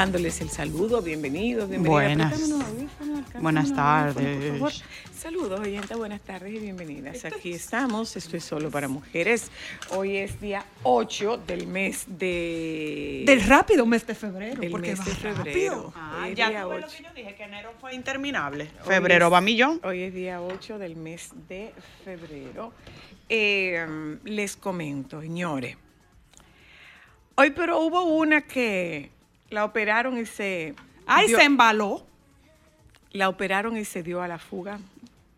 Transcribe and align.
Dándoles 0.00 0.40
el 0.40 0.48
saludo. 0.48 1.02
Bienvenidos, 1.02 1.68
bienvenidas. 1.68 2.40
Buenas. 2.40 3.32
Buenas 3.38 3.66
por 3.66 3.76
tardes. 3.76 4.52
favor. 4.52 4.72
Saludos, 5.14 5.60
oyentes, 5.60 5.94
buenas 5.98 6.22
tardes 6.22 6.54
y 6.54 6.58
bienvenidas. 6.58 7.22
Aquí 7.26 7.52
estamos, 7.52 8.16
estoy 8.16 8.40
solo 8.40 8.70
para 8.70 8.88
mujeres. 8.88 9.50
Hoy 9.90 10.16
es 10.16 10.40
día 10.40 10.64
8 10.84 11.42
del 11.46 11.66
mes 11.66 12.04
de... 12.08 13.24
Del 13.26 13.42
rápido 13.42 13.84
mes 13.84 14.06
de 14.06 14.14
febrero, 14.14 14.62
del 14.62 14.70
porque 14.70 14.92
mes 14.92 15.00
va 15.00 15.04
de 15.04 15.10
rápido. 15.12 15.42
febrero. 15.44 15.92
Ah, 15.94 16.28
es 16.30 16.34
ya 16.38 16.48
día 16.48 16.62
lo 16.62 16.68
8. 16.70 16.86
que 16.96 17.02
yo 17.02 17.08
dije, 17.14 17.34
que 17.34 17.42
enero 17.42 17.70
fue 17.78 17.94
interminable. 17.94 18.70
Febrero 18.82 19.26
es- 19.26 19.32
va 19.34 19.40
millón. 19.42 19.80
Hoy 19.84 20.00
es 20.04 20.14
día 20.14 20.40
8 20.40 20.78
del 20.78 20.96
mes 20.96 21.28
de 21.46 21.74
febrero. 22.06 22.72
Eh, 23.28 24.16
les 24.24 24.56
comento, 24.56 25.20
señores. 25.20 25.76
Hoy, 27.34 27.50
pero 27.50 27.80
hubo 27.80 28.04
una 28.04 28.40
que 28.40 29.10
la 29.50 29.64
operaron 29.64 30.16
y 30.18 30.26
se. 30.26 30.74
Ay, 31.06 31.26
dio- 31.28 31.38
se 31.38 31.44
embaló. 31.44 32.06
La 33.12 33.28
operaron 33.28 33.76
y 33.76 33.84
se 33.84 34.02
dio 34.02 34.22
a 34.22 34.28
la 34.28 34.38
fuga. 34.38 34.78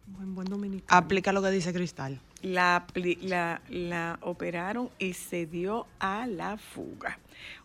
Buen, 0.06 0.34
buen 0.34 0.46
dominicano. 0.48 0.86
Aplica 0.98 1.32
lo 1.32 1.42
que 1.42 1.50
dice 1.50 1.72
Cristal. 1.72 2.20
La, 2.42 2.84
la, 3.22 3.62
la 3.70 4.18
operaron 4.20 4.90
y 4.98 5.14
se 5.14 5.46
dio 5.46 5.86
a 6.00 6.26
la 6.26 6.58
fuga. 6.58 7.18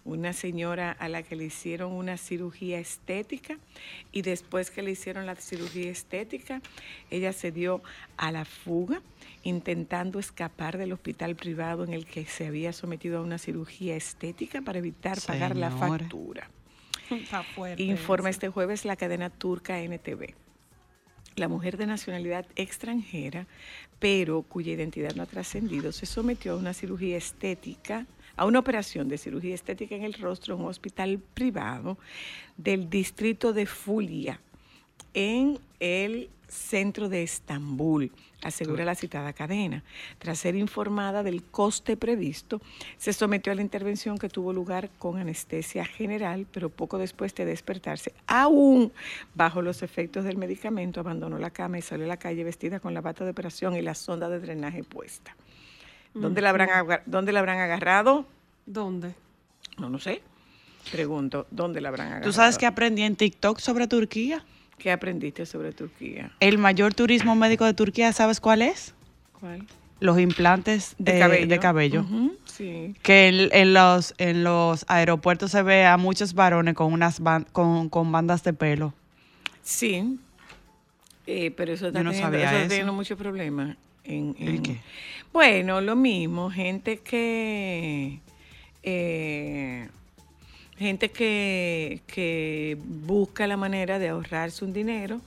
Una 0.05 0.31
señora 0.33 0.91
a 0.91 1.09
la 1.09 1.23
que 1.23 1.35
le 1.35 1.45
hicieron 1.45 1.91
una 1.91 2.15
cirugía 2.17 2.79
estética 2.79 3.57
y 4.11 4.21
después 4.21 4.71
que 4.71 4.81
le 4.83 4.91
hicieron 4.91 5.25
la 5.25 5.35
cirugía 5.35 5.91
estética, 5.91 6.61
ella 7.09 7.33
se 7.33 7.51
dio 7.51 7.81
a 8.15 8.31
la 8.31 8.45
fuga 8.45 9.01
intentando 9.47 10.19
escapar 10.19 10.77
del 10.77 10.91
hospital 10.91 11.37
privado 11.37 11.85
en 11.85 11.93
el 11.93 12.05
que 12.05 12.25
se 12.25 12.47
había 12.47 12.73
sometido 12.73 13.19
a 13.19 13.21
una 13.21 13.37
cirugía 13.37 13.95
estética 13.95 14.61
para 14.61 14.79
evitar 14.79 15.19
pagar 15.21 15.55
la 15.55 15.71
factura. 15.71 16.49
Está 17.09 17.43
fuerte. 17.43 17.81
Informa 17.81 18.29
eso. 18.29 18.35
este 18.35 18.49
jueves 18.49 18.83
la 18.83 18.97
cadena 18.97 19.29
turca 19.29 19.79
NTV. 19.79 20.33
La 21.37 21.47
mujer 21.47 21.77
de 21.77 21.85
nacionalidad 21.85 22.45
extranjera, 22.57 23.47
pero 23.99 24.41
cuya 24.41 24.73
identidad 24.73 25.15
no 25.15 25.23
ha 25.23 25.27
trascendido, 25.27 25.93
se 25.93 26.05
sometió 26.05 26.53
a 26.53 26.57
una 26.57 26.73
cirugía 26.73 27.15
estética, 27.15 28.05
a 28.35 28.45
una 28.45 28.59
operación 28.59 29.07
de 29.07 29.17
cirugía 29.17 29.55
estética 29.55 29.95
en 29.95 30.03
el 30.03 30.15
rostro 30.15 30.55
en 30.55 30.61
un 30.61 30.67
hospital 30.67 31.19
privado 31.33 31.97
del 32.57 32.89
distrito 32.89 33.53
de 33.53 33.65
Fulia, 33.65 34.41
en 35.13 35.59
el 35.79 36.29
centro 36.47 37.09
de 37.09 37.23
Estambul, 37.23 38.11
asegura 38.41 38.85
la 38.85 38.95
citada 38.95 39.33
cadena. 39.33 39.83
Tras 40.19 40.39
ser 40.39 40.55
informada 40.55 41.23
del 41.23 41.43
coste 41.43 41.97
previsto, 41.97 42.61
se 42.97 43.13
sometió 43.13 43.51
a 43.51 43.55
la 43.55 43.61
intervención 43.61 44.17
que 44.17 44.29
tuvo 44.29 44.53
lugar 44.53 44.89
con 44.97 45.17
anestesia 45.17 45.85
general, 45.85 46.47
pero 46.51 46.69
poco 46.69 46.97
después 46.97 47.35
de 47.35 47.45
despertarse, 47.45 48.13
aún 48.27 48.91
bajo 49.35 49.61
los 49.61 49.83
efectos 49.83 50.23
del 50.23 50.37
medicamento, 50.37 50.99
abandonó 50.99 51.37
la 51.37 51.49
cama 51.49 51.79
y 51.79 51.81
salió 51.81 52.05
a 52.05 52.09
la 52.09 52.17
calle 52.17 52.43
vestida 52.43 52.79
con 52.79 52.93
la 52.93 53.01
bata 53.01 53.25
de 53.25 53.31
operación 53.31 53.75
y 53.75 53.81
la 53.81 53.95
sonda 53.95 54.29
de 54.29 54.39
drenaje 54.39 54.83
puesta. 54.83 55.35
¿Dónde, 56.13 56.41
la, 56.41 56.49
habrán, 56.49 57.01
¿Dónde 57.05 57.31
la 57.31 57.39
habrán 57.39 57.59
agarrado? 57.59 58.25
¿Dónde? 58.65 59.13
No, 59.77 59.89
no 59.89 59.99
sé. 59.99 60.21
Pregunto, 60.91 61.45
¿dónde 61.51 61.81
la 61.81 61.89
habrán 61.89 62.07
agarrado? 62.07 62.29
¿Tú 62.29 62.33
sabes 62.33 62.57
que 62.57 62.65
aprendí 62.65 63.03
en 63.03 63.15
TikTok 63.15 63.59
sobre 63.59 63.87
Turquía? 63.87 64.43
¿Qué 64.77 64.91
aprendiste 64.91 65.45
sobre 65.45 65.71
Turquía? 65.71 66.31
El 66.39 66.57
mayor 66.57 66.93
turismo 66.93 67.35
médico 67.35 67.65
de 67.65 67.73
Turquía, 67.73 68.13
¿sabes 68.13 68.39
cuál 68.39 68.61
es? 68.61 68.93
¿Cuál? 69.39 69.65
Los 69.99 70.19
implantes 70.19 70.95
De 70.99 71.15
eh, 71.17 71.19
cabello. 71.19 71.47
de 71.47 71.59
cabello. 71.59 72.01
Ujú, 72.01 72.37
sí. 72.45 72.93
Que 73.01 73.27
en, 73.29 73.49
en 73.51 73.73
los, 73.73 74.13
en 74.19 74.43
los 74.43 74.85
aeropuertos 74.87 75.49
se 75.51 75.63
ve 75.63 75.85
a 75.85 75.97
muchos 75.97 76.33
varones 76.35 76.75
con, 76.75 76.93
unas 76.93 77.19
ban- 77.21 77.47
con, 77.51 77.89
con 77.89 78.11
bandas 78.11 78.43
de 78.43 78.53
pelo. 78.53 78.93
Sí, 79.63 80.19
Eh, 81.25 81.51
pero 81.51 81.73
eso 81.73 81.87
está 81.87 81.99
Yo 81.99 82.03
no 82.03 82.11
teniendo, 82.11 82.31
sabía 82.37 82.45
eso 82.45 82.53
está 82.53 82.59
eso. 82.61 82.69
teniendo 82.69 82.93
muchos 82.93 83.17
problemas. 83.17 83.75
En, 84.03 84.35
¿El 84.39 84.47
en- 84.57 84.63
qué? 84.63 84.77
Bueno, 85.33 85.81
lo 85.81 85.95
mismo, 85.95 86.49
gente 86.51 86.99
que... 86.99 88.19
eh, 88.83 89.89
gente 90.77 91.09
que, 91.09 92.01
que 92.07 92.77
busca 92.79 93.47
la 93.47 93.57
manera 93.57 93.99
de 93.99 94.09
ahorrarse 94.09 94.63
un 94.63 94.73
dinero 94.73 95.21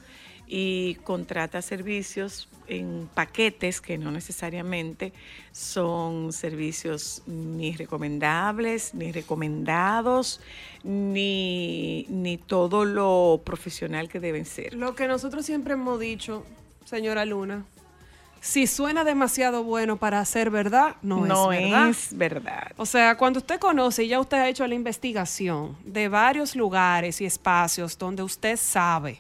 y 0.47 0.97
contrata 1.05 1.63
servicios 1.63 2.49
en 2.67 3.09
paquetes 3.15 3.81
que 3.81 3.99
no 3.99 4.11
necesariamente 4.11 5.13
son 5.53 6.33
servicios 6.33 7.23
ni 7.27 7.77
recomendables, 7.77 8.95
ni 8.95 9.13
recomendados, 9.13 10.41
ni, 10.85 12.07
ni 12.09 12.39
todo 12.39 12.85
lo 12.85 13.43
profesional 13.45 14.09
que 14.09 14.21
deben 14.21 14.45
ser. 14.45 14.75
Lo 14.75 14.95
que 14.95 15.09
nosotros 15.09 15.45
siempre 15.45 15.75
hemos 15.75 15.99
dicho, 15.99 16.45
señora 16.85 17.25
Luna, 17.25 17.65
si 18.41 18.67
suena 18.67 19.05
demasiado 19.05 19.63
bueno 19.65 19.97
para 19.99 20.25
ser 20.25 20.51
verdad, 20.51 20.97
no, 21.03 21.27
no 21.27 21.53
es 21.53 21.61
verdad. 21.71 21.89
es 21.91 22.09
verdad. 22.17 22.73
O 22.77 22.87
sea, 22.87 23.17
cuando 23.17 23.39
usted 23.41 23.59
conoce 23.61 24.05
y 24.05 24.09
ya 24.09 24.19
usted 24.21 24.39
ha 24.39 24.49
hecho 24.49 24.67
la 24.67 24.75
investigación 24.75 25.77
de 25.85 26.09
varios 26.09 26.57
lugares 26.57 27.21
y 27.21 27.27
espacios 27.27 27.99
donde 27.99 28.23
usted 28.23 28.57
sabe 28.57 29.19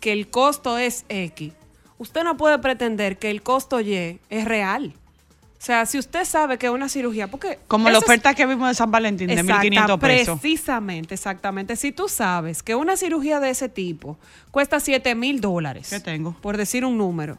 que 0.00 0.12
el 0.12 0.28
costo 0.28 0.76
es 0.78 1.04
X, 1.08 1.52
usted 1.98 2.22
no 2.24 2.36
puede 2.36 2.58
pretender 2.58 3.18
que 3.18 3.30
el 3.30 3.42
costo 3.42 3.80
Y 3.80 4.18
es 4.28 4.44
real. 4.44 4.94
O 5.58 5.62
sea, 5.62 5.84
si 5.84 5.98
usted 5.98 6.24
sabe 6.24 6.56
que 6.56 6.70
una 6.70 6.88
cirugía, 6.88 7.28
porque... 7.28 7.58
Como 7.68 7.90
la 7.90 7.98
es- 7.98 8.04
oferta 8.04 8.32
que 8.34 8.46
vimos 8.46 8.66
de 8.68 8.74
San 8.74 8.90
Valentín 8.90 9.26
de 9.28 9.34
Exacta, 9.34 9.62
1.500 9.62 9.98
pesos. 9.98 10.40
Precisamente, 10.40 11.14
exactamente. 11.14 11.76
Si 11.76 11.92
tú 11.92 12.08
sabes 12.08 12.62
que 12.62 12.74
una 12.74 12.96
cirugía 12.96 13.40
de 13.40 13.50
ese 13.50 13.68
tipo 13.68 14.16
cuesta 14.50 14.80
7 14.80 15.14
mil 15.14 15.42
dólares, 15.42 15.90
¿Qué 15.90 16.00
tengo? 16.00 16.32
por 16.40 16.56
decir 16.56 16.86
un 16.86 16.96
número, 16.96 17.36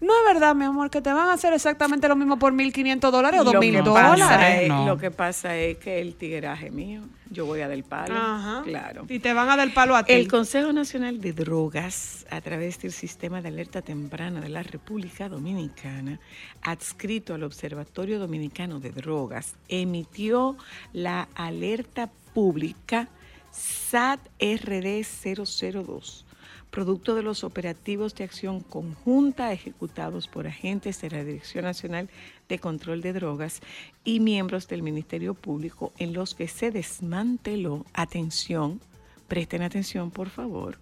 no 0.00 0.12
es 0.12 0.34
verdad, 0.34 0.54
mi 0.54 0.64
amor, 0.64 0.90
que 0.90 1.00
te 1.00 1.12
van 1.12 1.28
a 1.28 1.32
hacer 1.34 1.52
exactamente 1.52 2.08
lo 2.08 2.16
mismo 2.16 2.38
por 2.38 2.52
1.500 2.52 3.10
dólares 3.10 3.40
o 3.40 3.44
Lo 3.44 3.52
2.000 3.52 3.72
que 3.72 3.82
dólares. 3.82 4.20
pasa 4.24 4.60
es- 4.62 4.68
No. 4.68 4.86
Lo 4.86 4.98
que 4.98 5.10
pasa 5.10 5.56
es 5.56 5.78
que 5.78 6.00
el 6.00 6.14
tigueraje 6.14 6.70
mío, 6.70 7.02
yo 7.30 7.46
voy 7.46 7.60
a 7.60 7.68
del 7.68 7.84
palo. 7.84 8.14
Ajá. 8.16 8.62
Claro. 8.64 9.04
Y 9.08 9.18
te 9.18 9.32
van 9.32 9.48
a 9.50 9.56
dar 9.56 9.72
palo 9.74 9.96
a 9.96 10.04
ti. 10.04 10.12
El 10.12 10.28
Consejo 10.28 10.72
Nacional 10.72 11.20
de 11.20 11.32
Drogas, 11.32 12.26
a 12.30 12.40
través 12.40 12.80
del 12.80 12.92
Sistema 12.92 13.42
de 13.42 13.48
Alerta 13.48 13.82
Temprana 13.82 14.40
de 14.40 14.48
la 14.48 14.62
República 14.62 15.28
Dominicana, 15.28 16.20
adscrito 16.62 17.34
al 17.34 17.42
Observatorio 17.42 18.18
Dominicano 18.18 18.80
de 18.80 18.90
Drogas, 18.90 19.54
emitió 19.68 20.56
la 20.92 21.28
alerta 21.34 22.08
pública 22.34 23.08
SAT 23.50 24.20
RD 24.38 25.02
002, 25.04 26.24
producto 26.70 27.14
de 27.14 27.22
los 27.22 27.44
operativos 27.44 28.14
de 28.14 28.24
acción 28.24 28.60
conjunta 28.60 29.52
ejecutados 29.52 30.28
por 30.28 30.46
agentes 30.46 31.00
de 31.00 31.10
la 31.10 31.24
Dirección 31.24 31.64
Nacional 31.64 32.08
de 32.48 32.58
Control 32.58 33.00
de 33.00 33.12
Drogas 33.12 33.60
y 34.04 34.20
miembros 34.20 34.68
del 34.68 34.82
Ministerio 34.82 35.34
Público 35.34 35.92
en 35.98 36.12
los 36.12 36.34
que 36.34 36.48
se 36.48 36.70
desmanteló, 36.70 37.84
atención, 37.94 38.80
presten 39.28 39.62
atención 39.62 40.10
por 40.10 40.28
favor, 40.28 40.78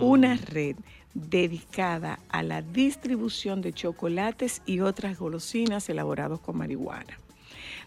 una 0.00 0.36
red 0.36 0.76
dedicada 1.14 2.18
a 2.28 2.42
la 2.42 2.62
distribución 2.62 3.60
de 3.60 3.72
chocolates 3.72 4.62
y 4.66 4.80
otras 4.80 5.18
golosinas 5.18 5.88
elaborados 5.88 6.40
con 6.40 6.58
marihuana. 6.58 7.18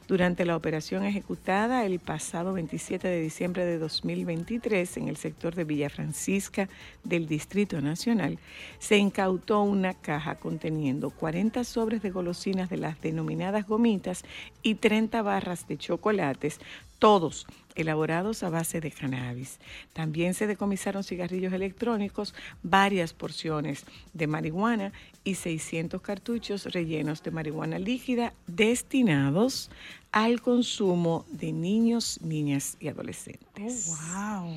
Durante 0.07 0.45
la 0.45 0.57
operación 0.57 1.05
ejecutada 1.05 1.85
el 1.85 1.99
pasado 1.99 2.53
27 2.53 3.07
de 3.07 3.21
diciembre 3.21 3.65
de 3.65 3.77
2023 3.77 4.97
en 4.97 5.07
el 5.07 5.15
sector 5.15 5.55
de 5.55 5.63
Villa 5.63 5.89
Francisca 5.89 6.67
del 7.03 7.27
Distrito 7.27 7.79
Nacional, 7.81 8.37
se 8.79 8.97
incautó 8.97 9.61
una 9.61 9.93
caja 9.93 10.35
conteniendo 10.35 11.11
40 11.11 11.63
sobres 11.63 12.01
de 12.01 12.09
golosinas 12.09 12.69
de 12.69 12.77
las 12.77 12.99
denominadas 13.01 13.67
gomitas 13.67 14.23
y 14.63 14.75
30 14.75 15.21
barras 15.21 15.67
de 15.67 15.77
chocolates, 15.77 16.59
todos 17.01 17.47
elaborados 17.73 18.43
a 18.43 18.49
base 18.51 18.79
de 18.79 18.91
cannabis. 18.91 19.59
También 19.91 20.35
se 20.35 20.45
decomisaron 20.45 21.03
cigarrillos 21.03 21.51
electrónicos, 21.51 22.35
varias 22.61 23.11
porciones 23.11 23.85
de 24.13 24.27
marihuana 24.27 24.93
y 25.23 25.33
600 25.33 25.99
cartuchos 25.99 26.65
rellenos 26.65 27.23
de 27.23 27.31
marihuana 27.31 27.79
líquida 27.79 28.33
destinados 28.45 29.71
al 30.11 30.41
consumo 30.41 31.25
de 31.31 31.51
niños, 31.51 32.19
niñas 32.21 32.77
y 32.79 32.87
adolescentes. 32.87 33.97
wow. 34.13 34.53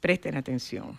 Presten 0.00 0.36
atención. 0.38 0.98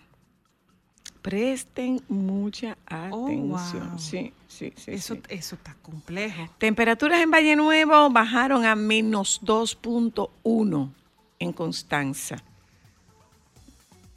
Presten 1.21 2.01
mucha 2.07 2.77
Oh, 3.11 3.25
atención. 3.25 3.89
wow. 3.89 3.99
Sí, 3.99 4.33
sí, 4.47 4.71
sí. 4.75 4.91
Eso, 4.91 5.15
sí. 5.15 5.21
eso 5.29 5.55
está 5.55 5.75
complejo. 5.81 6.47
Temperaturas 6.57 7.21
en 7.21 7.29
Valle 7.31 7.55
Nuevo 7.55 8.09
bajaron 8.09 8.65
a 8.65 8.75
menos 8.75 9.41
2.1 9.43 10.89
en 11.39 11.53
Constanza. 11.53 12.37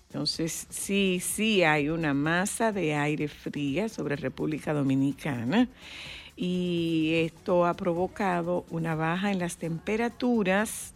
Entonces, 0.08 0.66
sí, 0.70 1.20
sí 1.24 1.62
hay 1.64 1.88
una 1.88 2.12
masa 2.14 2.70
de 2.70 2.94
aire 2.94 3.28
fría 3.28 3.88
sobre 3.88 4.14
República 4.16 4.74
Dominicana 4.74 5.68
y 6.36 7.12
esto 7.24 7.64
ha 7.66 7.74
provocado 7.74 8.64
una 8.70 8.94
baja 8.94 9.30
en 9.32 9.38
las 9.38 9.56
temperaturas 9.56 10.92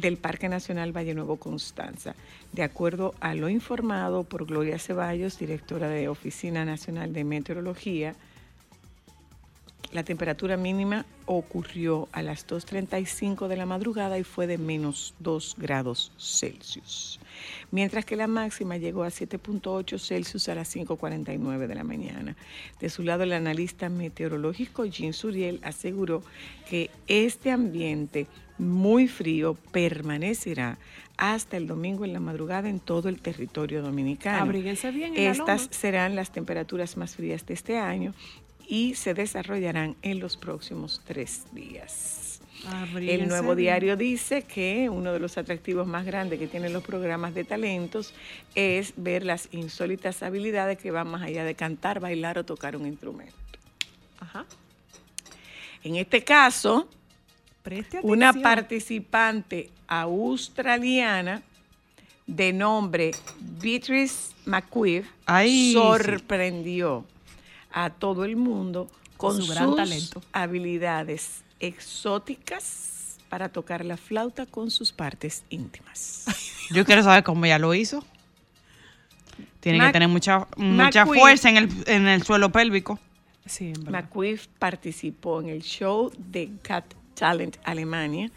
del 0.00 0.16
Parque 0.16 0.48
Nacional 0.48 0.96
Valle 0.96 1.14
Nuevo 1.14 1.36
Constanza. 1.36 2.14
De 2.52 2.62
acuerdo 2.62 3.14
a 3.20 3.34
lo 3.34 3.48
informado 3.48 4.24
por 4.24 4.46
Gloria 4.46 4.78
Ceballos, 4.78 5.38
directora 5.38 5.88
de 5.88 6.08
Oficina 6.08 6.64
Nacional 6.64 7.12
de 7.12 7.24
Meteorología, 7.24 8.14
la 9.94 10.02
temperatura 10.02 10.56
mínima 10.56 11.06
ocurrió 11.24 12.08
a 12.10 12.20
las 12.20 12.48
2.35 12.48 13.46
de 13.46 13.56
la 13.56 13.64
madrugada 13.64 14.18
y 14.18 14.24
fue 14.24 14.48
de 14.48 14.58
menos 14.58 15.14
2 15.20 15.54
grados 15.56 16.10
Celsius, 16.18 17.20
mientras 17.70 18.04
que 18.04 18.16
la 18.16 18.26
máxima 18.26 18.76
llegó 18.76 19.04
a 19.04 19.08
7.8 19.08 20.00
Celsius 20.00 20.48
a 20.48 20.56
las 20.56 20.74
5.49 20.74 21.68
de 21.68 21.74
la 21.76 21.84
mañana. 21.84 22.34
De 22.80 22.90
su 22.90 23.04
lado, 23.04 23.22
el 23.22 23.32
analista 23.32 23.88
meteorológico 23.88 24.84
Jean 24.84 25.12
Suriel 25.12 25.60
aseguró 25.62 26.24
que 26.68 26.90
este 27.06 27.52
ambiente 27.52 28.26
muy 28.58 29.08
frío 29.08 29.54
permanecerá 29.72 30.78
hasta 31.16 31.56
el 31.56 31.66
domingo 31.66 32.04
en 32.04 32.12
la 32.12 32.20
madrugada 32.20 32.68
en 32.68 32.80
todo 32.80 33.08
el 33.08 33.20
territorio 33.20 33.82
dominicano. 33.82 34.42
Abríguense 34.42 34.90
bien 34.90 35.16
en 35.16 35.24
la 35.24 35.30
Estas 35.30 35.62
loma. 35.62 35.72
serán 35.72 36.16
las 36.16 36.32
temperaturas 36.32 36.96
más 36.96 37.16
frías 37.16 37.46
de 37.46 37.54
este 37.54 37.78
año 37.78 38.14
y 38.66 38.94
se 38.94 39.14
desarrollarán 39.14 39.96
en 40.02 40.20
los 40.20 40.36
próximos 40.36 41.02
tres 41.04 41.44
días. 41.52 42.40
El 42.94 43.28
nuevo 43.28 43.54
diario 43.54 43.94
dice 43.96 44.42
que 44.42 44.88
uno 44.88 45.12
de 45.12 45.20
los 45.20 45.36
atractivos 45.36 45.86
más 45.86 46.06
grandes 46.06 46.38
que 46.38 46.46
tienen 46.46 46.72
los 46.72 46.82
programas 46.82 47.34
de 47.34 47.44
talentos 47.44 48.14
es 48.54 48.94
ver 48.96 49.22
las 49.22 49.48
insólitas 49.52 50.22
habilidades 50.22 50.78
que 50.78 50.90
van 50.90 51.08
más 51.08 51.22
allá 51.22 51.44
de 51.44 51.54
cantar, 51.54 52.00
bailar 52.00 52.38
o 52.38 52.44
tocar 52.44 52.74
un 52.76 52.86
instrumento. 52.86 53.34
Ajá. 54.18 54.46
En 55.82 55.96
este 55.96 56.24
caso, 56.24 56.88
Preste 57.64 57.98
una 58.02 58.34
participante 58.34 59.70
australiana 59.88 61.42
de 62.26 62.52
nombre 62.52 63.12
Beatrice 63.40 64.34
Ay, 65.24 65.48
sí. 65.48 65.72
sorprendió 65.72 67.06
a 67.72 67.88
todo 67.88 68.26
el 68.26 68.36
mundo 68.36 68.90
con 69.16 69.36
Su 69.36 69.46
sus 69.46 69.54
talento. 69.76 70.22
habilidades 70.34 71.42
exóticas 71.58 73.16
para 73.30 73.48
tocar 73.48 73.82
la 73.82 73.96
flauta 73.96 74.44
con 74.44 74.70
sus 74.70 74.92
partes 74.92 75.44
íntimas. 75.48 76.26
Yo 76.70 76.84
quiero 76.84 77.02
saber 77.02 77.24
cómo 77.24 77.46
ella 77.46 77.58
lo 77.58 77.72
hizo. 77.72 78.04
Tiene 79.60 79.78
Mac- 79.78 79.88
que 79.88 79.92
tener 79.94 80.08
mucha, 80.08 80.46
mucha 80.58 81.06
fuerza 81.06 81.48
en 81.48 81.56
el, 81.56 81.68
en 81.86 82.06
el 82.08 82.22
suelo 82.24 82.52
pélvico. 82.52 82.98
Sí. 83.46 83.72
McQueen 83.88 84.38
participó 84.58 85.40
en 85.40 85.48
el 85.48 85.62
show 85.62 86.12
de 86.18 86.50
Got 86.68 86.84
Talent 87.14 87.56
Alemania 87.64 88.30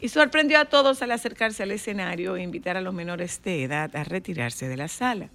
y 0.00 0.08
sorprendió 0.08 0.58
a 0.58 0.64
todos 0.64 1.02
al 1.02 1.12
acercarse 1.12 1.62
al 1.62 1.72
escenario 1.72 2.36
e 2.36 2.42
invitar 2.42 2.76
a 2.76 2.80
los 2.80 2.94
menores 2.94 3.42
de 3.42 3.64
edad 3.64 3.94
a 3.94 4.04
retirarse 4.04 4.68
de 4.68 4.76
la 4.76 4.88
sala. 4.88 5.28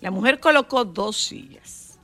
La 0.00 0.10
mujer 0.10 0.40
colocó 0.40 0.84
dos 0.84 1.16
sillas, 1.16 1.98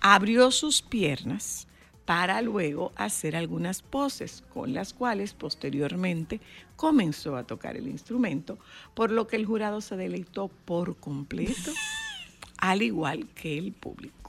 abrió 0.00 0.50
sus 0.50 0.82
piernas 0.82 1.68
para 2.04 2.40
luego 2.40 2.92
hacer 2.96 3.36
algunas 3.36 3.82
poses 3.82 4.44
con 4.54 4.72
las 4.72 4.94
cuales 4.94 5.34
posteriormente 5.34 6.40
comenzó 6.76 7.36
a 7.36 7.44
tocar 7.44 7.76
el 7.76 7.88
instrumento, 7.88 8.58
por 8.94 9.10
lo 9.10 9.26
que 9.26 9.36
el 9.36 9.44
jurado 9.44 9.80
se 9.80 9.96
deleitó 9.96 10.48
por 10.48 10.96
completo, 10.96 11.72
al 12.58 12.82
igual 12.82 13.28
que 13.34 13.58
el 13.58 13.72
público. 13.72 14.25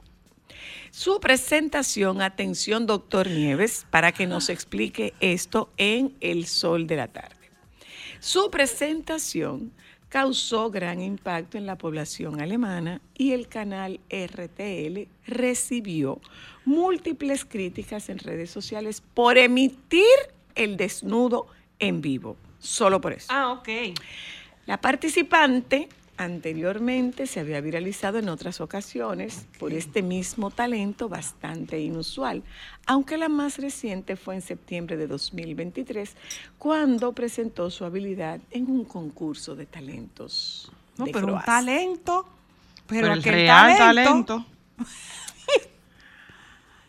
Su 0.92 1.20
presentación, 1.20 2.22
atención 2.22 2.86
doctor 2.86 3.28
Nieves, 3.28 3.86
para 3.90 4.12
que 4.12 4.28
nos 4.28 4.50
explique 4.50 5.14
esto 5.20 5.70
en 5.78 6.16
El 6.22 6.46
Sol 6.48 6.88
de 6.88 6.96
la 6.96 7.08
Tarde. 7.08 7.36
Su 8.20 8.50
presentación 8.50 9.72
causó 10.10 10.72
gran 10.72 11.02
impacto 11.02 11.58
en 11.58 11.66
la 11.66 11.78
población 11.78 12.42
alemana 12.42 13.02
y 13.14 13.34
el 13.34 13.48
canal 13.48 14.00
RTL 14.10 15.08
recibió 15.26 16.20
múltiples 16.66 17.46
críticas 17.46 18.10
en 18.10 18.20
redes 18.20 18.50
sociales 18.50 19.02
por 19.14 19.38
emitir 19.38 20.04
el 20.56 20.78
desnudo 20.78 21.48
en 21.80 22.02
vivo. 22.02 22.38
Solo 22.60 23.00
por 23.02 23.14
eso. 23.14 23.28
Ah, 23.30 23.52
ok. 23.52 23.70
La 24.66 24.82
participante 24.82 25.88
anteriormente 26.18 27.28
se 27.28 27.40
había 27.40 27.62
viralizado 27.62 28.18
en 28.18 28.30
otras 28.30 28.60
ocasiones 28.60 29.46
por 29.60 29.74
este 29.74 30.02
mismo 30.02 30.52
talento 30.52 31.08
bastante 31.08 31.80
inusual, 31.80 32.44
aunque 32.86 33.18
la 33.18 33.30
más 33.30 33.58
reciente 33.58 34.16
fue 34.16 34.36
en 34.36 34.42
septiembre 34.42 34.98
de 34.98 35.08
2023, 35.08 36.16
cuando 36.58 37.14
presentó 37.14 37.70
su 37.70 37.86
habilidad 37.86 38.40
en 38.52 38.70
un 38.70 38.84
concurso 38.84 39.56
de 39.56 39.66
talentos. 39.66 40.72
No, 40.98 41.06
de 41.06 41.12
pero 41.12 41.34
un 41.36 41.42
talento. 41.42 42.28
Pero, 42.88 43.02
Pero 43.02 43.14
el 43.14 43.24
real 43.24 43.78
talento. 43.78 44.10
talento, 44.24 44.46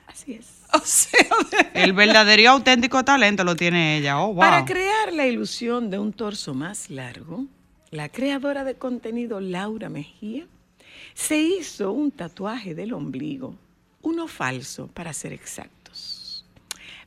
Así 0.06 0.34
es. 0.34 0.58
O 0.72 0.80
sea, 0.80 1.70
el 1.74 1.92
verdadero 1.92 2.42
y 2.42 2.46
auténtico 2.46 3.04
talento 3.04 3.42
lo 3.42 3.56
tiene 3.56 3.98
ella. 3.98 4.20
Oh, 4.20 4.28
wow. 4.28 4.38
Para 4.38 4.64
crear 4.64 5.12
la 5.12 5.26
ilusión 5.26 5.90
de 5.90 5.98
un 5.98 6.12
torso 6.12 6.54
más 6.54 6.90
largo, 6.90 7.46
la 7.90 8.08
creadora 8.08 8.64
de 8.64 8.74
contenido 8.74 9.40
Laura 9.40 9.88
Mejía 9.88 10.46
se 11.14 11.40
hizo 11.40 11.92
un 11.92 12.10
tatuaje 12.10 12.74
del 12.74 12.92
ombligo, 12.92 13.54
uno 14.02 14.28
falso 14.28 14.88
para 14.88 15.12
ser 15.12 15.32
exactos. 15.32 16.44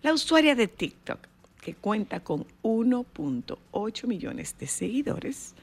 La 0.02 0.14
usuaria 0.14 0.56
de 0.56 0.68
TikTok, 0.68 1.20
que 1.62 1.76
cuenta 1.76 2.22
con 2.22 2.46
1.8 2.64 4.08
millones 4.08 4.58
de 4.58 4.68
seguidores, 4.68 5.54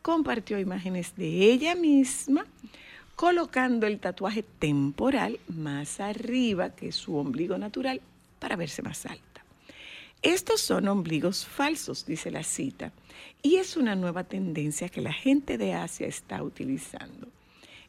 compartió 0.00 0.58
imágenes 0.58 1.14
de 1.16 1.52
ella 1.52 1.74
misma 1.74 2.46
colocando 3.14 3.86
el 3.86 4.00
tatuaje 4.00 4.42
temporal 4.42 5.38
más 5.48 6.00
arriba 6.00 6.70
que 6.70 6.90
su 6.90 7.16
ombligo 7.16 7.58
natural 7.58 8.00
para 8.38 8.56
verse 8.56 8.82
más 8.82 9.06
alta. 9.06 9.31
Estos 10.22 10.60
son 10.60 10.86
ombligos 10.88 11.44
falsos, 11.46 12.06
dice 12.06 12.30
la 12.30 12.44
cita, 12.44 12.92
y 13.42 13.56
es 13.56 13.76
una 13.76 13.96
nueva 13.96 14.22
tendencia 14.24 14.88
que 14.88 15.00
la 15.00 15.12
gente 15.12 15.58
de 15.58 15.74
Asia 15.74 16.06
está 16.06 16.42
utilizando. 16.42 17.26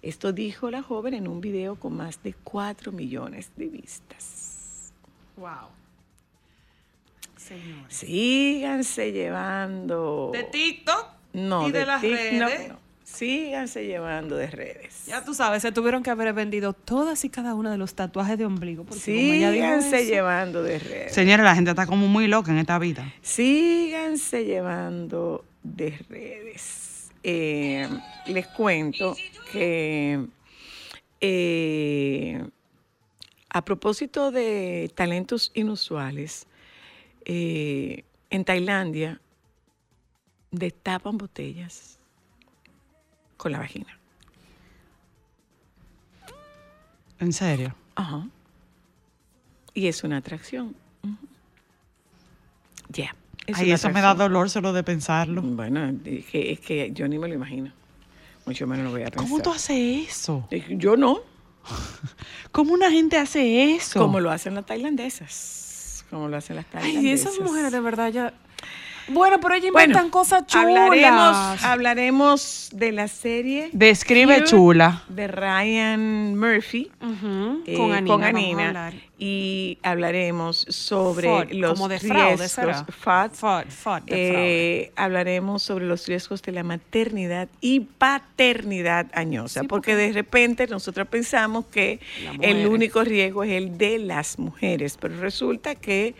Esto 0.01 0.33
dijo 0.33 0.69
la 0.71 0.81
joven 0.81 1.13
en 1.13 1.27
un 1.27 1.39
video 1.41 1.75
con 1.79 1.95
más 1.95 2.21
de 2.23 2.33
4 2.33 2.91
millones 2.91 3.51
de 3.55 3.67
vistas. 3.67 4.91
wow. 5.37 5.69
Señores. 7.37 7.93
Síganse 7.93 9.11
llevando. 9.11 10.29
De 10.33 10.43
TikTok. 10.43 11.07
No, 11.33 11.67
¿Y 11.67 11.71
de 11.71 11.85
las 11.85 12.01
redes? 12.01 12.69
no. 12.69 12.82
Síganse 13.13 13.85
llevando 13.85 14.35
de 14.35 14.47
redes. 14.47 15.05
Ya 15.05 15.23
tú 15.23 15.33
sabes, 15.33 15.61
se 15.61 15.71
tuvieron 15.71 16.01
que 16.01 16.09
haber 16.09 16.33
vendido 16.33 16.73
todas 16.73 17.23
y 17.25 17.29
cada 17.29 17.53
una 17.53 17.69
de 17.71 17.77
los 17.77 17.93
tatuajes 17.93 18.37
de 18.39 18.45
ombligo. 18.45 18.83
Porque 18.85 18.99
Síganse 19.01 20.01
eso- 20.01 20.11
llevando 20.11 20.63
de 20.63 20.79
redes. 20.79 21.13
Señores, 21.13 21.43
la 21.43 21.53
gente 21.55 21.69
está 21.71 21.85
como 21.85 22.07
muy 22.07 22.27
loca 22.27 22.51
en 22.51 22.57
esta 22.57 22.79
vida. 22.79 23.13
Síganse 23.21 24.45
llevando 24.45 25.45
de 25.61 25.91
redes. 26.09 27.11
Eh, 27.23 27.87
les 28.27 28.47
cuento 28.47 29.15
que 29.51 30.25
eh, 31.21 32.43
a 33.49 33.63
propósito 33.63 34.31
de 34.31 34.91
talentos 34.95 35.51
inusuales, 35.53 36.47
eh, 37.25 38.03
en 38.31 38.43
Tailandia 38.43 39.21
destapan 40.51 41.17
botellas 41.17 41.99
con 43.43 43.51
la 43.51 43.59
vagina. 43.59 43.99
En 47.19 47.33
serio. 47.33 47.75
Ajá. 47.95 48.25
Y 49.73 49.87
es 49.87 50.03
una 50.05 50.17
atracción. 50.17 50.73
Ya. 52.87 53.13
es 53.45 53.57
Ay, 53.57 53.71
eso 53.71 53.89
me 53.89 53.99
da 53.99 54.15
dolor 54.15 54.49
solo 54.49 54.71
de 54.71 54.83
pensarlo. 54.83 55.41
Bueno, 55.41 55.93
es 56.05 56.25
que, 56.25 56.53
es 56.53 56.61
que 56.61 56.91
yo 56.93 57.05
ni 57.09 57.19
me 57.19 57.27
lo 57.27 57.33
imagino. 57.33 57.73
Mucho 58.45 58.65
menos 58.65 58.85
lo 58.85 58.91
voy 58.91 59.01
a 59.01 59.05
pensar. 59.05 59.23
¿Cómo 59.23 59.41
tú 59.41 59.51
haces 59.51 60.07
eso? 60.09 60.47
Eh, 60.49 60.75
Yo 60.77 60.95
no. 60.95 61.19
¿Cómo 62.53 62.73
una 62.73 62.91
gente 62.91 63.17
hace 63.17 63.75
eso? 63.75 63.99
Como 63.99 64.21
lo 64.21 64.31
hacen 64.31 64.55
las 64.55 64.65
tailandesas. 64.65 66.05
Como 66.09 66.29
lo 66.29 66.37
hacen 66.37 66.55
las 66.55 66.65
tailandesas. 66.67 67.03
Ay, 67.03 67.11
esas 67.11 67.39
mujeres 67.39 67.73
de 67.73 67.79
verdad 67.81 68.09
ya. 68.09 68.33
Bueno, 69.07 69.39
pero 69.39 69.55
Bueno, 69.55 69.67
inventan 69.67 70.09
cosas 70.09 70.45
chulas. 70.47 70.65
Hablaremos, 70.65 71.63
hablaremos 71.63 72.69
de 72.73 72.91
la 72.91 73.07
serie 73.07 73.69
Describe 73.73 74.35
Cute 74.39 74.49
chula. 74.49 75.03
de 75.09 75.27
Ryan 75.27 76.35
Murphy. 76.37 76.91
Eh, 77.65 77.75
con 77.77 77.91
Anina. 77.91 78.07
con 78.13 78.21
vamos 78.21 78.23
a 78.23 78.27
Anina, 78.27 78.67
hablar. 78.67 78.93
Y 79.17 79.77
hablaremos 79.83 80.65
sobre 80.69 81.53
los 81.53 81.73
como 81.73 81.87
de 81.87 81.99
fraude, 81.99 82.35
riesgos 82.35 82.85
de. 82.85 83.65
Eh, 84.07 84.91
hablaremos 84.95 85.61
sobre 85.61 85.85
los 85.85 86.07
riesgos 86.07 86.41
de 86.41 86.51
la 86.51 86.63
maternidad 86.63 87.47
y 87.61 87.81
paternidad 87.81 89.07
añosa, 89.13 89.61
Sí, 89.61 89.67
porque 89.67 89.95
de 89.95 90.11
repente 90.13 90.67
nosotros 90.67 91.07
pensamos 91.07 91.65
que 91.65 91.99
el 92.41 92.67
único 92.67 93.03
riesgo 93.03 93.43
es 93.43 93.51
el 93.51 93.77
de 93.77 93.99
las 93.99 94.39
mujeres, 94.39 94.97
pero 94.99 95.19
resulta 95.19 95.75
que 95.75 96.15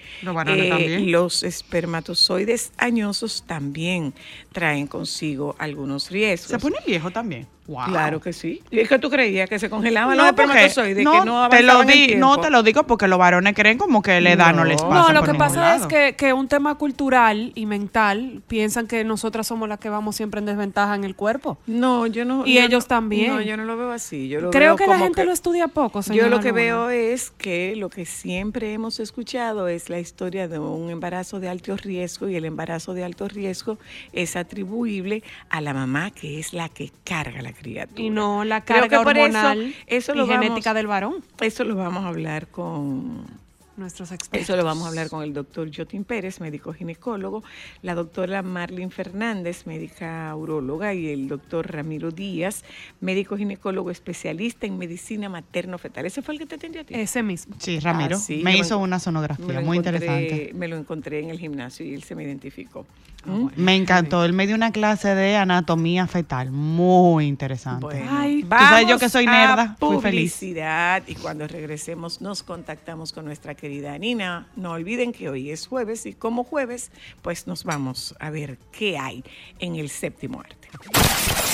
eh, 0.48 1.00
los 1.00 1.44
espermatozoides 1.44 2.74
añosos 2.78 3.44
también 3.48 4.14
traen 4.52 4.86
consigo 4.86 5.56
algunos 5.58 6.12
riesgos. 6.12 6.52
Se 6.52 6.60
pone 6.60 6.78
viejo 6.86 7.10
también. 7.10 7.48
Wow. 7.66 7.86
Claro 7.88 8.20
que 8.20 8.34
sí. 8.34 8.62
¿Y 8.72 8.80
es 8.80 8.90
que 8.90 9.00
tú 9.00 9.10
creías 9.10 9.50
que 9.50 9.58
se 9.58 9.70
congelaban 9.70 10.18
No, 10.18 10.24
los 10.24 10.32
espermatozoides? 10.32 11.04
no, 11.04 11.12
que 11.12 11.18
no 11.20 11.50
te 11.50 11.64
lo 11.64 11.72
avanzaban 11.72 11.90
el 11.90 11.96
di- 11.96 12.16
no 12.16 12.28
tiempo? 12.34 12.42
te 12.42 12.50
lo 12.50 12.62
digo 12.64 12.84
porque 12.84 13.08
los 13.08 13.18
varones 13.18 13.54
creen 13.56 13.78
como 13.78 14.02
que 14.02 14.20
la 14.20 14.32
edad 14.34 14.54
no, 14.54 14.66
les 14.66 14.82
No. 14.82 14.90
pasa. 14.90 15.02
No, 15.08 15.14
lo 15.14 15.20
por 15.22 15.32
que 15.32 15.38
pasa 15.38 15.76
es 15.78 15.86
que, 15.88 16.16
que 16.18 16.34
un 16.34 16.50
tema 16.50 16.76
cultural 16.76 17.54
y 17.56 17.66
mental 17.66 18.42
piensan 18.50 18.86
que 18.88 19.06
nosotras 19.06 19.48
somos 19.48 19.70
las 19.70 19.80
que 19.80 19.88
vamos 19.88 20.16
siempre 20.18 20.40
en 20.40 20.46
desventaja 20.46 20.94
en 20.96 21.06
el 21.06 21.16
cuerpo. 21.16 21.58
No, 21.66 22.06
yo 22.06 22.26
no. 22.26 22.46
Y 22.46 22.56
yo 22.56 22.62
ellos 22.64 22.88
también. 22.88 23.30
No, 23.34 23.40
yo 23.42 23.56
no 23.56 23.64
lo 23.64 23.78
veo 23.78 23.92
así. 23.94 24.28
Yo 24.28 24.42
lo 24.42 24.50
Creo 24.52 24.76
veo 24.76 24.86
que 24.86 24.88
la 24.88 24.98
gente 25.00 25.24
lo 25.24 25.32
estudia 25.32 25.70
poco, 25.70 26.00
Yo 26.00 26.04
señora 26.04 26.30
lo 26.30 26.40
que 26.42 26.50
Luna. 26.50 26.62
veo 26.62 26.90
es 26.90 27.32
que 27.32 27.76
lo 27.78 27.90
que 27.90 28.06
siempre 28.06 28.74
hemos 28.74 29.00
escuchado 29.00 29.70
es 29.70 29.90
la 29.90 30.00
historia 30.00 30.50
de 30.50 30.60
un 30.60 30.90
embarazo 30.90 31.40
de 31.40 31.48
alto 31.48 31.78
riesgo 31.78 32.28
y 32.28 32.36
el 32.36 32.44
embarazo 32.44 32.94
de 32.94 33.06
alto 33.06 33.30
riesgo 33.30 33.78
es 34.12 34.36
atribuible 34.36 35.24
a 35.50 35.62
la 35.62 35.74
mamá 35.74 36.12
que 36.12 36.40
es 36.40 36.52
la 36.52 36.68
que 36.68 36.92
carga 37.06 37.42
la 37.42 37.53
criatura. 37.54 38.02
Y 38.02 38.10
no 38.10 38.44
la 38.44 38.62
carga 38.62 38.90
que 38.90 39.04
por 39.04 39.16
eso- 39.18 39.26
hormonal 39.26 39.74
eso 39.88 40.14
y 40.14 40.18
lo 40.18 40.28
vamos- 40.28 40.44
genética 40.44 40.74
del 40.74 40.88
varón. 40.88 41.24
Eso 41.40 41.64
lo 41.64 41.76
vamos 41.76 42.04
a 42.04 42.08
hablar 42.10 42.48
con 42.48 43.42
Nuestros 43.76 44.12
expertos. 44.12 44.48
Eso 44.48 44.56
lo 44.56 44.64
vamos 44.64 44.86
a 44.86 44.90
hablar 44.90 45.10
con 45.10 45.24
el 45.24 45.34
doctor 45.34 45.68
Jotin 45.76 46.04
Pérez, 46.04 46.40
médico 46.40 46.74
ginecólogo, 46.74 47.44
la 47.82 47.96
doctora 47.96 48.44
Marlene 48.44 48.92
Fernández, 48.92 49.66
médica 49.66 50.32
uróloga, 50.36 50.94
y 50.94 51.08
el 51.10 51.28
doctor 51.28 51.72
Ramiro 51.72 52.12
Díaz, 52.12 52.64
médico 53.02 53.36
ginecólogo 53.36 53.90
especialista 53.90 54.68
en 54.68 54.78
medicina 54.78 55.28
materno-fetal. 55.28 56.06
¿Ese 56.06 56.22
fue 56.22 56.36
el 56.36 56.40
que 56.42 56.46
te 56.46 56.54
atendió 56.54 56.82
a 56.82 56.84
ti? 56.84 56.94
Ese 56.94 57.24
mismo. 57.24 57.56
Sí, 57.58 57.80
Ramiro. 57.80 58.18
Ah, 58.18 58.20
sí, 58.20 58.42
me 58.44 58.56
hizo 58.56 58.78
me- 58.78 58.84
una 58.84 59.00
sonografía 59.00 59.60
muy 59.62 59.80
encontré- 59.80 59.96
interesante. 59.96 60.52
Me 60.54 60.68
lo 60.68 60.78
encontré 60.78 61.22
en 61.22 61.32
el 61.32 61.40
gimnasio 61.40 61.84
y 61.84 61.96
él 61.96 62.04
se 62.04 62.14
me 62.14 62.24
identificó. 62.26 62.86
Ah, 63.26 63.30
¿Mm? 63.32 63.50
Me 63.56 63.76
encantó. 63.76 64.26
Él 64.26 64.34
me 64.34 64.48
dio 64.48 64.56
una 64.56 64.72
clase 64.72 65.16
de 65.16 65.38
anatomía 65.38 66.08
fetal 66.08 66.52
muy 66.52 67.26
interesante. 67.26 67.86
Bueno, 67.86 68.10
Ay, 68.12 68.44
tú 68.44 68.50
sabes 68.50 68.88
yo 68.88 69.00
que 69.00 69.10
soy 69.10 69.26
nerda, 69.26 69.76
fui 69.80 70.00
feliz. 70.02 70.42
y 70.44 71.16
cuando 71.22 71.48
regresemos 71.48 72.22
nos 72.22 72.44
contactamos 72.44 73.14
con 73.14 73.26
nuestra 73.26 73.56
querida 73.56 73.98
Nina. 73.98 74.48
No 74.56 74.72
olviden 74.72 75.12
que 75.12 75.30
hoy 75.30 75.52
es 75.52 75.68
jueves 75.68 76.06
y 76.06 76.14
como 76.14 76.44
jueves, 76.44 76.92
pues 77.22 77.48
nos 77.48 77.64
vamos 77.64 78.16
a 78.20 78.30
ver 78.30 78.58
qué 78.72 78.98
hay 78.98 79.24
en 79.60 79.76
el 79.76 79.90
séptimo 79.90 80.42
arte. 80.42 80.70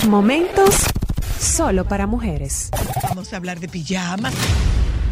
Momentos 0.08 0.86
solo 1.40 1.86
para 1.86 2.08
mujeres. 2.08 2.70
Vamos 3.04 3.34
a 3.34 3.38
hablar 3.38 3.60
de 3.60 3.68
pijamas. 3.68 4.34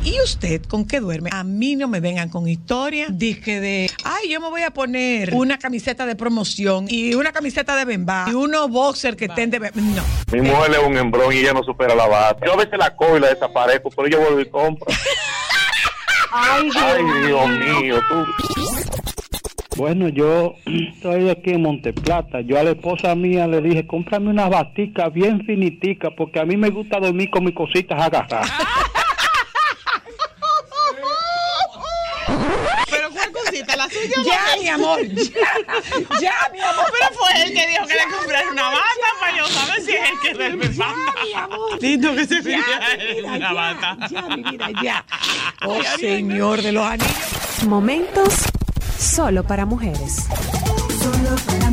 ¿Y 0.07 0.21
usted 0.21 0.61
con 0.63 0.87
qué 0.87 1.01
duerme? 1.01 1.29
A 1.33 1.43
mí 1.43 1.75
no 1.75 1.89
me 1.89 1.99
vengan 1.99 2.29
con 2.29 2.47
historia. 2.47 3.07
Dije 3.09 3.59
de, 3.59 3.91
ay, 4.05 4.29
yo 4.31 4.39
me 4.39 4.47
voy 4.49 4.61
a 4.61 4.71
poner 4.71 5.33
una 5.33 5.57
camiseta 5.57 6.05
de 6.05 6.15
promoción 6.15 6.85
y 6.87 7.13
una 7.13 7.33
camiseta 7.33 7.75
de 7.75 7.83
bemba 7.83 8.25
y 8.29 8.33
unos 8.33 8.69
boxer 8.69 9.17
que 9.17 9.25
estén 9.25 9.51
de... 9.51 9.59
bemba. 9.59 9.81
No. 9.81 10.03
Mi 10.31 10.39
mujer 10.39 10.71
es 10.71 10.87
un 10.87 10.95
embrón 10.95 11.33
y 11.33 11.39
ella 11.39 11.51
no 11.51 11.61
supera 11.61 11.93
la 11.93 12.07
bata. 12.07 12.45
Yo 12.45 12.53
a 12.53 12.55
veces 12.55 12.79
la 12.79 12.95
cojo 12.95 13.17
y 13.17 13.19
la 13.19 13.27
desaparezco, 13.27 13.89
pero 13.89 14.07
yo 14.07 14.21
vuelvo 14.21 14.39
y 14.39 14.49
compro. 14.49 14.87
Ay, 16.31 16.69
Dios 17.25 17.49
mío, 17.49 17.99
tú. 18.07 18.25
Bueno, 19.75 20.07
yo 20.07 20.53
estoy 20.65 21.29
aquí 21.29 21.49
en 21.49 21.63
Monteplata. 21.63 22.39
Yo 22.39 22.57
a 22.57 22.63
la 22.63 22.71
esposa 22.71 23.13
mía 23.13 23.45
le 23.45 23.59
dije, 23.59 23.85
cómprame 23.85 24.29
unas 24.29 24.49
baticas 24.49 25.11
bien 25.11 25.45
finiticas, 25.45 26.13
porque 26.15 26.39
a 26.39 26.45
mí 26.45 26.55
me 26.55 26.69
gusta 26.69 26.97
dormir 26.97 27.29
con 27.29 27.43
mis 27.43 27.55
cositas 27.55 28.01
agarradas. 28.01 28.49
Pero 32.89 33.11
cuál 33.11 33.31
cosita, 33.31 33.75
la 33.75 33.89
suya. 33.89 34.15
Ya, 34.25 34.61
mi 34.61 34.67
amor, 34.69 35.01
ya, 35.07 36.19
ya, 36.21 36.33
mi 36.51 36.61
amor. 36.61 36.85
Pero 36.91 37.13
fue 37.17 37.43
él 37.43 37.53
que 37.53 37.67
dijo 37.67 37.85
que 37.87 37.93
le 37.93 38.17
comprara 38.17 38.51
una 38.51 38.69
bata 38.69 39.07
para 39.19 39.37
yo 39.37 39.47
saber 39.47 39.81
si 39.81 39.91
es 39.91 40.09
el 40.09 40.19
que 40.21 40.33
duerme 40.33 40.67
bata. 40.69 41.49
Lindo 41.79 42.15
que 42.15 42.25
se 42.25 42.41
mi 42.41 42.55
vida, 42.55 42.79
ya, 43.39 44.07
ya, 44.09 44.21
mi 44.23 44.43
vida, 44.43 44.67
ya. 44.83 45.05
Oh, 45.65 45.81
señor 45.99 46.61
de 46.61 46.71
los 46.71 46.85
anillos. 46.85 47.63
Momentos 47.65 48.33
solo 48.99 49.43
para 49.43 49.65
mujeres. 49.65 50.27
Solo 51.01 51.35
para 51.45 51.66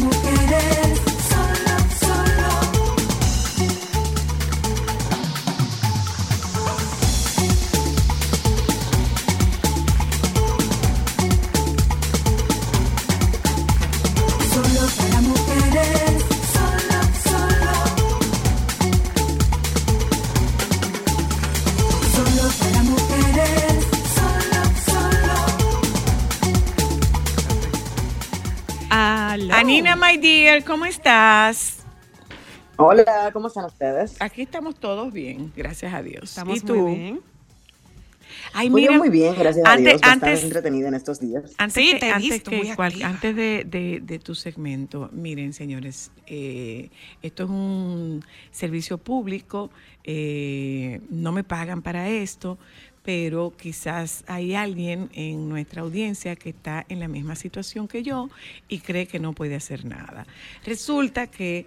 Dear, 30.45 30.63
¿cómo 30.63 30.85
estás? 30.85 31.79
Hola, 32.77 33.31
¿cómo 33.33 33.47
están 33.49 33.65
ustedes? 33.65 34.21
Aquí 34.21 34.43
estamos 34.43 34.75
todos 34.79 35.11
bien, 35.11 35.51
gracias 35.57 35.95
a 35.95 36.03
Dios. 36.03 36.25
Estamos 36.25 36.59
¿Y 36.59 36.61
tú? 36.61 36.75
muy 36.77 36.95
bien. 36.99 37.21
Ay, 38.53 38.69
Muy 38.69 38.83
mira, 38.83 38.91
bien, 38.91 38.99
muy 38.99 39.09
bien, 39.09 39.35
gracias 39.39 39.67
a 39.67 39.75
Dios. 39.79 39.93
Bastante 39.95 40.27
antes- 40.27 40.45
entretenida 40.45 40.89
en 40.89 40.95
estos 40.97 41.19
días. 41.21 41.45
Antes, 41.57 41.75
Sí, 41.83 41.99
que- 41.99 42.11
antes 42.11 42.31
visto 42.31 42.51
que 42.51 42.57
muy 42.59 42.75
cual- 42.75 42.89
activa. 42.93 43.09
antes 43.09 43.35
de, 43.37 43.65
de- 43.67 44.01
de 44.03 44.19
tu 44.19 44.35
segmento, 44.35 45.09
miren, 45.13 45.55
señores, 45.55 46.11
eh, 46.27 46.91
esto 47.23 47.45
es 47.45 47.49
un 47.49 48.23
servicio 48.51 48.99
público, 48.99 49.71
eh, 50.05 51.01
no 51.09 51.33
me 51.33 51.43
pagan 51.43 51.81
para 51.81 52.11
esto, 52.11 52.59
pero 53.05 53.53
quizás 53.57 54.25
hay 54.27 54.55
alguien 54.55 55.11
en 55.13 55.49
nuestra 55.49 55.83
audiencia 55.83 56.37
que 56.37 56.49
está 56.51 56.87
en 56.89 57.01
la 57.01 57.09
misma 57.09 57.37
situación 57.37 57.87
que 57.87 58.03
yo 58.03 58.31
y 58.67 58.79
cree 58.79 59.07
que 59.07 59.19
no 59.21 59.35
puede 59.35 59.55
hacer 59.57 59.85
nada. 59.85 60.27
Resulta 60.65 61.27
que 61.27 61.67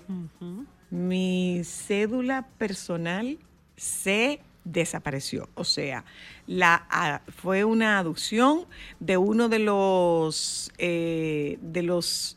mi 0.89 1.61
cédula 1.63 2.47
personal 2.57 3.37
se 3.75 4.39
desapareció. 4.63 5.47
O 5.55 5.63
sea, 5.63 6.03
la, 6.47 6.85
a- 6.89 7.21
fue 7.41 7.63
una 7.63 7.99
aducción 7.99 8.65
de 8.99 9.17
uno 9.17 9.47
de 9.47 9.59
los, 9.59 10.71
eh, 10.79 11.57
de 11.61 11.83
los 11.83 12.35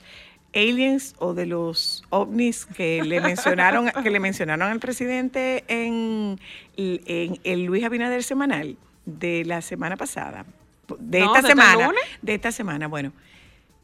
aliens 0.54 1.14
o 1.19 1.33
de 1.33 1.47
los 1.47 2.02
ovnis 2.11 2.66
que 2.66 3.02
le 3.02 3.21
mencionaron, 3.23 3.90
que 4.02 4.11
le 4.11 4.21
mencionaron 4.21 4.69
al 4.69 4.78
presidente 4.80 5.64
en, 5.69 6.38
en 6.76 7.38
el 7.45 7.64
Luis 7.64 7.83
Abinader 7.85 8.23
semanal 8.23 8.76
de 9.04 9.45
la 9.45 9.62
semana 9.62 9.97
pasada, 9.97 10.45
de 10.99 11.21
No, 11.21 11.26
esta 11.26 11.42
¿de 11.42 11.49
semana, 11.49 11.92
de 12.23 12.35
esta 12.35 12.52
semana, 12.52 12.88
bueno. 12.88 13.12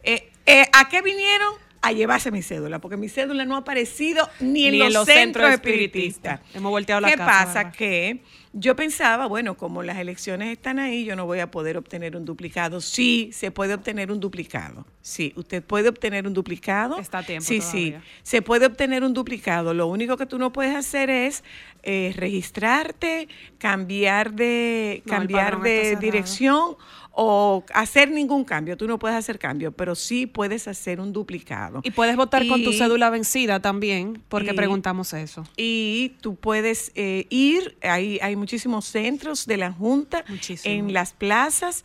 Eh, 0.03 0.31
eh, 0.47 0.65
¿A 0.73 0.89
qué 0.89 1.03
vinieron? 1.03 1.55
A 1.87 1.93
llevarse 1.93 2.33
mi 2.33 2.43
cédula, 2.43 2.81
porque 2.81 2.97
mi 2.97 3.09
cédula 3.09 3.45
no 3.45 3.55
ha 3.55 3.59
aparecido 3.59 4.29
ni 4.41 4.67
en, 4.67 4.93
los, 4.93 5.07
centros 5.07 5.51
espiritistas. 5.53 6.41
Hemos 6.53 6.71
volteado 6.71 7.01
la 7.01 7.11
¿Qué 7.11 7.17
casa, 7.17 7.31
pasa? 7.31 7.59
¿verdad? 7.59 7.73
Que 7.77 8.23
yo 8.59 8.75
pensaba, 8.75 9.27
bueno, 9.27 9.57
como 9.57 9.83
las 9.83 9.99
elecciones 9.99 10.51
están 10.51 10.79
ahí, 10.79 11.05
yo 11.05 11.15
no 11.15 11.27
voy 11.27 11.41
a 11.41 11.51
poder 11.51 11.77
obtener 11.77 12.17
un 12.17 12.25
duplicado. 12.25 12.81
Sí, 12.81 13.31
se 13.33 13.51
puede 13.51 13.75
obtener 13.75 14.11
un 14.11 14.19
duplicado. 14.19 14.87
Sí, 15.03 15.33
usted 15.37 15.63
puede 15.63 15.91
obtener 15.91 16.27
un 16.27 16.33
duplicado. 16.33 16.99
Está 16.99 17.19
a 17.19 17.23
tiempo 17.23 17.47
Sí, 17.47 17.61
todavía. 17.61 18.01
sí, 18.01 18.07
se 18.23 18.43
puede 18.43 18.67
obtener 18.67 19.05
un 19.05 19.13
duplicado. 19.13 19.75
Lo 19.75 19.87
único 19.87 20.17
que 20.17 20.25
tú 20.25 20.39
no 20.39 20.53
puedes 20.53 20.75
hacer 20.75 21.11
es 21.11 21.45
eh, 21.83 22.15
registrarte, 22.17 23.29
cambiar 23.59 24.33
de, 24.33 25.03
No, 25.05 25.13
cambiar 25.13 25.61
de 25.61 25.97
dirección 25.97 26.77
o 27.19 27.65
hacer 27.73 28.11
ningún 28.11 28.45
cambio. 28.45 28.77
Tú 28.77 28.87
no 28.87 28.99
puedes 28.99 29.17
hacer 29.17 29.39
cambio, 29.39 29.73
pero 29.73 29.95
sí 29.95 30.27
puedes 30.27 30.69
hacer 30.69 31.01
un 31.01 31.15
duplicado. 31.15 31.81
Y 31.83 31.91
puedes 31.91 32.15
votar 32.15 32.47
con 32.47 32.63
tu 32.63 32.75
cédula 32.75 33.09
vencida 33.09 33.61
también, 33.61 34.23
porque 34.29 34.51
y- 34.51 34.55
preguntamos 34.55 35.15
eso. 35.15 35.45
y 35.57 36.13
tú 36.21 36.37
puedes 36.37 36.93
eh, 36.95 37.27
ir, 37.31 37.79
hay, 37.83 38.19
hay 38.21 38.37
muchísimos 38.37 38.85
centros 38.85 39.47
de 39.47 39.57
la 39.57 39.73
Junta 39.73 40.25
Muchísimo. 40.29 40.75
en 40.75 40.93
las 40.93 41.15
plazas. 41.15 41.85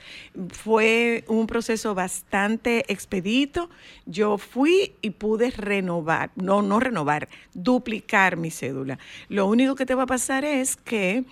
Fue 0.49 1.23
un 1.27 1.47
proceso 1.47 1.95
bastante 1.95 2.83
expedito. 2.91 3.69
Yo 4.05 4.37
fui 4.37 4.95
y 5.01 5.11
pude 5.11 5.51
renovar, 5.51 6.31
no, 6.35 6.61
no 6.61 6.81
renovar, 6.81 7.29
duplicar 7.53 8.35
mi 8.35 8.51
cédula. 8.51 8.99
Lo 9.29 9.45
único 9.47 9.75
que 9.75 9.85
te 9.85 9.95
va 9.95 10.03
a 10.03 10.07
pasar 10.07 10.43
es 10.43 10.75
que 10.75 11.23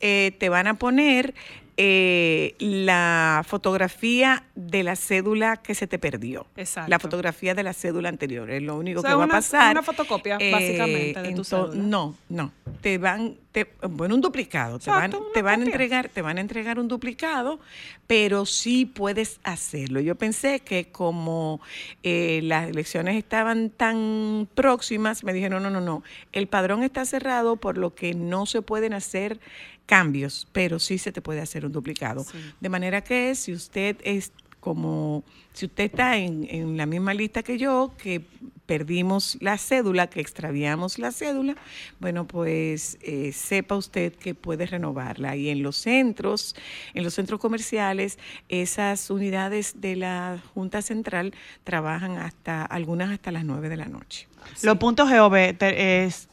eh, 0.00 0.36
te 0.38 0.48
van 0.48 0.68
a 0.68 0.74
poner 0.74 1.34
eh, 1.80 2.56
la 2.58 3.44
fotografía 3.46 4.42
de 4.56 4.82
la 4.82 4.96
cédula 4.96 5.58
que 5.58 5.76
se 5.76 5.86
te 5.86 5.96
perdió. 6.00 6.44
Exacto. 6.56 6.90
La 6.90 6.98
fotografía 6.98 7.54
de 7.54 7.62
la 7.62 7.72
cédula 7.72 8.08
anterior. 8.08 8.50
Es 8.50 8.62
lo 8.62 8.76
único 8.76 8.98
O 8.98 9.02
sea, 9.02 9.10
que 9.12 9.16
va 9.16 9.24
una- 9.24 9.34
a 9.34 9.36
pasar. 9.38 9.70
una 9.70 9.82
fotocopia, 9.84 10.38
Eh, 10.40 10.50
básicamente, 10.50 11.22
de 11.22 11.32
tu 11.34 11.44
cédula. 11.44 11.74
No, 11.76 12.16
no. 12.28 12.50
Te 12.80 12.98
van, 12.98 13.36
te- 13.52 13.68
bueno, 13.88 14.16
un 14.16 14.20
duplicado. 14.20 14.78
Te 14.80 14.90
Exacto, 14.90 15.20
van, 15.20 15.32
te 15.32 15.42
van 15.42 15.60
a 15.62 15.64
entregar, 15.66 16.08
te 16.08 16.20
van 16.20 16.38
a 16.38 16.40
entregar 16.40 16.80
un 16.80 16.88
duplicado, 16.88 17.60
pero 18.08 18.44
sí 18.44 18.84
puedes 18.84 19.38
hacerlo. 19.44 20.00
Yo 20.00 20.16
pensé 20.16 20.58
que 20.60 20.90
como 20.90 21.60
eh, 22.02 22.40
las 22.42 22.68
elecciones 22.68 23.16
estaban 23.16 23.70
tan 23.70 24.48
próximas, 24.52 25.22
me 25.22 25.32
dijeron, 25.32 25.62
no, 25.62 25.70
no, 25.70 25.80
no, 25.80 26.02
el 26.32 26.48
padrón 26.48 26.82
está 26.82 27.04
cerrado 27.04 27.54
por 27.54 27.78
lo 27.78 27.94
que 27.94 28.14
no 28.14 28.46
se 28.46 28.62
pueden 28.62 28.94
hacer 28.94 29.38
cambios, 29.88 30.46
pero 30.52 30.78
sí 30.78 30.98
se 30.98 31.10
te 31.12 31.22
puede 31.22 31.40
hacer 31.40 31.64
un 31.64 31.72
duplicado. 31.72 32.22
Sí. 32.22 32.38
De 32.60 32.68
manera 32.68 33.02
que 33.02 33.34
si 33.34 33.52
usted 33.52 33.96
es 34.04 34.30
como, 34.60 35.24
si 35.54 35.66
usted 35.66 35.84
está 35.84 36.16
en, 36.18 36.46
en 36.50 36.76
la 36.76 36.84
misma 36.84 37.14
lista 37.14 37.42
que 37.42 37.56
yo, 37.58 37.92
que 37.96 38.20
perdimos 38.66 39.38
la 39.40 39.56
cédula, 39.56 40.10
que 40.10 40.20
extraviamos 40.20 40.98
la 40.98 41.10
cédula, 41.10 41.56
bueno, 42.00 42.26
pues 42.26 42.98
eh, 43.00 43.32
sepa 43.32 43.76
usted 43.76 44.12
que 44.14 44.34
puede 44.34 44.66
renovarla. 44.66 45.36
Y 45.36 45.48
en 45.48 45.62
los 45.62 45.76
centros, 45.76 46.54
en 46.92 47.02
los 47.02 47.14
centros 47.14 47.40
comerciales, 47.40 48.18
esas 48.50 49.08
unidades 49.10 49.80
de 49.80 49.96
la 49.96 50.38
Junta 50.52 50.82
Central 50.82 51.32
trabajan 51.64 52.18
hasta, 52.18 52.62
algunas 52.64 53.10
hasta 53.10 53.32
las 53.32 53.44
9 53.44 53.70
de 53.70 53.76
la 53.78 53.86
noche. 53.86 54.28
Los 54.62 54.76
puntos 54.76 55.08
GOV 55.08 55.56
es- 55.62 56.28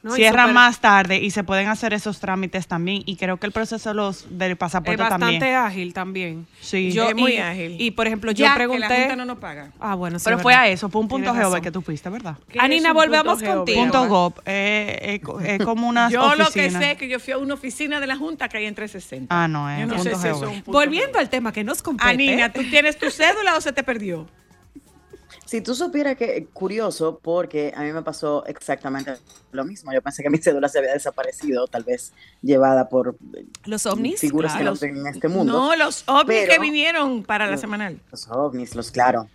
No, 0.00 0.12
cierran 0.12 0.54
más 0.54 0.78
tarde 0.80 1.18
y 1.18 1.32
se 1.32 1.42
pueden 1.42 1.66
hacer 1.66 1.92
esos 1.92 2.20
trámites 2.20 2.68
también. 2.68 3.02
Y 3.04 3.16
creo 3.16 3.36
que 3.38 3.46
el 3.46 3.52
proceso 3.52 3.92
los, 3.94 4.26
del 4.38 4.52
Es 4.52 4.56
pasaporte 4.56 4.96
bastante 4.96 5.26
también. 5.26 5.54
ágil 5.56 5.92
también. 5.92 6.46
Sí. 6.60 6.92
Yo- 6.92 7.08
Es 7.08 7.16
muy 7.16 7.32
y- 7.32 7.38
ágil. 7.38 7.76
Y, 7.80 7.90
por 7.90 8.06
ejemplo, 8.06 8.30
yo 8.30 8.44
Ya, 8.44 8.52
que 8.52 8.58
pregunté... 8.58 8.88
la 8.88 8.96
Junta 8.96 9.16
no 9.16 9.24
nos 9.24 9.38
paga. 9.38 9.72
Ah, 9.80 9.96
bueno, 9.96 10.20
sí, 10.20 10.24
Pero 10.26 10.36
es 10.36 10.42
fue 10.44 10.54
a 10.54 10.68
eso, 10.68 10.88
fue 10.88 11.00
un 11.00 11.08
punto 11.08 11.34
GOV 11.34 11.60
que 11.60 11.72
tú 11.72 11.82
fuiste, 11.82 12.08
¿verdad? 12.10 12.36
¿Qué 12.48 12.60
Anina, 12.60 12.90
es 12.90 12.94
volvemos 12.94 13.38
punto 13.38 13.56
contigo. 13.56 13.80
Punto 13.82 14.06
gov, 14.08 14.34
eh, 14.46 15.20
eh, 15.20 15.56
es 15.58 15.64
como 15.64 15.88
una 15.88 16.08
Yo 16.10 16.34
lo 16.36 16.48
que 16.52 16.70
sé 16.70 16.92
es 16.92 16.96
que 16.98 17.08
yo 17.08 17.18
fui 17.18 17.32
a 17.32 17.38
una 17.38 17.54
oficina 17.54 17.98
de 17.98 18.06
la 18.06 18.16
Junta 18.16 18.48
que 18.48 18.58
hay 18.58 18.66
en 18.66 18.76
360. 18.76 19.34
Ah, 19.44 19.48
no, 19.48 19.68
es 19.68 19.80
Yo 19.80 19.86
no 19.86 19.94
punto 19.96 20.10
sé 20.10 20.22
si 20.22 20.28
es 20.28 20.34
un 20.36 20.62
punto 20.62 20.70
Volviendo 20.72 21.14
GOV. 21.14 21.18
al 21.20 21.28
tema 21.28 21.52
que 21.52 21.64
nos 21.64 21.82
compete. 21.82 22.08
Anina, 22.08 22.52
¿tú 22.52 22.62
tienes 22.70 22.96
tu 22.98 23.10
cédula 23.10 23.56
o 23.56 23.60
se 23.60 23.72
te 23.72 23.82
perdió? 23.82 24.28
Si 25.48 25.62
tú 25.62 25.74
supieras 25.74 26.14
que 26.18 26.44
curioso, 26.52 27.20
porque 27.22 27.72
a 27.74 27.80
mí 27.82 27.90
me 27.90 28.02
pasó 28.02 28.44
exactamente 28.44 29.14
lo 29.50 29.64
mismo. 29.64 29.90
Yo 29.94 30.02
pensé 30.02 30.22
que 30.22 30.28
mi 30.28 30.36
cédula 30.36 30.68
se 30.68 30.78
había 30.78 30.92
desaparecido, 30.92 31.66
tal 31.66 31.84
vez 31.84 32.12
llevada 32.42 32.90
por 32.90 33.16
eh, 33.34 33.46
Los 33.64 33.86
ovnis. 33.86 34.20
figuras 34.20 34.52
claro. 34.52 34.74
que 34.78 34.88
no 34.88 34.94
ven 34.94 35.06
en 35.06 35.06
este 35.06 35.26
mundo. 35.28 35.54
No, 35.54 35.74
los 35.74 36.06
ovnis 36.06 36.40
Pero- 36.40 36.52
que 36.52 36.58
vinieron 36.58 37.22
para 37.22 37.46
la 37.46 37.56
semanal. 37.56 37.98
Los 38.10 38.28
ovnis, 38.28 38.74
los 38.74 38.90
claro. 38.90 39.26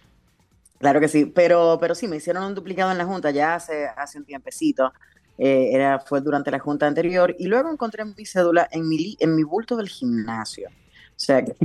Claro 0.77 0.99
que 0.99 1.07
sí, 1.07 1.25
pero, 1.25 1.79
pero 1.81 1.95
sí, 1.95 2.07
me 2.07 2.17
hicieron 2.17 2.43
un 2.43 2.53
duplicado 2.53 2.91
en 2.91 2.99
la 2.99 3.05
junta 3.05 3.31
ya 3.31 3.55
hace, 3.55 3.87
hace 3.97 4.19
un 4.19 4.25
tiempecito. 4.25 4.93
Eh, 5.39 5.71
era, 5.73 5.97
fue 5.97 6.21
durante 6.21 6.51
la 6.51 6.59
junta 6.59 6.85
anterior 6.85 7.35
y 7.39 7.47
luego 7.47 7.71
encontré 7.71 8.05
mi 8.05 8.23
cédula 8.23 8.67
en 8.71 8.87
mi, 8.87 9.17
en 9.19 9.35
mi 9.35 9.41
bulto 9.41 9.75
del 9.75 9.89
gimnasio. 9.89 10.69
O 11.23 11.25
sea, 11.25 11.45
que 11.45 11.55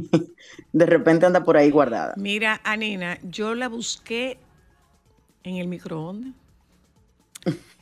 de 0.72 0.86
repente 0.86 1.26
anda 1.26 1.42
por 1.42 1.56
ahí 1.56 1.68
guardada. 1.68 2.14
Mira, 2.16 2.60
Anina, 2.62 3.18
yo 3.24 3.56
la 3.56 3.68
busqué 3.68 4.38
en 5.42 5.56
el 5.56 5.66
microondas, 5.66 6.32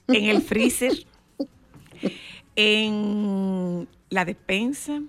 en 0.09 0.25
el 0.25 0.41
freezer, 0.41 1.05
en 2.57 3.87
la 4.09 4.25
despensa, 4.25 5.03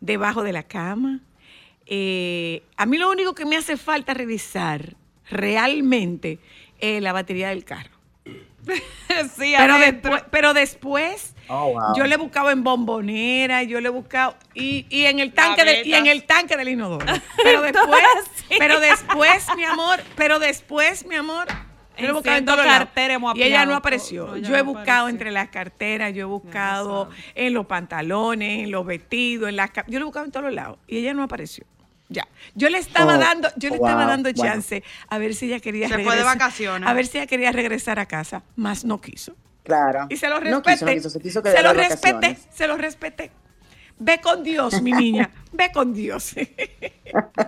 debajo 0.00 0.42
de 0.42 0.52
la 0.52 0.62
cama. 0.64 1.20
Eh, 1.86 2.62
a 2.76 2.84
mí 2.84 2.98
lo 2.98 3.10
único 3.10 3.34
que 3.34 3.46
me 3.46 3.56
hace 3.56 3.78
falta 3.78 4.12
revisar 4.12 4.94
realmente 5.30 6.38
es 6.80 7.00
la 7.00 7.14
batería 7.14 7.48
del 7.48 7.64
carro. 7.64 7.96
sí, 9.38 9.54
Pero 9.56 9.74
adentro. 9.74 10.10
después, 10.10 10.24
pero 10.30 10.52
después 10.52 11.34
Oh, 11.48 11.72
wow. 11.72 11.96
yo 11.96 12.04
le 12.04 12.14
he 12.14 12.18
buscado 12.18 12.50
en 12.50 12.62
bombonera, 12.62 13.62
yo 13.62 13.80
le 13.80 13.88
he 13.88 13.90
buscado 13.90 14.36
y, 14.54 14.86
y 14.90 15.06
en 15.06 15.18
el 15.18 15.32
tanque 15.32 15.64
de, 15.64 15.82
y 15.84 15.94
en 15.94 16.06
el 16.06 16.24
tanque 16.24 16.56
del 16.56 16.68
inodoro. 16.68 17.06
Pero 17.42 17.62
después, 17.62 18.02
pero 18.58 18.80
después, 18.80 19.46
mi 19.56 19.64
amor, 19.64 20.00
pero 20.16 20.38
después, 20.38 21.06
mi 21.06 21.14
amor, 21.14 21.46
yo 21.96 22.02
le 22.04 22.08
he 22.08 22.12
buscado 22.12 22.36
en 22.38 22.46
lados. 22.46 22.66
cartera 22.66 23.14
hemos 23.14 23.36
y 23.36 23.42
ella 23.42 23.64
no 23.66 23.74
apareció. 23.74 24.26
No, 24.26 24.36
ella 24.36 24.48
yo 24.48 24.54
he 24.54 24.58
no 24.58 24.64
buscado 24.66 24.84
apareció. 25.06 25.08
entre 25.08 25.30
las 25.32 25.48
carteras, 25.48 26.14
yo 26.14 26.22
he 26.22 26.24
buscado 26.24 27.10
en 27.34 27.54
los 27.54 27.66
pantalones, 27.66 28.64
en 28.64 28.70
los 28.70 28.84
vestidos, 28.86 29.48
en 29.48 29.56
las 29.56 29.70
yo 29.86 29.98
le 29.98 30.00
he 30.00 30.04
buscado 30.04 30.26
en 30.26 30.32
todos 30.32 30.44
los 30.46 30.54
lados 30.54 30.78
y 30.86 30.98
ella 30.98 31.14
no 31.14 31.22
apareció. 31.22 31.64
Ya. 32.10 32.26
Yo 32.54 32.70
le 32.70 32.78
estaba 32.78 33.16
Oh, 33.16 33.18
dando, 33.18 33.48
yo 33.56 33.68
le 33.68 33.74
estaba 33.76 34.00
wow, 34.02 34.06
dando 34.08 34.30
bueno. 34.32 34.50
chance 34.52 34.82
a 35.08 35.18
ver 35.18 35.34
si 35.34 35.46
ella 35.46 35.60
quería 35.60 35.88
Se 35.88 35.98
fue 35.98 36.16
de 36.16 36.22
vacaciones. 36.22 36.88
A 36.88 36.94
ver 36.94 37.06
si 37.06 37.18
ella 37.18 37.26
quería 37.26 37.52
regresar 37.52 37.98
a 37.98 38.06
casa, 38.06 38.42
más 38.56 38.84
no 38.84 39.00
quiso. 39.00 39.34
Claro. 39.68 40.06
Y 40.08 40.16
se 40.16 40.28
lo 40.28 40.40
No 40.40 40.62
respeté. 40.62 40.72
quiso, 40.72 40.86
no 40.86 40.92
quiso, 40.94 41.10
se 41.10 41.20
quiso 41.20 41.42
se 41.42 41.62
lo 41.62 41.74
vacaciones. 41.74 42.46
se 42.50 42.66
lo 42.66 42.76
respeté. 42.78 43.30
Ve 43.98 44.18
con 44.22 44.42
Dios, 44.42 44.80
mi 44.80 44.92
niña. 44.92 45.30
Ve 45.52 45.70
con 45.72 45.92
Dios. 45.92 46.34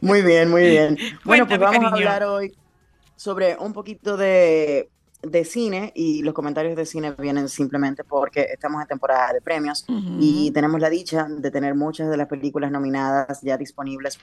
Muy 0.00 0.22
bien, 0.22 0.50
muy 0.50 0.62
bien. 0.62 0.96
Bueno, 1.24 1.46
Cuéntame, 1.46 1.58
pues 1.66 1.78
vamos 1.80 1.92
a 1.92 1.94
hablar 1.94 2.24
hoy 2.24 2.52
sobre 3.16 3.56
un 3.56 3.72
poquito 3.72 4.16
de, 4.16 4.88
de 5.22 5.44
cine 5.44 5.92
y 5.94 6.22
los 6.22 6.34
comentarios 6.34 6.76
de 6.76 6.86
cine 6.86 7.12
vienen 7.18 7.48
simplemente 7.48 8.04
porque 8.04 8.42
estamos 8.52 8.80
en 8.82 8.88
temporada 8.88 9.32
de 9.32 9.40
premios 9.40 9.84
y 10.20 10.50
tenemos 10.52 10.80
la 10.80 10.90
dicha 10.90 11.26
de 11.28 11.50
tener 11.50 11.74
muchas 11.74 12.08
de 12.10 12.16
las 12.16 12.28
películas 12.28 12.70
nominadas 12.70 13.40
ya 13.42 13.56
disponibles 13.56 14.18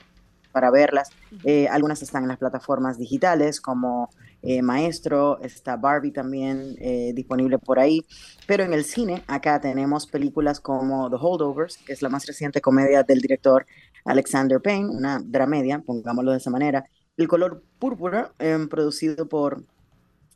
para 0.54 0.70
verlas. 0.70 1.10
Eh, 1.42 1.66
algunas 1.68 2.00
están 2.00 2.22
en 2.22 2.28
las 2.28 2.38
plataformas 2.38 2.96
digitales 2.96 3.60
como 3.60 4.08
eh, 4.40 4.62
Maestro, 4.62 5.40
está 5.40 5.76
Barbie 5.76 6.12
también 6.12 6.76
eh, 6.78 7.12
disponible 7.14 7.58
por 7.58 7.78
ahí, 7.78 8.06
pero 8.46 8.62
en 8.62 8.72
el 8.72 8.84
cine 8.84 9.24
acá 9.26 9.60
tenemos 9.60 10.06
películas 10.06 10.60
como 10.60 11.10
The 11.10 11.16
Holdovers, 11.20 11.78
que 11.78 11.92
es 11.92 12.02
la 12.02 12.08
más 12.08 12.24
reciente 12.26 12.60
comedia 12.60 13.02
del 13.02 13.20
director 13.20 13.66
Alexander 14.04 14.60
Payne, 14.60 14.90
una 14.90 15.20
dramedia, 15.24 15.80
pongámoslo 15.80 16.30
de 16.30 16.36
esa 16.38 16.50
manera. 16.50 16.84
El 17.16 17.26
color 17.26 17.62
púrpura, 17.78 18.32
em, 18.38 18.68
producido 18.68 19.26
por 19.28 19.64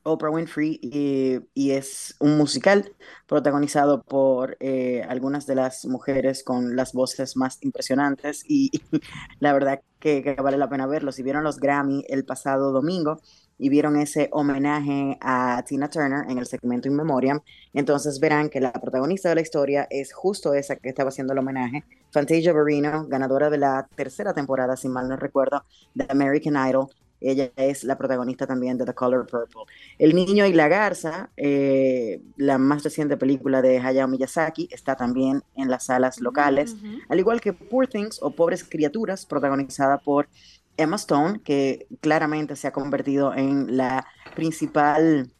Oprah 0.08 0.30
Winfrey 0.30 0.78
y, 0.82 1.40
y 1.54 1.72
es 1.72 2.14
un 2.18 2.36
musical 2.38 2.92
protagonizado 3.26 4.02
por 4.02 4.56
eh, 4.60 5.04
algunas 5.08 5.46
de 5.46 5.54
las 5.54 5.84
mujeres 5.84 6.42
con 6.42 6.76
las 6.76 6.92
voces 6.92 7.36
más 7.36 7.58
impresionantes 7.62 8.44
y 8.48 8.70
la 9.40 9.52
verdad 9.52 9.80
que, 9.98 10.36
vale 10.42 10.56
la 10.56 10.68
pena 10.68 10.86
verlo. 10.86 11.12
Si 11.12 11.22
vieron 11.22 11.44
los 11.44 11.58
Grammy 11.58 12.04
el 12.08 12.24
pasado 12.24 12.72
domingo 12.72 13.20
y 13.58 13.68
vieron 13.68 13.96
ese 13.96 14.28
homenaje 14.32 15.18
a 15.20 15.62
Tina 15.66 15.88
Turner 15.90 16.30
en 16.30 16.38
el 16.38 16.46
segmento 16.46 16.88
In 16.88 16.94
Memoriam, 16.94 17.40
entonces 17.74 18.20
verán 18.20 18.48
que 18.48 18.60
la 18.60 18.72
protagonista 18.72 19.28
de 19.28 19.34
la 19.34 19.40
historia 19.40 19.86
es 19.90 20.12
justo 20.12 20.54
esa 20.54 20.76
que 20.76 20.88
estaba 20.90 21.08
haciendo 21.08 21.32
el 21.32 21.40
homenaje, 21.40 21.84
Fantasia 22.12 22.52
Barrino, 22.52 23.06
ganadora 23.08 23.50
de 23.50 23.58
la 23.58 23.88
tercera 23.96 24.32
temporada, 24.32 24.76
si 24.76 24.88
mal 24.88 25.08
no 25.08 25.16
recuerdo, 25.16 25.64
de 25.94 26.06
American 26.08 26.54
Idol, 26.68 26.88
Ella 27.20 27.50
es 27.56 27.84
la 27.84 27.98
protagonista 27.98 28.46
también 28.46 28.78
de 28.78 28.84
The 28.84 28.94
Color 28.94 29.26
Purple. 29.26 29.62
El 29.98 30.14
niño 30.14 30.46
y 30.46 30.52
la 30.52 30.68
garza, 30.68 31.30
eh, 31.36 32.20
la 32.36 32.58
más 32.58 32.84
reciente 32.84 33.16
película 33.16 33.62
de 33.62 33.78
Hayao 33.78 34.08
Miyazaki, 34.08 34.68
está 34.70 34.96
también 34.96 35.42
en 35.56 35.70
las 35.70 35.86
salas 35.86 36.20
locales, 36.20 36.76
al 37.08 37.18
igual 37.18 37.40
que 37.40 37.52
Poor 37.52 37.88
Things 37.88 38.18
o 38.22 38.30
Pobres 38.30 38.64
Criaturas, 38.64 39.26
protagonizada 39.26 39.98
por 39.98 40.28
Emma 40.76 40.96
Stone, 40.96 41.40
que 41.42 41.86
claramente 42.00 42.56
se 42.56 42.68
ha 42.68 42.72
convertido 42.72 43.34
en 43.34 43.76
la 43.76 44.06
principal 44.34 45.32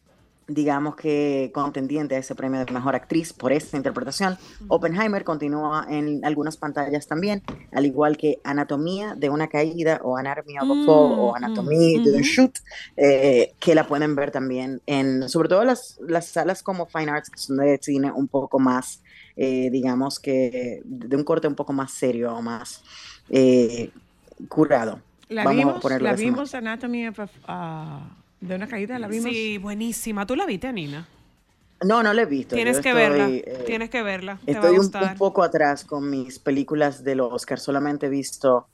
digamos 0.49 0.97
que 0.97 1.51
contendiente 1.53 2.17
a 2.17 2.19
ese 2.19 2.35
premio 2.35 2.65
de 2.65 2.73
mejor 2.73 2.97
actriz 2.97 3.33
por 3.35 3.53
esta 3.53 3.77
interpretación. 3.77 4.39
Oppenheimer 4.69 5.23
continúa 5.23 5.87
en 5.91 6.25
algunas 6.25 6.57
pantallas 6.57 7.07
también, 7.07 7.43
al 7.73 7.85
igual 7.85 8.17
que 8.17 8.39
Anatomía 8.45 9.15
de 9.15 9.29
una 9.29 9.49
caída 9.49 10.01
o 10.03 10.17
Anatomy 10.17 10.59
of 10.59 10.71
a 10.71 10.75
Fall 10.87 11.13
o 11.21 11.35
Anatomía 11.37 12.01
de 12.03 12.17
un 12.17 12.23
shoot, 12.23 12.57
eh, 12.97 13.53
que 13.61 13.75
la 13.75 13.87
pueden 13.87 14.17
ver 14.17 14.31
también 14.31 14.81
en, 14.87 15.29
sobre 15.29 15.51
todo 15.51 15.65
las, 15.65 15.99
las 16.01 16.27
salas 16.27 16.63
como 16.63 16.87
Fine 16.87 17.11
Arts, 17.11 17.29
que 17.31 17.39
son 17.39 17.59
de 17.59 17.79
cine 17.83 18.11
un 18.11 18.27
poco 18.27 18.59
más, 18.59 19.03
eh, 19.37 19.69
digamos 19.71 20.19
que 20.19 20.81
de 20.85 21.15
un 21.17 21.25
corte 21.25 21.47
un 21.47 21.55
poco 21.55 21.75
más 21.75 21.93
serio 21.93 22.35
o 22.35 22.41
más 22.41 22.83
eh, 23.29 23.91
curado. 24.49 25.01
La 25.29 25.45
Vamos 25.45 25.63
a 25.63 25.67
vimos, 25.67 25.83
ponerlo 25.83 26.09
la 26.09 26.15
vimos 26.17 26.55
Anatomy 26.55 27.07
of 27.09 27.21
a- 27.21 27.29
ah, 27.47 28.17
de 28.40 28.55
una 28.55 28.66
caída, 28.68 28.98
la 28.98 29.09
vimos. 29.09 29.31
Sí, 29.31 29.59
buenísima. 29.59 30.27
¿Tú 30.27 30.37
la 30.37 30.46
viste, 30.46 30.72
Nina? 30.72 31.07
No, 31.85 32.03
no 32.03 32.12
la 32.12 32.22
he 32.22 32.27
visto. 32.27 32.57
Tienes 32.57 32.81
que 32.81 32.88
estoy, 32.88 33.03
verla. 33.03 33.29
eh, 33.29 33.62
Tienes 33.66 33.90
que 33.90 34.03
verla. 34.03 34.38
Te 34.44 34.53
va 34.53 34.59
a 34.59 34.61
Estoy 34.62 34.70
un, 34.79 34.83
gustar. 34.85 35.12
un 35.12 35.18
poco 35.18 35.42
atrás 35.42 35.85
con 35.85 36.09
mis 36.11 36.38
películas 36.38 37.05
del 37.05 37.20
Oscar. 37.20 37.61
Solamente 37.61 38.07
he 38.07 38.09
visto 38.09 38.66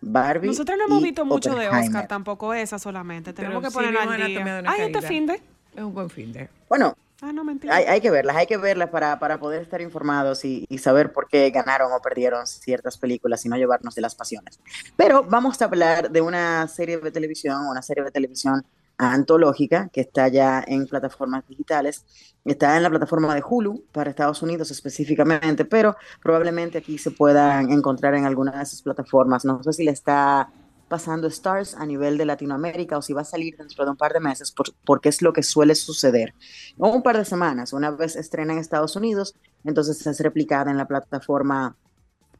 Barbie. 0.00 0.48
Nosotros 0.48 0.78
no 0.78 0.86
hemos 0.86 1.00
y 1.00 1.04
visto 1.04 1.24
mucho 1.24 1.54
de. 1.54 1.68
Oscar, 1.68 2.06
tampoco 2.06 2.54
esa 2.54 2.78
solamente. 2.78 3.32
Tenemos 3.32 3.56
Pero 3.56 3.62
que 3.62 3.70
sí 3.70 3.74
ponerla 3.74 4.00
vimos 4.02 4.14
al 4.14 4.26
día. 4.26 4.62
Ay, 4.66 4.80
este 4.92 5.02
fin 5.02 5.26
de. 5.26 5.34
Es 5.74 5.82
un 5.82 5.92
buen 5.94 6.10
fin 6.10 6.32
de. 6.32 6.48
Bueno, 6.68 6.94
Ah, 7.24 7.32
no, 7.32 7.44
mentira. 7.44 7.72
hay, 7.76 7.84
hay 7.84 8.00
que 8.00 8.10
verlas, 8.10 8.34
hay 8.34 8.46
que 8.48 8.56
verlas 8.56 8.90
para, 8.90 9.20
para 9.20 9.38
poder 9.38 9.62
estar 9.62 9.80
informados 9.80 10.44
y, 10.44 10.66
y 10.68 10.78
saber 10.78 11.12
por 11.12 11.28
qué 11.28 11.48
ganaron 11.50 11.92
o 11.92 12.02
perdieron 12.02 12.48
ciertas 12.48 12.98
películas 12.98 13.44
y 13.46 13.48
no 13.48 13.56
llevarnos 13.56 13.94
de 13.94 14.02
las 14.02 14.16
pasiones. 14.16 14.58
Pero 14.96 15.22
vamos 15.22 15.62
a 15.62 15.66
hablar 15.66 16.10
de 16.10 16.20
una 16.20 16.66
serie 16.66 16.98
de 16.98 17.12
televisión, 17.12 17.64
una 17.68 17.80
serie 17.80 18.02
de 18.02 18.10
televisión 18.10 18.64
antológica 18.98 19.88
que 19.92 20.00
está 20.02 20.28
ya 20.28 20.62
en 20.66 20.86
plataformas 20.86 21.46
digitales. 21.48 22.04
Está 22.44 22.76
en 22.76 22.82
la 22.82 22.90
plataforma 22.90 23.34
de 23.34 23.42
Hulu 23.48 23.84
para 23.92 24.10
Estados 24.10 24.42
Unidos 24.42 24.70
específicamente, 24.70 25.64
pero 25.64 25.96
probablemente 26.22 26.78
aquí 26.78 26.98
se 26.98 27.10
puedan 27.10 27.70
encontrar 27.72 28.14
en 28.14 28.24
alguna 28.26 28.52
de 28.52 28.62
esas 28.62 28.82
plataformas. 28.82 29.44
No 29.44 29.62
sé 29.62 29.72
si 29.72 29.84
le 29.84 29.92
está 29.92 30.50
pasando 30.88 31.26
Stars 31.28 31.74
a 31.74 31.86
nivel 31.86 32.18
de 32.18 32.26
Latinoamérica 32.26 32.98
o 32.98 33.02
si 33.02 33.12
va 33.14 33.22
a 33.22 33.24
salir 33.24 33.56
dentro 33.56 33.84
de 33.84 33.90
un 33.92 33.96
par 33.96 34.12
de 34.12 34.20
meses, 34.20 34.52
por- 34.52 34.74
porque 34.84 35.08
es 35.08 35.22
lo 35.22 35.32
que 35.32 35.42
suele 35.42 35.74
suceder. 35.74 36.34
O 36.78 36.88
un 36.88 37.02
par 37.02 37.16
de 37.16 37.24
semanas, 37.24 37.72
una 37.72 37.90
vez 37.90 38.14
estrena 38.16 38.52
en 38.52 38.58
Estados 38.58 38.94
Unidos, 38.96 39.34
entonces 39.64 40.06
es 40.06 40.20
replicada 40.20 40.70
en 40.70 40.76
la 40.76 40.86
plataforma 40.86 41.76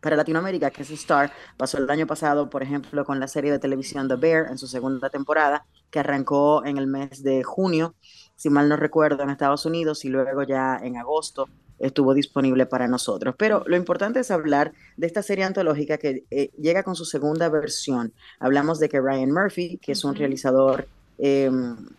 para 0.03 0.17
Latinoamérica, 0.17 0.71
que 0.71 0.83
es 0.83 0.91
Star. 0.91 1.33
Pasó 1.57 1.79
el 1.79 1.89
año 1.89 2.07
pasado, 2.07 2.51
por 2.51 2.63
ejemplo, 2.63 3.05
con 3.07 3.21
la 3.21 3.29
serie 3.29 3.53
de 3.53 3.59
televisión 3.59 4.09
The 4.09 4.17
Bear 4.17 4.51
en 4.51 4.59
su 4.59 4.67
segunda 4.67 5.09
temporada, 5.09 5.65
que 5.91 6.01
arrancó 6.01 6.67
en 6.67 6.77
el 6.77 6.89
mes 6.89 7.23
de 7.23 7.43
junio, 7.45 7.95
si 8.37 8.51
mal 8.51 8.69
no 8.69 8.77
recuerdo, 8.77 9.23
en 9.23 9.31
Estados 9.31 9.65
Unidos 9.65 10.05
y 10.05 10.09
luego 10.09 10.43
ya 10.43 10.79
en 10.83 10.97
agosto 10.97 11.49
estuvo 11.79 12.15
disponible 12.15 12.67
para 12.67 12.89
nosotros. 12.89 13.35
Pero 13.39 13.63
lo 13.67 13.77
importante 13.77 14.21
es 14.21 14.31
hablar 14.31 14.73
de 14.97 15.07
esta 15.07 15.23
serie 15.23 15.45
antológica 15.45 15.99
que 15.99 16.25
eh, 16.31 16.51
llega 16.59 16.83
con 16.83 16.97
su 16.97 17.05
segunda 17.05 17.49
versión. 17.49 18.13
Hablamos 18.41 18.79
de 18.81 18.89
que 18.89 19.01
Ryan 19.01 19.33
Murphy, 19.33 19.79
que 19.79 19.93
es 19.93 20.05
un 20.05 20.15
realizador 20.15 20.89
eh, 21.19 21.51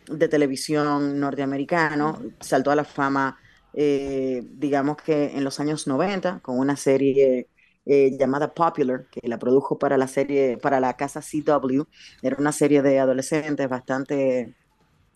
de 0.07 0.27
televisión 0.27 1.19
norteamericano, 1.19 2.21
saltó 2.39 2.71
a 2.71 2.75
la 2.75 2.83
fama, 2.83 3.37
eh, 3.73 4.43
digamos 4.53 4.97
que 4.97 5.31
en 5.35 5.43
los 5.43 5.59
años 5.59 5.87
90, 5.87 6.39
con 6.41 6.59
una 6.59 6.75
serie 6.75 7.47
eh, 7.85 8.17
llamada 8.17 8.53
Popular, 8.53 9.07
que 9.11 9.27
la 9.27 9.37
produjo 9.39 9.77
para 9.77 9.97
la 9.97 10.07
serie, 10.07 10.57
para 10.57 10.79
la 10.79 10.95
casa 10.95 11.21
CW. 11.21 11.83
Era 12.21 12.37
una 12.39 12.51
serie 12.51 12.81
de 12.81 12.99
adolescentes 12.99 13.69
bastante, 13.69 14.55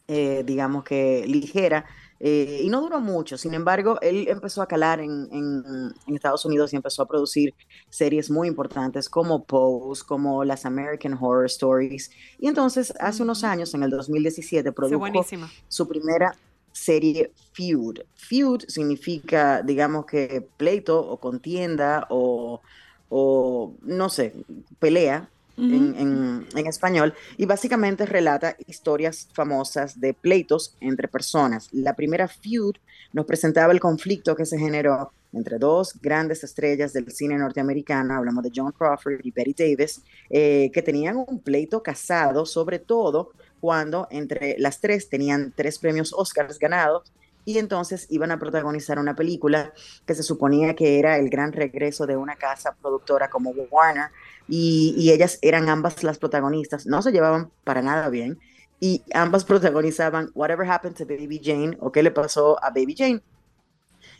eh, 0.07 0.43
digamos 0.45 0.83
que 0.83 1.25
ligera, 1.27 1.85
eh, 2.19 2.61
y 2.63 2.69
no 2.69 2.81
duró 2.81 2.99
mucho. 3.01 3.37
Sin 3.37 3.53
embargo, 3.53 3.99
él 4.01 4.27
empezó 4.29 4.61
a 4.61 4.67
calar 4.67 4.99
en, 5.01 5.27
en- 5.31 5.63
en 6.07 6.15
Estados 6.15 6.45
Unidos 6.45 6.73
y 6.73 6.77
empezó 6.77 7.03
a 7.03 7.07
producir 7.07 7.55
series 7.89 8.29
muy 8.31 8.47
importantes 8.47 9.09
como 9.09 9.45
Pose, 9.45 10.03
como 10.05 10.43
las 10.43 10.65
American 10.65 11.13
Horror 11.19 11.45
Stories. 11.47 12.09
Y 12.37 12.47
entonces, 12.47 12.93
hace 12.99 13.23
unos 13.23 13.43
años, 13.43 13.73
en 13.73 13.83
el 13.83 13.89
2017, 13.91 14.69
Sí, 14.69 14.75
produjo 14.75 15.27
su 15.67 15.87
primera 15.87 16.39
serie 16.77 17.31
Feud. 17.53 17.99
Feud 18.15 18.61
significa, 18.67 19.61
digamos 19.63 20.05
que 20.05 20.45
pleito 20.57 20.99
o 20.99 21.17
contienda 21.17 22.05
o, 22.09 22.61
o 23.09 23.73
no 23.81 24.09
sé, 24.09 24.33
pelea 24.79 25.29
en, 25.57 25.95
en- 25.97 26.45
en 26.55 26.67
español 26.67 27.15
y 27.35 27.45
básicamente 27.47 28.05
relata 28.05 28.55
historias 28.67 29.27
famosas 29.33 29.99
de 29.99 30.13
pleitos 30.13 30.75
entre 30.81 31.07
personas. 31.07 31.67
La 31.71 31.93
primera 31.95 32.27
Feud 32.27 32.75
nos 33.13 33.25
presentaba 33.25 33.73
el 33.73 33.79
conflicto 33.79 34.35
que 34.35 34.45
se 34.45 34.59
generó 34.59 35.11
entre 35.33 35.57
dos 35.57 35.93
grandes 35.99 36.43
estrellas 36.43 36.93
del 36.93 37.11
cine 37.11 37.37
norteamericano, 37.37 38.13
hablamos 38.15 38.43
de 38.43 38.51
John 38.55 38.71
Crawford 38.71 39.19
y 39.23 39.31
Betty 39.31 39.53
Davis, 39.57 40.01
eh, 40.29 40.69
que 40.73 40.81
tenían 40.83 41.17
un 41.17 41.39
pleito 41.39 41.81
casado, 41.81 42.45
sobre 42.45 42.77
todo 42.79 43.31
cuando 43.59 44.07
entre 44.11 44.55
las 44.59 44.79
tres 44.79 45.09
tenían 45.09 45.53
tres 45.55 45.79
premios 45.79 46.13
Oscars 46.13 46.59
ganados 46.59 47.11
y 47.45 47.59
entonces 47.59 48.07
iban 48.09 48.31
a 48.31 48.39
protagonizar 48.39 48.99
una 48.99 49.15
película 49.15 49.73
que 50.05 50.15
se 50.15 50.23
suponía 50.23 50.75
que 50.75 50.99
era 50.99 51.17
el 51.17 51.29
gran 51.29 51.53
regreso 51.53 52.05
de 52.05 52.17
una 52.17 52.35
casa 52.35 52.75
productora 52.81 53.29
como 53.29 53.51
Warner 53.51 54.09
y, 54.47 54.93
y 54.97 55.11
ellas 55.11 55.39
eran 55.41 55.69
ambas 55.69 56.03
las 56.03 56.17
protagonistas, 56.17 56.85
no 56.85 57.01
se 57.01 57.11
llevaban 57.11 57.51
para 57.63 57.81
nada 57.81 58.09
bien 58.09 58.37
y 58.79 59.03
ambas 59.13 59.45
protagonizaban 59.45 60.29
Whatever 60.35 60.69
Happened 60.69 60.97
to 60.97 61.05
Baby 61.05 61.41
Jane 61.43 61.77
o 61.79 61.91
qué 61.91 62.03
le 62.03 62.11
pasó 62.11 62.63
a 62.63 62.69
Baby 62.69 62.95
Jane. 62.97 63.21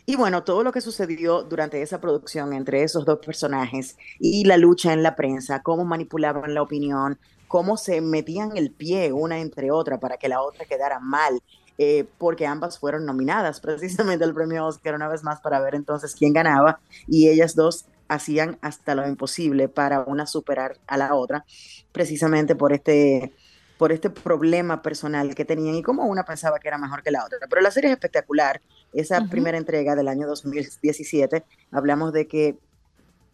Y 0.06 0.16
bueno, 0.16 0.42
todo 0.42 0.62
lo 0.62 0.72
que 0.72 0.80
sucedió 0.80 1.42
durante 1.42 1.82
esa 1.82 2.00
producción 2.00 2.54
entre 2.54 2.82
esos 2.82 3.04
dos 3.04 3.18
personajes 3.18 3.96
y 4.18 4.44
la 4.44 4.56
lucha 4.56 4.92
en 4.92 5.02
la 5.02 5.14
prensa, 5.14 5.62
cómo 5.62 5.84
manipulaban 5.84 6.54
la 6.54 6.62
opinión, 6.62 7.18
cómo 7.48 7.76
se 7.78 8.00
metían 8.02 8.56
el 8.56 8.72
pie 8.74 9.12
una 9.12 9.40
entre 9.40 9.72
otra 9.72 10.00
para 10.00 10.18
que 10.18 10.28
la 10.28 10.42
otra 10.42 10.66
quedara 10.66 11.00
mal, 11.00 11.40
eh, 11.78 12.08
porque 12.18 12.46
ambas 12.46 12.78
fueron 12.78 13.06
nominadas 13.06 13.60
precisamente 13.62 14.24
al 14.24 14.34
premio 14.34 14.66
Oscar 14.66 14.94
una 14.94 15.08
vez 15.08 15.24
más 15.24 15.40
para 15.40 15.60
ver 15.60 15.74
entonces 15.76 16.14
quién 16.16 16.34
ganaba 16.34 16.80
y 17.06 17.28
ellas 17.30 17.56
dos 17.56 17.86
hacían 18.08 18.58
hasta 18.62 18.94
lo 18.94 19.06
imposible 19.08 19.68
para 19.68 20.02
una 20.02 20.26
superar 20.26 20.80
a 20.86 20.98
la 20.98 21.14
otra, 21.14 21.44
precisamente 21.92 22.56
por 22.56 22.72
este 22.72 23.34
por 23.76 23.92
este 23.92 24.10
problema 24.10 24.82
personal 24.82 25.34
que 25.36 25.44
tenían 25.44 25.76
y 25.76 25.82
cómo 25.82 26.06
una 26.06 26.24
pensaba 26.24 26.58
que 26.58 26.68
era 26.68 26.78
mejor 26.78 27.02
que 27.02 27.12
la 27.12 27.24
otra. 27.24 27.38
Pero 27.48 27.62
la 27.62 27.70
serie 27.70 27.90
es 27.90 27.94
espectacular. 27.94 28.60
Esa 28.92 29.20
Ujú. 29.20 29.28
primera 29.28 29.56
entrega 29.58 29.94
del 29.94 30.08
año 30.08 30.26
2017, 30.26 31.44
hablamos 31.70 32.12
de 32.12 32.26
que 32.26 32.58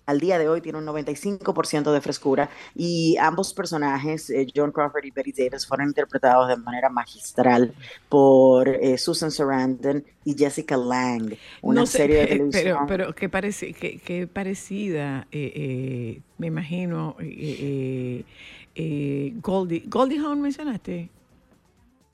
al 0.06 0.20
día 0.20 0.38
de 0.38 0.48
hoy 0.48 0.60
tiene 0.60 0.78
un 0.78 0.84
95% 0.84 1.92
de 1.92 2.00
frescura 2.00 2.50
y 2.74 3.16
ambos 3.18 3.54
personajes, 3.54 4.28
eh, 4.30 4.46
John 4.54 4.70
Crawford 4.72 5.04
y 5.04 5.10
Betty 5.10 5.32
Davis, 5.32 5.66
fueron 5.66 5.88
interpretados 5.88 6.48
de 6.48 6.56
manera 6.56 6.90
magistral 6.90 7.74
por 8.08 8.68
eh, 8.68 8.98
Susan 8.98 9.30
Sarandon 9.30 10.04
y 10.24 10.34
Jessica 10.36 10.76
Lang, 10.76 11.34
una 11.62 11.80
No 11.80 11.86
sé, 11.86 11.98
serie 11.98 12.16
de 12.18 12.26
televisión. 12.28 12.86
Pero, 12.86 12.86
pero 12.86 13.14
qué, 13.14 13.30
pareci- 13.30 13.74
qué- 13.74 13.98
qué 13.98 14.26
parecida, 14.26 15.26
eh, 15.32 15.52
eh, 15.54 16.22
me 16.38 16.48
imagino, 16.48 17.16
eh, 17.20 17.26
eh, 17.28 18.24
eh, 18.74 19.32
Goldie. 19.40 19.84
¿Goldie 19.86 20.18
Hawn 20.18 20.40
mencionaste? 20.42 21.10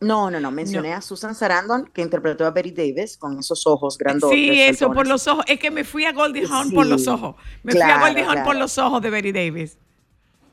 No, 0.00 0.30
no, 0.30 0.40
no, 0.40 0.50
mencioné 0.50 0.94
a 0.94 1.02
Susan 1.02 1.34
Sarandon, 1.34 1.86
que 1.92 2.00
interpretó 2.00 2.46
a 2.46 2.50
Betty 2.50 2.70
Davis 2.70 3.18
con 3.18 3.38
esos 3.38 3.66
ojos 3.66 3.98
grandotes. 3.98 4.34
Sí, 4.34 4.60
eso, 4.60 4.90
por 4.92 5.06
los 5.06 5.26
ojos. 5.28 5.44
Es 5.46 5.58
que 5.60 5.70
me 5.70 5.84
fui 5.84 6.06
a 6.06 6.12
Goldie 6.12 6.46
Hawn 6.50 6.70
por 6.70 6.86
los 6.86 7.06
ojos. 7.06 7.36
Me 7.62 7.72
fui 7.72 7.82
a 7.82 8.00
Goldie 8.00 8.24
Hawn 8.24 8.42
por 8.42 8.56
los 8.56 8.78
ojos 8.78 9.02
de 9.02 9.10
Betty 9.10 9.30
Davis. 9.32 9.76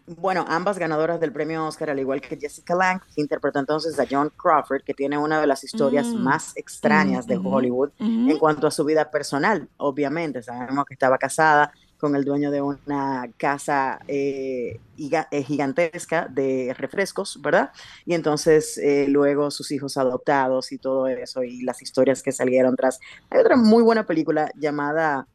Bueno, 0.05 0.45
ambas 0.47 0.77
ganadoras 0.77 1.19
del 1.19 1.33
premio 1.33 1.65
Oscar, 1.65 1.89
al 1.89 1.99
igual 1.99 2.21
que 2.21 2.37
Jessica 2.37 2.73
Lange, 2.75 3.05
que 3.13 3.21
interpretó 3.21 3.59
entonces 3.59 3.99
a 3.99 4.05
John 4.09 4.31
Crawford, 4.37 4.81
que 4.83 4.93
tiene 4.93 5.17
una 5.17 5.41
de 5.41 5.47
las 5.47 5.65
historias 5.65 6.07
Mm. 6.07 6.23
más 6.23 6.55
extrañas 6.55 7.27
de 7.27 7.37
ujú, 7.37 7.49
Hollywood 7.55 7.89
ujú. 7.99 8.31
en 8.31 8.37
cuanto 8.39 8.67
a 8.67 8.71
su 8.71 8.85
vida 8.85 9.11
personal. 9.11 9.67
Obviamente, 9.75 10.41
sabemos 10.43 10.85
que 10.85 10.93
estaba 10.93 11.17
casada 11.17 11.73
con 11.97 12.15
el 12.15 12.23
dueño 12.25 12.51
de 12.51 12.61
una 12.61 13.31
casa 13.37 13.99
eh, 14.07 14.79
eh, 14.97 15.43
gigantesca 15.43 16.27
de 16.29 16.73
refrescos, 16.77 17.39
¿verdad? 17.41 17.71
Y 18.05 18.13
entonces 18.13 18.77
eh, 18.77 19.07
luego 19.07 19.51
sus 19.51 19.71
hijos 19.71 19.97
adoptados 19.97 20.71
y 20.71 20.77
todo 20.77 21.07
eso 21.07 21.43
y 21.43 21.61
las 21.63 21.81
historias 21.81 22.23
que 22.23 22.31
salieron 22.31 22.75
tras. 22.75 22.99
Hay 23.29 23.39
otra 23.39 23.55
muy 23.57 23.83
buena 23.83 24.05
película 24.05 24.51
llamada... 24.55 25.27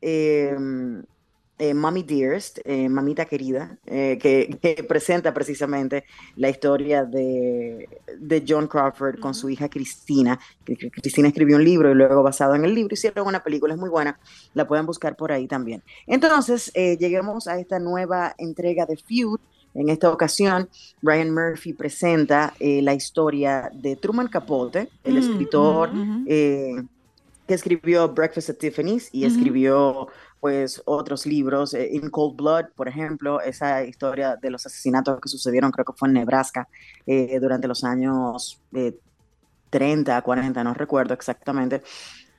eh, 0.00 0.56
eh, 1.58 1.74
Mommy 1.74 2.02
Dearest, 2.02 2.58
eh, 2.64 2.88
Mamita 2.88 3.24
Querida, 3.26 3.76
eh, 3.86 4.18
que, 4.20 4.58
que 4.62 4.82
presenta 4.84 5.32
precisamente 5.32 6.04
la 6.36 6.48
historia 6.48 7.04
de, 7.04 7.88
de 8.18 8.44
John 8.46 8.66
Crawford 8.66 9.18
con 9.20 9.34
su 9.34 9.48
hija 9.48 9.68
Cristina. 9.68 10.38
Cristina 10.64 11.28
escribió 11.28 11.56
un 11.56 11.64
libro 11.64 11.90
y 11.90 11.94
luego 11.94 12.22
basado 12.22 12.54
en 12.54 12.64
el 12.64 12.74
libro 12.74 12.94
hicieron 12.94 13.26
una 13.26 13.42
película, 13.42 13.74
es 13.74 13.80
muy 13.80 13.90
buena, 13.90 14.18
la 14.54 14.66
pueden 14.66 14.86
buscar 14.86 15.16
por 15.16 15.30
ahí 15.30 15.46
también. 15.46 15.82
Entonces, 16.06 16.70
eh, 16.74 16.96
lleguemos 16.98 17.46
a 17.46 17.58
esta 17.58 17.78
nueva 17.78 18.34
entrega 18.38 18.86
de 18.86 18.96
Feud. 18.96 19.38
En 19.74 19.88
esta 19.88 20.08
ocasión, 20.08 20.68
Ryan 21.02 21.34
Murphy 21.34 21.72
presenta 21.72 22.54
la 22.60 22.94
historia 22.94 23.70
de 23.74 23.96
Truman 23.96 24.28
Capote, 24.28 24.88
el 25.02 25.14
Mm, 25.14 25.18
escritor 25.18 25.90
que 27.46 27.54
escribió 27.54 28.08
Breakfast 28.08 28.50
at 28.50 28.56
Tiffany's 28.56 29.08
y 29.12 29.24
escribió 29.24 30.08
pues 30.44 30.82
otros 30.84 31.24
libros, 31.24 31.72
eh, 31.72 31.88
In 31.90 32.10
Cold 32.10 32.36
Blood, 32.36 32.66
por 32.76 32.86
ejemplo, 32.86 33.40
esa 33.40 33.82
historia 33.82 34.36
de 34.36 34.50
los 34.50 34.66
asesinatos 34.66 35.18
que 35.18 35.30
sucedieron, 35.30 35.70
creo 35.70 35.86
que 35.86 35.94
fue 35.94 36.08
en 36.08 36.12
Nebraska, 36.12 36.68
eh, 37.06 37.38
durante 37.40 37.66
los 37.66 37.82
años 37.82 38.60
eh, 38.74 38.94
30, 39.70 40.20
40, 40.20 40.62
no 40.62 40.74
recuerdo 40.74 41.14
exactamente. 41.14 41.82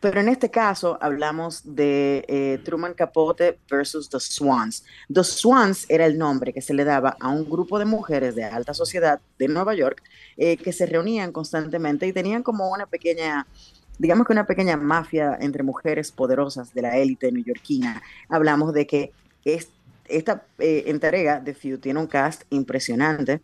Pero 0.05 0.19
en 0.19 0.29
este 0.29 0.51
caso 0.51 0.99
hablamos 1.01 1.61
de 1.63 2.23
eh, 2.27 2.59
Truman 2.63 2.93
Capote 2.93 3.57
versus 3.67 4.07
The 4.07 4.19
Swans. 4.19 4.83
The 5.11 5.23
Swans 5.23 5.87
era 5.89 6.05
el 6.05 6.15
nombre 6.15 6.53
que 6.53 6.61
se 6.61 6.75
le 6.75 6.83
daba 6.83 7.17
a 7.19 7.29
un 7.29 7.49
grupo 7.49 7.79
de 7.79 7.85
mujeres 7.85 8.35
de 8.35 8.43
alta 8.43 8.75
sociedad 8.75 9.19
de 9.39 9.47
Nueva 9.47 9.73
York 9.73 10.03
eh, 10.37 10.57
que 10.57 10.73
se 10.73 10.85
reunían 10.85 11.31
constantemente 11.31 12.05
y 12.05 12.13
tenían 12.13 12.43
como 12.43 12.69
una 12.69 12.85
pequeña, 12.85 13.47
digamos 13.97 14.27
que 14.27 14.33
una 14.33 14.45
pequeña 14.45 14.77
mafia 14.77 15.37
entre 15.39 15.63
mujeres 15.63 16.11
poderosas 16.11 16.73
de 16.73 16.81
la 16.81 16.97
élite 16.97 17.31
neoyorquina. 17.31 18.01
Hablamos 18.29 18.73
de 18.73 18.85
que 18.87 19.11
es- 19.43 19.69
esta 20.07 20.43
eh, 20.59 20.83
entrega 20.87 21.39
de 21.39 21.53
Feud 21.53 21.79
tiene 21.79 21.99
un 21.99 22.07
cast 22.07 22.43
impresionante. 22.49 23.41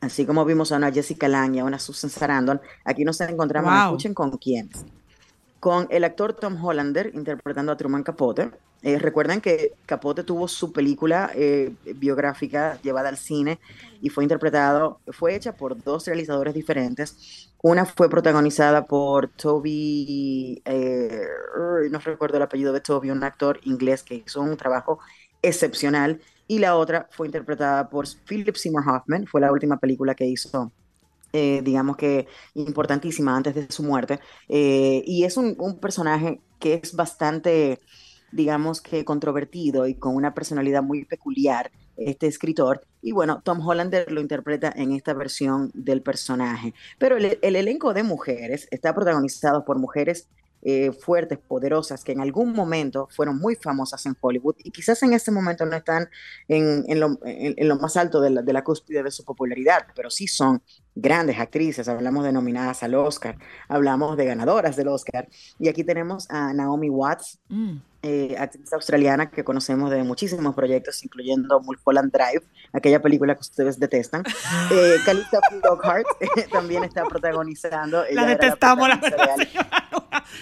Así 0.00 0.26
como 0.26 0.44
vimos 0.44 0.70
a 0.72 0.76
una 0.76 0.92
Jessica 0.92 1.28
Lange 1.28 1.56
y 1.56 1.60
a 1.60 1.64
una 1.64 1.78
Susan 1.78 2.10
Sarandon, 2.10 2.60
aquí 2.84 3.04
nos 3.04 3.20
encontramos, 3.20 3.72
Wow. 3.72 3.82
escuchen 3.84 4.12
con 4.14 4.36
quiénes. 4.38 4.84
Con 5.60 5.86
el 5.90 6.04
actor 6.04 6.34
Tom 6.34 6.62
Hollander 6.62 7.10
interpretando 7.14 7.72
a 7.72 7.76
Truman 7.76 8.02
Capote. 8.02 8.50
Eh, 8.82 8.98
recuerden 8.98 9.40
que 9.40 9.72
Capote 9.86 10.22
tuvo 10.24 10.46
su 10.46 10.72
película 10.72 11.30
eh, 11.34 11.72
biográfica 11.96 12.78
llevada 12.82 13.08
al 13.08 13.16
cine 13.16 13.58
y 14.02 14.10
fue 14.10 14.24
interpretado, 14.24 15.00
fue 15.08 15.34
hecha 15.34 15.52
por 15.56 15.82
dos 15.82 16.06
realizadores 16.06 16.52
diferentes. 16.52 17.50
Una 17.64 17.86
fue 17.86 18.10
protagonizada 18.10 18.84
por 18.84 19.28
Toby, 19.28 20.60
eh, 20.66 21.22
no 21.90 21.98
recuerdo 21.98 22.36
el 22.36 22.42
apellido 22.42 22.74
de 22.74 22.82
Toby, 22.82 23.10
un 23.10 23.24
actor 23.24 23.58
inglés 23.62 24.02
que 24.02 24.16
hizo 24.16 24.42
un 24.42 24.54
trabajo 24.58 24.98
excepcional. 25.40 26.20
Y 26.46 26.58
la 26.58 26.76
otra 26.76 27.08
fue 27.10 27.26
interpretada 27.26 27.88
por 27.88 28.06
Philip 28.28 28.54
Seymour 28.54 28.84
Hoffman, 28.86 29.26
fue 29.26 29.40
la 29.40 29.50
última 29.50 29.78
película 29.78 30.14
que 30.14 30.26
hizo 30.26 30.72
eh, 31.32 31.62
digamos 31.64 31.96
que 31.96 32.26
importantísima 32.52 33.34
antes 33.34 33.54
de 33.54 33.66
su 33.70 33.82
muerte. 33.82 34.20
Eh, 34.46 35.02
y 35.06 35.24
es 35.24 35.38
un, 35.38 35.56
un 35.58 35.80
personaje 35.80 36.42
que 36.60 36.74
es 36.82 36.94
bastante, 36.94 37.80
digamos 38.30 38.82
que 38.82 39.06
controvertido 39.06 39.86
y 39.86 39.94
con 39.94 40.14
una 40.14 40.34
personalidad 40.34 40.82
muy 40.82 41.06
peculiar, 41.06 41.70
este 41.96 42.26
escritor. 42.26 42.82
Y 43.04 43.12
bueno, 43.12 43.42
Tom 43.44 43.60
Hollander 43.60 44.10
lo 44.10 44.20
interpreta 44.20 44.72
en 44.74 44.92
esta 44.92 45.12
versión 45.12 45.70
del 45.74 46.00
personaje. 46.00 46.72
Pero 46.98 47.18
el, 47.18 47.38
el 47.42 47.54
elenco 47.54 47.92
de 47.92 48.02
mujeres 48.02 48.66
está 48.70 48.94
protagonizado 48.94 49.64
por 49.64 49.78
mujeres 49.78 50.26
eh, 50.66 50.92
fuertes, 50.92 51.38
poderosas, 51.38 52.02
que 52.02 52.12
en 52.12 52.22
algún 52.22 52.54
momento 52.54 53.06
fueron 53.10 53.36
muy 53.38 53.54
famosas 53.54 54.06
en 54.06 54.16
Hollywood 54.18 54.54
y 54.64 54.70
quizás 54.70 55.02
en 55.02 55.12
este 55.12 55.30
momento 55.30 55.66
no 55.66 55.76
están 55.76 56.08
en, 56.48 56.86
en 56.88 57.00
lo, 57.00 57.18
en 57.22 57.68
lo 57.68 57.76
más 57.76 57.98
alto 57.98 58.22
de 58.22 58.30
la, 58.30 58.40
de 58.40 58.52
la 58.54 58.64
cúspide 58.64 59.02
de 59.02 59.10
su 59.10 59.24
popularidad, 59.26 59.86
pero 59.94 60.08
sí 60.08 60.26
son 60.26 60.62
grandes 60.94 61.38
actrices. 61.38 61.86
Hablamos 61.86 62.24
de 62.24 62.32
nominadas 62.32 62.82
al 62.82 62.94
Oscar, 62.94 63.36
hablamos 63.68 64.16
de 64.16 64.24
ganadoras 64.24 64.74
del 64.74 64.88
Oscar. 64.88 65.28
Y 65.58 65.68
aquí 65.68 65.84
tenemos 65.84 66.30
a 66.30 66.54
Naomi 66.54 66.88
Watts, 66.88 67.38
Mm. 67.48 67.76
Eh, 68.06 68.36
actriz 68.38 68.70
australiana 68.74 69.30
que 69.30 69.42
conocemos 69.44 69.90
de 69.90 70.02
muchísimos 70.04 70.54
proyectos, 70.54 71.02
incluyendo 71.04 71.58
Mulholland 71.60 72.12
Drive, 72.12 72.42
aquella 72.72 73.00
película 73.00 73.34
que 73.34 73.40
ustedes 73.40 73.78
detestan. 73.80 74.22
Eh, 74.70 74.96
Calista 75.04 75.40
Flockhart 75.50 76.06
eh, 76.20 76.46
también 76.52 76.84
está 76.84 77.04
protagonizando. 77.04 78.04
La 78.12 78.26
detestamos, 78.26 78.88
la 78.88 78.96
de 78.96 79.08
Ali- 79.32 79.48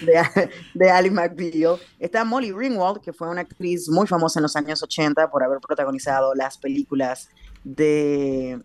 de, 0.05 0.49
de 0.73 0.89
Ali 0.91 1.09
McBeal. 1.09 1.77
Está 1.99 2.23
Molly 2.25 2.51
Ringwald, 2.51 3.01
que 3.01 3.13
fue 3.13 3.29
una 3.29 3.41
actriz 3.41 3.89
muy 3.89 4.07
famosa 4.07 4.39
en 4.39 4.43
los 4.43 4.55
años 4.55 4.81
80 4.83 5.29
por 5.31 5.43
haber 5.43 5.59
protagonizado 5.59 6.33
las 6.35 6.57
películas 6.57 7.29
de... 7.63 8.61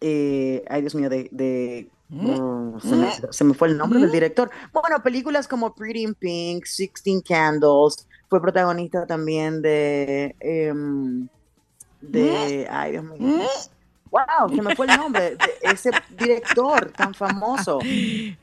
eh, 0.00 0.64
ay, 0.68 0.80
Dios 0.80 0.94
mío, 0.94 1.08
de... 1.10 1.28
de- 1.32 1.90
mm, 2.08 2.78
se, 2.80 2.96
me, 2.96 3.10
se 3.30 3.44
me 3.44 3.54
fue 3.54 3.68
el 3.68 3.76
nombre 3.78 4.00
del 4.00 4.10
director. 4.12 4.50
Bueno, 4.72 5.02
películas 5.02 5.46
como 5.48 5.74
Pretty 5.74 6.02
in 6.02 6.14
Pink, 6.14 6.64
Sixteen 6.66 7.20
Candles, 7.20 8.06
fue 8.28 8.40
protagonista 8.40 9.06
también 9.06 9.62
de... 9.62 10.36
em, 10.40 11.28
de... 12.00 12.66
Ay, 12.70 12.92
Dios 12.92 13.04
mío. 13.04 13.18
Wow, 14.10 14.54
se 14.54 14.62
me 14.62 14.74
fue 14.74 14.86
el 14.86 14.96
nombre 14.96 15.36
de 15.36 15.38
ese 15.62 15.90
director 16.16 16.90
tan 16.96 17.14
famoso. 17.14 17.78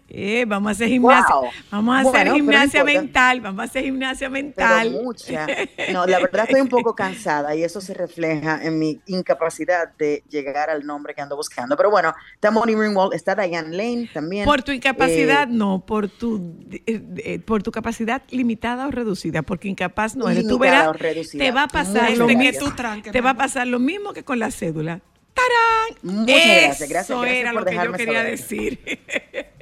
Eh, 0.07 0.45
vamos 0.47 0.69
a 0.69 0.71
hacer 0.71 0.87
gimnasia. 0.89 1.35
Wow. 1.35 1.49
Vamos 1.71 1.97
a 1.99 2.03
Bueno, 2.03 2.09
hacer 2.09 2.21
pero 2.21 2.29
no 2.29 2.35
gimnasia 2.35 2.83
mental. 2.83 3.41
Vamos 3.41 3.59
a 3.61 3.63
hacer 3.63 3.83
gimnasia 3.83 4.29
pero 4.29 4.43
mental. 4.45 4.91
mucha. 4.91 5.47
No, 5.91 6.05
la 6.07 6.19
verdad 6.19 6.45
estoy 6.47 6.61
un 6.61 6.69
poco 6.69 6.95
cansada 6.95 7.55
y 7.55 7.63
eso 7.63 7.81
se 7.81 7.93
refleja 7.93 8.63
en 8.63 8.77
mi 8.79 9.01
incapacidad 9.07 9.89
de 9.97 10.23
llegar 10.29 10.69
al 10.69 10.85
nombre 10.85 11.13
que 11.13 11.21
ando 11.21 11.35
buscando. 11.35 11.75
Pero 11.75 11.89
bueno, 11.91 12.13
está 12.33 12.51
Moni 12.51 12.75
Ringwald, 12.75 13.13
está 13.13 13.35
Diane 13.35 13.75
Lane 13.75 14.09
también. 14.13 14.45
Por 14.45 14.63
tu 14.63 14.71
incapacidad, 14.71 15.43
Eh, 15.43 15.51
no, 15.51 15.83
por 15.85 16.07
tu, 16.09 16.55
eh, 16.71 17.01
eh, 17.17 17.39
por 17.39 17.63
tu 17.63 17.71
capacidad 17.71 18.21
limitada 18.29 18.87
o 18.87 18.91
reducida, 18.91 19.41
porque 19.41 19.67
incapaz 19.67 20.15
no 20.15 20.29
eres. 20.29 20.43
Tú 20.47 20.59
Limitada 20.59 20.77
verás, 20.79 20.87
o 20.89 20.93
reducida. 20.93 21.43
te 21.43 21.51
va 21.51 21.63
a 21.63 21.67
pasar 21.67 22.15
gracias. 22.15 22.37
mismo, 22.37 22.59
tú 22.69 22.75
tranque, 22.75 23.11
te 23.11 23.21
va 23.21 23.31
a 23.31 23.33
pasar 23.35 23.67
lo 23.67 23.79
mismo 23.79 24.13
que 24.13 24.23
con 24.23 24.39
la 24.39 24.51
cédula. 24.51 25.01
Muchas 26.01 26.35
gracias, 26.35 26.89
gracias, 26.89 26.89
gracias 26.89 27.27
era 27.31 27.51
por 27.53 27.61
lo 27.61 27.65
que 27.65 27.75
yo 27.75 27.93
quería 27.93 28.19
saber. 28.19 28.31
decir. 28.31 28.99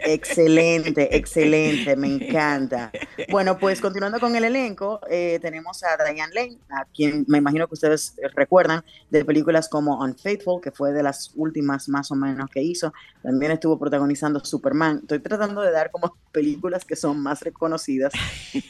Excelente, 0.06 1.16
excelente, 1.16 1.96
me 1.96 2.08
encanta. 2.16 2.92
Bueno, 3.30 3.58
pues 3.58 3.80
continuando 3.80 4.20
con 4.20 4.36
el 4.36 4.44
elenco, 4.44 5.00
eh, 5.10 5.40
tenemos 5.42 5.82
a 5.84 5.96
Diane 6.04 6.34
Lane, 6.34 6.58
a 6.70 6.86
quien 6.86 7.24
me 7.28 7.38
imagino 7.38 7.68
que 7.68 7.74
ustedes 7.76 8.16
recuerdan 8.36 8.84
de 9.10 9.24
películas 9.24 9.70
como 9.70 10.04
Unfaithful, 10.04 10.62
que 10.62 10.72
fue 10.72 10.92
de 10.92 11.04
las 11.04 11.32
últimas 11.36 11.88
más 11.88 12.12
o 12.12 12.16
menos 12.16 12.50
que 12.50 12.62
hizo. 12.62 12.94
También 13.22 13.54
estuvo 13.54 13.80
protagonizando 13.80 14.44
Superman. 14.44 15.00
Estoy 15.04 15.20
tratando 15.20 15.62
de 15.62 15.72
dar 15.72 15.92
como 15.92 16.18
películas 16.32 16.84
que 16.84 16.96
son 16.96 17.20
más 17.20 17.42
reconocidas 17.42 18.12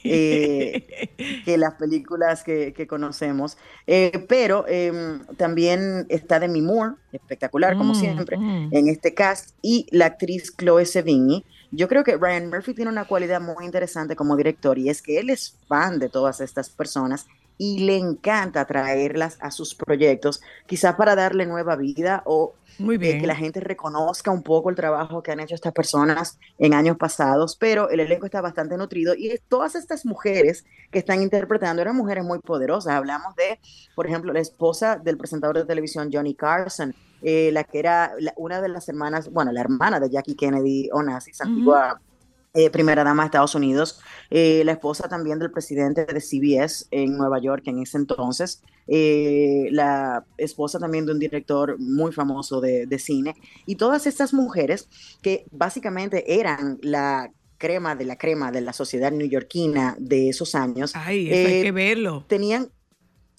eh, 0.04 1.10
que 1.46 1.58
las 1.58 1.74
películas 1.76 2.44
que, 2.44 2.74
que 2.74 2.86
conocemos. 2.86 3.58
Eh, 3.88 4.26
pero 4.28 4.66
eh, 4.68 5.20
también 5.38 6.06
está 6.10 6.40
Demi 6.40 6.62
Moore, 6.62 6.96
espectacular 7.14 7.78
como 7.78 7.94
Mm, 7.94 7.96
siempre 7.96 8.38
mm. 8.38 8.70
en 8.72 8.88
este 8.88 9.14
cast 9.14 9.52
y 9.62 9.88
la 9.92 10.08
actriz 10.08 10.56
Chloe 10.58 10.86
Sevigny. 10.86 11.46
Yo 11.72 11.88
creo 11.88 12.04
que 12.04 12.18
Ryan 12.18 12.50
Murphy 12.50 12.74
tiene 12.74 12.92
una 12.92 13.06
cualidad 13.06 13.42
muy 13.42 13.66
interesante 13.66 14.16
como 14.16 14.36
director 14.36 14.78
y 14.78 14.90
es 14.90 15.02
que 15.02 15.20
él 15.20 15.30
es 15.30 15.58
fan 15.68 16.00
de 16.00 16.10
todas 16.10 16.42
estas 16.42 16.70
personas 16.70 17.26
y 17.58 17.80
le 17.86 17.98
encanta 17.98 18.66
traerlas 18.66 19.38
a 19.42 19.52
sus 19.52 19.76
proyectos, 19.76 20.42
quizás 20.66 20.96
para 20.96 21.16
darle 21.16 21.46
nueva 21.46 21.76
vida 21.76 22.24
o 22.26 22.54
Muy 22.80 22.96
eh, 22.96 22.98
bien. 22.98 23.22
que 23.22 23.28
la 23.28 23.36
gente 23.36 23.60
reconozca 23.60 24.32
un 24.32 24.42
poco 24.44 24.70
el 24.70 24.76
trabajo 24.76 25.22
que 25.22 25.32
han 25.32 25.40
hecho 25.40 25.56
estas 25.56 25.74
personas 25.74 26.40
en 26.58 26.74
años 26.74 26.98
pasados, 26.98 27.56
pero 27.56 27.90
el 27.90 28.00
elenco 28.00 28.26
está 28.26 28.42
bastante 28.42 28.76
nutrido 28.78 29.14
y 29.16 29.38
todas 29.48 29.76
estas 29.76 30.06
mujeres 30.06 30.66
que 30.92 31.00
están 31.00 31.22
interpretando 31.22 31.82
eran 31.82 31.96
mujeres 31.96 32.24
muy 32.24 32.40
poderosas. 32.40 32.94
Hablamos 32.94 33.36
de, 33.36 33.60
por 33.96 34.08
ejemplo, 34.08 34.34
la 34.34 34.40
esposa 34.40 34.96
del 34.98 35.18
presentador 35.18 35.58
de 35.58 35.66
televisión 35.66 36.10
Johnny 36.12 36.34
Carson, 36.36 36.94
eh, 37.22 37.52
la 37.54 37.64
que 37.64 37.80
era 37.80 38.12
la- 38.20 38.34
una 38.36 38.62
de 38.62 38.68
las 38.70 38.90
hermanas, 38.90 39.32
bueno, 39.32 39.52
la 39.52 39.62
hermana 39.62 40.00
de 40.00 40.10
Jackie 40.10 40.36
Kennedy 40.36 40.90
Onassis, 40.92 41.40
antigua 41.42 42.02
eh, 42.54 42.70
primera 42.70 43.04
dama 43.04 43.24
de 43.24 43.28
Estados 43.28 43.56
Unidos, 43.56 44.00
eh, 44.30 44.62
la 44.64 44.74
esposa 44.74 45.10
también 45.10 45.40
del 45.40 45.52
presidente 45.52 46.06
de 46.06 46.22
CBS 46.22 46.88
en 46.92 47.18
Nueva 47.18 47.40
York 47.40 47.64
en 47.66 47.82
ese 47.82 47.98
entonces, 47.98 48.62
eh, 48.88 49.68
la 49.72 50.24
esposa 50.38 50.78
también 50.78 51.06
de 51.06 51.14
un 51.14 51.20
director 51.20 51.80
muy 51.80 52.12
famoso 52.12 52.62
de, 52.62 52.86
de 52.86 53.00
cine, 53.00 53.36
y 53.66 53.76
todas 53.76 54.06
estas 54.06 54.34
mujeres 54.34 54.88
que 55.22 55.46
básicamente 55.52 56.40
eran 56.40 56.78
la 56.82 57.32
crema 57.58 57.96
de 57.96 58.06
la 58.06 58.18
crema 58.18 58.52
de 58.52 58.62
la 58.62 58.74
sociedad 58.74 59.12
neoyorquina 59.12 59.96
de 59.98 60.30
esos 60.30 60.54
años, 60.54 60.92
Ay, 60.96 61.32
eso 61.32 61.48
hay 61.48 61.56
eh, 61.56 61.64
que 61.64 61.72
verlo. 61.72 62.26
tenían 62.28 62.70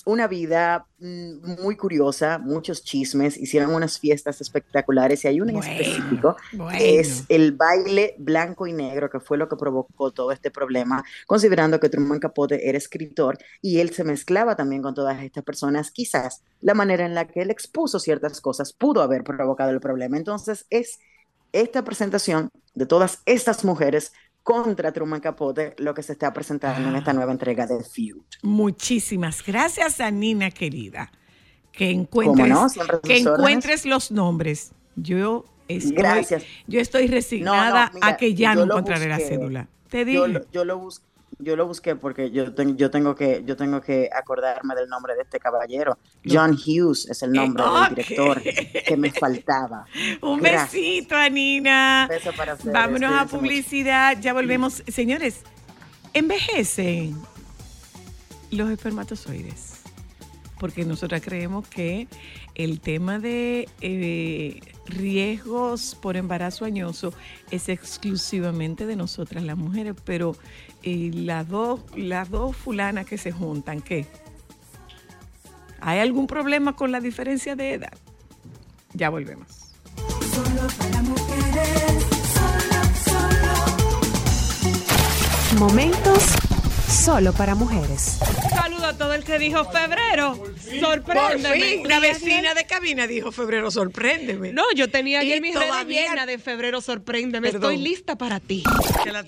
una 0.04 0.26
vida 0.26 0.86
mm, 0.98 1.62
muy 1.62 1.76
curiosa, 1.76 2.38
muchos 2.38 2.84
chismes, 2.84 3.36
hicieron 3.36 3.74
unas 3.74 3.98
fiestas 3.98 4.40
espectaculares 4.40 5.24
y 5.24 5.28
hay 5.28 5.40
una 5.40 5.52
en 5.52 5.58
Bueno, 5.58 5.72
específico 5.72 6.36
bueno. 6.52 6.78
es 6.80 7.24
el 7.28 7.52
baile 7.52 8.14
blanco 8.18 8.66
y 8.66 8.72
negro, 8.72 9.10
que 9.10 9.20
fue 9.20 9.38
lo 9.38 9.48
que 9.48 9.56
provocó 9.56 10.10
todo 10.10 10.32
este 10.32 10.50
problema, 10.50 11.04
considerando 11.26 11.80
que 11.80 11.88
Truman 11.88 12.20
Capote 12.20 12.68
era 12.68 12.78
escritor 12.78 13.38
y 13.62 13.80
él 13.80 13.90
se 13.90 14.04
mezclaba 14.04 14.56
también 14.56 14.82
con 14.82 14.94
todas 14.94 15.22
estas 15.22 15.44
personas. 15.44 15.90
Quizás 15.90 16.42
la 16.60 16.74
manera 16.74 17.06
en 17.06 17.14
la 17.14 17.26
que 17.26 17.42
él 17.42 17.50
expuso 17.50 17.98
ciertas 17.98 18.40
cosas 18.40 18.72
pudo 18.72 19.02
haber 19.02 19.24
provocado 19.24 19.70
el 19.70 19.80
problema. 19.80 20.16
Entonces 20.16 20.66
es 20.70 20.98
esta 21.52 21.84
presentación 21.84 22.50
de 22.74 22.86
todas 22.86 23.22
estas 23.26 23.64
mujeres 23.64 24.12
contra 24.44 24.92
Truman 24.92 25.20
Capote 25.20 25.74
lo 25.78 25.94
que 25.94 26.02
se 26.04 26.12
está 26.12 26.32
presentando 26.32 26.88
en 26.88 26.94
esta 26.94 27.12
nueva 27.12 27.32
entrega 27.32 27.66
de 27.66 27.82
Feud. 27.82 28.22
Muchísimas 28.42 29.44
gracias 29.44 30.00
a 30.00 30.10
Nina 30.12 30.50
querida. 30.52 31.10
Que 31.72 31.90
encuentres, 31.90 32.48
no, 32.48 32.66
que 33.02 33.16
encuentres 33.18 33.84
los 33.84 34.12
nombres. 34.12 34.72
Yo 34.94 35.44
estoy, 35.66 35.96
Gracias. 35.96 36.44
yo 36.68 36.78
estoy 36.78 37.08
resignada 37.08 37.90
mira, 37.92 38.06
a 38.06 38.16
que 38.16 38.34
ya 38.34 38.54
no 38.54 38.60
yo 38.60 38.66
encontraré 38.66 39.08
la 39.08 39.18
cédula. 39.18 39.66
Te 39.88 40.00
Yo, 40.00 40.04
dije. 40.26 40.28
lo- 40.38 40.50
yo 40.52 40.64
lo 40.64 40.78
busqué. 40.78 41.04
Yo 41.38 41.56
lo 41.56 41.66
busqué 41.66 41.96
porque 41.96 42.30
yo, 42.30 42.54
ten- 42.54 42.76
yo 42.76 42.90
tengo 42.90 43.14
que 43.14 43.42
yo 43.44 43.56
tengo 43.56 43.80
que 43.80 44.08
acordarme 44.14 44.74
del 44.74 44.88
nombre 44.88 45.14
de 45.14 45.22
este 45.22 45.38
caballero. 45.40 45.98
John 46.24 46.52
Hughes 46.52 47.08
es 47.10 47.22
el 47.22 47.32
nombre 47.32 47.64
del 47.64 47.94
director 47.94 48.42
que 48.42 48.96
me 48.96 49.10
faltaba. 49.10 49.84
Un 50.22 50.40
Gracias. 50.40 50.72
besito, 50.72 51.16
Anina. 51.16 52.06
Beso 52.08 52.32
para 52.36 52.54
ustedes, 52.54 52.72
Vámonos 52.72 53.12
a 53.12 53.24
mucho. 53.24 53.38
publicidad. 53.38 54.16
Ya 54.20 54.32
volvemos. 54.32 54.82
Señores, 54.88 55.40
envejecen 56.12 57.16
los 58.50 58.70
espermatozoides. 58.70 59.73
Porque 60.64 60.86
nosotras 60.86 61.20
creemos 61.22 61.68
que 61.68 62.08
el 62.54 62.80
tema 62.80 63.18
de 63.18 63.68
eh, 63.82 64.60
riesgos 64.86 65.94
por 65.94 66.16
embarazo 66.16 66.64
añoso 66.64 67.12
es 67.50 67.68
exclusivamente 67.68 68.86
de 68.86 68.96
nosotras 68.96 69.44
las 69.44 69.58
mujeres, 69.58 69.94
pero 70.06 70.34
eh, 70.82 71.10
las 71.12 71.46
dos 71.50 71.80
las 71.94 72.30
dos 72.30 72.56
fulanas 72.56 73.04
que 73.04 73.18
se 73.18 73.30
juntan, 73.30 73.82
¿qué? 73.82 74.06
¿Hay 75.82 75.98
algún 75.98 76.26
problema 76.26 76.74
con 76.74 76.92
la 76.92 77.00
diferencia 77.00 77.54
de 77.56 77.74
edad? 77.74 77.98
Ya 78.94 79.10
volvemos. 79.10 79.74
Solo 80.32 80.66
para 80.78 81.02
mujeres, 81.02 82.06
solo, 82.32 82.80
solo. 83.04 83.58
Momentos 85.58 86.43
solo 86.94 87.32
para 87.32 87.54
mujeres. 87.54 88.18
Saludo 88.50 88.86
a 88.86 88.96
todo 88.96 89.14
el 89.14 89.24
que 89.24 89.38
dijo 89.38 89.64
febrero. 89.70 90.38
Sorpréndeme. 90.80 91.78
una 91.84 92.00
vecina 92.00 92.54
de 92.54 92.64
cabina 92.66 93.06
dijo 93.06 93.32
febrero, 93.32 93.70
sorpréndeme. 93.70 94.52
No, 94.52 94.62
yo 94.74 94.88
tenía 94.90 95.20
ayer 95.20 95.40
redes 95.42 95.54
todavía- 95.54 96.08
llenas 96.08 96.26
de 96.26 96.38
febrero, 96.38 96.80
sorpréndeme. 96.80 97.50
Perdón. 97.50 97.72
Estoy 97.72 97.84
lista 97.84 98.16
para 98.16 98.40
ti. 98.40 98.62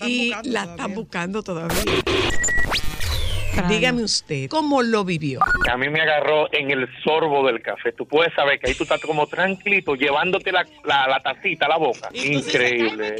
y 0.05 0.31
la 0.43 0.63
están 0.63 0.93
buscando 0.93 1.43
todavía. 1.43 1.77
Dígame 3.69 4.03
usted, 4.03 4.49
¿cómo 4.49 4.83
lo 4.83 5.03
vivió? 5.03 5.39
a 5.69 5.77
mí 5.77 5.89
me 5.89 5.99
agarró 6.01 6.47
en 6.53 6.69
el 6.69 6.87
sorbo 7.03 7.45
del 7.47 7.61
café. 7.61 7.91
Tú 7.91 8.07
puedes 8.07 8.31
saber 8.35 8.59
que 8.59 8.69
ahí 8.69 8.75
tú 8.75 8.83
estás 8.83 9.01
como 9.01 9.25
tranquilito, 9.27 9.95
llevándote 9.95 10.51
la, 10.51 10.63
la, 10.85 11.07
la 11.07 11.19
tacita 11.21 11.65
a 11.65 11.69
la 11.69 11.77
boca. 11.77 12.09
Increíble. 12.13 13.15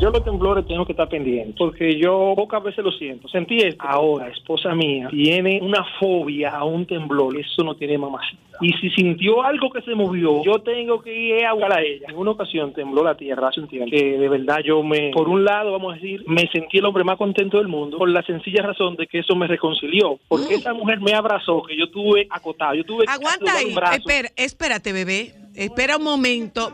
Yo 0.00 0.10
los 0.10 0.22
temblores 0.22 0.64
tengo 0.64 0.86
que 0.86 0.92
estar 0.92 1.08
pendiente, 1.08 1.54
porque 1.58 1.98
yo 1.98 2.32
pocas 2.36 2.62
veces 2.62 2.84
lo 2.84 2.92
siento. 2.92 3.26
Sentí 3.28 3.58
esto. 3.58 3.82
Ahora, 3.84 4.28
esposa 4.28 4.72
mía 4.72 5.08
tiene 5.10 5.58
una 5.60 5.84
fobia 5.98 6.50
a 6.50 6.62
un 6.62 6.86
temblor. 6.86 7.36
Eso 7.36 7.64
no 7.64 7.74
tiene 7.74 7.98
mamacita. 7.98 8.40
Y 8.60 8.72
si 8.74 8.90
sintió 8.90 9.42
algo 9.42 9.70
que 9.70 9.82
se 9.82 9.96
movió, 9.96 10.42
yo 10.44 10.60
tengo 10.60 11.02
que 11.02 11.12
ir 11.12 11.44
a 11.44 11.52
buscar 11.52 11.78
a 11.78 11.82
ella. 11.82 12.06
En 12.10 12.16
una 12.16 12.30
ocasión 12.30 12.72
tembló 12.72 13.02
la 13.02 13.16
tierra 13.16 13.48
hace 13.48 13.60
un 13.60 13.66
tiempo. 13.66 13.90
Que 13.90 14.18
de 14.18 14.28
verdad 14.28 14.58
yo 14.64 14.84
me, 14.84 15.10
por 15.10 15.28
un 15.28 15.44
lado, 15.44 15.72
vamos 15.72 15.92
a 15.92 15.94
decir, 15.96 16.22
me 16.28 16.48
sentí 16.52 16.78
el 16.78 16.84
hombre 16.84 17.02
más 17.02 17.16
contento 17.16 17.58
del 17.58 17.66
mundo 17.66 17.98
por 17.98 18.08
la 18.08 18.22
sencilla 18.22 18.62
razón 18.62 18.94
de 18.94 19.08
que 19.08 19.18
eso 19.18 19.34
me 19.34 19.48
reconcilió. 19.48 20.18
Porque 20.28 20.54
esa 20.54 20.74
mujer 20.74 21.00
me 21.00 21.12
abrazó, 21.12 21.62
que 21.62 21.76
yo 21.76 21.90
tuve 21.90 22.28
acotado. 22.30 22.74
Yo 22.74 22.84
tuve 22.84 23.04
Aguanta 23.08 23.52
ahí, 23.52 23.74
espera, 23.96 24.28
espérate, 24.36 24.92
bebé. 24.92 25.34
Espera 25.56 25.96
un 25.96 26.04
momento. 26.04 26.72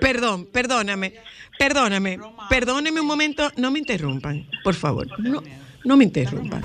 Perdón, 0.00 0.46
perdóname. 0.52 1.12
Perdóname. 1.58 2.18
Perdóneme 2.48 3.00
un 3.00 3.06
momento. 3.06 3.50
No 3.56 3.70
me 3.70 3.78
interrumpan, 3.78 4.46
por 4.62 4.74
favor. 4.74 5.06
No, 5.20 5.42
no 5.84 5.96
me 5.96 6.04
interrumpan. 6.04 6.62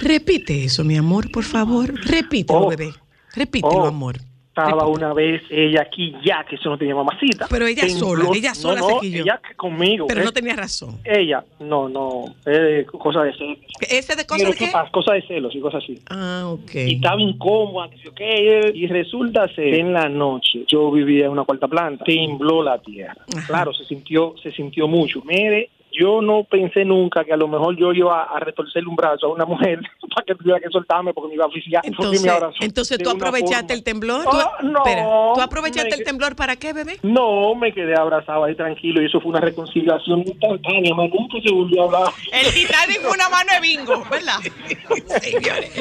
Repite 0.00 0.64
eso, 0.64 0.84
mi 0.84 0.96
amor, 0.96 1.30
por 1.30 1.44
favor. 1.44 1.94
Repítelo, 2.04 2.60
Oh. 2.66 2.68
bebé. 2.70 2.92
Repítelo, 3.34 3.72
Oh. 3.84 3.86
amor. 3.86 4.18
Estaba 4.54 4.86
una 4.86 5.14
vez 5.14 5.42
ella 5.48 5.80
aquí 5.80 6.14
ya, 6.22 6.44
que 6.44 6.56
eso 6.56 6.68
no 6.68 6.76
tenía 6.76 6.94
mamacita. 6.94 7.46
Pero 7.48 7.66
ella 7.66 7.88
sola, 7.88 8.26
ella 8.34 8.54
sola 8.54 8.80
no, 8.80 9.00
se 9.00 9.08
no, 9.08 9.20
ella 9.22 9.40
conmigo. 9.56 10.06
Pero 10.06 10.20
¿eh? 10.20 10.24
no 10.24 10.32
tenía 10.32 10.54
razón. 10.54 11.00
Ella, 11.04 11.42
no, 11.58 11.88
no, 11.88 12.34
es 12.44 12.86
cosa 12.86 13.22
de 13.22 13.32
celos. 13.32 13.56
¿Ese 13.80 14.14
de 14.14 14.26
cosas 14.26 14.54
¿qué 14.54 14.66
qué? 14.66 14.72
Cosa 14.90 15.14
de 15.14 15.22
celos 15.22 15.54
y 15.54 15.60
cosas 15.60 15.82
así. 15.82 15.98
Ah, 16.10 16.44
ok. 16.48 16.74
Y 16.74 16.96
estaba 16.96 17.18
incómoda, 17.18 17.88
que 17.88 17.96
yo 17.96 18.14
qué, 18.14 18.72
y 18.74 18.86
resulta 18.88 19.46
ser 19.54 19.70
que 19.70 19.78
en 19.78 19.94
la 19.94 20.10
noche 20.10 20.64
yo 20.68 20.90
vivía 20.90 21.24
en 21.24 21.32
una 21.32 21.44
cuarta 21.44 21.66
planta, 21.66 22.04
tembló 22.04 22.62
la 22.62 22.76
tierra. 22.76 23.24
Ajá. 23.34 23.46
Claro, 23.46 23.72
se 23.72 23.86
sintió, 23.86 24.34
se 24.42 24.52
sintió 24.52 24.86
mucho. 24.86 25.22
Mire, 25.24 25.70
yo 25.92 26.22
no 26.22 26.44
pensé 26.44 26.84
nunca 26.84 27.24
que 27.24 27.32
a 27.32 27.36
lo 27.36 27.48
mejor 27.48 27.76
yo 27.76 27.92
iba 27.92 28.22
a 28.24 28.40
retorcerle 28.40 28.88
un 28.88 28.96
brazo 28.96 29.26
a 29.26 29.32
una 29.32 29.44
mujer 29.44 29.80
para 30.14 30.24
que 30.26 30.34
tuviera 30.34 30.60
que 30.60 30.68
soltarme 30.70 31.12
porque 31.12 31.28
me 31.28 31.34
iba 31.34 31.44
a 31.44 31.48
oficiar. 31.48 31.82
porque 31.82 31.96
Entonces, 32.02 32.22
me 32.22 32.30
abrazó 32.30 32.56
entonces 32.60 32.98
tú 32.98 33.10
aprovechaste 33.10 33.56
forma. 33.56 33.74
el 33.74 33.84
temblor. 33.84 34.24
Oh, 34.26 34.30
¿Tú, 34.30 34.66
no, 34.68 34.78
espera, 34.78 35.04
¿tú 35.34 35.40
aprovechaste 35.40 35.94
el 35.94 36.04
temblor 36.04 36.36
para 36.36 36.56
qué, 36.56 36.72
bebé? 36.72 36.98
No, 37.02 37.54
me 37.54 37.72
quedé 37.72 37.94
abrazado 37.94 38.44
ahí 38.44 38.54
tranquilo 38.54 39.02
y 39.02 39.06
eso 39.06 39.20
fue 39.20 39.30
una 39.30 39.40
reconciliación 39.40 40.20
instantánea, 40.20 40.94
nunca 40.94 41.38
se 41.44 41.52
volvió 41.52 41.82
a 41.82 41.84
hablar. 41.86 42.12
El 42.32 42.52
Titanic 42.52 43.00
fue 43.00 43.10
una 43.10 43.28
mano 43.28 43.52
de 43.52 43.60
bingo, 43.60 44.04
¿verdad? 44.10 44.38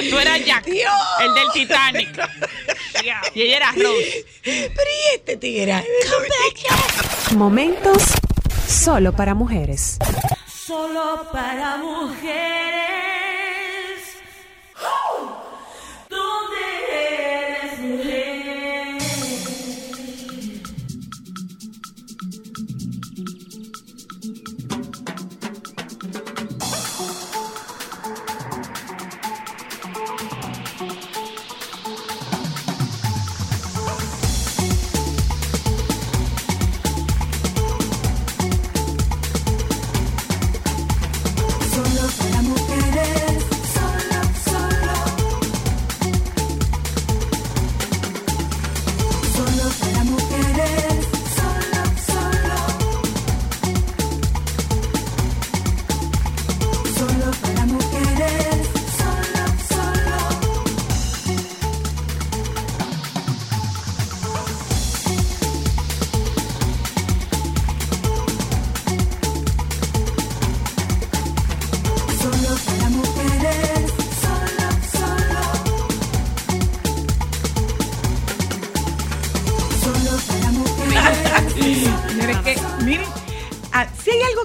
Tú 0.10 0.20
eras 0.20 0.46
Jack, 0.46 0.68
el 0.68 1.34
del 1.34 1.52
Titanic. 1.54 2.10
Y 3.34 3.42
ella 3.42 3.58
era 3.58 3.72
Rose. 3.72 4.26
Pero 4.44 4.60
¿y 4.66 5.16
este 5.16 5.38
tigre? 5.38 5.84
Momentos 7.36 8.14
solo 8.72 9.12
para 9.12 9.36
mujeres. 9.36 9.98
Solo 10.48 11.28
para 11.32 11.78
mujeres. 11.78 12.32
¿Dónde 14.80 15.31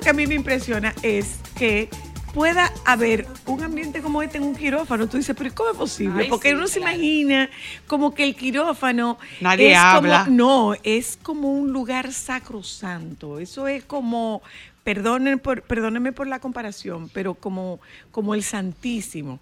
que 0.07 0.11
a 0.11 0.13
mí 0.13 0.29
me 0.29 0.37
impresiona 0.37 0.95
es 1.03 1.41
que 1.59 1.89
pueda 2.33 2.73
haber 2.85 3.27
un 3.45 3.65
ambiente 3.65 4.01
como 4.01 4.23
este 4.23 4.39
en 4.39 4.45
un 4.45 4.55
quirófano. 4.55 5.09
Tú 5.09 5.17
dices, 5.17 5.35
pero 5.37 5.53
¿cómo 5.53 5.71
es 5.73 5.77
posible? 5.77 6.23
Ay, 6.23 6.29
Porque 6.31 6.51
sí, 6.51 6.55
uno 6.55 6.69
se 6.69 6.79
imagina 6.79 7.51
como 7.89 8.15
que 8.15 8.23
el 8.23 8.37
quirófano 8.37 9.19
Nadie 9.41 9.73
es 9.73 9.77
habla. 9.77 10.27
como, 10.27 10.37
no, 10.37 10.75
es 10.85 11.19
como 11.21 11.53
un 11.53 11.73
lugar 11.73 12.13
sacrosanto. 12.13 13.41
Eso 13.41 13.67
es 13.67 13.83
como, 13.83 14.43
perdonen 14.87 15.41
por, 15.41 15.63
perdónenme 15.63 16.13
por 16.13 16.29
la 16.29 16.39
comparación, 16.39 17.11
pero 17.13 17.35
como, 17.35 17.81
como 18.13 18.37
el 18.37 18.45
Santísimo. 18.45 19.41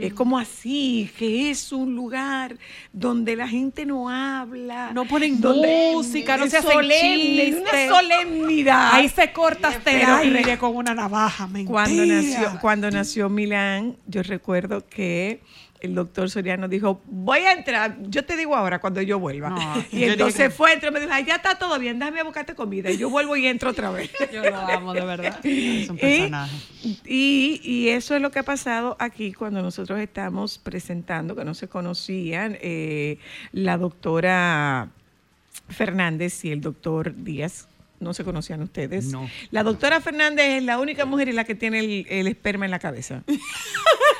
Es 0.00 0.12
como 0.12 0.38
así, 0.38 1.08
que 1.16 1.48
es 1.50 1.70
un 1.72 1.94
lugar 1.94 2.56
donde 2.92 3.36
la 3.36 3.46
gente 3.48 3.86
no 3.86 4.10
habla. 4.10 4.90
No 4.92 5.04
ponen 5.06 5.40
donde 5.40 5.92
música, 5.94 6.36
no 6.36 6.46
se 6.48 6.58
hacen 6.58 6.72
solemne, 6.72 7.54
una 7.60 7.88
solemnidad. 7.88 8.90
Ahí 8.92 9.08
se 9.08 9.32
corta 9.32 9.70
este 9.70 10.04
aire 10.04 10.42
re- 10.42 10.58
con 10.58 10.76
una 10.76 10.94
navaja, 10.94 11.46
mentira. 11.46 11.70
Cuando 11.70 12.04
nació, 12.04 12.58
cuando 12.60 12.90
nació 12.90 13.28
Milán, 13.30 13.96
yo 14.06 14.22
recuerdo 14.24 14.84
que 14.88 15.40
el 15.82 15.94
doctor 15.94 16.30
Soriano 16.30 16.68
dijo, 16.68 17.02
voy 17.06 17.40
a 17.40 17.52
entrar, 17.52 17.96
yo 18.02 18.24
te 18.24 18.36
digo 18.36 18.54
ahora 18.56 18.80
cuando 18.80 19.02
yo 19.02 19.18
vuelva. 19.18 19.50
No, 19.50 19.84
y 19.92 20.00
yo 20.00 20.06
entonces 20.12 20.38
dije- 20.38 20.50
fue, 20.50 20.72
entró 20.72 20.90
y 20.90 20.92
me 20.92 21.00
dijo, 21.00 21.12
"Ay, 21.12 21.24
ya 21.24 21.34
está 21.36 21.56
todo 21.58 21.78
bien, 21.78 21.98
déjame 21.98 22.22
buscarte 22.22 22.54
comida. 22.54 22.90
Y 22.90 22.96
yo 22.96 23.10
vuelvo 23.10 23.36
y 23.36 23.46
entro 23.46 23.70
otra 23.70 23.90
vez. 23.90 24.10
Yo 24.32 24.42
lo 24.42 24.56
amo, 24.56 24.94
de 24.94 25.00
verdad. 25.04 25.38
Es 25.44 25.88
un 25.90 25.96
Y- 25.96 26.00
personaje. 26.00 26.56
Y, 27.04 27.60
y 27.64 27.88
eso 27.90 28.14
es 28.16 28.22
lo 28.22 28.30
que 28.30 28.38
ha 28.38 28.42
pasado 28.44 28.96
aquí 28.98 29.32
cuando 29.32 29.60
nosotros 29.62 29.98
estamos 30.00 30.58
presentando, 30.58 31.36
que 31.36 31.44
no 31.44 31.54
se 31.54 31.68
conocían, 31.68 32.56
eh, 32.60 33.18
la 33.52 33.76
doctora 33.76 34.88
Fernández 35.68 36.44
y 36.44 36.52
el 36.52 36.60
doctor 36.60 37.14
Díaz. 37.14 37.68
No 38.00 38.14
se 38.14 38.24
conocían 38.24 38.60
ustedes. 38.62 39.06
No. 39.12 39.30
La 39.52 39.62
doctora 39.62 40.00
Fernández 40.00 40.58
es 40.58 40.62
la 40.64 40.80
única 40.80 41.04
mujer 41.04 41.28
en 41.28 41.36
la 41.36 41.44
que 41.44 41.54
tiene 41.54 41.78
el, 41.78 42.06
el 42.08 42.26
esperma 42.26 42.64
en 42.64 42.72
la 42.72 42.80
cabeza. 42.80 43.22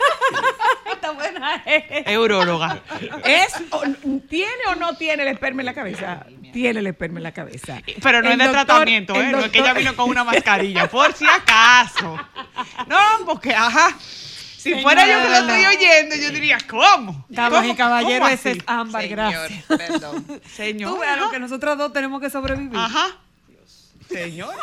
Está 1.02 1.10
buena. 1.14 1.62
eh. 1.66 2.04
Euróloga. 2.06 2.80
¿Es 3.24 3.54
o- 3.70 3.82
¿Tiene 4.28 4.52
o 4.68 4.76
no 4.76 4.94
tiene 4.96 5.24
el 5.24 5.30
esperma 5.30 5.62
en 5.62 5.66
la 5.66 5.74
cabeza? 5.74 6.24
Tiene 6.52 6.78
el 6.78 6.86
esperma 6.86 7.18
en 7.18 7.24
la 7.24 7.32
cabeza. 7.32 7.80
Pero 8.00 8.22
no 8.22 8.28
El 8.30 8.32
es 8.34 8.38
de 8.38 8.44
doctor- 8.44 8.66
tratamiento, 8.66 9.14
¿eh? 9.20 9.32
No 9.32 9.40
es 9.40 9.50
que 9.50 9.58
ella 9.58 9.72
vino 9.72 9.96
con 9.96 10.08
una 10.08 10.22
mascarilla, 10.22 10.88
por 10.88 11.12
si 11.14 11.26
acaso. 11.26 12.16
No, 12.86 12.98
porque, 13.26 13.52
ajá. 13.52 13.96
Si 13.98 14.70
Señora, 14.70 14.82
fuera 14.82 15.06
yo 15.08 15.22
que 15.24 15.28
lo 15.28 15.34
estoy 15.38 15.76
oyendo, 15.76 16.14
yo 16.14 16.30
diría, 16.30 16.58
¿cómo? 16.70 17.26
Damas 17.28 17.66
y 17.66 17.74
caballeros, 17.74 18.18
¿Cómo 18.20 18.28
ese 18.28 18.50
es? 18.52 18.58
Ámbar, 18.66 19.02
Señor, 19.02 19.16
gracias. 19.18 19.64
Perdón. 19.66 20.40
Señor. 20.54 20.92
Tú 20.92 20.98
veas 21.00 21.18
lo 21.18 21.30
que 21.32 21.40
nosotros 21.40 21.76
dos 21.78 21.92
tenemos 21.92 22.20
que 22.20 22.30
sobrevivir. 22.30 22.78
Ajá. 22.78 23.08
Señora. 24.08 24.58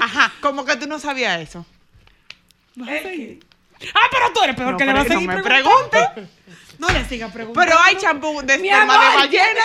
Ajá, 0.00 0.32
como 0.40 0.64
que 0.64 0.76
tú 0.76 0.86
no 0.86 0.98
sabías 0.98 1.38
eso. 1.40 1.66
Ah, 2.82 4.06
pero 4.10 4.32
tú 4.34 4.42
eres 4.42 4.56
peor 4.56 4.72
No, 4.72 4.76
que 4.78 4.84
le 4.84 4.92
vas 4.92 5.06
a 5.06 5.08
no 5.08 5.14
seguir 5.14 5.28
me 5.28 5.42
preguntando. 5.42 6.12
pregunte. 6.14 6.28
No 6.78 6.88
le 6.90 7.04
sigas 7.06 7.32
preguntando. 7.32 7.66
Pero 7.68 7.80
hay 7.82 7.96
champú 7.96 8.42
de 8.42 8.54
esperma 8.54 9.10
de 9.10 9.16
ballena. 9.16 9.60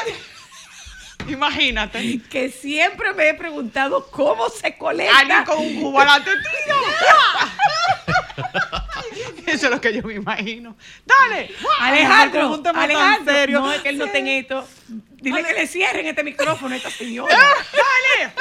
Imagínate. 1.27 2.21
que 2.29 2.51
siempre 2.51 3.13
me 3.13 3.29
he 3.29 3.33
preguntado 3.33 4.09
cómo 4.11 4.47
se 4.49 4.77
colecta. 4.77 5.17
Alguien 5.19 5.43
con 5.43 5.57
un 5.57 5.81
cubo 5.81 5.99
delante 5.99 6.31
tuyo. 6.31 6.75
Eso 9.47 9.65
es 9.67 9.71
lo 9.71 9.79
que 9.81 9.93
yo 9.93 10.03
me 10.03 10.15
imagino. 10.15 10.75
Dale. 11.05 11.51
Alejandro, 11.79 12.61
Alejandro, 12.75 13.33
serio. 13.33 13.59
no 13.61 13.71
es 13.71 13.81
que 13.81 13.89
él 13.89 13.97
no 13.97 14.07
tenga 14.09 14.31
esto. 14.31 14.67
Dile 14.87 15.43
que 15.43 15.53
le 15.53 15.67
cierren 15.67 16.05
este 16.05 16.23
micrófono 16.23 16.73
a 16.73 16.77
esta 16.77 16.89
señora. 16.91 17.35
Dale. 17.35 18.33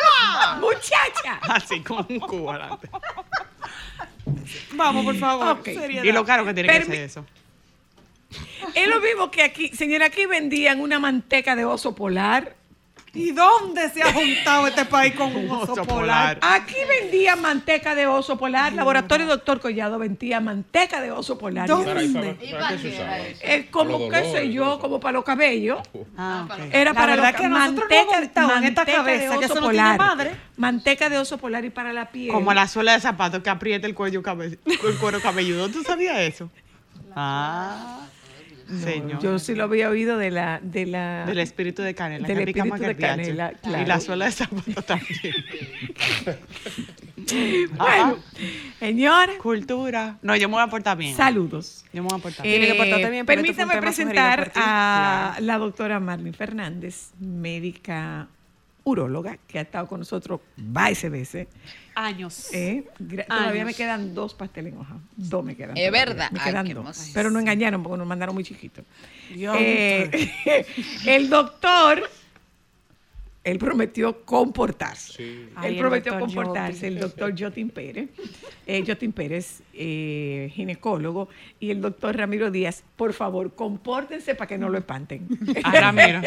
Muchacha. 0.60 1.38
Así 1.42 1.80
con 1.82 2.04
un 2.08 2.20
cubo 2.20 2.52
delante. 2.52 2.88
Vamos, 4.72 5.04
por 5.04 5.16
favor. 5.16 5.58
Ok. 5.58 5.64
seriedad. 5.64 6.04
Y 6.04 6.12
lo 6.12 6.24
caro 6.24 6.44
que 6.44 6.54
tiene 6.54 6.68
que 6.68 6.84
ser 6.84 6.94
eso. 6.94 7.24
Es 8.74 8.88
lo 8.88 9.00
mismo 9.00 9.30
que 9.30 9.42
aquí, 9.42 9.68
señora, 9.68 10.06
aquí 10.06 10.26
vendían 10.26 10.80
una 10.80 10.98
manteca 10.98 11.54
de 11.54 11.64
oso 11.64 11.94
polar. 11.94 12.56
¿Y 13.14 13.30
dónde 13.32 13.88
se 13.90 14.02
ha 14.02 14.12
juntado 14.12 14.66
este 14.66 14.84
país 14.84 15.14
con 15.14 15.34
un 15.34 15.48
oso, 15.50 15.72
Oso 15.72 15.84
polar? 15.84 16.38
polar. 16.40 16.60
Aquí 16.60 16.74
vendían 17.00 17.40
manteca 17.40 17.94
de 17.94 18.06
oso 18.06 18.36
polar. 18.36 18.72
Laboratorio 18.72 19.26
Doctor 19.26 19.60
Collado 19.60 19.98
vendía 19.98 20.40
manteca 20.40 21.00
de 21.00 21.10
oso 21.12 21.38
polar. 21.38 21.68
¿Dónde? 21.68 22.36
Es 23.40 23.66
como, 23.70 24.08
qué 24.08 24.24
sé 24.32 24.52
yo, 24.52 24.78
como 24.78 24.98
para 25.00 25.12
los 25.12 25.24
cabellos. 25.24 25.78
Ah, 26.16 26.46
ok. 26.50 26.58
Era 26.72 26.92
La 26.92 26.94
para 26.94 27.12
verdad 27.16 27.32
los 27.32 27.40
que 27.40 27.48
nosotros 27.48 27.84
no 27.88 28.16
en 28.16 28.22
esta 28.24 28.46
manteca 28.46 28.84
de 28.84 28.92
cabeza, 28.92 29.38
que 29.38 29.44
oso 29.44 29.44
eso 29.44 29.54
no 29.60 29.70
tiene 29.70 29.82
polar. 29.84 29.98
madre. 29.98 30.36
Manteca 30.56 31.08
de 31.08 31.18
oso 31.18 31.38
polar 31.38 31.64
y 31.64 31.70
para 31.70 31.92
la 31.92 32.10
piel. 32.10 32.32
Como 32.32 32.52
la 32.52 32.66
suela 32.68 32.92
de 32.92 33.00
zapato 33.00 33.42
que 33.42 33.50
aprieta 33.50 33.86
el 33.86 33.94
cuello 33.94 34.22
cabe- 34.22 34.58
el 34.66 34.98
cuero 34.98 35.20
cabelludo. 35.20 35.68
¿Tú 35.68 35.82
sabías 35.82 36.18
eso? 36.20 36.50
Ah, 37.14 38.00
señor. 38.80 39.22
Yo 39.22 39.38
sí 39.38 39.54
lo 39.54 39.64
había 39.64 39.88
oído 39.88 40.16
de 40.18 40.30
la 40.30 40.60
de 40.62 40.86
la 40.86 41.26
Del 41.26 41.38
espíritu 41.38 41.82
de 41.82 41.94
canela. 41.94 42.26
Del 42.26 42.38
que 42.38 42.50
espíritu 42.50 42.76
que 42.76 42.86
de 42.86 42.96
canela, 42.96 43.52
Y 43.64 43.84
la 43.84 44.00
suela 44.00 44.26
de 44.26 44.32
zapato 44.32 44.82
también. 44.82 45.34
Bueno, 47.76 48.18
señora, 48.78 49.32
Cultura. 49.38 50.18
No, 50.20 50.36
yo 50.36 50.48
me 50.48 50.56
voy 50.56 50.62
a 50.62 50.66
portar 50.66 50.96
bien. 50.96 51.16
saludos. 51.16 51.84
Yo 51.92 52.02
me 52.02 52.08
voy 52.08 52.18
a 52.18 52.22
portar 52.22 52.42
Tiene 52.42 52.66
que 52.66 52.74
portarte 52.74 53.10
bien, 53.10 53.20
este 53.22 53.34
Permítame 53.34 53.80
presentar 53.80 54.52
a 54.56 55.38
la 55.40 55.58
doctora 55.58 56.00
Marlene 56.00 56.32
Fernández, 56.32 57.12
médica 57.18 58.28
uróloga, 58.84 59.38
que 59.48 59.58
ha 59.58 59.62
estado 59.62 59.86
con 59.86 60.00
nosotros 60.00 60.40
varias 60.56 61.10
veces. 61.10 61.48
Años. 61.94 62.52
Eh, 62.52 62.84
gra- 63.00 63.26
Todavía 63.26 63.50
Años. 63.62 63.66
me 63.66 63.74
quedan 63.74 64.14
dos 64.14 64.34
pasteles 64.34 64.72
en 64.72 64.80
hoja. 64.80 64.96
Dos 65.16 65.44
me 65.44 65.56
quedan. 65.56 65.76
Es 65.76 65.86
todavía. 65.88 66.04
verdad. 66.04 66.30
Me 66.32 66.40
Ay, 66.40 66.50
quedan 66.50 66.74
dos. 66.74 67.10
Pero 67.14 67.30
nos 67.30 67.40
engañaron 67.42 67.82
porque 67.82 67.98
nos 67.98 68.06
mandaron 68.06 68.34
muy 68.34 68.44
chiquitos. 68.44 68.84
Dios 69.32 69.56
Eh, 69.58 70.66
el 71.06 71.30
doctor, 71.30 72.02
él 73.44 73.58
prometió 73.58 74.24
comportarse. 74.24 75.22
Ay, 75.54 75.68
Él 75.68 75.74
el 75.74 75.78
prometió 75.78 76.18
comportarse, 76.18 76.72
Jotin. 76.78 76.92
el 76.94 76.98
doctor 77.00 77.34
Jotin 77.38 77.68
Pérez. 77.70 78.08
Eh, 78.66 78.82
Jotin 78.86 79.12
Pérez, 79.12 79.60
eh, 79.74 80.50
ginecólogo, 80.54 81.28
y 81.60 81.70
el 81.70 81.82
doctor 81.82 82.16
Ramiro 82.16 82.50
Díaz. 82.50 82.82
Por 82.96 83.12
favor, 83.12 83.54
compórtense 83.54 84.34
para 84.34 84.48
que 84.48 84.56
no 84.56 84.70
lo 84.70 84.78
espanten. 84.78 85.28
Ah, 85.62 85.72
Ramiro. 85.78 86.22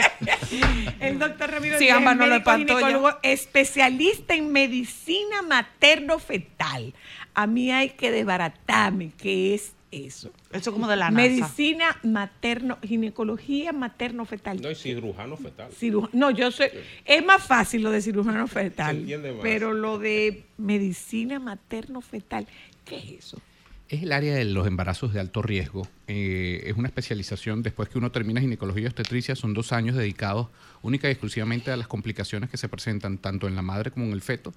El 1.00 1.18
doctor 1.20 1.50
Ramiro 1.52 1.78
Sí, 1.80 1.86
Díaz, 1.86 2.02
no 2.02 2.28
lo 2.28 2.38
ya. 2.38 2.58
ginecólogo, 2.58 3.10
especialista 3.24 4.36
en 4.36 4.52
medicina 4.52 5.42
materno-fetal. 5.42 6.94
A 7.34 7.48
mí 7.48 7.72
hay 7.72 7.90
que 7.90 8.12
desbaratarme 8.12 9.12
qué 9.18 9.54
es 9.56 9.74
eso. 9.92 10.32
Eso 10.52 10.74
como 10.74 10.88
de 10.88 10.96
la 10.98 11.10
NASA. 11.10 11.28
Medicina 11.30 11.98
materno, 12.04 12.78
ginecología 12.84 13.72
materno-fetal. 13.74 14.62
No, 14.62 14.70
y 14.72 14.76
cirujano 14.76 15.38
fetal. 15.38 15.72
Ciruja- 15.72 16.10
no, 16.14 16.32
yo 16.32 16.52
soy. 16.52 16.68
Es 17.06 17.26
más 17.26 17.44
fácil 17.46 17.84
lo 17.84 17.92
de 17.92 18.02
cirujano 18.02 18.48
fetal. 18.48 18.96
Se 18.96 19.02
entiende 19.02 19.32
más. 19.32 19.42
Pero 19.42 19.74
lo 19.74 19.98
de 19.98 20.44
medicina 20.58 21.40
materno-fetal, 21.40 22.48
¿qué 22.86 22.98
es 22.98 23.26
eso? 23.26 23.42
Es 23.90 24.04
el 24.04 24.12
área 24.12 24.36
de 24.36 24.44
los 24.44 24.68
embarazos 24.68 25.14
de 25.14 25.22
alto 25.22 25.42
riesgo. 25.42 25.88
Eh, 26.08 26.64
es 26.66 26.76
una 26.76 26.90
especialización, 26.90 27.64
después 27.64 27.88
que 27.88 27.98
uno 27.98 28.12
termina 28.12 28.42
ginecología 28.42 28.84
y 28.84 28.88
obstetricia, 28.88 29.36
son 29.38 29.54
dos 29.54 29.72
años 29.72 29.96
dedicados 29.96 30.50
única 30.82 31.08
y 31.08 31.12
exclusivamente 31.12 31.72
a 31.72 31.78
las 31.78 31.88
complicaciones 31.88 32.50
que 32.50 32.58
se 32.58 32.68
presentan 32.68 33.18
tanto 33.18 33.48
en 33.48 33.56
la 33.56 33.62
madre 33.62 33.92
como 33.92 34.06
en 34.06 34.12
el 34.12 34.22
feto, 34.22 34.54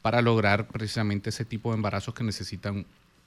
para 0.00 0.22
lograr 0.22 0.66
precisamente 0.68 1.28
ese 1.28 1.44
tipo 1.44 1.70
de 1.70 1.76
embarazos 1.76 2.14
que 2.14 2.24
necesitan 2.24 2.86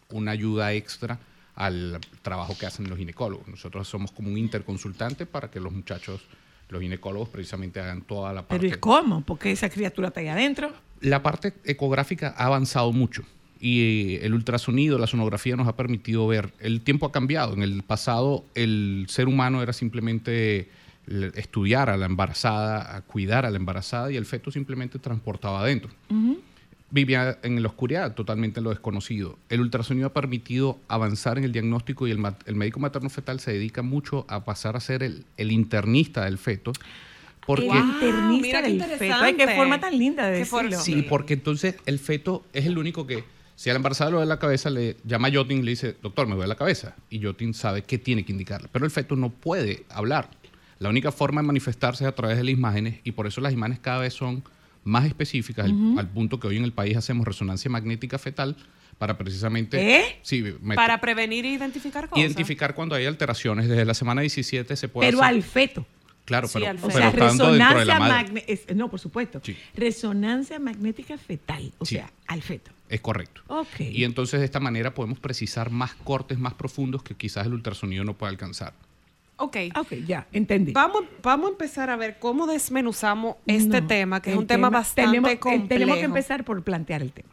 una 0.10 0.32
ayuda 0.32 0.74
extra 0.74 1.20
al 1.56 2.00
trabajo 2.22 2.58
que 2.58 2.66
hacen 2.66 2.90
los 2.90 2.98
ginecólogos. 2.98 3.48
Nosotros 3.48 3.88
somos 3.88 4.12
como 4.12 4.30
un 4.30 4.38
interconsultante 4.38 5.26
para 5.26 5.52
que 5.52 5.60
los 5.60 5.72
muchachos, 5.72 6.22
los 6.70 6.82
ginecólogos, 6.82 7.30
precisamente 7.30 7.80
hagan 7.80 8.02
toda 8.02 8.34
la 8.34 8.42
parte. 8.48 8.66
Pero 8.68 8.76
¿y 8.76 8.80
cómo? 8.80 9.22
Porque 9.22 9.52
esa 9.52 9.70
criatura 9.70 10.08
está 10.10 10.20
ahí 10.22 10.28
adentro. 10.30 10.72
La 11.02 11.22
parte 11.22 11.54
ecográfica 11.66 12.34
ha 12.38 12.46
avanzado 12.46 12.92
mucho 12.92 13.24
y 13.60 14.16
el 14.22 14.34
ultrasonido, 14.34 14.98
la 14.98 15.08
sonografía 15.08 15.56
nos 15.56 15.68
ha 15.68 15.76
permitido 15.76 16.26
ver. 16.28 16.54
El 16.60 16.82
tiempo 16.82 17.06
ha 17.06 17.12
cambiado. 17.12 17.54
En 17.54 17.62
el 17.62 17.84
pasado 17.84 18.44
el 18.56 19.06
ser 19.10 19.28
humano 19.28 19.62
era 19.62 19.74
simplemente 19.74 20.70
l- 21.08 21.32
estudiar 21.36 21.90
a 21.90 21.98
la 21.98 22.06
embarazada, 22.08 22.96
a 22.96 23.02
cuidar 23.02 23.46
a 23.46 23.52
la 23.52 23.58
embarazada 23.58 24.12
y 24.12 24.18
el 24.18 24.26
feto 24.26 24.52
simplemente 24.52 24.98
transportaba 25.00 25.62
adentro. 25.62 25.92
Vivía 26.94 27.40
en 27.42 27.60
la 27.64 27.68
oscuridad, 27.70 28.14
totalmente 28.14 28.60
en 28.60 28.66
lo 28.66 28.70
desconocido. 28.70 29.40
El 29.50 29.62
ultrasonido 29.62 30.06
ha 30.08 30.14
permitido 30.14 30.78
avanzar 30.88 31.40
en 31.40 31.44
el 31.44 31.52
diagnóstico 31.52 32.08
y 32.08 32.12
el, 32.12 32.20
mat- 32.20 32.44
el 32.46 32.56
médico 32.56 32.80
materno 32.80 33.10
fetal 33.10 33.40
se 33.40 33.52
dedica 33.52 33.82
mucho 33.82 34.28
a 34.30 34.46
pasar 34.46 34.76
a 34.76 34.80
ser 34.80 35.02
el, 35.02 35.26
el 35.38 35.52
internista 35.52 36.26
del 36.26 36.38
feto. 36.38 36.72
Porque, 37.48 37.68
el 37.68 37.78
internista 37.78 38.62
qué 38.62 38.70
del 38.70 39.00
feto. 39.00 39.16
Ay, 39.16 39.34
qué 39.34 39.48
forma 39.56 39.80
tan 39.80 39.98
linda 39.98 40.28
de 40.28 40.38
decirlo. 40.38 40.80
Sí, 40.80 41.02
porque 41.10 41.34
entonces 41.34 41.76
el 41.88 41.98
feto 41.98 42.46
es 42.54 42.68
el 42.68 42.78
único 42.78 43.08
que, 43.08 43.24
si 43.56 43.72
a 43.72 43.74
la 43.74 43.78
embarazada 43.78 44.12
le 44.12 44.16
duele 44.18 44.30
la 44.30 44.38
cabeza, 44.40 44.70
le 44.70 44.96
llama 45.04 45.30
a 45.30 45.34
Jotin 45.34 45.58
y 45.60 45.64
le 45.64 45.72
dice, 45.72 45.96
doctor, 46.02 46.28
me 46.28 46.36
duele 46.36 46.48
la 46.48 46.56
cabeza. 46.56 46.96
Y 47.10 47.22
Jotin 47.24 47.56
sabe 47.56 47.82
qué 47.82 47.98
tiene 47.98 48.24
que 48.24 48.32
indicarle. 48.32 48.70
Pero 48.72 48.86
el 48.86 48.92
feto 48.92 49.16
no 49.16 49.30
puede 49.30 49.84
hablar. 49.90 50.30
La 50.78 50.90
única 50.90 51.12
forma 51.12 51.42
de 51.42 51.48
manifestarse 51.48 52.04
es 52.04 52.08
a 52.08 52.14
través 52.14 52.38
de 52.38 52.44
las 52.44 52.54
imágenes 52.54 53.00
y 53.04 53.14
por 53.14 53.26
eso 53.26 53.42
las 53.42 53.52
imágenes 53.52 53.80
cada 53.80 54.00
vez 54.00 54.14
son 54.14 54.44
más 54.84 55.06
específicas, 55.06 55.66
al- 55.66 56.00
al, 56.00 56.10
punto 56.10 56.40
que 56.40 56.48
hoy 56.48 56.58
en 56.58 56.64
el 56.64 56.74
país 56.74 56.98
hacemos 56.98 57.26
resonancia 57.26 57.70
magnética 57.72 58.18
fetal 58.18 58.56
para 58.98 59.18
precisamente 59.18 59.98
¿Eh? 59.98 60.20
sí, 60.22 60.44
Para 60.76 61.02
prevenir 61.02 61.46
e 61.46 61.50
identificar 61.50 62.08
cosas. 62.10 62.24
identificar 62.24 62.76
cuando 62.76 62.96
hay 62.96 63.06
alteraciones. 63.06 63.68
Desde 63.68 63.86
la 63.86 63.94
semana 63.94 64.22
17 64.22 64.76
se 64.76 64.88
puede 64.88 65.08
Pero 65.10 65.22
hacer- 65.22 65.36
al 65.36 65.44
feto. 65.44 65.86
Claro, 66.26 66.48
Sí, 66.48 66.54
pero, 66.60 66.70
al 66.70 66.78
O 66.78 66.82
pero 66.82 66.92
sea, 66.94 67.00
de 67.12 67.18
la 67.18 67.30
resonancia 67.30 68.00
madre. 68.00 68.14
magne- 68.32 68.44
es- 68.48 68.74
no, 68.76 68.90
por 68.90 69.00
supuesto. 69.00 69.42
Sí. 69.44 69.58
Resonancia 69.76 70.58
magnética 70.60 71.18
fetal, 71.18 71.74
o 71.80 71.86
sea, 71.86 72.10
al 72.28 72.42
feto. 72.42 72.72
Es 72.88 73.02
correcto. 73.02 73.42
Ok. 73.48 73.80
Y 73.82 74.04
entonces 74.06 74.40
de 74.40 74.46
esta 74.46 74.60
manera 74.62 74.94
podemos 74.94 75.20
precisar 75.20 75.70
más 75.70 75.96
cortes 75.96 76.40
más 76.40 76.54
profundos 76.54 77.04
que 77.04 77.16
quizás 77.16 77.46
el 77.48 77.54
ultrasonido 77.54 78.06
no 78.06 78.14
pueda 78.14 78.30
alcanzar. 78.30 78.74
Ok. 79.44 79.58
Ok, 79.78 79.94
ya, 80.06 80.26
entendí. 80.32 80.72
Vamos, 80.72 81.04
vamos 81.22 81.48
a 81.48 81.52
empezar 81.52 81.90
a 81.90 81.98
ver 81.98 82.18
cómo 82.18 82.48
desmenuzamos 82.48 83.36
este 83.46 83.82
No, 83.82 83.88
tema, 83.88 84.22
que 84.22 84.32
es 84.32 84.38
un 84.38 84.48
tema, 84.48 84.70
bastante 84.70 85.12
tenemos, 85.12 85.32
eh, 85.32 85.40
complejo. 85.40 85.68
Tenemos 85.68 85.98
que 85.98 86.06
empezar 86.06 86.46
por 86.46 86.64
plantear 86.64 87.02
el 87.02 87.12
tema. 87.12 87.30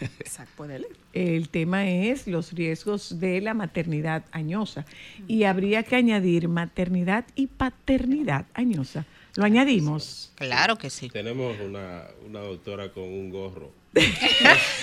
Exacto, 0.00 0.52
puede 0.56 0.78
leer. 0.78 0.92
El 1.12 1.48
tema 1.48 1.88
es 1.88 2.28
los 2.28 2.52
riesgos 2.52 3.18
de 3.18 3.40
la 3.40 3.54
maternidad 3.54 4.24
añosa. 4.30 4.86
Y 5.26 5.42
habría 5.42 5.82
que 5.82 5.96
añadir 5.96 6.48
maternidad 6.48 7.24
y 7.34 7.48
paternidad 7.48 8.46
añosa. 8.54 9.04
Lo 9.34 9.44
añadimos. 9.44 10.32
Claro 10.36 10.78
que 10.78 10.90
sí. 10.90 11.08
Tenemos 11.08 11.56
una, 11.60 12.04
una 12.24 12.40
doctora 12.40 12.92
con 12.92 13.02
un 13.02 13.30
gorro. 13.30 13.72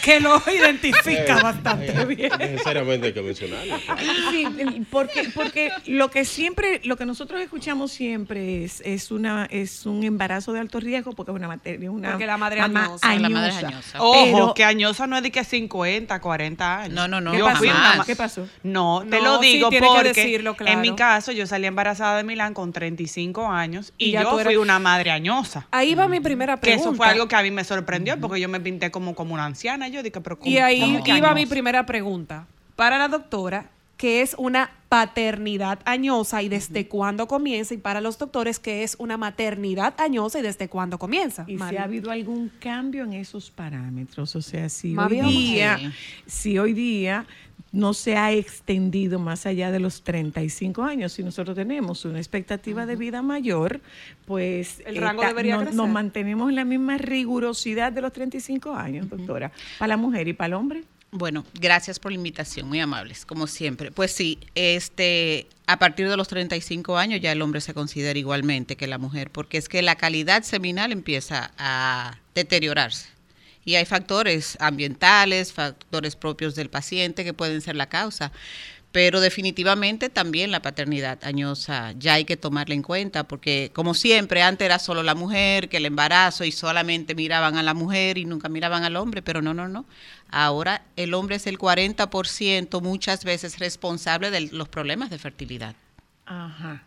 Que 0.03 0.19
lo 0.19 0.41
identifica 0.51 1.37
Eh, 1.39 1.41
bastante 1.43 1.91
eh, 2.01 2.05
bien. 2.05 2.31
Necesariamente 2.37 3.07
hay 3.07 3.13
que 3.13 3.21
mencionarlo. 3.21 3.75
Sí, 4.31 4.45
porque, 4.91 5.29
porque 5.33 5.71
lo 5.87 6.09
que 6.11 6.25
siempre, 6.25 6.81
lo 6.83 6.97
que 6.97 7.05
nosotros 7.05 7.39
escuchamos 7.41 7.91
siempre 7.91 8.63
es, 8.63 8.81
es 8.85 9.11
una, 9.11 9.45
es 9.49 9.85
un 9.85 10.03
embarazo 10.03 10.53
de 10.53 10.59
alto 10.59 10.79
riesgo 10.79 11.13
porque 11.13 11.31
es 11.31 11.35
una 11.37 11.47
materia, 11.47 11.89
una 11.91 12.11
Porque 12.11 12.25
la 12.25 12.37
madre 12.37 12.61
mamá 12.61 12.85
añosa. 12.85 13.15
La 13.15 13.29
madre 13.29 13.51
añosa. 13.51 13.67
añosa. 13.67 14.01
Ojo, 14.01 14.23
Pero- 14.23 14.53
que 14.53 14.63
añosa 14.63 15.07
no 15.07 15.17
es 15.17 15.23
de 15.23 15.31
que 15.31 15.43
50, 15.43 16.19
40 16.19 16.81
años. 16.81 16.93
No, 16.93 17.07
no, 17.07 17.21
no, 17.21 17.31
¿Qué 17.31 17.37
Yo 17.39 17.45
pasó? 17.45 17.63
jamás. 17.67 18.05
¿Qué 18.05 18.15
pasó? 18.15 18.47
No, 18.63 19.03
te 19.09 19.17
No, 19.21 19.35
lo 19.35 19.41
sí, 19.41 19.53
digo 19.53 19.69
que 19.69 19.79
porque 19.79 20.13
decirlo, 20.13 20.55
claro. 20.55 20.73
en 20.73 20.81
mi 20.81 20.95
caso 20.95 21.31
yo 21.31 21.45
salí 21.47 21.65
embarazada 21.67 22.17
de 22.17 22.23
Milán 22.23 22.53
con 22.53 22.71
35 22.73 23.47
años 23.49 23.93
y, 23.97 24.05
Y 24.07 24.11
yo 24.11 24.39
fui 24.39 24.55
una 24.57 24.79
madre 24.79 25.11
añosa. 25.11 25.67
Ahí 25.71 25.95
va 25.95 26.07
mi 26.07 26.19
primera 26.19 26.55
Que 26.55 26.61
pregunta. 26.61 26.89
eso 26.89 26.95
fue 26.97 27.07
algo 27.07 27.27
que 27.27 27.35
a 27.35 27.41
mí 27.43 27.51
me 27.51 27.63
sorprendió 27.63 28.19
porque 28.19 28.39
yo 28.39 28.49
me 28.49 28.59
pinté 28.59 28.91
como, 28.95 29.13
como 29.13 29.33
una 29.33 29.43
anciana. 29.45 29.89
Yo 29.89 30.01
dije, 30.01 30.21
pero 30.21 30.39
¿cómo- 30.39 30.49
Y 30.49 30.57
ahí 30.57 31.01
iba 31.05 31.33
mi 31.33 31.45
primera 31.45 31.85
pregunta 31.85 32.47
para 32.77 32.97
la 32.97 33.09
doctora, 33.09 33.69
que 33.97 34.21
es 34.21 34.35
una 34.37 34.71
paternidad 34.87 35.79
añosa 35.85 36.41
y 36.41 36.47
desde 36.49 36.87
cuándo 36.87 37.27
comienza, 37.27 37.73
y 37.73 37.77
para 37.77 37.99
los 37.99 38.17
doctores, 38.17 38.59
que 38.59 38.83
es 38.83 38.95
una 38.99 39.17
maternidad 39.17 39.93
añosa 39.99 40.39
y 40.39 40.41
desde 40.41 40.69
cuándo 40.69 40.97
comienza. 40.97 41.43
Y 41.47 41.57
si 41.57 41.75
ha 41.77 41.83
habido 41.83 42.09
algún 42.11 42.49
cambio 42.59 43.03
en 43.03 43.13
esos 43.13 43.51
parámetros, 43.51 44.33
o 44.35 44.41
sea, 44.41 44.69
si 44.69 44.95
hoy 44.97 45.21
día, 45.21 45.77
sí. 45.77 45.91
si 46.25 46.57
hoy 46.57 46.73
día 46.73 47.25
no 47.75 47.93
se 47.93 48.15
ha 48.17 48.31
extendido 48.31 49.19
más 49.19 49.45
allá 49.45 49.69
de 49.69 49.79
los 49.79 50.01
35 50.03 50.83
años, 50.83 51.13
si 51.13 51.23
nosotros 51.23 51.55
tenemos 51.55 52.05
una 52.05 52.17
expectativa 52.19 52.85
de 52.85 52.95
vida 52.95 53.21
mayor, 53.21 53.81
pues 54.25 54.81
El 54.85 54.97
rango 54.97 55.21
ta- 55.21 55.27
debería 55.27 55.57
no- 55.57 55.71
nos 55.71 55.89
mantenemos 55.89 56.49
en 56.49 56.55
la 56.55 56.65
misma 56.65 56.97
rigurosidad 56.97 57.91
de 57.91 58.01
los 58.01 58.13
35 58.13 58.73
años, 58.75 59.09
doctora, 59.09 59.51
para 59.77 59.89
la 59.89 59.97
mujer 59.97 60.27
y 60.27 60.33
para 60.33 60.47
el 60.47 60.53
hombre. 60.53 60.83
Bueno, 61.11 61.45
gracias 61.61 61.99
por 61.99 62.11
la 62.11 62.17
invitación, 62.17 62.67
muy 62.67 62.79
amables, 62.81 63.25
como 63.25 63.47
siempre. 63.47 63.89
Pues 63.91 64.11
sí, 64.11 64.37
este, 64.53 65.47
a 65.65 65.79
partir 65.79 66.09
de 66.09 66.17
los 66.17 66.27
35 66.27 66.97
años 66.97 67.21
ya 67.21 67.31
el 67.31 67.41
hombre 67.41 67.61
se 67.61 67.73
considera 67.73 68.17
igualmente 68.19 68.75
que 68.75 68.87
la 68.87 68.97
mujer, 68.97 69.29
porque 69.31 69.57
es 69.57 69.69
que 69.69 69.81
la 69.81 69.95
calidad 69.95 70.43
seminal 70.43 70.91
empieza 70.91 71.51
a 71.57 72.17
deteriorarse. 72.33 73.14
Y 73.65 73.75
hay 73.75 73.85
factores 73.85 74.57
ambientales, 74.61 75.51
factores 75.51 76.15
propios 76.15 76.55
del 76.55 76.69
paciente 76.69 77.23
que 77.23 77.33
pueden 77.33 77.61
ser 77.61 77.75
la 77.75 77.89
causa. 77.89 78.31
Pero 78.95 79.19
definitivamente 79.19 80.09
también 80.09 80.51
la 80.51 80.61
paternidad 80.61 81.19
añosa 81.25 81.93
ya 81.99 82.13
hay 82.13 82.23
que 82.23 82.37
tomarla 82.37 82.75
en 82.75 82.81
cuenta, 82.81 83.27
porque 83.27 83.69
como 83.73 83.93
siempre, 83.93 84.41
antes 84.41 84.65
era 84.65 84.79
solo 84.79 85.03
la 85.03 85.15
mujer, 85.15 85.67
que 85.67 85.77
el 85.77 85.85
embarazo 85.85 86.45
y 86.45 86.53
solamente 86.53 87.13
miraban 87.13 87.57
a 87.57 87.63
la 87.63 87.73
mujer 87.73 88.17
y 88.17 88.23
nunca 88.23 88.47
miraban 88.47 88.85
al 88.85 88.95
hombre, 88.95 89.21
pero 89.21 89.41
no, 89.41 89.53
no, 89.53 89.67
no. 89.67 89.85
Ahora 90.29 90.83
el 90.95 91.13
hombre 91.13 91.35
es 91.35 91.45
el 91.45 91.57
40% 91.59 92.81
muchas 92.81 93.25
veces 93.25 93.59
responsable 93.59 94.31
de 94.31 94.47
los 94.53 94.69
problemas 94.69 95.09
de 95.09 95.17
fertilidad. 95.19 95.75
Ajá. 96.25 96.85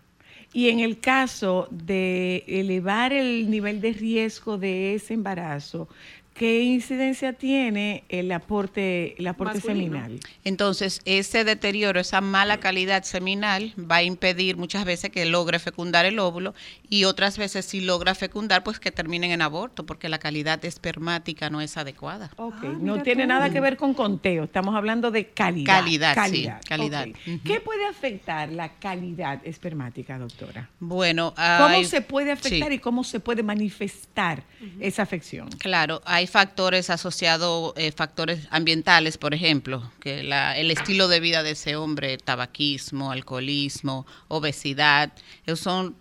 Y 0.55 0.71
en 0.71 0.81
el 0.81 1.01
caso 1.01 1.69
de 1.71 2.43
elevar 2.49 3.13
el 3.13 3.51
nivel 3.51 3.83
de 3.83 3.93
riesgo 3.93 4.57
de 4.57 4.95
ese 4.95 5.13
embarazo, 5.13 5.89
¿qué 6.39 6.61
incidencia 6.63 7.33
tiene 7.33 8.05
el 8.09 8.31
aporte, 8.33 9.15
el 9.21 9.27
aporte 9.27 9.55
Masculino. 9.59 9.97
seminal? 9.97 10.21
Entonces, 10.45 11.01
ese 11.05 11.45
deterioro, 11.45 12.01
esa 12.01 12.21
mala 12.21 12.59
calidad 12.61 13.03
seminal 13.03 13.75
va 13.79 13.97
a 13.97 14.03
impedir 14.03 14.57
muchas 14.57 14.85
veces 14.85 15.11
que 15.11 15.27
logre 15.27 15.59
fecundar 15.59 16.05
el 16.07 16.19
óvulo 16.19 16.55
y 16.89 17.05
otras 17.05 17.37
veces 17.39 17.65
si 17.67 17.81
logra 17.81 18.15
fecundar, 18.15 18.63
pues 18.63 18.79
que 18.81 18.91
terminen 18.93 19.31
en 19.33 19.43
aborto, 19.43 19.85
porque 19.85 20.09
la 20.09 20.19
calidad 20.19 20.65
espermática 20.65 21.51
no 21.51 21.61
es 21.61 21.77
adecuada. 21.77 22.31
Ok, 22.37 22.55
Ah, 22.63 22.73
no 22.81 23.03
tiene 23.03 23.25
tú. 23.25 23.29
nada 23.29 23.51
que 23.51 23.61
ver 23.61 23.77
con 23.77 23.93
conteo, 23.95 24.45
estamos 24.45 24.75
hablando 24.77 25.11
de 25.11 25.27
calidad. 25.31 25.81
Calidad, 25.81 26.11
sí, 26.29 26.47
calidad. 26.69 27.09
ok. 27.09 27.17
Ujú. 27.27 27.41
¿Qué 27.45 27.61
puede 27.61 27.85
afectar 27.87 28.49
la 28.53 28.75
calidad 28.79 29.41
espermática, 29.45 30.19
doctora? 30.19 30.71
Bueno, 30.79 31.35
¿Cómo 31.35 31.69
hay- 31.75 31.85
se 31.85 32.01
puede 32.01 32.31
afectar 32.31 32.69
sí. 32.69 32.75
y 32.75 32.79
cómo 32.79 33.03
se 33.03 33.19
puede 33.19 33.43
manifestar 33.43 34.45
esa 34.79 35.03
afección? 35.03 35.49
Claro, 35.59 36.01
hay 36.05 36.28
factores 36.29 36.91
asociados, 36.91 37.73
eh, 37.77 37.93
factores 37.93 38.47
ambientales, 38.51 39.19
por 39.19 39.35
ejemplo, 39.35 39.91
que 40.01 40.23
la- 40.23 40.57
el 40.59 40.71
estilo 40.71 41.09
de 41.09 41.21
vida 41.21 41.43
de 41.43 41.53
ese 41.53 41.77
hombre, 41.77 42.19
tabaquismo, 42.19 43.11
alcoholismo, 43.13 44.07
obesidad, 44.29 45.13
esos 45.47 45.61
son 45.61 45.97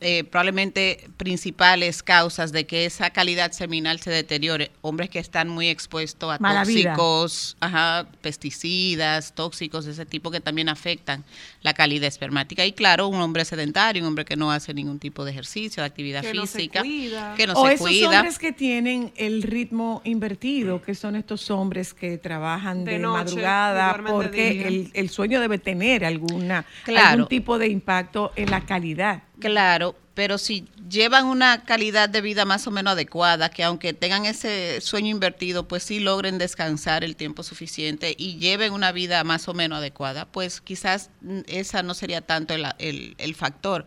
eh, 0.00 0.24
probablemente 0.24 1.08
principales 1.16 2.02
causas 2.02 2.52
de 2.52 2.66
que 2.66 2.84
esa 2.86 3.10
calidad 3.10 3.52
seminal 3.52 4.00
se 4.00 4.10
deteriore. 4.10 4.70
Hombres 4.80 5.10
que 5.10 5.18
están 5.18 5.48
muy 5.48 5.68
expuestos 5.68 6.32
a 6.34 6.38
Mala 6.38 6.64
tóxicos, 6.64 7.56
ajá, 7.60 8.08
pesticidas, 8.22 9.34
tóxicos, 9.34 9.86
ese 9.86 10.06
tipo 10.06 10.30
que 10.30 10.40
también 10.40 10.68
afectan 10.68 11.24
la 11.62 11.74
calidad 11.74 12.06
espermática. 12.08 12.64
Y 12.66 12.72
claro, 12.72 13.08
un 13.08 13.20
hombre 13.20 13.44
sedentario, 13.44 14.02
un 14.02 14.08
hombre 14.08 14.24
que 14.24 14.36
no 14.36 14.50
hace 14.50 14.72
ningún 14.74 14.98
tipo 14.98 15.24
de 15.24 15.32
ejercicio, 15.32 15.82
de 15.82 15.86
actividad 15.86 16.22
Que 16.22 16.34
no 16.34 16.46
se 16.46 16.58
física, 16.58 16.80
cuida. 16.80 17.34
que 17.36 17.46
no 17.46 17.52
o 17.54 17.66
se 17.66 17.74
esos 17.74 17.86
cuida. 17.88 18.08
hombres 18.20 18.38
que 18.38 18.52
tienen 18.52 19.12
el 19.16 19.42
ritmo 19.58 20.00
invertido, 20.04 20.80
que 20.80 20.94
son 20.94 21.16
estos 21.16 21.50
hombres 21.50 21.92
que 21.94 22.16
trabajan 22.18 22.84
de, 22.84 22.92
De 22.92 22.98
noche, 23.00 23.18
y 23.18 23.24
madrugada, 23.24 23.96
porque 24.06 24.66
el, 24.68 24.90
el 24.94 25.08
sueño 25.10 25.40
debe 25.40 25.58
tener 25.58 26.04
alguna 26.04 26.64
Claro. 26.84 27.08
algún 27.08 27.28
tipo 27.28 27.58
de 27.58 27.68
impacto 27.68 28.32
en 28.36 28.50
la 28.50 28.60
calidad. 28.64 29.22
Claro, 29.40 29.94
pero 30.14 30.36
si 30.38 30.64
llevan 30.88 31.26
una 31.26 31.62
calidad 31.64 32.08
de 32.08 32.20
vida 32.20 32.44
más 32.44 32.66
o 32.66 32.70
menos 32.72 32.92
adecuada, 32.94 33.50
que 33.50 33.62
aunque 33.62 33.92
tengan 33.92 34.24
ese 34.26 34.80
sueño 34.80 35.08
invertido, 35.10 35.68
pues 35.68 35.82
sí 35.84 36.00
logren 36.00 36.38
descansar 36.38 37.04
el 37.04 37.14
tiempo 37.14 37.42
suficiente 37.42 38.14
y 38.18 38.36
lleven 38.38 38.72
una 38.72 38.90
vida 38.92 39.22
más 39.24 39.46
o 39.48 39.54
menos 39.54 39.78
adecuada, 39.78 40.26
pues 40.26 40.60
quizás 40.60 41.10
mm, 41.20 41.40
esa 41.46 41.82
no 41.82 41.94
sería 41.94 42.20
tanto 42.20 42.54
el, 42.54 42.64
el- 42.78 43.14
el 43.18 43.34
factor. 43.34 43.84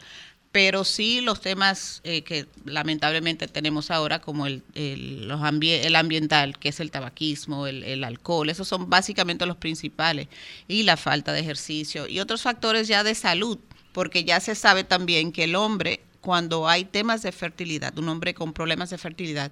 Pero 0.51 0.83
sí 0.83 1.21
los 1.21 1.39
temas 1.39 2.01
eh, 2.03 2.23
que 2.23 2.45
lamentablemente 2.65 3.47
tenemos 3.47 3.89
ahora, 3.89 4.19
como 4.19 4.47
el, 4.47 4.63
el, 4.75 5.31
el 5.31 5.95
ambiental, 5.95 6.59
que 6.59 6.69
es 6.69 6.79
el 6.81 6.91
tabaquismo, 6.91 7.67
el, 7.67 7.83
el 7.83 8.03
alcohol, 8.03 8.49
esos 8.49 8.67
son 8.67 8.89
básicamente 8.89 9.45
los 9.45 9.55
principales, 9.55 10.27
y 10.67 10.83
la 10.83 10.97
falta 10.97 11.31
de 11.31 11.39
ejercicio, 11.39 12.05
y 12.07 12.19
otros 12.19 12.41
factores 12.41 12.89
ya 12.89 13.03
de 13.03 13.15
salud, 13.15 13.59
porque 13.93 14.25
ya 14.25 14.39
se 14.41 14.55
sabe 14.55 14.83
también 14.83 15.31
que 15.31 15.45
el 15.45 15.55
hombre, 15.55 16.01
cuando 16.19 16.67
hay 16.67 16.83
temas 16.83 17.21
de 17.21 17.31
fertilidad, 17.31 17.97
un 17.97 18.09
hombre 18.09 18.33
con 18.33 18.51
problemas 18.51 18.89
de 18.89 18.97
fertilidad, 18.97 19.51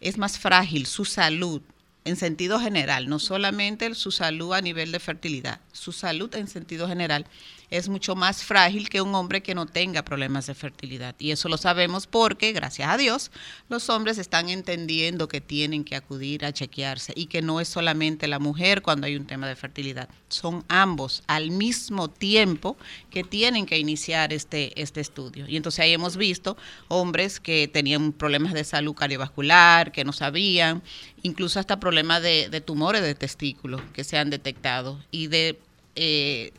es 0.00 0.18
más 0.18 0.38
frágil 0.38 0.86
su 0.86 1.04
salud 1.04 1.62
en 2.04 2.16
sentido 2.16 2.60
general, 2.60 3.08
no 3.08 3.18
solamente 3.18 3.92
su 3.94 4.12
salud 4.12 4.52
a 4.52 4.60
nivel 4.60 4.92
de 4.92 5.00
fertilidad, 5.00 5.60
su 5.72 5.92
salud 5.92 6.32
en 6.36 6.46
sentido 6.46 6.86
general 6.86 7.26
es 7.70 7.88
mucho 7.88 8.14
más 8.14 8.44
frágil 8.44 8.88
que 8.88 9.00
un 9.00 9.14
hombre 9.14 9.42
que 9.42 9.54
no 9.54 9.66
tenga 9.66 10.02
problemas 10.02 10.46
de 10.46 10.54
fertilidad. 10.54 11.14
Y 11.18 11.30
eso 11.30 11.48
lo 11.48 11.56
sabemos 11.56 12.06
porque, 12.06 12.52
gracias 12.52 12.88
a 12.88 12.96
Dios, 12.96 13.30
los 13.68 13.88
hombres 13.90 14.18
están 14.18 14.48
entendiendo 14.48 15.28
que 15.28 15.40
tienen 15.40 15.84
que 15.84 15.96
acudir 15.96 16.44
a 16.44 16.52
chequearse 16.52 17.12
y 17.16 17.26
que 17.26 17.42
no 17.42 17.60
es 17.60 17.68
solamente 17.68 18.28
la 18.28 18.38
mujer 18.38 18.82
cuando 18.82 19.06
hay 19.06 19.16
un 19.16 19.26
tema 19.26 19.48
de 19.48 19.56
fertilidad, 19.56 20.08
son 20.28 20.64
ambos 20.68 21.22
al 21.26 21.50
mismo 21.50 22.08
tiempo 22.08 22.76
que 23.10 23.24
tienen 23.24 23.66
que 23.66 23.78
iniciar 23.78 24.32
este, 24.32 24.80
este 24.80 25.00
estudio. 25.00 25.46
Y 25.48 25.56
entonces 25.56 25.80
ahí 25.80 25.92
hemos 25.92 26.16
visto 26.16 26.56
hombres 26.88 27.40
que 27.40 27.68
tenían 27.68 28.12
problemas 28.12 28.52
de 28.52 28.64
salud 28.64 28.94
cardiovascular, 28.94 29.92
que 29.92 30.04
no 30.04 30.12
sabían, 30.12 30.82
incluso 31.22 31.60
hasta 31.60 31.80
problemas 31.80 32.22
de, 32.22 32.62
tumores 32.64 33.02
de 33.02 33.14
testículos 33.14 33.80
que 33.92 34.04
se 34.04 34.18
han 34.18 34.30
detectado 34.30 35.00
y 35.10 35.26
de 35.28 35.58
eh, 35.94 36.52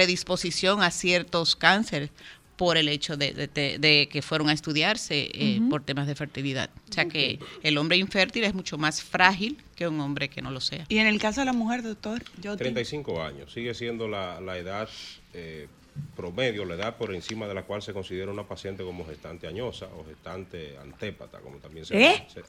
predisposición 0.00 0.82
a 0.82 0.90
ciertos 0.90 1.56
cánceres 1.56 2.10
por 2.56 2.76
el 2.76 2.88
hecho 2.88 3.16
de, 3.16 3.32
de- 3.32 3.46
de- 3.48 3.78
de 3.78 4.08
que 4.10 4.20
fueron 4.20 4.50
a 4.50 4.52
estudiarse 4.52 5.30
eh, 5.32 5.60
por 5.70 5.82
temas 5.82 6.06
de 6.06 6.14
fertilidad. 6.14 6.68
O 6.90 6.92
sea 6.92 7.06
que 7.06 7.38
el 7.62 7.78
hombre 7.78 7.96
infértil 7.96 8.44
es 8.44 8.52
mucho 8.54 8.76
más 8.76 9.02
frágil 9.02 9.56
que 9.74 9.88
un 9.88 9.98
hombre 10.00 10.28
que 10.28 10.42
no 10.42 10.50
lo 10.50 10.60
sea. 10.60 10.84
Y 10.90 10.98
en 10.98 11.06
el 11.06 11.18
caso 11.18 11.40
de 11.40 11.46
la 11.46 11.52
mujer, 11.54 11.82
doctor, 11.82 12.22
yo 12.42 12.52
te- 12.58 12.64
35 12.64 13.22
años, 13.22 13.50
sigue 13.52 13.72
siendo 13.74 14.06
la, 14.06 14.38
la 14.42 14.58
edad 14.58 14.88
eh, 15.32 15.66
promedio, 16.14 16.66
la 16.66 16.74
edad 16.74 16.96
por 16.98 17.14
encima 17.14 17.46
de 17.48 17.54
la 17.54 17.62
cual 17.62 17.80
se 17.80 17.94
considera 17.94 18.30
una 18.30 18.44
paciente 18.46 18.82
como 18.84 19.06
gestante 19.06 19.46
añosa 19.46 19.86
o 19.96 20.04
gestante 20.06 20.76
antépata, 20.78 21.38
como 21.40 21.56
también 21.56 21.86
se 21.86 21.94
¿Eh? 21.98 22.26
se- 22.32 22.42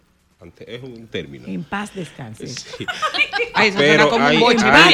es 0.59 0.83
un 0.83 1.07
término. 1.07 1.47
En 1.47 1.63
paz 1.63 1.93
descanse. 1.95 2.47
Sí. 2.47 2.85
Ay, 3.53 3.69
eso 3.69 3.77
Pero 3.79 4.03
suena 4.03 4.09
como 4.09 4.25
un 4.25 4.31
hay- 4.31 4.37
boche. 4.37 4.65
hay- 4.65 4.93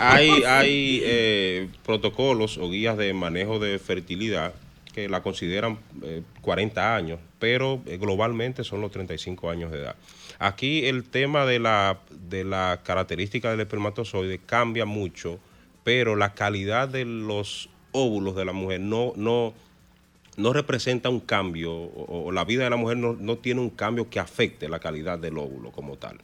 hay 0.00 0.42
hay 0.44 1.00
eh, 1.04 1.68
protocolos 1.84 2.58
o 2.58 2.70
guías 2.70 2.96
de 2.96 3.12
manejo 3.14 3.58
de 3.58 3.78
fertilidad 3.78 4.54
que 4.94 5.08
la 5.08 5.22
consideran 5.22 5.78
eh, 6.02 6.22
40 6.40 6.94
años, 6.94 7.18
pero 7.40 7.82
eh, 7.86 7.96
globalmente 7.96 8.62
son 8.62 8.80
los 8.80 8.92
35 8.92 9.50
años 9.50 9.72
de 9.72 9.78
edad. 9.80 9.96
Aquí 10.38 10.86
el 10.86 11.02
tema 11.04 11.46
de 11.46 11.58
la, 11.58 11.98
de 12.10 12.44
la 12.44 12.80
característica 12.84 13.50
del 13.50 13.60
espermatozoide 13.60 14.38
cambia 14.38 14.84
mucho, 14.84 15.40
pero 15.82 16.14
la 16.14 16.34
calidad 16.34 16.88
de 16.88 17.04
los 17.04 17.70
óvulos 17.90 18.36
de 18.36 18.44
la 18.44 18.52
mujer 18.52 18.80
no, 18.80 19.12
no, 19.16 19.52
no 20.36 20.52
representa 20.52 21.08
un 21.08 21.20
cambio, 21.20 21.72
o, 21.72 22.26
o 22.26 22.32
la 22.32 22.44
vida 22.44 22.64
de 22.64 22.70
la 22.70 22.76
mujer 22.76 22.96
no, 22.96 23.14
no 23.14 23.38
tiene 23.38 23.60
un 23.60 23.70
cambio 23.70 24.08
que 24.08 24.20
afecte 24.20 24.68
la 24.68 24.78
calidad 24.78 25.18
del 25.18 25.38
óvulo 25.38 25.70
como 25.70 25.96
tal 25.96 26.18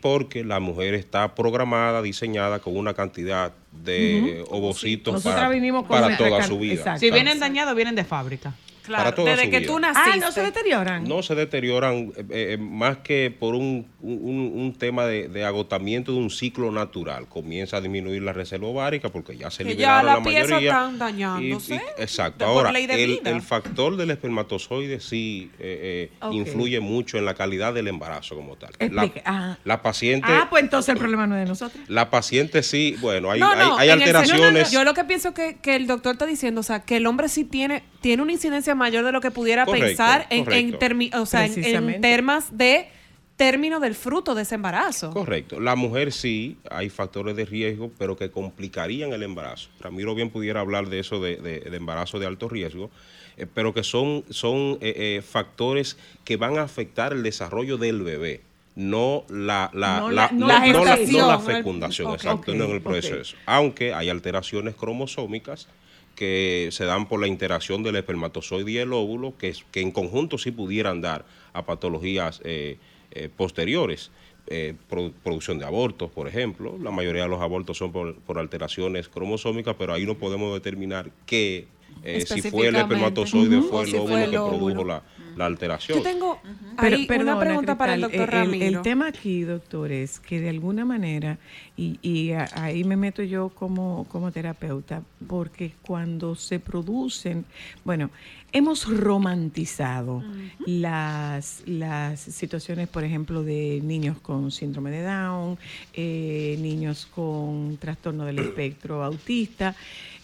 porque 0.00 0.44
la 0.44 0.60
mujer 0.60 0.94
está 0.94 1.34
programada, 1.34 2.02
diseñada 2.02 2.58
con 2.58 2.76
una 2.76 2.94
cantidad 2.94 3.52
de 3.72 4.44
ovocitos 4.48 5.22
para, 5.22 6.16
toda 6.16 6.42
su 6.42 6.58
vida. 6.58 6.74
Exacto. 6.74 7.00
Si 7.00 7.10
vienen 7.10 7.38
dañados, 7.38 7.74
vienen 7.74 7.94
de 7.94 8.04
fábrica. 8.04 8.54
Para 8.88 9.12
toda 9.12 9.32
desde 9.32 9.46
su 9.46 9.50
que 9.50 9.58
vida. 9.58 9.72
tú 9.72 9.80
naciste. 9.80 10.10
Ah, 10.12 10.16
no 10.16 10.30
se 10.30 10.42
deterioran. 10.42 11.04
No 11.04 11.22
se 11.22 11.34
deterioran 11.34 12.12
eh, 12.16 12.24
eh, 12.30 12.56
más 12.56 12.98
que 12.98 13.34
por 13.36 13.56
un, 13.56 13.86
un- 14.12 14.52
un 14.54 14.74
tema 14.74 15.04
de, 15.06 15.28
de 15.28 15.44
agotamiento 15.44 16.12
de 16.12 16.18
un 16.18 16.30
ciclo 16.30 16.70
natural. 16.70 17.26
Comienza 17.28 17.78
a 17.78 17.80
disminuir 17.80 18.22
la 18.22 18.32
reserva 18.32 18.68
ovárica 18.68 19.08
porque 19.08 19.36
ya 19.36 19.50
se 19.50 19.64
Que 19.64 19.76
ya 19.76 20.02
liberaron 20.02 20.06
la 20.06 20.14
la, 20.14 20.22
pieza 20.24 20.44
mayoría. 20.54 20.70
están 20.70 20.94
Y- 20.94 20.98
dañándose. 20.98 21.74
y- 21.74 22.02
exacto. 22.02 22.44
de- 22.46 22.52
por 22.52 22.66
Ahora, 22.66 22.78
el, 22.78 23.06
vida. 23.06 23.30
el 23.30 23.42
factor 23.42 23.96
del 23.96 24.10
espermatozoide 24.10 25.00
sí 25.00 25.50
eh, 25.58 26.10
eh, 26.20 26.26
influye 26.32 26.80
mucho 26.80 27.18
en 27.18 27.24
la 27.24 27.34
calidad 27.34 27.74
del 27.74 27.88
embarazo 27.88 28.34
como 28.36 28.56
tal. 28.56 28.70
La. 28.92 29.10
Ah. 29.24 29.58
la 29.64 29.82
paciente... 29.82 30.28
Ah, 30.30 30.46
pues 30.50 30.62
entonces 30.62 30.90
el 30.94 30.98
problema 30.98 31.26
no 31.26 31.36
es 31.36 31.42
de 31.44 31.48
nosotros. 31.48 31.82
La 31.88 32.10
paciente 32.10 32.62
sí, 32.62 32.96
bueno, 33.00 33.30
hay, 33.30 33.40
no, 33.40 33.50
hay- 33.50 33.58
no, 33.58 33.80
en 33.80 33.90
alteraciones. 33.90 34.70
yo 34.70 34.84
lo 34.84 34.94
que 34.94 35.04
pienso 35.04 35.34
que, 35.34 35.56
que 35.60 35.76
el 35.76 35.86
doctor 35.86 36.12
está 36.12 36.26
diciendo, 36.26 36.60
o 36.60 36.64
sea, 36.64 36.80
que 36.84 36.96
el 36.96 37.06
hombre 37.06 37.28
sí 37.28 37.44
tiene, 37.44 37.82
tiene 38.00 38.22
una 38.22 38.32
incidencia 38.32 38.74
mayor 38.74 39.04
de 39.04 39.12
lo 39.12 39.20
que 39.20 39.30
pudiera 39.30 39.64
Correcto, 39.64 39.86
pensar 39.86 40.26
en, 40.30 40.38
en, 40.38 40.44
correcto. 40.44 40.78
termi- 40.78 41.14
o 41.14 41.26
sea, 41.26 41.46
en, 41.46 41.64
en 41.64 42.00
temas 42.00 42.56
de 42.56 42.88
término 43.36 43.80
del 43.80 43.94
fruto 43.94 44.34
de 44.34 44.42
ese 44.42 44.54
embarazo. 44.54 45.10
Correcto. 45.10 45.60
La 45.60 45.76
mujer 45.76 46.12
sí, 46.12 46.56
hay 46.70 46.88
factores 46.88 47.36
de 47.36 47.44
riesgo, 47.44 47.90
pero 47.98 48.16
que 48.16 48.30
complicarían 48.30 49.12
el 49.12 49.22
embarazo. 49.22 49.68
Ramiro 49.80 50.14
bien 50.14 50.30
pudiera 50.30 50.60
hablar 50.60 50.88
de 50.88 51.00
eso, 51.00 51.20
de, 51.20 51.36
de- 51.36 51.60
de 51.60 51.76
embarazo 51.76 52.18
de 52.18 52.26
alto 52.26 52.48
riesgo, 52.48 52.90
eh, 53.36 53.46
pero 53.52 53.74
que 53.74 53.82
son, 53.82 54.24
son 54.30 54.78
eh, 54.80 55.18
eh, 55.18 55.22
factores 55.22 55.98
que 56.24 56.36
van 56.38 56.56
a 56.58 56.62
afectar 56.62 57.12
el 57.12 57.22
desarrollo 57.22 57.76
del 57.76 58.02
bebé. 58.02 58.40
No 58.74 59.24
la, 59.28 59.70
la, 59.74 60.00
No 60.00 60.10
la- 60.10 60.30
no 60.32 60.46
la 60.46 60.58
no 60.66 60.84
la- 60.84 60.96
gestación, 60.96 61.20
no 61.22 61.26
la 61.28 61.38
no 61.38 61.50
el- 61.50 61.56
fecundación, 61.56 62.12
exacto, 62.14 62.54
no 62.54 62.64
en 62.64 62.70
el 62.72 62.80
proceso. 62.82 63.36
Aunque 63.46 63.92
hay 63.94 64.08
alteraciones 64.08 64.74
cromosómicas 64.74 65.68
que 66.14 66.68
se 66.72 66.84
dan 66.86 67.06
por 67.08 67.20
la 67.20 67.26
interacción 67.26 67.82
del 67.82 67.96
espermatozoide 67.96 68.70
y 68.72 68.78
el 68.78 68.92
óvulo, 68.94 69.36
que, 69.36 69.54
que 69.70 69.82
en 69.82 69.90
conjunto 69.92 70.38
sí 70.38 70.50
pudieran 70.50 71.02
dar 71.02 71.26
a 71.52 71.66
patologías 71.66 72.40
eh, 72.44 72.78
eh, 73.24 73.28
posteriores. 73.34 74.10
Eh, 74.48 74.74
produ- 74.88 75.12
producción 75.24 75.58
de 75.58 75.64
abortos, 75.64 76.08
por 76.12 76.28
ejemplo. 76.28 76.78
La 76.80 76.92
mayoría 76.92 77.22
de 77.24 77.28
los 77.28 77.40
abortos 77.40 77.78
son 77.78 77.90
por, 77.90 78.14
por 78.20 78.38
alteraciones 78.38 79.08
cromosómicas, 79.08 79.74
pero 79.76 79.92
ahí 79.92 80.06
no 80.06 80.14
podemos 80.14 80.54
determinar 80.54 81.10
qué, 81.26 81.66
eh, 82.02 82.24
si 82.26 82.42
fue 82.42 82.68
el 82.68 82.76
espermatozoide 82.76 83.58
Ujú. 83.58 83.68
fue 83.68 83.82
el 83.84 83.90
si 83.90 83.96
óvulo 83.96 84.12
fue 84.12 84.24
el 84.24 84.30
que 84.30 84.38
óvulo. 84.38 84.58
produjo 84.58 84.84
la, 84.84 85.02
la 85.36 85.46
alteración. 85.46 85.98
Yo 85.98 86.04
tengo 86.04 86.40
Pero, 86.80 86.96
ahí 86.96 87.02
una 87.02 87.08
perdona, 87.08 87.38
pregunta 87.40 87.78
para 87.78 87.94
el 87.94 88.00
doctor 88.02 88.20
eh, 88.20 88.24
el- 88.24 88.30
Ramiro. 88.30 88.66
El, 88.66 88.82
tema 88.82 89.08
aquí, 89.08 89.42
doctor, 89.42 89.92
es 89.92 90.20
que 90.20 90.40
de 90.40 90.48
alguna 90.50 90.84
manera, 90.84 91.38
y, 91.76 91.98
y 92.02 92.32
a- 92.32 92.48
ahí 92.54 92.84
me 92.84 92.96
meto 92.96 93.22
yo 93.22 93.48
como, 93.50 94.06
como 94.10 94.30
terapeuta, 94.32 95.02
porque 95.26 95.72
cuando 95.82 96.34
se 96.36 96.58
producen, 96.60 97.44
bueno, 97.84 98.10
hemos 98.52 98.86
romantizado 98.88 100.22
las, 100.64 101.62
las 101.66 102.20
situaciones, 102.20 102.88
por 102.88 103.04
ejemplo, 103.04 103.42
de 103.42 103.80
niños 103.82 104.18
con 104.20 104.50
síndrome 104.50 104.90
de 104.90 105.02
Down, 105.02 105.58
eh, 105.94 106.56
niños 106.60 107.06
con 107.14 107.76
trastorno 107.78 108.24
del 108.24 108.38
espectro 108.38 109.02
autista. 109.02 109.74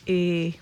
eh, 0.06 0.54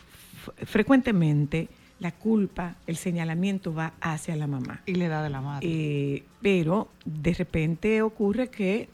frecuentemente 0.65 1.69
la 1.99 2.13
culpa, 2.13 2.77
el 2.87 2.97
señalamiento 2.97 3.75
va 3.75 3.93
hacia 4.01 4.35
la 4.37 4.47
mamá. 4.47 4.81
Y 4.87 4.95
le 4.95 5.09
da 5.09 5.23
de 5.23 5.31
la 5.31 5.41
madre. 5.43 5.67
Eh, 5.71 6.23
pero 6.41 6.89
de 7.05 7.35
repente 7.35 8.01
ocurre 8.01 8.49
que, 8.49 8.89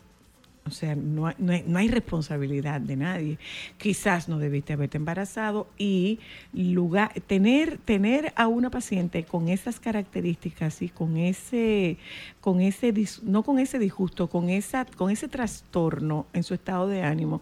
o 0.64 0.70
sea, 0.72 0.96
no 0.96 1.28
hay, 1.28 1.34
no 1.38 1.52
hay- 1.52 1.62
no 1.64 1.78
hay 1.78 1.86
responsabilidad 1.88 2.80
de 2.80 2.96
nadie. 2.96 3.38
Quizás 3.78 4.28
no 4.28 4.40
debiste 4.40 4.72
haberte 4.72 4.96
embarazado 4.96 5.68
y 5.78 6.18
lugar, 6.52 7.12
tener, 7.28 7.78
tener 7.78 8.32
a 8.34 8.48
una 8.48 8.70
paciente 8.70 9.22
con 9.22 9.48
esas 9.48 9.78
características 9.78 10.82
y 10.82 10.88
con 10.88 11.16
ese, 11.16 11.98
con 12.40 12.60
ese, 12.60 12.92
no 13.22 13.44
con 13.44 13.60
ese 13.60 13.78
disgusto, 13.78 14.26
con 14.28 14.48
esa, 14.50 14.84
con 14.84 15.12
ese 15.12 15.28
trastorno 15.28 16.26
en 16.32 16.42
su 16.42 16.54
estado 16.54 16.88
de 16.88 17.04
ánimo, 17.04 17.40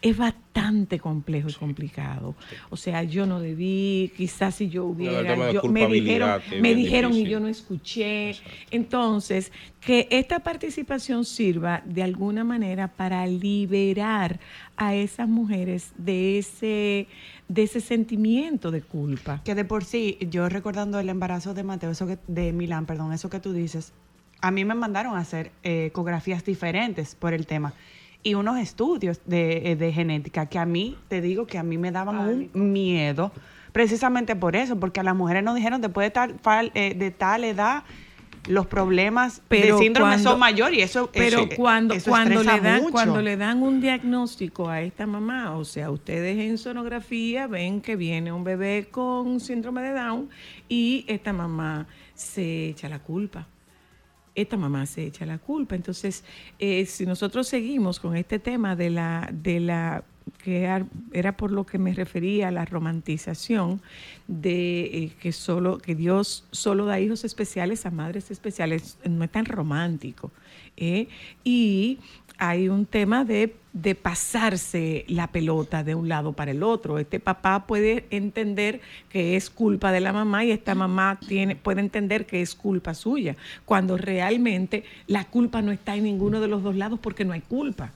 es 0.00 0.16
bastante 0.16 1.00
complejo 1.00 1.48
y 1.48 1.54
complicado. 1.54 2.36
O 2.70 2.76
sea, 2.76 3.02
yo 3.02 3.26
no 3.26 3.40
debí, 3.40 4.12
quizás 4.16 4.54
si 4.54 4.68
yo 4.68 4.84
hubiera, 4.84 5.34
yo- 5.52 5.60
me 5.72 5.80
dijeron, 6.00 6.28
me 6.62 6.74
dijeron 6.76 7.12
y 7.14 7.24
yo 7.28 7.40
no 7.40 7.48
escuché. 7.48 8.36
Entonces, 8.70 9.50
que 9.80 10.06
esta 10.10 10.38
participación 10.40 11.24
sirva 11.24 11.82
de 11.84 12.02
alguna 12.02 12.44
manera 12.44 12.88
para 12.88 13.26
liberar 13.26 14.38
a 14.76 14.94
esas 14.94 15.28
mujeres 15.28 15.92
de 15.98 16.38
ese, 16.38 17.08
de 17.48 17.62
ese 17.64 17.80
sentimiento 17.80 18.70
de 18.70 18.82
culpa. 18.82 19.40
Que 19.44 19.54
de 19.54 19.64
por 19.64 19.84
sí, 19.84 20.18
yo 20.30 20.48
recordando 20.48 21.00
el 21.00 21.08
embarazo 21.08 21.54
de 21.54 21.64
Mateo, 21.64 21.90
eso 21.90 22.06
que, 22.06 22.18
de 22.28 22.52
Milán, 22.52 22.86
perdón, 22.86 23.12
eso 23.12 23.30
que 23.30 23.40
tú 23.40 23.52
dices, 23.52 23.92
a 24.40 24.50
mí 24.52 24.64
me 24.64 24.74
mandaron 24.74 25.16
a 25.16 25.20
hacer 25.20 25.50
eh, 25.64 25.86
ecografías 25.86 26.44
diferentes 26.44 27.16
por 27.16 27.34
el 27.34 27.46
tema 27.46 27.74
y 28.22 28.34
unos 28.34 28.58
estudios 28.58 29.20
de, 29.26 29.72
eh, 29.72 29.76
de 29.76 29.92
genética 29.92 30.46
que 30.46 30.58
a 30.58 30.66
mí, 30.66 30.96
te 31.08 31.20
digo 31.20 31.46
que 31.46 31.58
a 31.58 31.62
mí 31.62 31.78
me 31.78 31.90
daban 31.92 32.48
un 32.54 32.72
miedo, 32.72 33.32
precisamente 33.72 34.34
por 34.36 34.56
eso, 34.56 34.78
porque 34.78 35.00
a 35.00 35.02
las 35.02 35.14
mujeres 35.16 35.42
nos 35.44 35.54
dijeron 35.54 35.80
después 35.80 36.06
de 36.06 36.10
tal, 36.10 36.40
fal- 36.42 36.70
eh, 36.74 36.94
de 36.94 37.10
tal 37.10 37.44
edad 37.44 37.84
los 38.48 38.66
problemas 38.66 39.42
Pero 39.48 39.76
de 39.76 39.82
síndrome 39.82 40.12
cuando- 40.12 40.30
son 40.30 40.38
mayores 40.40 40.78
y 40.78 40.82
eso 40.82 41.10
Pero 41.12 41.40
eso- 41.40 41.48
cuando, 41.56 41.92
eso 41.94 42.10
cuando, 42.10 42.42
le 42.42 42.60
dan, 42.60 42.80
mucho. 42.80 42.92
cuando 42.92 43.20
le 43.22 43.36
dan 43.36 43.62
un 43.62 43.80
diagnóstico 43.80 44.70
a 44.70 44.80
esta 44.80 45.06
mamá, 45.06 45.54
o 45.56 45.64
sea, 45.66 45.90
ustedes 45.90 46.38
en 46.38 46.56
sonografía 46.56 47.46
ven 47.46 47.82
que 47.82 47.94
viene 47.96 48.32
un 48.32 48.44
bebé 48.44 48.88
con 48.90 49.38
síndrome 49.40 49.82
de 49.82 49.92
Down 49.92 50.30
y 50.68 51.04
esta 51.08 51.32
mamá 51.34 51.86
se 52.14 52.68
echa 52.70 52.88
la 52.88 53.00
culpa. 53.00 53.46
Esta 54.40 54.56
mamá 54.56 54.86
se 54.86 55.04
echa 55.04 55.26
la 55.26 55.38
culpa. 55.38 55.74
Entonces, 55.74 56.22
eh, 56.60 56.86
si 56.86 57.06
nosotros 57.06 57.48
seguimos 57.48 57.98
con 57.98 58.16
este 58.16 58.38
tema 58.38 58.76
de 58.76 58.90
la, 58.90 59.28
de 59.32 59.58
la 59.58 60.04
que 60.42 60.62
era- 61.12 61.32
por 61.36 61.50
lo 61.52 61.64
que 61.64 61.78
me 61.78 61.92
refería 61.94 62.48
a 62.48 62.50
la 62.50 62.64
romantización 62.64 63.80
de 64.26 64.80
eh, 64.84 65.12
que 65.20 65.32
solo 65.32 65.78
que 65.78 65.94
Dios 65.94 66.44
solo 66.50 66.84
da 66.86 67.00
hijos 67.00 67.24
especiales 67.24 67.86
a 67.86 67.90
madres 67.90 68.30
especiales 68.30 68.98
no 69.08 69.24
es 69.24 69.30
tan 69.30 69.44
romántico 69.46 70.30
¿eh? 70.76 71.08
y 71.44 71.98
hay 72.40 72.68
un 72.68 72.86
tema 72.86 73.24
de, 73.24 73.56
de 73.72 73.96
pasarse 73.96 75.04
la 75.08 75.26
pelota 75.26 75.82
de 75.82 75.96
un 75.96 76.08
lado 76.08 76.34
para 76.34 76.52
el 76.52 76.62
otro. 76.62 77.00
Este 77.00 77.18
papá 77.18 77.66
puede 77.66 78.04
entender 78.10 78.80
que 79.08 79.34
es 79.34 79.50
culpa 79.50 79.90
de 79.90 79.98
la 80.00 80.12
mamá 80.12 80.44
y 80.44 80.52
esta 80.52 80.76
mamá 80.76 81.18
tiene, 81.26 81.56
puede 81.56 81.80
entender 81.80 82.26
que 82.26 82.40
es 82.40 82.54
culpa 82.54 82.94
suya, 82.94 83.34
cuando 83.64 83.96
realmente 83.96 84.84
la 85.08 85.24
culpa 85.24 85.62
no 85.62 85.72
está 85.72 85.96
en 85.96 86.04
ninguno 86.04 86.40
de 86.40 86.46
los 86.46 86.62
dos 86.62 86.76
lados 86.76 87.00
porque 87.02 87.24
no 87.24 87.32
hay 87.32 87.40
culpa. 87.40 87.90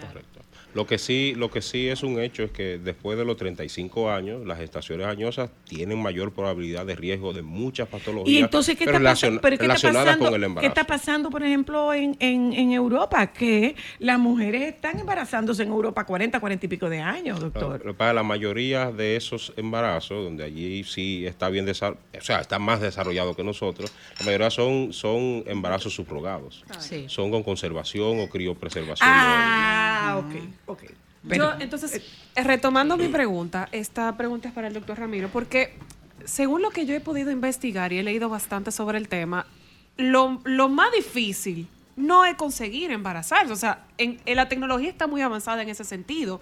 Correcto. 0.00 0.39
Lo 0.74 0.86
que 0.86 0.98
sí, 0.98 1.34
lo 1.36 1.50
que 1.50 1.62
sí 1.62 1.88
es 1.88 2.02
un 2.02 2.20
hecho 2.20 2.42
es 2.44 2.50
que 2.52 2.78
después 2.78 3.18
de 3.18 3.24
los 3.24 3.36
35 3.36 4.10
años, 4.10 4.46
las 4.46 4.58
gestaciones 4.58 5.06
añosas 5.06 5.50
tienen 5.64 6.00
mayor 6.00 6.32
probabilidad 6.32 6.86
de 6.86 6.94
riesgo 6.94 7.32
de 7.32 7.42
muchas 7.42 7.88
patologías 7.88 8.28
Y 8.28 8.38
entonces, 8.38 8.76
¿qué 8.76 8.84
está, 8.84 8.98
relacion- 8.98 9.02
pasando, 9.36 9.40
pero 9.40 9.58
¿qué 9.58 9.64
está 9.64 9.74
relacionadas 9.74 10.04
pasando? 10.06 10.24
con 10.26 10.34
el 10.34 10.40
¿Qué 10.40 10.46
embarazo. 10.46 10.68
está 10.68 10.84
pasando, 10.86 11.30
por 11.30 11.42
ejemplo, 11.42 11.92
en, 11.92 12.16
en, 12.20 12.52
en 12.52 12.72
Europa? 12.72 13.26
Que 13.32 13.74
las 13.98 14.18
mujeres 14.18 14.62
están 14.74 14.98
embarazándose 15.00 15.62
en 15.64 15.70
Europa 15.70 16.04
40, 16.06 16.38
40 16.38 16.66
y 16.66 16.68
pico 16.68 16.88
de 16.88 17.00
años, 17.00 17.40
doctor. 17.40 17.94
Para 17.96 18.12
la 18.12 18.22
mayoría 18.22 18.92
de 18.92 19.16
esos 19.16 19.52
embarazos, 19.56 20.22
donde 20.24 20.44
allí 20.44 20.84
sí 20.84 21.26
está 21.26 21.48
bien 21.48 21.64
desarrollado, 21.66 22.04
o 22.16 22.22
sea, 22.22 22.40
está 22.40 22.58
más 22.58 22.80
desarrollado 22.80 23.34
que 23.34 23.42
nosotros, 23.44 23.92
la 24.20 24.24
mayoría 24.26 24.50
son, 24.50 24.92
son 24.92 25.42
embarazos 25.46 25.94
subrogados. 25.94 26.64
Sí. 26.78 27.04
Son 27.08 27.30
con 27.30 27.42
conservación 27.42 28.20
o 28.20 28.28
criopreservación. 28.28 29.08
Ah, 29.12 30.22
ok, 30.24 30.34
ok. 30.70 30.82
Yo, 31.22 31.52
entonces, 31.58 32.02
eh, 32.34 32.42
retomando 32.42 32.96
mi 32.96 33.08
pregunta, 33.08 33.68
esta 33.72 34.16
pregunta 34.16 34.48
es 34.48 34.54
para 34.54 34.68
el 34.68 34.74
doctor 34.74 34.98
Ramiro, 34.98 35.28
porque 35.28 35.74
según 36.24 36.62
lo 36.62 36.70
que 36.70 36.86
yo 36.86 36.94
he 36.94 37.00
podido 37.00 37.30
investigar 37.30 37.92
y 37.92 37.98
he 37.98 38.02
leído 38.02 38.28
bastante 38.28 38.70
sobre 38.70 38.96
el 38.96 39.08
tema, 39.08 39.46
lo, 39.96 40.40
lo 40.44 40.68
más 40.68 40.90
difícil 40.92 41.68
no 41.96 42.24
es 42.24 42.34
conseguir 42.36 42.90
embarazarse. 42.90 43.52
O 43.52 43.56
sea, 43.56 43.84
en, 43.98 44.18
en 44.24 44.36
la 44.36 44.48
tecnología 44.48 44.88
está 44.88 45.06
muy 45.06 45.20
avanzada 45.20 45.62
en 45.62 45.68
ese 45.68 45.84
sentido, 45.84 46.40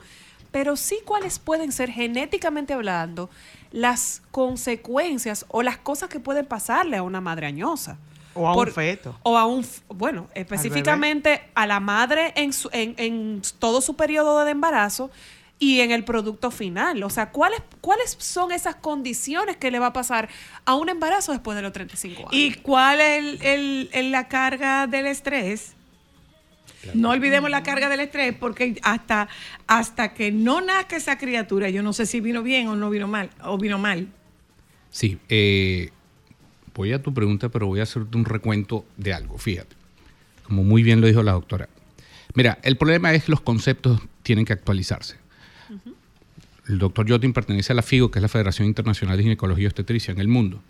pero 0.53 0.77
sí 0.77 0.99
cuáles 1.05 1.39
pueden 1.39 1.73
ser 1.73 1.91
genéticamente 1.91 2.73
hablando 2.73 3.31
las 3.73 4.23
consecuencias 4.31 5.45
o 5.49 5.63
las 5.63 5.79
cosas 5.79 6.09
que 6.09 6.21
pueden 6.21 6.47
pasarle 6.47 6.97
a 6.97 7.03
una 7.03 7.21
madre 7.21 7.47
añosa. 7.47 7.99
O 8.39 8.49
a 8.49 8.55
un 8.57 8.73
feto. 8.73 9.19
O 9.23 9.37
a 9.37 9.47
un, 9.47 9.67
bueno, 9.89 10.29
específicamente 10.35 11.43
a 11.55 11.67
la 11.67 11.81
madre 11.81 12.33
en, 12.37 12.53
su- 12.53 12.71
en, 12.73 12.95
en 12.99 13.43
todo 13.59 13.81
su 13.81 13.97
periodo 13.97 14.45
de 14.45 14.51
embarazo 14.53 15.11
y 15.59 15.81
en 15.81 15.91
el 15.91 16.05
producto 16.05 16.51
final. 16.53 17.03
O 17.03 17.11
sea, 17.11 17.31
¿cuáles, 17.31 17.61
¿cuáles 17.81 18.17
son 18.21 18.53
esas 18.53 18.77
condiciones 18.77 19.57
que 19.57 19.71
le 19.73 19.79
va 19.81 19.87
a 19.89 19.93
pasar 19.93 20.29
a 20.65 20.75
un 20.75 20.89
embarazo 20.89 21.33
después 21.33 21.57
de 21.57 21.63
los 21.63 21.73
35 21.73 22.21
años? 22.21 22.31
¿Y 22.33 22.55
cuál 22.55 23.01
es 23.01 23.19
el- 23.19 23.43
el- 23.43 23.91
el- 23.93 24.11
la 24.13 24.29
carga 24.29 24.87
del 24.87 25.07
estrés? 25.07 25.75
No 26.95 27.11
olvidemos 27.11 27.51
la 27.51 27.65
carga 27.65 27.89
del 27.89 28.01
estrés 28.01 28.35
porque 28.39 28.79
hasta, 28.83 29.29
hasta 29.67 30.15
que 30.15 30.31
no 30.31 30.61
nazca 30.61 30.97
esa 30.97 31.19
criatura, 31.19 31.69
yo 31.71 31.83
no 31.83 31.93
sé 31.93 32.07
si 32.07 32.21
vino 32.21 32.43
bien 32.45 32.69
o 32.69 32.77
no 32.77 32.89
vino 32.89 33.09
mal, 33.09 33.31
o 33.43 33.59
vino 33.59 33.79
mal. 33.79 34.07
Sí, 34.91 35.19
eh, 35.29 35.91
voy 36.79 36.93
a 36.93 37.03
tu 37.03 37.13
pregunta, 37.13 37.49
pero 37.49 37.67
voy 37.67 37.81
a 37.81 37.83
hacerte 37.83 38.17
un 38.17 38.25
recuento 38.25 38.87
de 38.97 39.13
algo, 39.13 39.37
fíjate. 39.37 39.75
Como 40.45 40.63
muy 40.63 40.85
bien 40.85 41.01
lo 41.01 41.09
dijo 41.09 41.25
la 41.25 41.33
doctora. 41.33 41.69
Mira, 42.35 42.61
el 42.63 42.77
problema 42.77 43.13
es 43.13 43.25
que 43.25 43.33
los 43.33 43.41
conceptos 43.41 44.01
tienen 44.23 44.45
que 44.45 44.53
actualizarse. 44.53 45.17
El 46.69 46.79
doctor 46.79 47.11
Jotin 47.11 47.33
pertenece 47.33 47.73
a 47.73 47.75
la 47.75 47.83
FIGO, 47.83 48.13
que 48.13 48.21
es 48.21 48.23
la 48.23 48.29
Federación 48.29 48.69
Internacional 48.69 49.17
de 49.17 49.25
Ginecología 49.25 49.65
y 49.65 49.67
Obstetricia 49.67 50.13
en 50.13 50.21
el 50.21 50.29
mundo. 50.29 50.63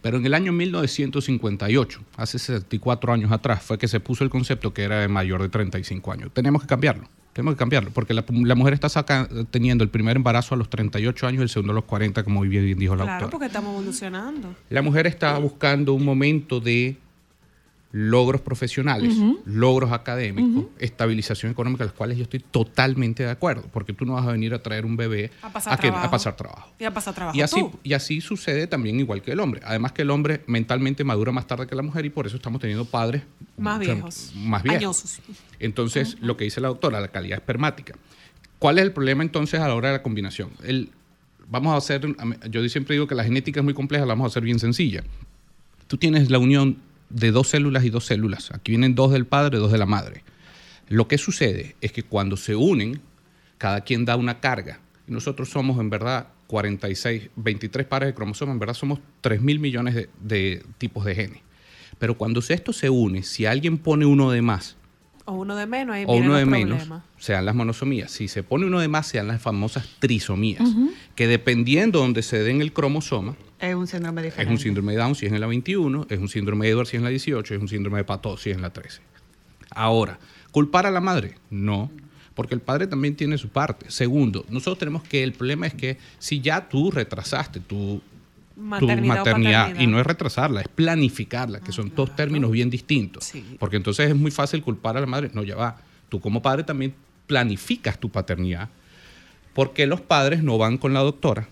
Pero 0.00 0.18
en 0.18 0.26
el 0.26 0.34
año 0.34 0.52
1958, 0.52 2.00
hace 2.16 2.38
64 2.38 3.12
años 3.12 3.32
atrás, 3.32 3.60
fue 3.60 3.76
que 3.76 3.88
se 3.88 3.98
puso 3.98 4.22
el 4.22 4.30
concepto 4.30 4.72
que 4.72 4.84
era 4.84 5.00
de 5.00 5.08
mayor 5.08 5.42
de 5.42 5.48
35 5.48 6.12
años. 6.12 6.30
Tenemos 6.32 6.62
que 6.62 6.68
cambiarlo. 6.68 7.08
Tenemos 7.36 7.54
que 7.54 7.58
cambiarlo, 7.58 7.90
porque 7.92 8.14
la, 8.14 8.24
la 8.30 8.54
mujer 8.54 8.72
está 8.72 8.88
saca- 8.88 9.28
teniendo 9.50 9.84
el 9.84 9.90
primer 9.90 10.16
embarazo 10.16 10.54
a 10.54 10.58
los 10.58 10.70
38 10.70 11.26
años 11.26 11.40
y 11.40 11.42
el 11.42 11.48
segundo 11.50 11.72
a 11.72 11.74
los 11.74 11.84
40, 11.84 12.24
como 12.24 12.40
bien 12.40 12.78
dijo 12.78 12.96
la 12.96 13.02
Claro, 13.04 13.20
doctora. 13.20 13.30
porque 13.30 13.46
estamos 13.46 13.74
evolucionando. 13.74 14.54
La 14.70 14.80
mujer 14.80 15.06
está 15.06 15.36
buscando 15.38 15.92
un 15.92 16.02
momento 16.02 16.60
de 16.60 16.96
logros 17.98 18.42
profesionales, 18.42 19.16
logros 19.46 19.90
académicos, 19.90 20.66
estabilización 20.78 21.50
económica, 21.50 21.82
los 21.82 21.94
cuales 21.94 22.18
yo 22.18 22.24
estoy 22.24 22.40
totalmente 22.40 23.22
de 23.22 23.30
acuerdo, 23.30 23.64
porque 23.72 23.94
tú 23.94 24.04
no 24.04 24.12
vas 24.12 24.26
a 24.26 24.32
venir 24.32 24.52
a 24.52 24.62
traer 24.62 24.84
un 24.84 24.98
bebé 24.98 25.30
A 25.40 25.50
pasar 25.50 25.80
trabajo. 25.80 26.06
a 26.06 26.10
pasar 26.10 26.36
trabajo. 26.36 26.68
Y 26.78 26.84
a 26.84 26.92
pasar 26.92 27.14
trabajo 27.14 27.38
Y 27.38 27.40
así, 27.40 27.58
tú. 27.58 27.72
y 27.82 27.94
así 27.94 28.20
sucede 28.20 28.66
también 28.66 29.00
igual 29.00 29.22
que 29.22 29.32
el 29.32 29.40
hombre. 29.40 29.62
Además 29.64 29.92
que 29.92 30.02
el 30.02 30.10
hombre 30.10 30.42
mentalmente 30.46 31.04
madura 31.04 31.32
más 31.32 31.46
tarde 31.46 31.66
que 31.66 31.74
la 31.74 31.80
mujer 31.80 32.04
y 32.04 32.10
por 32.10 32.26
eso 32.26 32.36
estamos 32.36 32.60
teniendo 32.60 32.84
padres 32.84 33.22
Más 33.56 33.80
viejos. 33.80 34.32
Más 34.36 34.62
viejos. 34.62 34.78
Añosos. 34.82 35.20
Entonces, 35.58 36.18
lo 36.20 36.36
que 36.36 36.44
dice 36.44 36.60
la 36.60 36.68
doctora, 36.68 37.00
la 37.00 37.08
calidad 37.08 37.38
espermática. 37.38 37.94
¿Cuál 38.58 38.76
es 38.76 38.84
el 38.84 38.92
problema 38.92 39.22
entonces 39.22 39.58
a 39.58 39.68
la 39.68 39.74
hora 39.74 39.88
de 39.88 39.94
la 39.96 40.02
combinación? 40.02 40.50
El, 40.62 40.90
vamos 41.48 41.72
a 41.72 41.78
hacer, 41.78 42.06
yo 42.50 42.68
siempre 42.68 42.92
digo 42.94 43.06
que 43.06 43.14
la 43.14 43.24
genética 43.24 43.60
es 43.60 43.64
muy 43.64 43.72
compleja, 43.72 44.04
la 44.04 44.12
vamos 44.12 44.26
a 44.26 44.28
hacer 44.28 44.42
bien 44.42 44.58
sencilla. 44.58 45.02
Tú 45.86 45.96
tienes 45.96 46.30
la 46.30 46.38
unión 46.38 46.84
de 47.10 47.30
dos 47.30 47.48
células 47.48 47.84
y 47.84 47.90
dos 47.90 48.04
células. 48.06 48.50
Aquí 48.52 48.72
vienen 48.72 48.94
dos 48.94 49.12
del 49.12 49.26
padre, 49.26 49.58
dos 49.58 49.72
de 49.72 49.78
la 49.78 49.86
madre. 49.86 50.24
Lo 50.88 51.08
que 51.08 51.18
sucede 51.18 51.76
es 51.80 51.92
que 51.92 52.02
cuando 52.02 52.36
se 52.36 52.54
unen, 52.54 53.00
cada 53.58 53.82
quien 53.82 54.04
da 54.04 54.16
una 54.16 54.40
carga. 54.40 54.80
Y 55.08 55.12
nosotros 55.12 55.48
somos 55.50 55.78
en 55.80 55.90
verdad 55.90 56.28
46, 56.46 57.30
23 57.36 57.86
pares 57.86 58.08
de 58.08 58.14
cromosomas, 58.14 58.54
en 58.54 58.58
verdad 58.60 58.74
somos 58.74 59.00
3 59.20 59.40
mil 59.40 59.58
millones 59.58 59.94
de, 59.94 60.08
de 60.22 60.64
tipos 60.78 61.04
de 61.04 61.14
genes. 61.14 61.40
Pero 61.98 62.16
cuando 62.16 62.40
esto 62.46 62.72
se 62.72 62.90
une, 62.90 63.22
si 63.22 63.46
alguien 63.46 63.78
pone 63.78 64.04
uno 64.06 64.30
de 64.30 64.42
más 64.42 64.76
O 65.24 65.32
uno 65.32 65.56
de 65.56 65.66
menos, 65.66 65.96
ahí 65.96 66.04
o 66.06 66.14
uno 66.14 66.34
de 66.34 66.44
menos, 66.44 66.78
problemas. 66.78 67.02
sean 67.18 67.46
las 67.46 67.54
monosomías. 67.54 68.10
Si 68.10 68.28
se 68.28 68.42
pone 68.42 68.66
uno 68.66 68.80
de 68.80 68.88
más, 68.88 69.06
sean 69.06 69.28
las 69.28 69.40
famosas 69.40 69.88
trisomías, 69.98 70.68
que 71.14 71.26
dependiendo 71.26 72.00
donde 72.00 72.22
se 72.22 72.42
den 72.42 72.60
el 72.60 72.72
cromosoma, 72.72 73.34
Es 73.58 73.74
un 73.74 73.86
síndrome 73.86 74.20
es 74.20 74.26
diferente. 74.26 74.52
un 74.52 74.58
síndrome 74.58 74.92
de 74.92 74.98
Down 74.98 75.14
si 75.14 75.26
es 75.26 75.32
en 75.32 75.40
la 75.40 75.46
21, 75.46 76.06
es 76.10 76.18
un 76.18 76.28
síndrome 76.28 76.66
de 76.66 76.72
Edwards 76.72 76.90
si 76.90 76.96
es 76.96 77.00
en 77.00 77.04
la 77.04 77.10
18, 77.10 77.54
es 77.54 77.60
un 77.60 77.68
síndrome 77.68 77.98
de 77.98 78.04
Patot 78.04 78.38
si 78.38 78.50
es 78.50 78.56
en 78.56 78.62
la 78.62 78.70
13. 78.70 79.00
Ahora, 79.70 80.18
¿culpar 80.50 80.86
a 80.86 80.90
la 80.90 81.00
madre? 81.00 81.34
No, 81.50 81.90
porque 82.34 82.54
el 82.54 82.60
padre 82.60 82.86
también 82.86 83.16
tiene 83.16 83.38
su 83.38 83.48
parte. 83.48 83.90
Segundo, 83.90 84.44
nosotros 84.50 84.78
tenemos 84.78 85.02
que, 85.02 85.22
el 85.22 85.32
problema 85.32 85.66
es 85.66 85.74
que 85.74 85.96
si 86.18 86.40
ya 86.40 86.68
tú 86.68 86.90
retrasaste 86.90 87.60
tu, 87.60 88.00
Maternidad 88.58 89.78
y 89.78 89.86
no 89.86 90.00
es 90.00 90.06
retrasarla, 90.06 90.62
es 90.62 90.68
planificarla, 90.68 91.60
que 91.60 91.72
son 91.72 91.92
dos 91.94 92.16
términos 92.16 92.50
bien 92.50 92.70
distintos. 92.70 93.32
Porque 93.58 93.76
entonces 93.76 94.08
es 94.08 94.16
muy 94.16 94.30
fácil 94.30 94.62
culpar 94.62 94.96
a 94.96 95.00
la 95.00 95.06
madre. 95.06 95.30
No, 95.34 95.42
ya 95.42 95.56
va. 95.56 95.76
Tú 96.08 96.20
como 96.20 96.40
padre 96.40 96.64
también 96.64 96.94
planificas 97.26 97.98
tu 97.98 98.08
paternidad. 98.08 98.70
porque 99.52 99.86
los 99.86 100.00
padres 100.00 100.42
no 100.42 100.56
van 100.56 100.78
con 100.78 100.94
la 100.94 101.00
doctora 101.00 101.48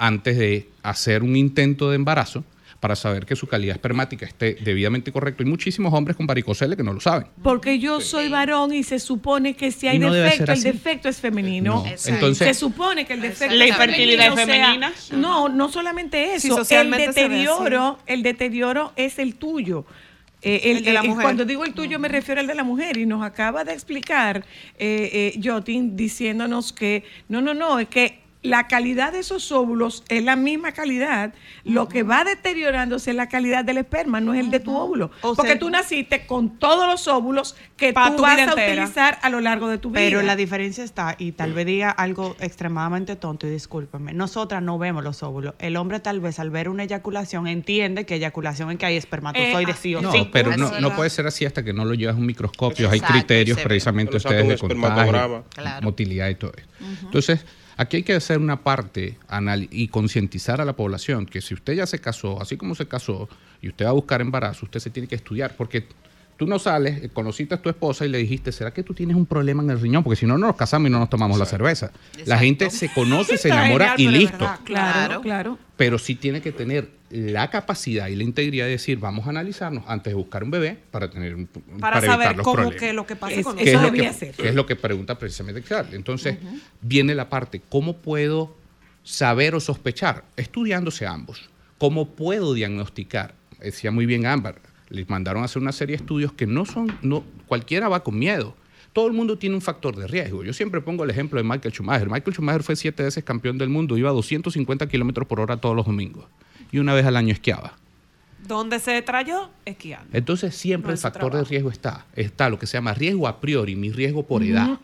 antes 0.00 0.38
de 0.38 0.68
hacer 0.82 1.22
un 1.22 1.36
intento 1.36 1.90
de 1.90 1.96
embarazo 1.96 2.42
para 2.80 2.96
saber 2.96 3.26
que 3.26 3.36
su 3.36 3.46
calidad 3.46 3.76
espermática 3.76 4.24
esté 4.24 4.54
debidamente 4.54 5.12
correcta. 5.12 5.42
Hay 5.42 5.48
muchísimos 5.50 5.92
hombres 5.92 6.16
con 6.16 6.26
varicocele 6.26 6.74
que 6.78 6.82
no 6.82 6.94
lo 6.94 7.00
saben. 7.00 7.26
Porque 7.42 7.78
yo 7.78 8.00
soy 8.00 8.30
varón 8.30 8.72
y 8.72 8.82
se 8.82 8.98
supone 8.98 9.54
que 9.54 9.70
si 9.70 9.86
hay 9.88 9.96
Y 9.96 9.98
no 9.98 10.10
defecto, 10.10 10.50
el 10.50 10.62
defecto 10.62 11.08
es 11.10 11.20
femenino. 11.20 11.82
No, 11.82 11.86
Exacto. 11.86 12.14
entonces- 12.14 12.48
se 12.48 12.54
supone 12.54 13.04
que 13.04 13.12
el 13.12 13.20
defecto 13.20 13.54
¿La 13.54 13.66
infertilidad 13.66 14.28
es 14.28 14.32
o 14.32 14.36
sea, 14.36 14.46
femenina? 14.46 14.92
no, 15.12 15.50
no 15.50 15.68
solamente 15.68 16.34
eso. 16.34 16.62
el 16.70 16.90
deterioro, 16.90 17.98
el 18.06 18.22
deterioro 18.22 18.94
es 18.96 19.18
el 19.18 19.34
tuyo. 19.34 19.84
Eh, 20.40 20.70
el, 20.70 20.78
El 20.78 20.84
de 20.84 20.92
la 20.94 21.00
eh, 21.00 21.08
mujer. 21.08 21.22
Cuando 21.22 21.44
digo 21.44 21.66
el 21.66 21.74
tuyo 21.74 21.98
me 21.98 22.08
refiero 22.08 22.40
al 22.40 22.46
de 22.46 22.54
la 22.54 22.64
mujer 22.64 22.96
y 22.96 23.04
nos 23.04 23.22
acaba 23.22 23.62
de 23.62 23.74
explicar 23.74 24.42
eh, 24.78 25.34
eh, 25.36 25.40
Jotin 25.44 25.96
diciéndonos 25.96 26.72
que 26.72 27.04
no, 27.28 27.42
no, 27.42 27.52
no, 27.52 27.78
es 27.78 27.88
que 27.88 28.20
la 28.42 28.68
calidad 28.68 29.12
de 29.12 29.18
esos 29.18 29.52
óvulos 29.52 30.02
es 30.08 30.24
la 30.24 30.34
misma 30.34 30.72
calidad. 30.72 31.34
Lo 31.64 31.88
que 31.88 32.02
va 32.02 32.24
deteriorándose 32.24 33.10
es 33.10 33.16
la 33.16 33.28
calidad 33.28 33.66
del 33.66 33.76
esperma, 33.78 34.18
no 34.20 34.32
es 34.32 34.40
el 34.40 34.50
de 34.50 34.60
tu 34.60 34.74
óvulo. 34.76 35.10
O 35.20 35.34
Porque 35.34 35.52
sea- 35.52 35.58
tú 35.58 35.68
naciste 35.68 36.24
con 36.26 36.58
todos 36.58 36.86
los 36.86 37.06
óvulos 37.06 37.54
que 37.76 37.92
tú 37.92 38.00
vas 38.22 38.38
a 38.38 38.44
entera. 38.44 38.72
utilizar 38.84 39.18
a 39.20 39.28
lo 39.28 39.40
largo 39.40 39.68
de 39.68 39.76
tu 39.76 39.90
vida. 39.90 40.00
Pero 40.00 40.22
la 40.22 40.36
diferencia 40.36 40.82
está, 40.82 41.16
y 41.18 41.32
tal 41.32 41.52
vez 41.52 41.66
diga 41.66 41.90
algo 41.90 42.34
extremadamente 42.40 43.14
tonto, 43.16 43.46
y 43.46 43.50
discúlpeme, 43.50 44.14
nosotras 44.14 44.62
no 44.62 44.78
vemos 44.78 45.04
los 45.04 45.22
óvulos. 45.22 45.54
El 45.58 45.76
hombre 45.76 46.00
tal 46.00 46.20
vez 46.20 46.38
al 46.38 46.48
ver 46.48 46.70
una 46.70 46.84
eyaculación 46.84 47.46
entiende 47.46 48.06
que 48.06 48.14
eyaculación 48.14 48.70
es 48.70 48.78
que 48.78 48.86
hay 48.86 48.96
espermatozoides 48.96 49.76
sí 49.78 49.94
o 49.94 50.00
No, 50.00 50.12
sí. 50.12 50.28
pero 50.32 50.56
no, 50.56 50.80
no 50.80 50.96
puede 50.96 51.10
ser 51.10 51.26
así 51.26 51.44
hasta 51.44 51.62
que 51.62 51.74
no 51.74 51.84
lo 51.84 51.92
llevas 51.92 52.16
a 52.16 52.18
un 52.18 52.26
microscopio. 52.26 52.88
Hay 52.90 53.00
criterios 53.00 53.58
precisamente 53.60 54.16
ustedes 54.16 54.48
de 54.48 54.56
contagio. 54.56 55.44
Claro. 55.50 55.82
motilidad 55.82 56.28
y 56.30 56.34
todo 56.36 56.52
eso. 56.56 56.66
Entonces, 57.02 57.44
aquí 57.80 57.96
hay 57.98 58.02
que 58.02 58.12
hacer 58.14 58.38
una 58.38 58.62
parte 58.62 59.16
anal- 59.28 59.68
y 59.70 59.88
concientizar 59.88 60.60
a 60.60 60.64
la 60.64 60.74
población 60.74 61.24
que 61.24 61.40
si 61.40 61.54
usted 61.54 61.72
ya 61.74 61.86
se 61.86 61.98
casó, 61.98 62.40
así 62.42 62.56
como 62.56 62.74
se 62.74 62.86
casó, 62.86 63.28
y 63.62 63.68
usted 63.68 63.86
va 63.86 63.90
a 63.90 63.92
buscar 63.92 64.20
embarazo, 64.20 64.66
usted 64.66 64.80
se 64.80 64.90
tiene 64.90 65.08
que 65.08 65.14
estudiar, 65.14 65.54
porque 65.56 65.86
tú 66.36 66.46
no 66.46 66.58
sales, 66.58 67.02
eh, 67.02 67.08
conociste 67.10 67.54
a 67.54 67.62
tu 67.62 67.68
esposa 67.70 68.04
y 68.04 68.08
le 68.08 68.18
dijiste, 68.18 68.52
¿será 68.52 68.72
que 68.72 68.82
tú 68.82 68.92
tienes 68.94 69.16
un 69.16 69.24
problema 69.26 69.62
en 69.62 69.70
el 69.70 69.80
riñón? 69.80 70.02
Porque 70.04 70.16
si 70.16 70.26
no, 70.26 70.36
no 70.38 70.46
nos 70.48 70.56
casamos 70.56 70.88
y 70.88 70.92
no 70.92 70.98
nos 70.98 71.08
tomamos 71.10 71.38
la 71.38 71.46
cerveza. 71.46 71.90
La 72.26 72.38
gente 72.38 72.68
se 72.70 72.92
conoce, 72.92 73.36
se 73.38 73.48
enamora 73.48 73.94
y 73.96 74.08
listo. 74.08 74.50
Claro, 74.64 75.20
claro. 75.22 75.58
Pero 75.76 75.98
sí 75.98 76.14
tiene 76.16 76.40
que 76.42 76.52
tener 76.52 76.99
la 77.10 77.50
capacidad 77.50 78.06
y 78.08 78.14
la 78.14 78.22
integridad 78.22 78.66
de 78.66 78.72
decir, 78.72 78.98
vamos 78.98 79.26
a 79.26 79.30
analizarnos 79.30 79.84
antes 79.88 80.12
de 80.12 80.14
buscar 80.14 80.44
un 80.44 80.50
bebé 80.52 80.78
para 80.92 81.10
tener 81.10 81.34
un, 81.34 81.46
Para, 81.80 81.98
evitar 81.98 82.04
saber 82.04 82.36
los 82.36 82.44
cómo 82.44 82.54
problemas. 82.56 82.80
que 82.80 82.92
lo 82.92 83.06
que 83.06 83.16
pasa 83.16 83.34
Es- 83.34 83.44
con 83.44 83.56
¿Qué 83.56 83.62
es, 83.64 83.68
Eso 83.70 83.78
lo 83.80 83.84
debía 83.90 84.10
que, 84.10 84.14
ser. 84.16 84.34
qué 84.36 84.48
es 84.48 84.54
lo 84.54 84.64
que 84.64 84.76
pregunta 84.76 85.18
precisamente 85.18 85.60
Carl. 85.62 85.92
Entonces, 85.94 86.38
viene 86.80 87.14
la 87.16 87.28
parte, 87.28 87.60
¿cómo 87.68 87.96
puedo 87.96 88.56
saber 89.02 89.54
o 89.56 89.60
sospechar? 89.60 90.24
Estudiándose 90.36 91.04
ambos. 91.06 91.50
¿Cómo 91.78 92.10
puedo 92.10 92.54
diagnosticar? 92.54 93.34
Decía 93.58 93.90
muy 93.90 94.06
bien 94.06 94.26
Ámbar, 94.26 94.60
les 94.88 95.08
mandaron 95.08 95.42
a 95.42 95.46
hacer 95.46 95.60
una 95.60 95.72
serie 95.72 95.96
de 95.96 96.02
estudios 96.02 96.32
que 96.32 96.46
no 96.46 96.64
son, 96.64 96.96
no, 97.02 97.24
cualquiera 97.46 97.88
va 97.88 98.04
con 98.04 98.18
miedo. 98.18 98.54
Todo 98.92 99.06
el 99.08 99.12
mundo 99.14 99.36
tiene 99.38 99.54
un 99.56 99.62
factor 99.62 99.96
de 99.96 100.06
riesgo. 100.06 100.44
Yo 100.44 100.52
siempre 100.52 100.80
pongo 100.80 101.04
el 101.04 101.10
ejemplo 101.10 101.40
de 101.40 101.48
Michael 101.48 101.72
Schumacher. 101.72 102.08
Michael 102.08 102.34
Schumacher 102.34 102.62
fue 102.62 102.76
siete 102.76 103.02
veces 103.02 103.22
campeón 103.24 103.56
del 103.58 103.68
mundo, 103.68 103.96
iba 103.96 104.10
a 104.10 104.12
250 104.12 104.86
kilómetros 104.88 105.26
por 105.26 105.40
hora 105.40 105.56
todos 105.56 105.74
los 105.74 105.86
domingos 105.86 106.26
y 106.72 106.78
una 106.78 106.94
vez 106.94 107.06
al 107.06 107.16
año 107.16 107.32
esquiaba. 107.32 107.74
¿Dónde 108.46 108.78
se 108.80 109.00
trayó? 109.02 109.50
Esquiando. 109.64 110.08
Entonces 110.12 110.54
siempre 110.54 110.88
No 110.88 110.92
el 110.94 110.98
factor 110.98 111.34
de 111.34 111.44
riesgo 111.44 111.70
está. 111.70 112.06
Está 112.16 112.48
lo 112.48 112.58
que 112.58 112.66
se 112.66 112.78
llama 112.78 112.94
riesgo 112.94 113.28
a 113.28 113.40
priori, 113.40 113.76
mi 113.76 113.90
riesgo 113.92 114.26
por 114.26 114.42
edad. 114.42 114.78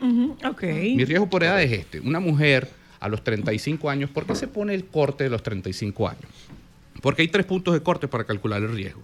Ok. 0.45 0.63
Mi 0.63 1.03
riesgo 1.05 1.29
por 1.29 1.43
edad 1.43 1.61
es 1.61 1.71
este. 1.71 1.99
Una 1.99 2.19
mujer 2.19 2.69
a 2.99 3.09
los 3.09 3.23
35 3.23 3.89
años, 3.89 4.09
¿por 4.09 4.25
qué 4.25 4.35
se 4.35 4.47
pone 4.47 4.73
el 4.73 4.85
corte 4.85 5.23
de 5.23 5.29
los 5.29 5.43
35 5.43 6.07
años? 6.07 6.25
Porque 7.01 7.21
hay 7.21 7.27
tres 7.27 7.45
puntos 7.45 7.73
de 7.73 7.81
corte 7.81 8.07
para 8.07 8.23
calcular 8.23 8.61
el 8.61 8.73
riesgo. 8.73 9.01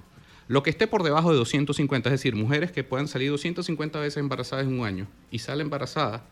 Lo 0.48 0.62
que 0.62 0.70
esté 0.70 0.88
por 0.88 1.04
debajo 1.04 1.32
de 1.32 1.38
250, 1.38 2.10
es 2.10 2.14
decir, 2.14 2.36
mujeres 2.36 2.72
que 2.72 2.84
puedan 2.84 3.08
salir 3.08 3.32
250 3.32 4.00
veces 4.00 4.18
embarazadas 4.18 4.66
en 4.66 4.80
un 4.80 4.86
año 4.86 5.08
y 5.32 5.40
sale 5.40 5.64
embarazada, 5.64 6.26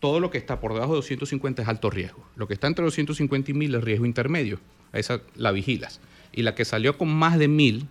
todo 0.00 0.20
lo 0.20 0.30
que 0.30 0.38
está 0.38 0.60
por 0.60 0.74
debajo 0.74 0.92
de 0.92 0.96
250 0.96 1.62
es 1.62 1.68
alto 1.68 1.88
riesgo. 1.88 2.24
Lo 2.36 2.46
que 2.46 2.54
está 2.54 2.66
entre 2.66 2.84
250 2.84 3.50
y 3.50 3.54
1000 3.54 3.74
es 3.76 3.84
riesgo 3.84 4.06
intermedio. 4.06 4.58
Esa 4.92 5.20
la 5.36 5.50
vigilas. 5.52 6.00
Y 6.32 6.42
la 6.42 6.54
que 6.54 6.64
salió 6.64 6.96
con 6.98 7.08
más 7.12 7.38
de 7.38 7.48
1000, 7.48 7.86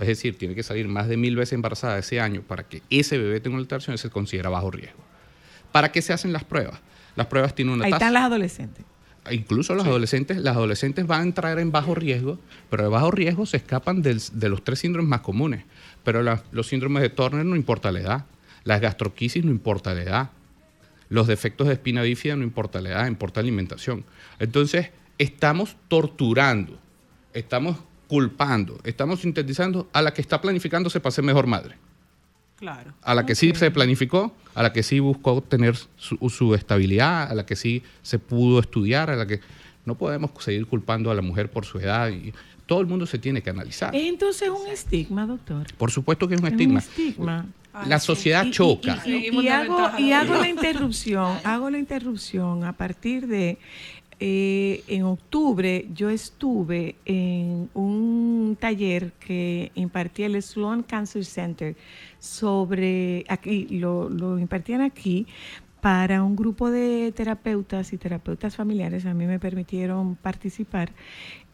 es 0.00 0.06
decir, 0.08 0.36
tiene 0.38 0.54
que 0.54 0.62
salir 0.62 0.88
más 0.88 1.08
de 1.08 1.16
1000 1.16 1.36
veces 1.36 1.54
embarazada 1.54 1.98
ese 1.98 2.20
año 2.20 2.42
para 2.42 2.62
que 2.64 2.82
ese 2.90 3.18
bebé 3.18 3.40
tenga 3.40 3.54
una 3.56 3.62
alteración, 3.62 3.98
se 3.98 4.10
considera 4.10 4.48
bajo 4.50 4.70
riesgo. 4.70 5.00
¿Para 5.72 5.90
qué 5.92 6.02
se 6.02 6.12
hacen 6.12 6.32
las 6.32 6.44
pruebas? 6.44 6.80
Las 7.16 7.26
pruebas 7.26 7.54
tienen 7.54 7.74
una 7.74 7.84
Ahí 7.84 7.90
tasa. 7.90 8.04
están 8.04 8.14
las 8.14 8.22
adolescentes. 8.24 8.84
Incluso 9.30 9.74
los 9.74 9.86
adolescentes, 9.86 10.38
las 10.38 10.56
adolescentes 10.56 11.06
van 11.06 11.20
a 11.20 11.24
entrar 11.24 11.58
en 11.58 11.70
bajo 11.70 11.94
riesgo, 11.94 12.38
pero 12.70 12.84
de 12.84 12.88
bajo 12.88 13.10
riesgo 13.10 13.44
se 13.44 13.58
escapan 13.58 14.00
del- 14.00 14.22
de 14.32 14.48
los 14.48 14.64
tres 14.64 14.78
síndromes 14.78 15.08
más 15.10 15.20
comunes. 15.20 15.64
Pero 16.04 16.22
la- 16.22 16.42
los 16.52 16.68
síndromes 16.68 17.02
de 17.02 17.10
Turner 17.10 17.44
no 17.44 17.54
importa 17.56 17.92
la 17.92 18.00
edad, 18.00 18.24
las 18.64 18.80
gastroquisis 18.80 19.44
no 19.44 19.50
importa 19.50 19.92
la 19.94 20.02
edad, 20.02 20.30
los 21.10 21.26
defectos 21.26 21.66
de 21.66 21.74
espina 21.74 22.00
bífida 22.02 22.36
no 22.36 22.42
importa 22.44 22.80
la 22.80 22.90
edad, 22.90 23.06
importa 23.06 23.40
la 23.40 23.44
alimentación. 23.48 24.04
Entonces, 24.38 24.90
estamos 25.18 25.76
torturando, 25.88 26.78
estamos 27.34 27.76
culpando, 28.06 28.78
estamos 28.84 29.20
sintetizando 29.20 29.88
a 29.92 30.00
la 30.02 30.12
que 30.14 30.20
está 30.22 30.40
planificándose 30.40 31.00
para 31.00 31.10
ser 31.12 31.24
mejor 31.24 31.46
madre. 31.46 31.76
Claro. 32.56 32.92
A 33.02 33.14
la 33.14 33.24
que 33.24 33.34
sí 33.34 33.52
se 33.54 33.70
planificó, 33.70 34.34
a 34.54 34.62
la 34.62 34.72
que 34.72 34.82
sí 34.82 34.98
buscó 34.98 35.40
tener 35.42 35.76
su, 35.96 36.16
su 36.28 36.54
estabilidad, 36.54 37.30
a 37.30 37.34
la 37.34 37.46
que 37.46 37.54
sí 37.54 37.82
se 38.02 38.18
pudo 38.18 38.58
estudiar, 38.58 39.10
a 39.10 39.16
la 39.16 39.26
que 39.26 39.40
no 39.84 39.94
podemos 39.94 40.30
seguir 40.42 40.66
culpando 40.66 41.10
a 41.10 41.14
la 41.14 41.22
mujer 41.22 41.50
por 41.50 41.64
su 41.64 41.78
edad. 41.78 42.08
Y 42.10 42.32
todo 42.66 42.80
el 42.80 42.86
mundo 42.86 43.06
se 43.06 43.18
tiene 43.18 43.42
que 43.42 43.50
analizar. 43.50 43.94
Es 43.94 44.06
entonces 44.08 44.48
un 44.50 44.66
estigma, 44.66 45.24
doctor. 45.26 45.66
Por 45.76 45.90
supuesto 45.92 46.26
que 46.26 46.34
es 46.34 46.40
un 46.40 46.46
Es 46.48 46.52
estigma. 46.54 46.72
Un 46.74 46.78
estigma. 46.78 47.46
La 47.86 48.00
sociedad 48.00 48.44
Y- 48.44 48.50
choca. 48.50 49.02
Y, 49.06 49.46
hago, 49.48 50.34
la 50.34 50.48
interrupción, 50.48 51.38
hago 51.44 51.70
la 51.70 51.78
interrupción 51.78 52.64
a 52.64 52.72
partir 52.72 53.28
de 53.28 53.58
eh, 54.20 54.82
en 54.88 55.04
octubre 55.04 55.86
yo 55.94 56.10
estuve 56.10 56.96
en 57.04 57.70
un 57.74 58.56
taller 58.58 59.12
que 59.20 59.70
impartía 59.74 60.26
el 60.26 60.42
Sloan 60.42 60.82
Cancer 60.82 61.24
Center 61.24 61.76
sobre 62.18 63.24
aquí 63.28 63.66
lo, 63.68 64.08
lo 64.08 64.38
impartían 64.38 64.80
aquí 64.80 65.26
para 65.80 66.24
un 66.24 66.34
grupo 66.34 66.70
de 66.70 67.12
terapeutas 67.12 67.92
y 67.92 67.98
terapeutas 67.98 68.56
familiares. 68.56 69.06
A 69.06 69.14
mí 69.14 69.26
me 69.26 69.38
permitieron 69.38 70.16
participar 70.16 70.92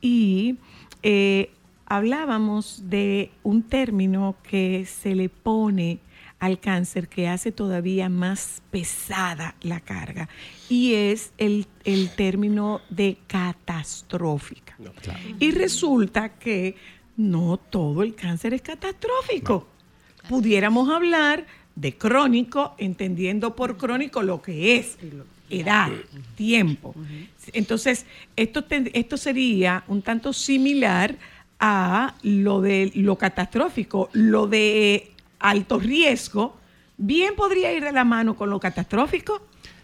y 0.01 0.57
eh, 1.03 1.51
hablábamos 1.87 2.85
de 2.89 3.31
un 3.43 3.63
término 3.63 4.37
que 4.43 4.87
se 4.87 5.15
le 5.15 5.29
pone 5.29 5.99
al 6.45 6.61
cáncer 6.61 7.09
que 7.09 7.27
hace 7.27 7.53
todavía 7.53 8.11
más 8.11 8.61
pesada 8.71 9.55
la 9.63 9.81
carga 9.81 10.29
y 10.69 10.93
es 10.93 11.33
el, 11.39 11.67
el 11.85 12.11
término 12.11 12.83
de 12.91 13.17
catastrófica. 13.27 14.77
Y 15.41 15.53
resulta 15.53 16.35
que 16.35 16.77
no 17.17 17.57
todo 17.57 18.03
el 18.03 18.15
cáncer 18.15 18.53
es 18.53 18.61
catastrófico. 18.61 19.67
Pudiéramos 20.29 20.91
hablar 20.91 21.47
de 21.77 21.97
crónico, 21.97 22.75
entendiendo 22.77 23.57
por 23.57 23.79
crónico 23.79 24.23
lo 24.23 24.43
que 24.43 24.77
es 24.77 24.99
edad, 25.49 25.91
tiempo. 26.37 26.95
Entonces, 27.55 28.05
esto, 28.37 28.67
esto 28.93 29.17
sería 29.17 29.83
un 29.89 30.03
tanto 30.03 30.35
similar 30.35 31.17
a 31.59 32.15
lo 32.23 32.61
de 32.61 32.93
lo 32.97 33.17
catastrófico, 33.17 34.11
lo 34.13 34.47
de 34.47 35.14
alto 35.51 35.79
riesgo, 35.79 36.57
bien 36.97 37.35
podría 37.37 37.73
ir 37.73 37.85
de 37.85 37.93
la 37.93 38.05
mano 38.05 38.35
con 38.37 38.51
lo 38.51 38.59
catastrófico. 38.61 39.41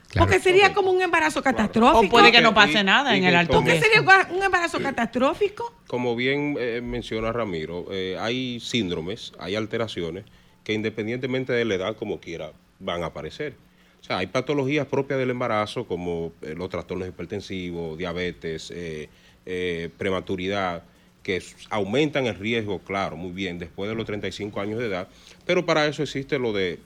Claro. 0.08 0.26
porque 0.26 0.42
sería 0.42 0.74
como 0.74 0.90
un 0.90 1.00
embarazo 1.00 1.40
catastrófico. 1.40 2.00
O 2.00 2.08
puede 2.10 2.32
que 2.32 2.40
no 2.40 2.52
pase 2.52 2.80
Y- 2.80 2.82
nada 2.82 3.14
y 3.14 3.20
en 3.20 3.26
el 3.26 3.36
alto 3.36 3.52
como- 3.54 3.66
¿Qué 3.68 3.74
riesgo. 3.78 4.10
sería 4.10 4.26
un 4.36 4.42
embarazo 4.42 4.80
catastrófico? 4.82 5.72
Como 5.86 6.16
bien 6.16 6.56
eh, 6.58 6.80
menciona 6.82 7.30
Ramiro, 7.32 7.86
eh, 7.92 8.16
hay 8.18 8.58
síndromes, 8.58 9.32
hay 9.38 9.54
alteraciones 9.54 10.24
que 10.64 10.72
independientemente 10.72 11.52
de 11.52 11.64
la 11.64 11.76
edad, 11.76 11.96
como 11.96 12.18
quiera, 12.18 12.50
van 12.80 13.04
a 13.04 13.06
aparecer. 13.06 13.54
O 14.00 14.02
sea, 14.04 14.18
hay 14.18 14.26
patologías 14.26 14.86
propias 14.88 15.16
del 15.20 15.30
embarazo, 15.30 15.86
como 15.86 16.32
eh, 16.42 16.54
los 16.56 16.68
trastornos 16.70 17.06
hipertensivos, 17.06 17.96
diabetes, 17.96 18.72
eh, 18.74 19.08
eh, 19.46 19.90
prematuridad, 19.96 20.82
que 21.22 21.42
aumentan 21.68 22.26
el 22.26 22.34
riesgo, 22.34 22.78
claro, 22.80 23.16
muy 23.16 23.32
bien, 23.32 23.58
después 23.58 23.88
de 23.90 23.94
los 23.94 24.06
35 24.06 24.60
años 24.60 24.78
de 24.78 24.86
edad, 24.86 25.08
pero 25.46 25.66
para 25.66 25.86
eso 25.86 26.02
existe 26.02 26.38
lo 26.38 26.52
de 26.52 26.78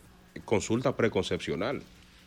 consulta 0.45 0.97
preconcepcional. 0.97 1.83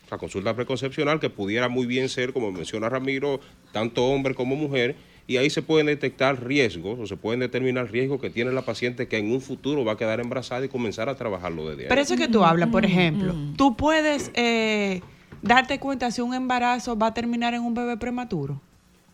O 0.05 0.09
sea, 0.09 0.17
consulta 0.17 0.55
preconcepcional 0.55 1.19
que 1.19 1.29
pudiera 1.29 1.67
muy 1.67 1.85
bien 1.85 2.07
ser, 2.07 2.31
como 2.31 2.51
menciona 2.51 2.87
Ramiro, 2.87 3.41
tanto 3.73 4.05
hombre 4.05 4.35
como 4.35 4.55
mujer, 4.55 4.95
y 5.27 5.35
ahí 5.35 5.49
se 5.49 5.61
pueden 5.61 5.87
detectar 5.87 6.41
riesgos 6.41 6.97
o 6.97 7.05
se 7.05 7.17
pueden 7.17 7.41
determinar 7.41 7.91
riesgos 7.91 8.21
que 8.21 8.29
tiene 8.29 8.53
la 8.53 8.61
paciente 8.61 9.09
que 9.09 9.17
en 9.17 9.29
un 9.29 9.41
futuro 9.41 9.83
va 9.83 9.93
a 9.93 9.97
quedar 9.97 10.21
embarazada 10.21 10.63
y 10.63 10.69
comenzar 10.69 11.09
a 11.09 11.15
trabajarlo 11.15 11.67
desde 11.67 11.83
ahí. 11.83 11.89
Pero 11.89 12.01
eso 12.01 12.15
que 12.15 12.29
tú 12.29 12.45
hablas, 12.45 12.69
por 12.69 12.85
ejemplo, 12.85 13.35
tú 13.57 13.75
puedes 13.75 14.31
eh, 14.35 15.01
darte 15.41 15.79
cuenta 15.79 16.09
si 16.11 16.21
un 16.21 16.33
embarazo 16.33 16.97
va 16.97 17.07
a 17.07 17.13
terminar 17.13 17.53
en 17.53 17.63
un 17.63 17.73
bebé 17.73 17.97
prematuro. 17.97 18.61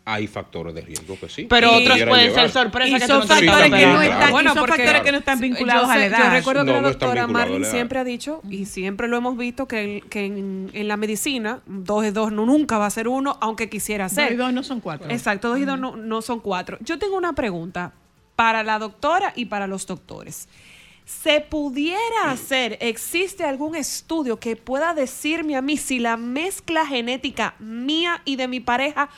Hay 0.06 0.26
factores 0.26 0.74
de 0.74 0.82
riesgo 0.82 1.18
que 1.18 1.30
sí. 1.30 1.46
Pero 1.48 1.72
otros 1.72 1.98
pueden 2.02 2.28
llevar. 2.28 2.42
ser 2.42 2.50
sorpresa 2.50 2.94
Y 2.96 3.00
que 3.00 3.06
son 3.06 3.20
no 3.20 3.26
factores 3.26 3.70
que 3.72 3.86
no 3.86 4.02
están, 4.02 4.30
Bueno, 4.32 4.50
y 4.50 4.54
son 4.54 4.60
porque- 4.66 4.82
factores 4.82 5.02
que 5.02 5.12
no 5.12 5.18
están 5.18 5.40
vinculados 5.40 5.86
yo 5.86 5.90
a 5.92 5.96
la 5.96 6.04
edad. 6.06 6.24
Yo 6.24 6.30
recuerdo 6.30 6.64
No, 6.64 6.66
que 6.74 6.82
la 6.82 6.88
doctora 6.88 7.26
Marlin 7.26 7.64
siempre 7.64 7.98
ha 7.98 8.04
dicho, 8.04 8.42
y 8.50 8.66
siempre 8.66 9.08
lo 9.08 9.16
hemos 9.16 9.38
visto, 9.38 9.66
que, 9.66 9.96
en- 9.98 10.00
que 10.10 10.26
en, 10.26 10.70
en 10.74 10.88
la 10.88 10.98
medicina, 10.98 11.62
dos 11.64 12.04
es 12.04 12.12
dos 12.12 12.32
no, 12.32 12.44
nunca 12.44 12.76
va 12.76 12.84
a 12.84 12.90
ser 12.90 13.08
uno, 13.08 13.38
aunque 13.40 13.70
quisiera 13.70 14.04
Dos 14.04 14.12
ser. 14.12 14.32
y 14.32 14.36
dos 14.36 14.52
no 14.52 14.62
son 14.62 14.80
cuatro. 14.80 15.08
Exacto, 15.10 15.48
dos 15.48 15.58
y 15.58 15.64
dos 15.64 15.78
no, 15.78 15.96
no 15.96 16.20
son 16.20 16.40
cuatro. 16.40 16.76
Yo 16.82 16.98
tengo 16.98 17.16
una 17.16 17.32
pregunta 17.32 17.94
para 18.36 18.62
la 18.62 18.78
doctora 18.78 19.32
y 19.34 19.46
para 19.46 19.66
los 19.66 19.86
doctores. 19.86 20.48
¿Se 21.06 21.40
pudiera 21.40 22.30
hacer, 22.30 22.76
existe 22.82 23.44
algún 23.44 23.74
estudio 23.74 24.38
que 24.38 24.56
pueda 24.56 24.92
decirme 24.92 25.56
a 25.56 25.62
mí 25.62 25.76
si 25.78 25.98
la 25.98 26.16
mezcla 26.18 26.86
genética 26.86 27.54
mía 27.58 28.20
y 28.26 28.36
de 28.36 28.48
mi 28.48 28.60
pareja 28.60 29.08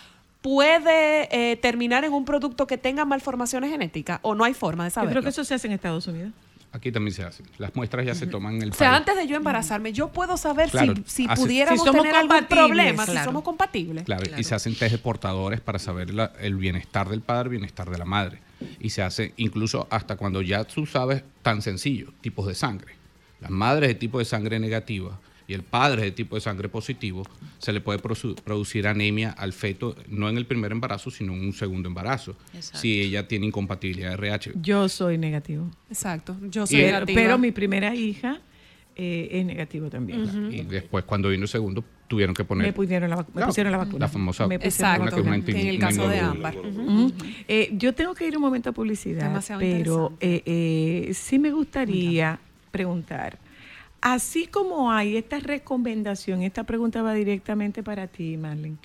puede 0.50 1.28
eh, 1.50 1.56
terminar 1.56 2.04
en 2.04 2.12
un 2.12 2.24
producto 2.24 2.68
que 2.68 2.78
tenga 2.78 3.04
malformaciones 3.04 3.68
genéticas 3.68 4.20
o 4.22 4.36
no 4.36 4.44
hay 4.44 4.54
forma 4.54 4.84
de 4.84 4.90
Yo 4.90 4.94
saberlo? 4.94 5.10
creo 5.14 5.22
que 5.24 5.30
eso 5.30 5.42
se 5.44 5.54
hace 5.54 5.66
en 5.66 5.72
Estados 5.72 6.06
Unidos. 6.06 6.30
Aquí 6.70 6.92
también 6.92 7.12
se 7.14 7.24
hace. 7.24 7.42
Las 7.58 7.74
muestras 7.74 8.06
ya 8.06 8.14
se 8.14 8.28
toman 8.28 8.54
en 8.54 8.62
el 8.62 8.70
O 8.70 8.74
sea, 8.74 8.90
país. 8.90 8.98
antes 9.00 9.16
de 9.16 9.26
yo 9.26 9.36
embarazarme, 9.36 9.92
yo 9.92 10.08
puedo 10.12 10.36
saber 10.36 10.70
Claro, 10.70 10.94
si, 11.04 11.24
si 11.24 11.26
hace- 11.28 11.42
pudiéramos 11.42 11.82
Si 11.84 11.90
tener 11.90 12.14
algún 12.14 12.44
problema, 12.44 13.04
si 13.06 13.16
somos 13.24 13.42
compatibles. 13.42 14.04
Claro, 14.04 14.22
y 14.38 14.44
se 14.44 14.54
hacen 14.54 14.76
test 14.76 14.92
de 14.92 14.98
portadores 14.98 15.60
para 15.60 15.80
saber 15.80 16.14
la- 16.14 16.30
el 16.40 16.54
bienestar 16.54 17.08
del 17.08 17.22
padre, 17.22 17.44
el 17.46 17.50
bienestar 17.50 17.90
de 17.90 17.98
la 17.98 18.04
madre. 18.04 18.38
Y 18.78 18.90
se 18.90 19.02
hace 19.02 19.32
incluso 19.38 19.88
hasta 19.90 20.14
cuando 20.16 20.42
ya 20.42 20.62
tú 20.62 20.86
sabes 20.86 21.24
tan 21.42 21.60
sencillo, 21.60 22.12
tipos 22.20 22.46
de 22.46 22.54
sangre. 22.54 22.94
Las 23.40 23.50
madres 23.50 23.88
de 23.88 23.94
tipo 23.96 24.20
de 24.20 24.24
sangre 24.24 24.60
negativa 24.60 25.18
y 25.48 25.54
el 25.54 25.62
padre 25.62 26.02
de 26.02 26.10
tipo 26.10 26.34
de 26.34 26.40
sangre 26.40 26.68
positivo, 26.68 27.22
se 27.58 27.72
le 27.72 27.80
puede 27.80 27.98
producir 28.00 28.86
anemia 28.88 29.30
al 29.30 29.52
feto, 29.52 29.94
no 30.08 30.28
en 30.28 30.36
el 30.36 30.46
primer 30.46 30.72
embarazo, 30.72 31.10
sino 31.10 31.32
en 31.34 31.40
un 31.40 31.52
segundo 31.52 31.88
embarazo, 31.88 32.36
Exacto. 32.54 32.78
si 32.80 33.00
ella 33.00 33.28
tiene 33.28 33.46
incompatibilidad 33.46 34.08
de 34.10 34.14
RH. 34.16 34.52
Yo 34.60 34.88
soy 34.88 35.18
negativo. 35.18 35.70
Exacto, 35.88 36.36
yo 36.50 36.66
soy 36.66 36.84
Pero, 37.14 37.38
mi 37.38 37.52
primera 37.52 37.94
hija 37.94 38.40
eh, 38.96 39.28
es 39.32 39.44
negativo 39.46 39.88
también. 39.90 40.50
Y 40.52 40.62
después, 40.62 41.04
cuando 41.04 41.28
vino 41.28 41.42
el 41.42 41.48
segundo, 41.48 41.84
tuvieron 42.08 42.34
que 42.34 42.44
poner 42.44 42.66
Me 42.66 42.72
pusieron 42.72 43.10
la, 43.10 43.16
me 43.16 43.24
Claro, 43.24 43.46
pusieron 43.48 43.72
la 43.72 43.78
vacuna. 43.78 43.98
la 43.98 44.08
famosa 44.08 44.46
Me 44.46 44.58
pusieron 44.58 44.72
Exacto, 44.94 45.04
la 45.04 45.10
vacuna. 45.10 45.44
que 45.44 45.50
es 45.50 45.54
una 45.54 45.54
que 45.54 45.60
en 45.60 45.68
el 45.68 45.78
caso 45.78 46.08
de 46.08 46.18
ámbar. 46.20 46.54
Eh, 47.48 47.70
yo 47.72 47.94
tengo 47.94 48.14
que 48.14 48.26
ir 48.26 48.36
un 48.36 48.42
momento 48.42 48.70
a 48.70 48.72
publicidad, 48.72 49.28
Demasiado 49.28 49.60
pero 49.60 50.12
eh, 50.20 50.42
eh, 50.46 51.10
sí 51.14 51.38
me 51.38 51.50
gustaría 51.52 52.38
preguntar, 52.70 53.38
así 54.06 54.46
como 54.46 54.92
hay 54.92 55.16
esta 55.16 55.40
recomendación, 55.40 56.42
esta 56.42 56.62
pregunta 56.62 57.02
va 57.02 57.12
directamente 57.12 57.82
para 57.82 58.06
ti, 58.06 58.36
Marlene, 58.36 58.76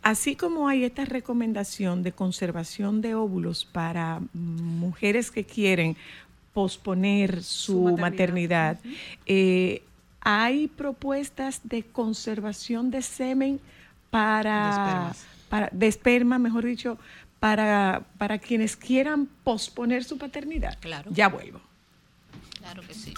así 0.00 0.36
como 0.36 0.68
hay 0.68 0.84
esta 0.84 1.04
recomendación 1.04 2.04
de 2.04 2.12
conservación 2.12 3.00
de 3.00 3.16
óvulos 3.16 3.64
para 3.64 4.20
mujeres 4.32 5.32
que 5.32 5.42
quieren 5.42 5.96
posponer 6.54 7.42
su, 7.42 7.96
maternidad, 7.98 8.78
eh, 9.26 9.82
hay 10.20 10.68
propuestas 10.68 11.62
de 11.64 11.82
conservación 11.82 12.92
de 12.92 13.02
semen 13.02 13.60
para 14.10 15.12
para, 15.48 15.68
de 15.72 15.88
esperma, 15.88 16.38
mejor 16.38 16.64
dicho, 16.64 16.96
para, 17.40 18.04
para 18.18 18.38
quienes 18.38 18.76
quieran 18.76 19.26
posponer 19.42 20.04
su 20.04 20.16
paternidad. 20.16 20.78
Claro. 20.78 21.10
Ya 21.12 21.28
vuelvo. 21.28 21.60
Claro 22.60 22.82
que 22.86 22.94
sí. 22.94 23.12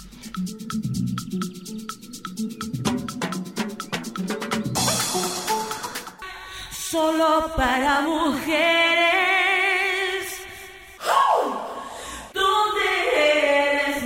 Solo 6.71 7.51
para 7.57 8.01
mujeres. 8.01 8.53
¿Dónde 12.33 12.87
eres? 13.15 14.03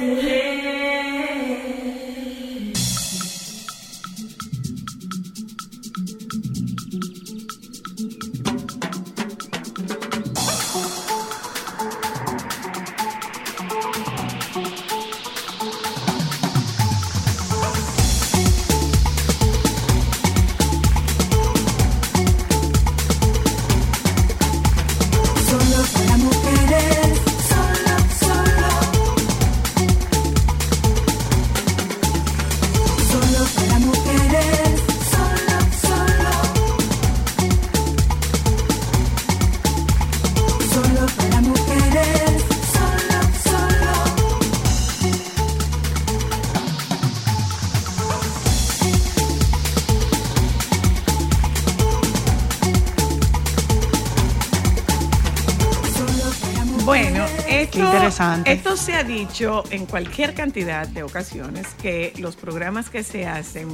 Se 58.88 58.94
ha 58.94 59.04
dicho 59.04 59.66
en 59.70 59.86
cualquier 59.86 60.34
cantidad 60.34 60.88
de 60.88 61.04
ocasiones 61.04 61.68
que 61.74 62.14
los 62.20 62.38
programas 62.38 62.90
que 62.90 63.04
se 63.04 63.26
hacen 63.28 63.68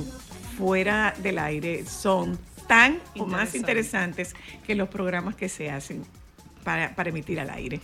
fuera 0.58 1.14
del 1.22 1.38
aire 1.38 1.86
son 1.86 2.40
tan 2.68 3.00
o 3.20 3.28
más 3.28 3.54
interesantes 3.54 4.34
que 4.66 4.74
los 4.74 4.90
programas 4.90 5.36
que 5.36 5.50
se 5.50 5.70
hacen 5.70 6.04
para, 6.64 6.96
para 6.96 7.10
emitir 7.10 7.40
al 7.40 7.52
aire. 7.52 7.80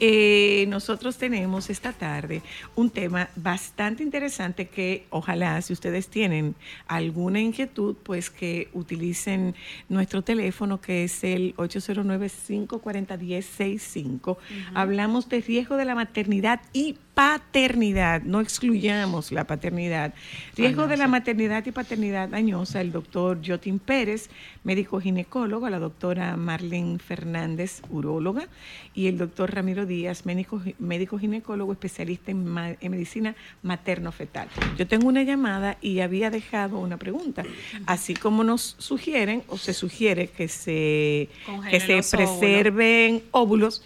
Eh, 0.00 0.66
nosotros 0.68 1.18
tenemos 1.18 1.70
esta 1.70 1.92
tarde 1.92 2.42
un 2.74 2.90
tema 2.90 3.28
bastante 3.36 4.02
interesante 4.02 4.66
que 4.66 5.06
ojalá 5.10 5.62
si 5.62 5.72
ustedes 5.72 6.08
tienen 6.08 6.56
alguna 6.88 7.38
inquietud, 7.40 7.94
pues 8.02 8.28
que 8.28 8.70
utilicen 8.72 9.54
nuestro 9.88 10.22
teléfono 10.22 10.80
que 10.80 11.04
es 11.04 11.22
el 11.22 11.54
809-540-1065. 11.56 14.36
Hablamos 14.74 15.28
de 15.28 15.40
riesgo 15.40 15.76
de 15.76 15.84
la 15.84 15.94
maternidad 15.94 16.60
y 16.72 16.96
paternidad, 17.14 18.22
no 18.22 18.40
excluyamos 18.40 19.30
la 19.30 19.44
paternidad. 19.44 20.14
Riesgo 20.56 20.86
de 20.88 20.96
la 20.96 21.06
maternidad 21.08 21.64
y 21.64 21.70
paternidad 21.70 22.28
dañosa, 22.28 22.80
el 22.80 22.90
doctor 22.90 23.38
Jotin 23.44 23.78
Pérez, 23.78 24.30
médico 24.64 25.00
ginecólogo, 25.00 25.68
la 25.70 25.78
doctora 25.78 26.36
Marlene 26.36 26.98
Fernández, 26.98 27.82
uróloga, 27.88 28.48
y 28.94 29.06
el 29.06 29.18
doctor 29.18 29.54
Ramiro 29.54 29.86
Díaz, 29.86 30.26
médico, 30.26 30.60
médico 30.78 31.18
ginecólogo, 31.18 31.72
especialista 31.72 32.30
en, 32.32 32.46
ma- 32.46 32.76
en 32.80 32.90
medicina 32.90 33.34
materno-fetal. 33.62 34.48
Yo 34.76 34.86
tengo 34.86 35.06
una 35.08 35.22
llamada 35.22 35.78
y 35.80 36.00
había 36.00 36.30
dejado 36.30 36.78
una 36.78 36.96
pregunta. 36.96 37.44
Así 37.86 38.14
como 38.14 38.42
nos 38.44 38.74
sugieren, 38.78 39.42
o 39.48 39.56
se 39.56 39.72
sugiere 39.72 40.28
que 40.28 40.48
se, 40.48 41.28
que 41.70 41.80
se 41.80 41.92
óvulos. 41.94 42.10
preserven 42.10 43.22
óvulos, 43.30 43.82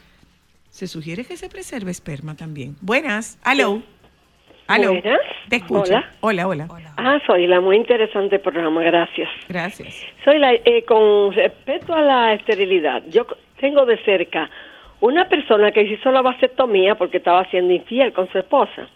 se 0.79 0.87
sugiere 0.87 1.24
que 1.24 1.37
se 1.37 1.49
preserve 1.49 1.91
esperma 1.91 2.37
también. 2.37 2.76
Buenas, 2.81 3.37
aló. 3.43 3.83
Aló. 4.68 4.91
Buenas. 4.93 5.18
Te 5.49 5.57
escucho. 5.57 5.93
Hola. 6.20 6.47
Hola, 6.47 6.47
hola. 6.47 6.95
Ah, 6.97 7.18
soy 7.26 7.49
la 7.49 7.61
muy 7.61 7.74
interesante 7.76 8.39
programa, 8.39 8.81
gracias. 8.85 9.29
Gracias. 9.49 10.07
Soy 10.24 10.39
la, 10.39 10.53
eh, 10.53 10.85
con 10.87 11.33
respecto 11.33 11.93
a 11.93 12.01
la 12.03 12.35
esterilidad, 12.35 13.03
yo 13.09 13.26
tengo 13.59 13.87
de 13.87 13.97
cerca 14.05 14.49
una 15.01 15.29
persona 15.29 15.72
que 15.72 15.83
hizo 15.83 16.12
la 16.12 16.22
vasectomía 16.22 16.95
porque 16.95 17.16
estaba 17.16 17.45
siendo 17.47 17.72
infiel 17.74 18.12
con 18.12 18.31
su 18.31 18.39
esposa. 18.39 18.89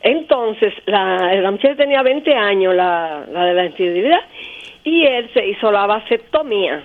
Entonces, 0.00 0.72
la, 0.86 1.34
la 1.34 1.50
muchacha 1.50 1.74
tenía 1.74 2.00
20 2.00 2.32
años, 2.32 2.76
la, 2.76 3.26
la 3.28 3.44
de 3.46 3.54
la 3.54 3.64
esterilidad, 3.64 4.20
y 4.84 5.04
él 5.04 5.28
se 5.34 5.44
hizo 5.48 5.72
la 5.72 5.84
vasectomía. 5.86 6.84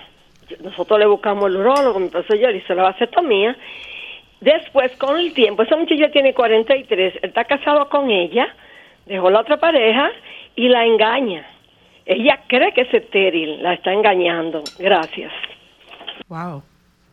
Nosotros 0.60 0.98
le 0.98 1.06
buscamos 1.06 1.46
el 1.46 1.56
urólogo, 1.56 2.00
mi 2.00 2.08
profesor 2.08 2.36
yo 2.36 2.50
le 2.50 2.58
hizo 2.58 2.74
la 2.74 2.82
vasectomía. 2.82 3.56
Después, 4.44 4.92
con 4.98 5.16
el 5.16 5.32
tiempo, 5.32 5.62
esa 5.62 5.74
muchacha 5.74 6.10
tiene 6.10 6.34
43, 6.34 7.14
él 7.14 7.20
está 7.22 7.44
casado 7.44 7.88
con 7.88 8.10
ella, 8.10 8.46
dejó 9.06 9.30
la 9.30 9.40
otra 9.40 9.56
pareja 9.56 10.10
y 10.54 10.68
la 10.68 10.84
engaña. 10.84 11.46
Ella 12.04 12.42
cree 12.46 12.74
que 12.74 12.82
es 12.82 12.92
estéril, 12.92 13.62
la 13.62 13.72
está 13.72 13.94
engañando. 13.94 14.62
Gracias. 14.78 15.32
Wow. 16.28 16.62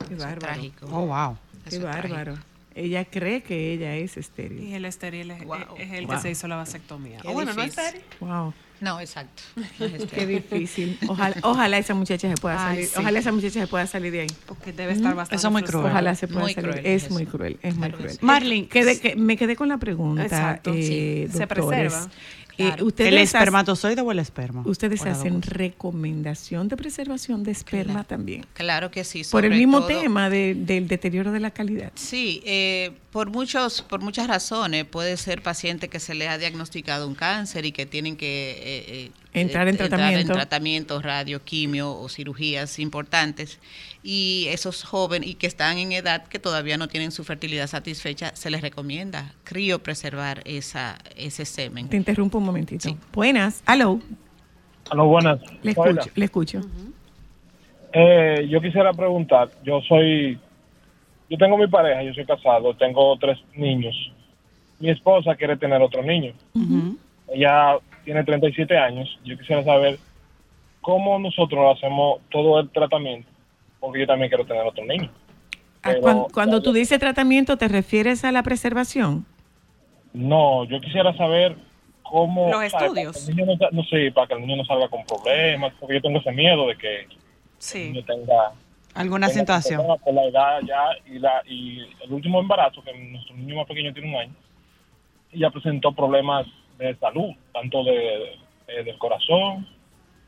Qué 0.09 0.15
bárbaro. 0.15 0.61
Oh, 0.91 1.05
wow. 1.05 1.37
Qué 1.69 1.79
bárbaro. 1.79 2.33
Ella 2.73 3.05
cree 3.05 3.41
que 3.43 3.73
ella 3.73 3.95
es 3.97 4.15
estéril. 4.17 4.63
Y 4.63 4.73
el 4.73 4.85
estéril 4.85 5.31
es, 5.31 5.41
es 5.77 5.91
el 5.91 6.05
Wow. 6.05 6.15
que 6.15 6.21
se 6.21 6.31
hizo 6.31 6.47
la 6.47 6.55
vasectomía. 6.55 7.19
Qué 7.21 7.27
O 7.27 7.33
bueno, 7.33 7.53
no 7.53 7.61
es 7.63 7.69
estéril. 7.77 8.01
Wow. 8.21 8.53
No, 8.79 8.99
exacto. 8.99 9.43
Qué 10.15 10.25
difícil. 10.25 10.97
Ojalá, 11.07 11.35
ojalá 11.43 11.77
esa 11.77 11.93
muchacha 11.93 12.27
se 12.29 12.35
pueda 12.41 12.55
Ay, 12.55 12.75
salir. 12.75 12.87
sí. 12.87 12.93
Ojalá 12.97 13.19
esa 13.19 13.31
muchacha 13.31 13.59
se 13.59 13.67
pueda 13.67 13.85
salir 13.85 14.11
de 14.11 14.21
ahí. 14.21 14.27
Porque 14.47 14.73
debe 14.73 14.93
estar 14.93 15.13
bastante 15.13 15.35
Eso 15.35 15.47
es 15.49 15.51
muy 15.51 15.61
cruel. 15.63 15.85
Ojalá 15.85 16.15
se 16.15 16.27
pueda 16.27 16.41
Muy 16.41 16.53
salir. 16.53 16.71
cruel 16.71 16.85
es 16.87 17.03
eso. 17.03 17.13
muy 17.13 17.25
cruel, 17.27 17.59
es 17.61 17.75
muy 17.75 17.87
Claro 17.89 17.97
cruel. 17.99 18.11
sí. 18.13 18.17
Marlene, 18.21 18.67
quedé- 18.69 18.99
que- 18.99 19.15
me 19.15 19.37
quedé 19.37 19.55
con 19.55 19.69
la 19.69 19.77
pregunta. 19.77 20.23
Exacto, 20.23 20.73
eh, 20.73 21.27
sí. 21.29 21.37
Se 21.37 21.45
doctores. 21.45 22.07
Eh, 22.61 22.67
Claro. 22.67 22.85
ustedes 22.85 23.09
¿El 23.11 23.17
hacen- 23.17 23.37
espermatozoide 23.39 24.01
o 24.01 24.11
el 24.11 24.19
esperma? 24.19 24.63
Ustedes 24.65 25.01
hacen 25.05 25.41
recomendación 25.41 26.67
de 26.67 26.77
preservación 26.77 27.43
de 27.43 27.51
esperma 27.51 28.03
también. 28.03 28.45
Claro 28.53 28.91
que 28.91 29.03
sí. 29.03 29.23
Por 29.29 29.45
el 29.45 29.51
mismo 29.53 29.79
todo- 29.79 29.87
tema 30.01 30.29
de- 30.29 30.55
del 30.55 30.87
deterioro 30.87 31.31
de 31.31 31.39
la 31.39 31.51
calidad. 31.51 31.91
Sí, 31.95 32.41
eh, 32.45 32.91
por 33.11 33.29
muchos, 33.29 33.81
por 33.81 34.01
muchas 34.01 34.27
razones 34.27 34.85
puede 34.85 35.17
ser 35.17 35.41
paciente 35.41 35.89
que 35.89 35.99
se 35.99 36.13
le 36.13 36.27
ha 36.27 36.37
diagnosticado 36.37 37.07
un 37.07 37.15
cáncer 37.15 37.65
y 37.65 37.71
que 37.71 37.85
tienen 37.85 38.15
que 38.15 38.51
eh, 38.51 38.55
eh, 38.87 39.11
Entrar 39.33 39.67
en 39.69 39.77
tratamiento. 39.77 40.33
tratamientos, 40.33 41.03
radio, 41.03 41.41
quimio 41.43 41.97
o 41.97 42.09
cirugías 42.09 42.79
importantes 42.79 43.59
y 44.03 44.47
esos 44.49 44.83
jóvenes 44.83 45.29
y 45.29 45.35
que 45.35 45.47
están 45.47 45.77
en 45.77 45.93
edad 45.93 46.27
que 46.27 46.37
todavía 46.37 46.77
no 46.77 46.89
tienen 46.89 47.11
su 47.11 47.23
fertilidad 47.23 47.67
satisfecha 47.67 48.35
se 48.35 48.49
les 48.49 48.61
recomienda 48.61 49.33
criopreservar 49.45 50.41
esa 50.45 50.97
ese 51.15 51.45
semen. 51.45 51.87
Te 51.87 51.97
interrumpo 51.97 52.39
un 52.39 52.43
momentito. 52.43 52.89
Buenas. 53.13 53.63
Aló. 53.65 54.01
Aló, 54.89 55.05
buenas. 55.05 55.39
Le 55.63 55.73
Hola. 55.77 55.91
escucho. 55.91 56.11
Le 56.15 56.25
escucho. 56.25 56.61
Eh, 57.93 58.47
yo 58.49 58.61
quisiera 58.61 58.93
preguntar, 58.93 59.49
yo 59.63 59.81
soy, 59.81 60.39
yo 61.29 61.37
tengo 61.37 61.57
mi 61.57 61.67
pareja, 61.67 62.03
yo 62.03 62.13
soy 62.13 62.25
casado, 62.25 62.73
tengo 62.75 63.17
tres 63.17 63.37
niños. 63.55 63.95
Mi 64.79 64.89
esposa 64.89 65.35
quiere 65.35 65.57
tener 65.57 65.81
otro 65.81 66.01
niño. 66.01 66.33
Ella 67.27 67.77
tiene 68.03 68.23
37 68.23 68.77
años. 68.77 69.09
Yo 69.23 69.37
quisiera 69.37 69.63
saber 69.63 69.97
cómo 70.81 71.19
nosotros 71.19 71.77
hacemos 71.77 72.19
todo 72.29 72.59
el 72.59 72.69
tratamiento, 72.69 73.29
porque 73.79 73.99
yo 74.01 74.07
también 74.07 74.29
quiero 74.29 74.45
tener 74.45 74.63
otro 74.65 74.85
niño. 74.85 75.09
Ah, 75.83 75.89
Pero- 75.89 76.01
Cuando, 76.01 76.27
cuando 76.33 76.61
tú 76.61 76.73
dices 76.73 76.99
tratamiento, 76.99 77.57
¿te 77.57 77.67
refieres 77.67 78.23
a 78.23 78.31
la 78.31 78.43
preservación? 78.43 79.25
No, 80.13 80.65
yo 80.65 80.79
quisiera 80.81 81.15
saber 81.15 81.55
cómo... 82.03 82.49
Los 82.51 82.63
estudios. 82.63 83.25
que 83.25 83.31
el 83.31 83.37
niño 83.37 83.57
no, 83.71 83.83
sé, 83.85 84.11
para 84.11 84.27
que 84.27 84.33
el 84.33 84.41
niño 84.41 84.57
no 84.57 84.65
salga 84.65 84.87
con 84.89 85.03
problemas, 85.05 85.73
porque 85.79 85.95
yo 85.95 86.01
tengo 86.01 86.19
ese 86.19 86.31
miedo 86.31 86.67
de 86.67 86.77
que 86.77 86.99
el 87.01 87.07
Sí. 87.57 87.89
niño 87.91 88.03
tenga... 88.05 88.51
¿Alguna 88.93 89.27
tenga 89.29 89.39
situación? 89.61 89.85
Por 90.03 90.13
la 90.13 90.25
edad 90.25 90.59
ya 90.67 90.83
y, 91.05 91.17
la, 91.19 91.41
y 91.47 91.79
el 92.03 92.11
último 92.11 92.41
embarazo, 92.41 92.83
que 92.83 92.93
nuestro 92.93 93.35
niño 93.37 93.55
más 93.55 93.65
pequeño 93.67 93.93
tiene 93.93 94.09
un 94.09 94.15
año, 94.19 94.33
ella 95.31 95.49
presentó 95.49 95.93
problemas 95.93 96.45
de 96.87 96.95
salud, 96.97 97.29
tanto 97.53 97.83
de, 97.83 97.91
de- 98.67 98.83
del 98.83 98.97
corazón 98.97 99.67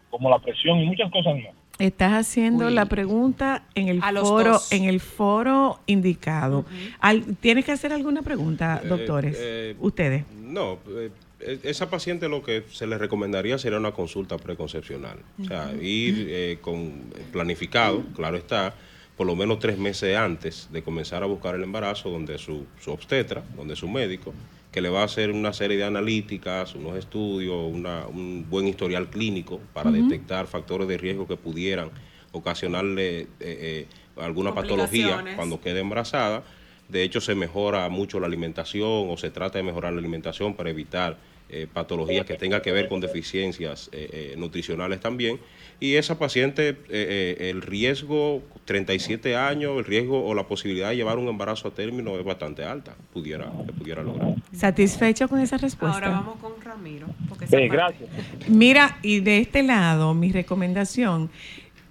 como 0.10 0.30
la 0.30 0.40
presión 0.40 0.80
y 0.80 0.86
muchas 0.86 1.10
cosas 1.12 1.34
más. 1.36 1.54
Estás 1.80 2.14
haciendo 2.14 2.70
la 2.70 2.86
pregunta 2.86 3.64
en 3.74 3.88
el 3.88 4.00
A 4.04 4.12
foro, 4.14 4.60
en 4.70 4.84
el 4.84 5.00
foro 5.00 5.80
indicado. 5.88 6.66
Al- 7.00 7.36
¿Tienes 7.38 7.66
que 7.66 7.72
hacer 7.72 7.92
alguna 7.94 8.22
pregunta, 8.22 8.80
Eh, 8.84 8.88
doctores? 8.88 9.36
eh, 9.40 9.76
Ustedes. 9.80 10.24
No, 10.40 10.78
eh, 10.90 11.10
eh, 11.40 11.60
esa 11.64 11.90
paciente 11.90 12.30
lo 12.30 12.44
que 12.44 12.64
se 12.70 12.86
le 12.86 12.98
recomendaría 13.00 13.58
sería 13.58 13.80
una 13.80 13.92
consulta 13.92 14.38
preconcepcional. 14.38 15.18
O 15.42 15.46
sea, 15.46 15.74
ir 15.82 16.28
eh, 16.30 16.58
con 16.62 17.12
planificado, 17.32 18.04
claro 18.16 18.38
está, 18.38 18.76
por 19.18 19.26
lo 19.26 19.36
menos 19.36 19.58
tres 19.58 19.78
meses 19.80 20.16
antes 20.16 20.70
de 20.72 20.84
comenzar 20.84 21.24
a 21.24 21.26
buscar 21.26 21.56
el 21.56 21.64
embarazo, 21.64 22.10
donde 22.12 22.38
su, 22.38 22.68
su 22.80 22.92
obstetra, 22.92 23.44
donde 23.56 23.76
su 23.76 23.88
médico, 23.90 24.32
que 24.74 24.82
le 24.82 24.90
va 24.90 25.02
a 25.02 25.06
hacer 25.06 25.30
una 25.32 25.54
serie 25.54 25.78
de 25.78 25.84
analíticas, 25.84 26.74
unos 26.74 26.98
estudios, 26.98 27.56
una- 27.72 28.08
un 28.08 28.48
buen 28.50 28.68
historial 28.68 29.08
clínico 29.10 29.60
para 29.72 29.92
detectar 29.92 30.48
factores 30.48 30.88
de 30.88 30.98
riesgo 30.98 31.28
que 31.28 31.38
pudieran 31.38 31.92
ocasionarle 32.32 33.20
eh, 33.22 33.28
eh, 33.40 33.88
alguna 34.18 34.50
patología 34.56 35.18
cuando 35.36 35.62
quede 35.62 35.80
embarazada. 35.80 36.44
De 36.90 37.04
hecho, 37.04 37.22
se 37.22 37.36
mejora 37.36 37.88
mucho 37.90 38.20
la 38.20 38.26
alimentación 38.26 39.10
o 39.10 39.16
se 39.16 39.30
trata 39.30 39.60
de 39.60 39.64
mejorar 39.64 39.94
la 39.94 40.00
alimentación 40.00 40.56
para 40.56 40.72
evitar 40.72 41.18
eh, 41.54 41.68
patologías 41.72 42.26
que 42.26 42.36
tengan 42.36 42.62
que 42.62 42.72
ver 42.72 42.88
con 42.88 43.00
deficiencias 43.00 43.90
eh, 43.92 44.10
eh, 44.12 44.36
nutricionales 44.38 45.00
también. 45.00 45.40
Y 45.80 45.96
esa 45.96 46.18
paciente, 46.18 46.70
eh, 46.70 46.76
eh, 46.90 47.50
el 47.50 47.62
riesgo, 47.62 48.42
37 48.66 49.36
años, 49.36 49.78
el 49.78 49.84
riesgo 49.84 50.26
o 50.26 50.34
la 50.34 50.48
posibilidad 50.48 50.90
de 50.90 50.96
llevar 50.96 51.18
un 51.18 51.28
embarazo 51.28 51.68
a 51.68 51.72
término 51.72 52.18
es 52.18 52.24
bastante 52.24 52.64
alta, 52.64 52.96
pudiera, 53.12 53.52
pudiera 53.78 54.02
lograr. 54.02 54.36
¿Satisfecho 54.54 55.28
con 55.28 55.40
esa 55.42 55.58
respuesta? 55.58 55.96
Ahora 55.98 56.10
vamos 56.12 56.38
con 56.40 56.54
Ramiro. 56.62 57.08
Porque 57.28 57.48
Sí, 57.48 57.68
gracias. 57.68 58.10
Mira, 58.48 58.98
y 59.02 59.20
de 59.20 59.40
este 59.40 59.62
lado, 59.62 60.14
mi 60.14 60.32
recomendación, 60.32 61.30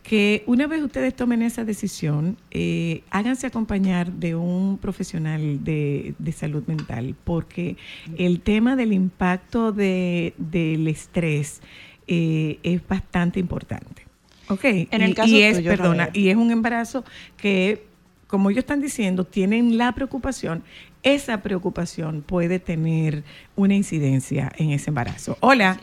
que 0.02 0.42
una 0.46 0.66
vez 0.66 0.82
ustedes 0.82 1.14
tomen 1.14 1.42
esa 1.42 1.64
decisión, 1.64 2.36
eh, 2.50 3.02
háganse 3.10 3.46
acompañar 3.46 4.10
de 4.12 4.34
un 4.34 4.78
profesional 4.78 5.62
de, 5.62 6.14
de 6.18 6.32
salud 6.32 6.64
mental, 6.66 7.14
porque 7.24 7.76
el 8.18 8.40
tema 8.40 8.74
del 8.74 8.92
impacto 8.92 9.70
de, 9.72 10.34
del 10.38 10.88
estrés 10.88 11.62
eh, 12.08 12.58
es 12.64 12.86
bastante 12.86 13.38
importante. 13.38 14.02
¿Ok? 14.48 14.64
En 14.64 15.02
el 15.02 15.10
Y- 15.10 15.14
caso 15.14 15.28
y 15.30 15.42
es, 15.42 15.56
tuyo, 15.58 15.70
perdona, 15.70 16.10
y 16.12 16.28
es 16.28 16.36
un 16.36 16.50
embarazo 16.50 17.04
que, 17.36 17.84
como 18.26 18.50
ellos 18.50 18.62
están 18.64 18.80
diciendo, 18.80 19.24
tienen 19.24 19.78
la 19.78 19.92
preocupación. 19.92 20.64
Esa 21.04 21.42
preocupación 21.42 22.22
puede 22.22 22.58
tener 22.58 23.22
una 23.56 23.74
incidencia 23.76 24.50
en 24.58 24.70
ese 24.72 24.90
embarazo. 24.90 25.36
Hola. 25.40 25.78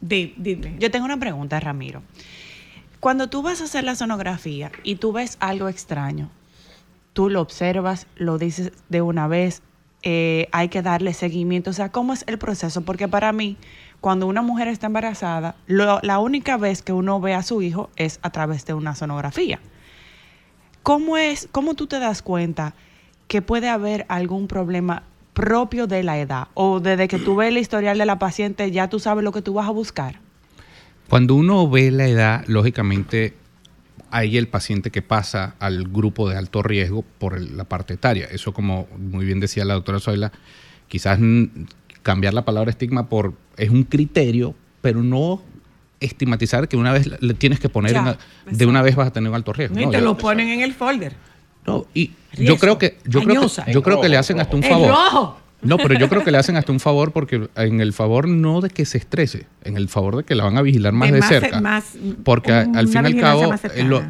Di- 0.00 0.34
dime. 0.36 0.74
Yo 0.80 0.90
tengo 0.90 1.04
una 1.04 1.18
pregunta, 1.18 1.60
Ramiro. 1.60 2.02
Cuando 3.02 3.28
tú 3.28 3.42
vas 3.42 3.60
a 3.60 3.64
hacer 3.64 3.82
la 3.82 3.96
sonografía 3.96 4.70
y 4.84 4.94
tú 4.94 5.10
ves 5.10 5.36
algo 5.40 5.68
extraño, 5.68 6.30
tú 7.12 7.30
lo 7.30 7.40
observas, 7.40 8.06
lo 8.14 8.38
dices 8.38 8.70
de 8.90 9.02
una 9.02 9.26
vez, 9.26 9.60
eh, 10.04 10.46
hay 10.52 10.68
que 10.68 10.82
darle 10.82 11.12
seguimiento. 11.12 11.70
O 11.70 11.72
sea, 11.72 11.90
¿cómo 11.90 12.12
es 12.12 12.22
el 12.28 12.38
proceso? 12.38 12.82
Porque 12.82 13.08
para 13.08 13.32
mí, 13.32 13.56
cuando 14.00 14.28
una 14.28 14.40
mujer 14.40 14.68
está 14.68 14.86
embarazada, 14.86 15.56
la 15.66 16.20
única 16.20 16.56
vez 16.56 16.82
que 16.82 16.92
uno 16.92 17.18
ve 17.18 17.34
a 17.34 17.42
su 17.42 17.60
hijo 17.60 17.90
es 17.96 18.20
a 18.22 18.30
través 18.30 18.66
de 18.66 18.74
una 18.74 18.94
sonografía. 18.94 19.58
¿Cómo 20.84 21.16
es, 21.16 21.48
cómo 21.50 21.74
tú 21.74 21.88
te 21.88 21.98
das 21.98 22.22
cuenta 22.22 22.76
que 23.26 23.42
puede 23.42 23.68
haber 23.68 24.06
algún 24.08 24.46
problema 24.46 25.02
propio 25.32 25.88
de 25.88 26.04
la 26.04 26.20
edad? 26.20 26.46
O 26.54 26.78
desde 26.78 27.08
que 27.08 27.18
tú 27.18 27.34
ves 27.34 27.48
el 27.48 27.58
historial 27.58 27.98
de 27.98 28.06
la 28.06 28.20
paciente, 28.20 28.70
ya 28.70 28.88
tú 28.88 29.00
sabes 29.00 29.24
lo 29.24 29.32
que 29.32 29.42
tú 29.42 29.54
vas 29.54 29.66
a 29.66 29.72
buscar. 29.72 30.20
Cuando 31.12 31.34
uno 31.34 31.68
ve 31.68 31.90
la 31.90 32.06
edad, 32.08 32.42
lógicamente 32.46 33.34
hay 34.10 34.38
el 34.38 34.48
paciente 34.48 34.90
que 34.90 35.02
pasa 35.02 35.56
al 35.58 35.84
grupo 35.88 36.26
de 36.30 36.38
alto 36.38 36.62
riesgo 36.62 37.04
por 37.18 37.36
el- 37.36 37.54
la 37.54 37.64
parte 37.64 37.92
etaria. 37.92 38.24
Eso, 38.30 38.54
como 38.54 38.88
muy 38.98 39.26
bien 39.26 39.38
decía 39.38 39.66
la 39.66 39.74
doctora 39.74 40.00
Zoila, 40.00 40.32
quizás 40.88 41.18
cambiar 42.02 42.32
la 42.32 42.46
palabra 42.46 42.70
estigma 42.70 43.10
por 43.10 43.34
es 43.58 43.68
un 43.68 43.82
criterio, 43.84 44.54
pero 44.80 45.02
no 45.02 45.42
estigmatizar 46.00 46.66
que 46.66 46.78
una 46.78 46.94
vez 46.94 47.10
le 47.20 47.34
tienes 47.34 47.60
que 47.60 47.68
poner 47.68 47.92
Ya, 47.92 48.16
en 48.46 48.56
de 48.56 48.64
una 48.64 48.80
vez 48.80 48.96
vas 48.96 49.08
a 49.08 49.12
tener 49.12 49.28
un 49.28 49.36
alto 49.36 49.52
riesgo. 49.52 49.78
Y 49.78 49.84
No, 49.84 49.90
te 49.90 49.98
ya- 49.98 50.02
lo 50.02 50.16
ponen 50.16 50.48
en 50.48 50.60
el 50.62 50.72
folder. 50.72 51.14
no, 51.66 51.84
y 51.92 52.12
Riesgo. 52.32 52.54
yo 52.54 52.58
creo 52.58 52.78
que 52.78 52.96
yo 53.04 53.20
creo 53.22 53.42
que, 53.66 53.70
yo 53.70 53.82
creo 53.82 54.00
que 54.00 54.08
le 54.08 54.16
hacen 54.16 54.40
hasta 54.40 54.56
un 54.56 54.62
favor. 54.62 54.88
rojo. 54.88 55.38
No, 55.62 55.76
pero 55.78 55.98
yo 55.98 56.08
creo 56.08 56.24
que 56.24 56.30
le 56.30 56.38
hacen 56.38 56.56
hasta 56.56 56.72
un 56.72 56.80
favor 56.80 57.12
porque 57.12 57.48
en 57.56 57.80
el 57.80 57.92
favor 57.92 58.26
no 58.28 58.60
de 58.60 58.68
que 58.70 58.84
se 58.84 58.98
estrese, 58.98 59.46
en 59.64 59.76
el 59.76 59.88
favor 59.88 60.16
de 60.16 60.24
que 60.24 60.34
la 60.34 60.44
van 60.44 60.56
a 60.58 60.62
vigilar 60.62 60.92
más 60.92 61.08
De 61.08 61.14
de, 61.14 61.20
más- 61.20 61.28
cerca. 61.28 61.60
más- 61.60 61.96
porque 62.24 62.52
al 62.52 62.88
fin 62.88 63.02
y 63.04 63.06
al 63.06 63.20
cabo, 63.20 63.54
eh, 63.74 63.84
lo- 63.84 64.02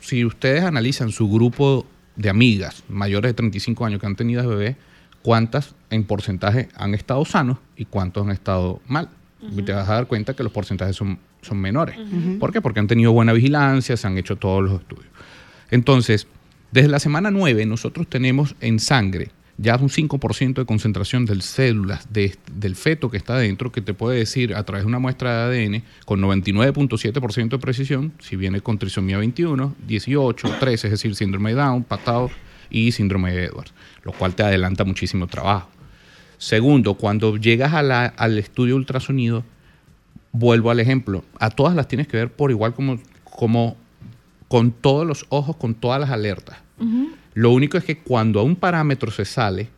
si 0.00 0.24
ustedes 0.24 0.62
analizan 0.64 1.10
su 1.10 1.28
grupo 1.28 1.84
de 2.16 2.30
amigas 2.30 2.84
mayores 2.88 3.30
de 3.30 3.34
35 3.34 3.84
años 3.84 4.00
que 4.00 4.06
han 4.06 4.14
tenido 4.16 4.46
bebés, 4.48 4.76
cuántas 5.22 5.74
en 5.90 6.04
porcentaje 6.04 6.68
han 6.76 6.94
estado 6.94 7.24
sanos 7.24 7.58
y 7.76 7.84
cuántos 7.86 8.24
han 8.24 8.32
estado 8.32 8.80
mal. 8.86 9.08
Y 9.56 9.62
te 9.62 9.72
vas 9.72 9.88
a 9.88 9.94
dar 9.94 10.06
cuenta 10.06 10.34
que 10.34 10.42
los 10.42 10.52
porcentajes 10.52 10.94
son, 10.96 11.18
son 11.42 11.58
menores. 11.58 11.96
¿Por 12.38 12.52
qué? 12.52 12.60
Porque 12.60 12.78
han 12.78 12.86
tenido 12.86 13.12
buena 13.12 13.32
vigilancia, 13.32 13.96
se 13.96 14.06
han 14.06 14.18
hecho 14.18 14.36
todos 14.36 14.62
los 14.62 14.80
estudios. 14.80 15.06
Entonces, 15.70 16.26
desde 16.72 16.88
la 16.88 16.98
semana 17.00 17.30
9 17.30 17.64
nosotros 17.66 18.06
tenemos 18.06 18.54
en 18.60 18.78
sangre 18.78 19.30
ya 19.62 19.76
un 19.76 19.90
5% 19.90 20.54
de 20.62 20.64
concentración 20.66 21.26
de 21.26 21.40
células 21.42 22.10
de- 22.12 22.34
del 22.54 22.76
feto 22.76 23.10
que 23.10 23.16
está 23.18 23.36
dentro, 23.36 23.70
que 23.70 23.82
te 23.82 23.92
puede 23.92 24.18
decir 24.18 24.54
a 24.54 24.62
través 24.64 24.84
de 24.84 24.88
una 24.88 24.98
muestra 24.98 25.48
de 25.48 25.64
ADN 25.66 25.82
con 26.06 26.20
99.7% 26.20 27.56
de 27.56 27.58
precisión 27.58 28.12
si 28.20 28.36
viene 28.36 28.60
con 28.62 28.78
trisomía 28.78 29.18
21, 29.18 29.74
18, 29.86 30.48
13, 30.58 30.86
es 30.86 30.90
decir, 30.92 31.14
síndrome 31.14 31.50
de 31.50 31.56
Down, 31.56 31.84
patado 31.84 32.30
y 32.70 32.92
síndrome 32.92 33.32
de 33.32 33.44
Edwards, 33.46 33.72
lo 34.02 34.12
cual 34.12 34.34
te 34.34 34.42
adelanta 34.42 34.84
muchísimo 34.84 35.26
trabajo. 35.26 35.68
Segundo, 36.38 36.94
cuando 36.94 37.36
llegas 37.36 37.74
a 37.74 37.80
al 38.06 38.38
estudio 38.38 38.76
ultrasonido, 38.76 39.44
vuelvo 40.32 40.70
al 40.70 40.80
ejemplo, 40.80 41.22
a 41.38 41.50
todas 41.50 41.74
las 41.74 41.86
tienes 41.88 42.08
que 42.08 42.16
ver 42.16 42.32
por 42.32 42.50
igual 42.50 42.72
como, 42.72 42.98
como 43.24 43.76
con 44.48 44.70
todos 44.72 45.06
los 45.06 45.26
ojos, 45.28 45.56
con 45.56 45.74
todas 45.74 46.00
las 46.00 46.10
alertas. 46.10 46.56
Lo 47.40 47.50
único 47.52 47.78
es 47.78 47.84
que 47.84 47.96
cuando 47.98 48.40
a 48.40 48.42
un 48.42 48.54
parámetro 48.56 49.10
se 49.10 49.24
sale, 49.24 49.68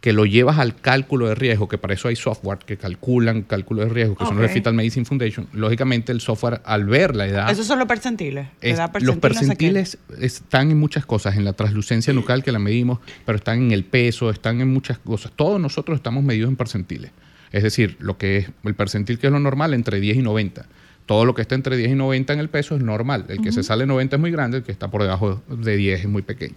que 0.00 0.14
lo 0.14 0.24
llevas 0.24 0.58
al 0.58 0.74
cálculo 0.80 1.26
de 1.28 1.34
riesgo, 1.34 1.68
que 1.68 1.76
para 1.76 1.92
eso 1.92 2.08
hay 2.08 2.16
software 2.16 2.60
que 2.64 2.78
calculan 2.78 3.42
cálculo 3.42 3.82
de 3.82 3.90
riesgo, 3.90 4.16
que 4.16 4.24
son 4.24 4.38
los. 4.40 4.50
Fetal 4.50 4.72
Medicine 4.72 5.04
Foundation, 5.04 5.46
lógicamente 5.52 6.12
el 6.12 6.22
software 6.22 6.62
al 6.64 6.86
ver 6.86 7.14
la 7.14 7.26
edad... 7.26 7.50
Esos 7.50 7.66
son 7.66 7.78
los 7.78 7.86
percentiles. 7.86 8.46
Es- 8.62 8.76
edad 8.78 8.90
los 8.94 9.02
no 9.02 9.12
sé 9.12 9.20
percentiles 9.20 9.98
están 10.18 10.70
en 10.70 10.78
muchas 10.78 11.04
cosas, 11.04 11.36
en 11.36 11.44
la 11.44 11.52
translucencia 11.52 12.14
nucal 12.14 12.42
que 12.42 12.52
la 12.52 12.58
medimos, 12.58 13.00
pero 13.26 13.36
están 13.36 13.60
en 13.64 13.72
el 13.72 13.84
peso, 13.84 14.30
están 14.30 14.62
en 14.62 14.72
muchas 14.72 14.98
cosas. 14.98 15.32
Todos 15.36 15.60
nosotros 15.60 15.96
estamos 15.96 16.24
medidos 16.24 16.48
en 16.48 16.56
percentiles. 16.56 17.10
Es 17.52 17.62
decir, 17.62 17.96
lo 17.98 18.16
que 18.16 18.38
es 18.38 18.50
el 18.64 18.74
percentil 18.74 19.18
que 19.18 19.26
es 19.26 19.32
lo 19.34 19.40
normal 19.40 19.74
entre 19.74 20.00
10 20.00 20.16
y 20.16 20.22
90. 20.22 20.64
Todo 21.04 21.26
lo 21.26 21.34
que 21.34 21.42
está 21.42 21.56
entre 21.56 21.76
10 21.76 21.90
y 21.90 21.94
90 21.96 22.32
en 22.32 22.38
el 22.38 22.48
peso 22.48 22.74
es 22.76 22.82
normal. 22.82 23.26
El 23.28 23.42
que 23.42 23.52
se 23.52 23.62
sale 23.62 23.84
90 23.84 24.16
es 24.16 24.20
muy 24.20 24.30
grande, 24.30 24.58
el 24.58 24.62
que 24.62 24.72
está 24.72 24.88
por 24.88 25.02
debajo 25.02 25.42
de 25.48 25.76
10 25.76 26.00
es 26.00 26.08
muy 26.08 26.22
pequeño. 26.22 26.54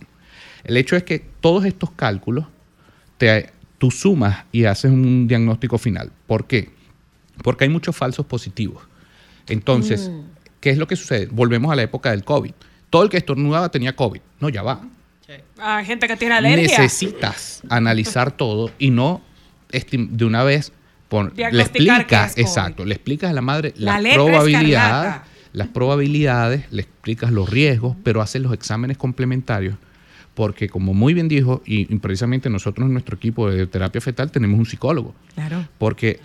El 0.64 0.78
hecho 0.78 0.96
es 0.96 1.04
que 1.04 1.20
todos 1.42 1.66
estos 1.66 1.92
cálculos 1.92 2.46
te, 3.18 3.50
tú 3.78 3.92
sumas 3.92 4.46
y 4.52 4.66
haces 4.66 4.92
un 4.92 5.28
diagnóstico 5.28 5.78
final. 5.78 6.12
¿Por 6.28 6.46
qué? 6.48 6.70
Porque 7.44 7.66
hay 7.66 7.70
muchos 7.70 7.96
falsos 7.96 8.26
positivos. 8.26 8.84
Entonces, 9.48 10.10
Mm. 10.10 10.22
¿qué 10.62 10.70
es 10.70 10.78
lo 10.78 10.88
que 10.88 10.96
sucede? 10.96 11.28
Volvemos 11.32 11.72
a 11.72 11.76
la 11.76 11.82
época 11.84 12.12
del 12.12 12.24
COVID. 12.24 12.52
Todo 12.90 13.04
el 13.04 13.10
que 13.10 13.18
estornudaba 13.18 13.70
tenía 13.70 13.96
COVID. 13.96 14.22
No, 14.40 14.50
ya 14.50 14.62
va. 14.64 14.82
Hay 15.58 15.86
gente 15.86 16.08
que 16.08 16.16
tiene 16.16 16.36
alergia. 16.36 16.78
Necesitas 16.80 17.62
analizar 17.70 18.32
todo 18.32 18.70
y 18.78 18.92
no 18.92 19.22
de 19.72 20.26
una 20.26 20.44
vez 20.44 20.72
pon- 21.10 21.34
le 21.36 21.48
explicas, 21.62 22.06
que 22.06 22.16
es 22.16 22.32
COVID. 22.34 22.42
exacto, 22.42 22.86
le 22.86 22.94
explicas 22.94 23.32
a 23.32 23.34
la 23.34 23.42
madre 23.42 23.74
La 23.78 23.94
las 23.94 24.04
lepra 24.04 24.16
probabilidades, 24.24 25.22
las 25.54 25.68
probabilidades, 25.70 26.72
le 26.72 26.82
explicas 26.84 27.32
los 27.32 27.50
riesgos, 27.50 27.96
pero 28.04 28.22
haces 28.22 28.42
los 28.42 28.54
exámenes 28.54 28.98
complementarios 28.98 29.76
porque 30.36 30.70
como 30.70 30.94
muy 30.94 31.14
bien 31.14 31.28
dijo 31.28 31.62
y, 31.66 31.86
precisamente 31.98 32.50
nosotros 32.50 32.88
en 32.88 32.94
nuestro 32.94 33.16
equipo 33.16 33.50
de 33.50 33.68
terapia 33.68 34.02
fetal 34.02 34.32
tenemos 34.32 34.58
un 34.60 34.66
psicólogo 34.66 35.14
Claro. 35.36 35.68
porque 35.78 36.20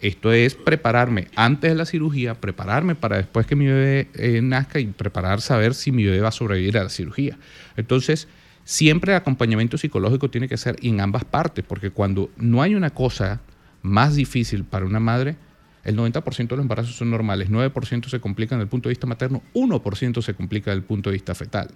esto 0.00 0.32
es 0.32 0.54
prepararme 0.54 1.28
antes 1.36 1.70
de 1.70 1.74
la 1.74 1.84
cirugía, 1.84 2.34
prepararme 2.34 2.94
para 2.94 3.18
después 3.18 3.46
que 3.46 3.54
mi 3.54 3.66
bebé 3.66 4.08
eh, 4.14 4.40
nazca 4.40 4.80
y 4.80 4.86
preparar 4.86 5.42
saber 5.42 5.74
si 5.74 5.92
mi 5.92 6.04
bebé 6.04 6.20
va 6.20 6.28
a 6.28 6.32
sobrevivir 6.32 6.78
a 6.78 6.84
la 6.84 6.88
cirugía. 6.88 7.36
Entonces, 7.76 8.26
siempre 8.64 9.12
el 9.12 9.18
acompañamiento 9.18 9.76
psicológico 9.76 10.30
tiene 10.30 10.48
que 10.48 10.56
ser 10.56 10.76
en 10.80 11.00
ambas 11.02 11.24
partes, 11.24 11.66
porque 11.68 11.90
cuando 11.90 12.30
no 12.38 12.62
hay 12.62 12.74
una 12.74 12.90
cosa 12.90 13.42
más 13.82 14.16
difícil 14.16 14.64
para 14.64 14.86
una 14.86 15.00
madre, 15.00 15.36
el 15.84 15.96
90% 15.96 16.48
de 16.48 16.56
los 16.56 16.62
embarazos 16.62 16.94
son 16.94 17.10
normales, 17.10 17.50
9% 17.50 18.08
se 18.08 18.20
complican 18.20 18.58
desde 18.58 18.64
el 18.64 18.68
punto 18.70 18.88
de 18.88 18.92
vista 18.92 19.06
materno, 19.06 19.42
1% 19.54 20.22
se 20.22 20.34
complica 20.34 20.70
desde 20.70 20.80
el 20.80 20.86
punto 20.86 21.10
de 21.10 21.14
vista 21.14 21.34
fetal. 21.34 21.68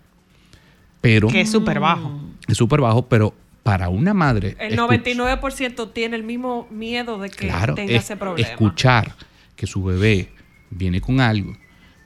Pero 1.05 1.29
Que 1.29 1.43
es 1.43 1.51
súper 1.51 1.81
bajo. 1.81 2.19
es 2.49 2.57
súper 2.57 2.81
bajo, 2.81 3.07
pero 3.09 3.35
para 3.63 3.91
una 3.91 4.15
madre 4.15 4.57
El 4.59 4.73
escu- 4.79 4.89
99% 5.05 5.91
tiene 5.93 6.17
el 6.17 6.23
mismo 6.23 6.67
miedo 6.71 7.19
de 7.19 7.29
que 7.29 7.47
Claro, 7.47 7.75
tenga 7.75 7.93
es- 7.93 8.05
ese 8.05 8.17
problema. 8.17 8.49
escuchar 8.49 9.15
que 9.55 9.67
su 9.67 9.85
bebé 9.85 10.31
viene 10.71 11.03
con 11.03 11.21
algo, 11.21 11.55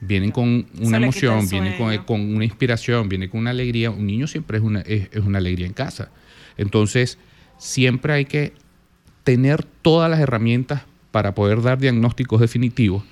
viene 0.01 0.31
con 0.33 0.67
una 0.81 0.97
emoción, 0.97 1.47
viene 1.49 1.77
con, 2.05 2.19
una 2.21 2.43
inspiración, 2.43 3.07
viene 3.07 3.29
con 3.29 3.39
una 3.39 3.51
alegría. 3.51 3.89
Un 3.89 4.05
niño 4.05 4.27
siempre 4.27 4.57
es 4.57 4.63
una, 4.63 4.81
es, 4.81 5.07
es 5.13 5.23
una 5.23 5.37
alegría 5.37 5.65
en 5.65 5.73
casa. 5.73 6.09
Entonces, 6.57 7.17
siempre 7.57 8.11
hay 8.13 8.25
que 8.25 8.53
tener 9.23 9.63
todas 9.81 10.09
las 10.11 10.19
herramientas 10.19 10.81
para 11.11 11.33
poder 11.35 11.61
dar 11.61 11.77
diagnósticos 11.79 12.41
definitivos. 12.41 13.03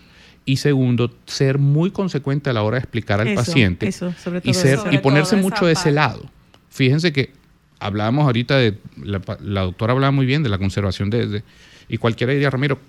Y 0.48 0.56
segundo, 0.58 1.14
ser 1.26 1.58
muy 1.60 1.92
consecuente 1.92 2.50
a 2.50 2.54
la 2.54 2.64
hora 2.64 2.78
de 2.78 2.84
explicar 2.84 3.20
al 3.20 3.28
Eso, 3.28 3.36
paciente 3.36 3.88
eso, 3.88 4.14
sobre 4.14 4.40
y, 4.40 4.52
todo 4.52 4.54
ser, 4.54 4.74
eso. 4.76 4.82
y 4.84 4.86
Sobre 4.86 5.00
ponerse 5.00 5.36
todo 5.36 5.44
mucho 5.44 5.66
de 5.66 5.74
ese 5.74 5.92
lado. 5.92 6.24
Fíjense 6.70 7.12
que 7.12 7.32
hablábamos 7.80 8.24
ahorita 8.26 8.56
de, 8.58 8.78
la, 9.04 9.20
pa- 9.20 9.38
la 9.42 9.62
doctora 9.64 9.92
hablaba 9.92 10.12
muy 10.12 10.26
bien 10.26 10.44
de 10.44 10.50
la 10.50 10.58
conservación 10.58 11.10
de, 11.10 11.28
de- 11.28 11.44
y 11.90 11.98
cualquiera 11.98 12.32
diría, 12.32 12.50
Ramiro, 12.50 12.80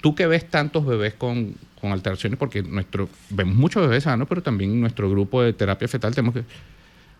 tú 0.00 0.14
que 0.14 0.28
ves 0.28 0.48
tantos 0.48 0.86
bebés 0.86 1.14
con, 1.14 1.54
con 1.80 1.90
alteraciones, 1.90 2.38
porque 2.38 2.62
nuestro, 2.62 3.08
vemos 3.30 3.56
muchos 3.56 3.82
bebés 3.82 4.04
sanos, 4.04 4.28
pero 4.28 4.40
también 4.42 4.70
en 4.70 4.80
nuestro 4.80 5.10
grupo 5.10 5.42
de 5.42 5.52
terapia 5.52 5.88
fetal 5.88 6.14
tenemos 6.14 6.34
que, 6.34 6.44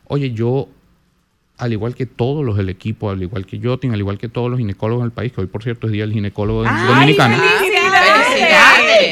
oye, 0.06 0.30
yo, 0.30 0.68
al 1.58 1.72
igual 1.72 1.96
que 1.96 2.06
todos 2.06 2.44
los 2.44 2.56
del 2.56 2.68
equipo, 2.68 3.10
al 3.10 3.20
igual 3.20 3.44
que 3.46 3.60
Jotin, 3.60 3.92
al 3.92 3.98
igual 3.98 4.16
que 4.16 4.28
todos 4.28 4.48
los 4.48 4.58
ginecólogos 4.60 5.02
del 5.04 5.10
país, 5.12 5.32
que 5.32 5.40
hoy 5.40 5.48
por 5.48 5.64
cierto 5.64 5.88
es 5.88 5.92
Día 5.92 6.04
del 6.04 6.12
Ginecólogo 6.12 6.62
Dominicano, 6.62 7.36
¡Felicidades! 7.36 7.77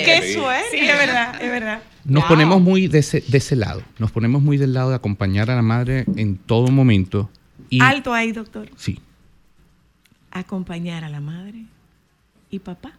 ¡Qué 0.05 0.33
suerte! 0.35 0.65
Sí, 0.71 0.79
es 0.79 0.99
verdad, 0.99 1.43
es 1.43 1.51
verdad. 1.51 1.83
nos 2.05 2.25
ponemos 2.25 2.61
muy 2.61 2.89
de 2.89 2.99
ese, 3.01 3.23
de 3.27 3.39
ese 3.39 3.57
lado, 3.57 3.83
nos 3.99 4.11
ponemos 4.13 4.43
muy 4.43 4.57
del 4.57 4.73
lado 4.75 4.91
de 4.91 4.97
acompañar 4.97 5.51
a 5.51 5.57
la 5.57 5.63
madre 5.63 6.05
en 6.17 6.37
todo 6.37 6.69
momento. 6.69 7.31
Y 7.71 7.81
Alto 7.83 8.13
ahí, 8.13 8.33
doctor. 8.33 8.69
sí, 8.77 8.99
Acompañar 10.31 11.03
a 11.05 11.09
la 11.09 11.21
madre 11.21 11.65
y 12.51 12.59
papá. 12.59 12.93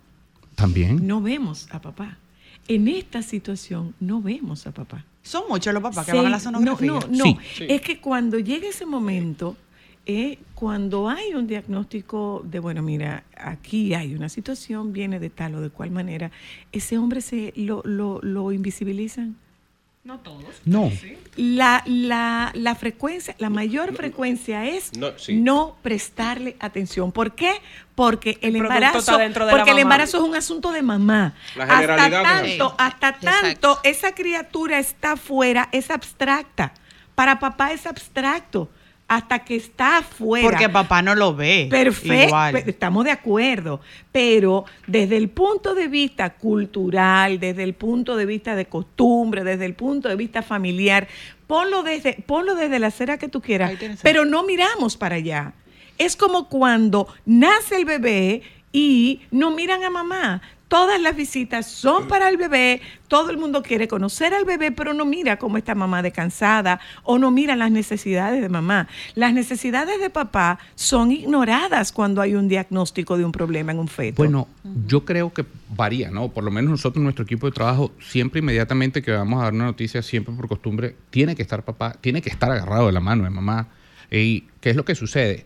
también. 0.56 1.06
No 1.06 1.22
vemos 1.22 1.68
a 1.72 1.80
papá. 1.82 2.18
En 2.68 2.88
esta 2.88 3.22
situación 3.22 3.94
no 4.00 4.22
vemos 4.22 4.66
a 4.68 4.72
papá. 4.72 5.06
Son 5.22 5.44
muchos 5.48 5.74
los 5.74 5.84
papás 5.84 6.06
que 6.06 6.14
van 6.14 6.26
a 6.26 6.30
la 6.30 6.40
sonografía. 6.40 6.88
No, 6.88 7.00
no, 7.02 7.08
no. 7.10 7.24
Sí. 7.56 7.66
Es 7.70 7.82
que 7.82 8.00
cuando 8.00 8.40
llega 8.40 8.68
ese 8.68 8.86
momento, 8.86 9.56
eh, 10.08 10.40
cuando 10.56 11.10
hay 11.10 11.34
un 11.34 11.46
diagnóstico 11.48 12.42
de, 12.46 12.60
bueno, 12.60 12.82
mira, 12.82 13.24
aquí 13.36 13.94
hay 13.94 14.16
una 14.16 14.30
situación, 14.30 14.94
viene 14.94 15.20
de 15.20 15.30
tal 15.30 15.56
o 15.56 15.62
de 15.62 15.70
cual 15.70 15.92
manera, 15.92 16.32
ese 16.72 16.98
hombre 16.98 17.22
se 17.22 17.54
lo, 17.56 17.82
lo, 17.84 18.20
lo 18.24 18.52
invisibilizan. 18.52 19.36
No 20.06 20.20
todos. 20.20 20.62
No. 20.64 20.90
La, 21.36 21.84
la, 21.86 22.52
la 22.54 22.76
frecuencia, 22.76 23.36
la 23.40 23.50
mayor 23.50 23.94
frecuencia 23.94 24.66
es 24.66 24.98
No, 24.98 25.12
sí. 25.18 25.36
no 25.36 25.76
prestarle 25.82 26.56
atención. 26.62 27.12
¿Por 27.12 27.36
qué? 27.36 27.52
Porque 27.94 28.38
el, 28.42 28.56
El 28.56 28.62
embarazo, 28.62 29.00
está 29.00 29.18
dentro 29.18 29.46
de 29.46 29.52
porque 29.52 29.72
el 29.72 29.80
embarazo 29.80 30.20
es 30.20 30.24
un 30.24 30.36
asunto 30.36 30.72
de 30.72 30.82
mamá. 30.82 31.36
La 31.58 31.66
hasta 31.66 31.76
generalidad 31.76 32.24
tanto, 32.24 32.76
hasta 32.78 33.20
tanto, 33.20 33.80
esa 33.84 34.16
criatura 34.16 34.80
está 34.80 35.12
afuera, 35.12 35.68
es 35.74 35.92
abstracta. 35.92 36.74
Para 37.14 37.40
papá 37.40 37.74
es 37.74 37.86
abstracto. 37.86 38.70
Hasta 39.08 39.40
que 39.40 39.56
está 39.56 40.00
afuera. 40.00 40.48
Porque 40.48 40.70
papá 40.70 41.02
no 41.02 41.16
lo 41.16 41.34
ve. 41.34 41.68
Perfecto, 41.70 42.36
estamos 42.66 43.06
de 43.06 43.12
acuerdo, 43.12 43.80
pero 44.12 44.66
desde 44.86 45.18
el 45.18 45.30
punto 45.30 45.76
de 45.76 45.88
vista 45.88 46.32
cultural, 46.32 47.40
desde 47.40 47.64
el 47.64 47.74
punto 47.74 48.16
de 48.18 48.26
vista 48.26 48.56
de 48.56 48.66
costumbre, 48.66 49.44
desde 49.44 49.66
el 49.66 49.76
punto 49.76 50.10
de 50.10 50.16
vista 50.16 50.42
familiar, 50.42 51.08
ponlo 51.48 51.84
desde, 51.84 52.22
ponlo 52.26 52.56
desde 52.56 52.80
la 52.80 52.88
acera 52.88 53.18
que 53.18 53.30
tú 53.30 53.42
quieras, 53.42 53.72
pero 54.04 54.26
no 54.26 54.44
miramos 54.44 54.98
para 54.98 55.16
allá. 55.16 55.54
Es 55.98 56.16
como 56.16 56.48
cuando 56.50 57.08
nace 57.26 57.78
el 57.78 57.86
bebé 57.86 58.44
y 58.72 59.22
no 59.32 59.52
miran 59.52 59.84
a 59.84 59.90
mamá. 59.90 60.42
Todas 60.68 61.00
las 61.02 61.16
visitas 61.16 61.66
son 61.66 62.10
para 62.10 62.28
el 62.28 62.36
bebé, 62.36 62.82
todo 63.08 63.30
el 63.30 63.38
mundo 63.38 63.64
quiere 63.64 63.88
conocer 63.88 64.34
al 64.34 64.44
bebé, 64.44 64.72
pero 64.72 64.94
no 64.94 65.06
mira 65.06 65.38
cómo 65.38 65.58
está 65.58 65.76
mamá 65.76 66.02
de 66.02 66.12
cansada 66.12 66.82
o 67.04 67.18
no 67.18 67.32
mira 67.32 67.56
las 67.56 67.72
necesidades 67.72 68.42
de 68.42 68.50
mamá. 68.50 68.90
Las 69.16 69.34
necesidades 69.34 70.02
de 70.02 70.10
papá 70.10 70.60
son 70.76 71.14
ignoradas 71.14 71.94
cuando 71.94 72.22
hay 72.22 72.36
un 72.36 72.50
diagnóstico 72.50 73.18
de 73.18 73.24
un 73.24 73.32
problema 73.32 73.72
en 73.72 73.80
un 73.80 73.88
feto. 73.88 74.18
Bueno, 74.18 74.50
yo 74.86 75.06
creo 75.06 75.32
que 75.32 75.46
varía, 75.70 76.12
¿no? 76.12 76.28
Por 76.30 76.44
lo 76.44 76.52
menos 76.52 76.72
nosotros, 76.72 77.02
nuestro 77.02 77.24
equipo 77.24 77.48
de 77.48 77.54
trabajo, 77.54 77.94
siempre 78.02 78.40
inmediatamente 78.40 79.02
que 79.02 79.12
vamos 79.12 79.40
a 79.40 79.46
dar 79.46 79.54
una 79.54 79.66
noticia, 79.66 80.02
siempre 80.02 80.34
por 80.36 80.50
costumbre, 80.50 80.98
tiene 81.10 81.36
que 81.36 81.44
estar 81.44 81.64
papá, 81.64 81.94
tiene 82.02 82.22
que 82.22 82.30
estar 82.30 82.52
agarrado 82.52 82.88
de 82.88 82.92
la 82.92 83.00
mano 83.00 83.24
de 83.24 83.30
mamá. 83.30 83.70
¿Y 84.12 84.42
qué 84.60 84.72
es 84.72 84.76
lo 84.76 84.84
que 84.84 84.96
sucede? 84.96 85.46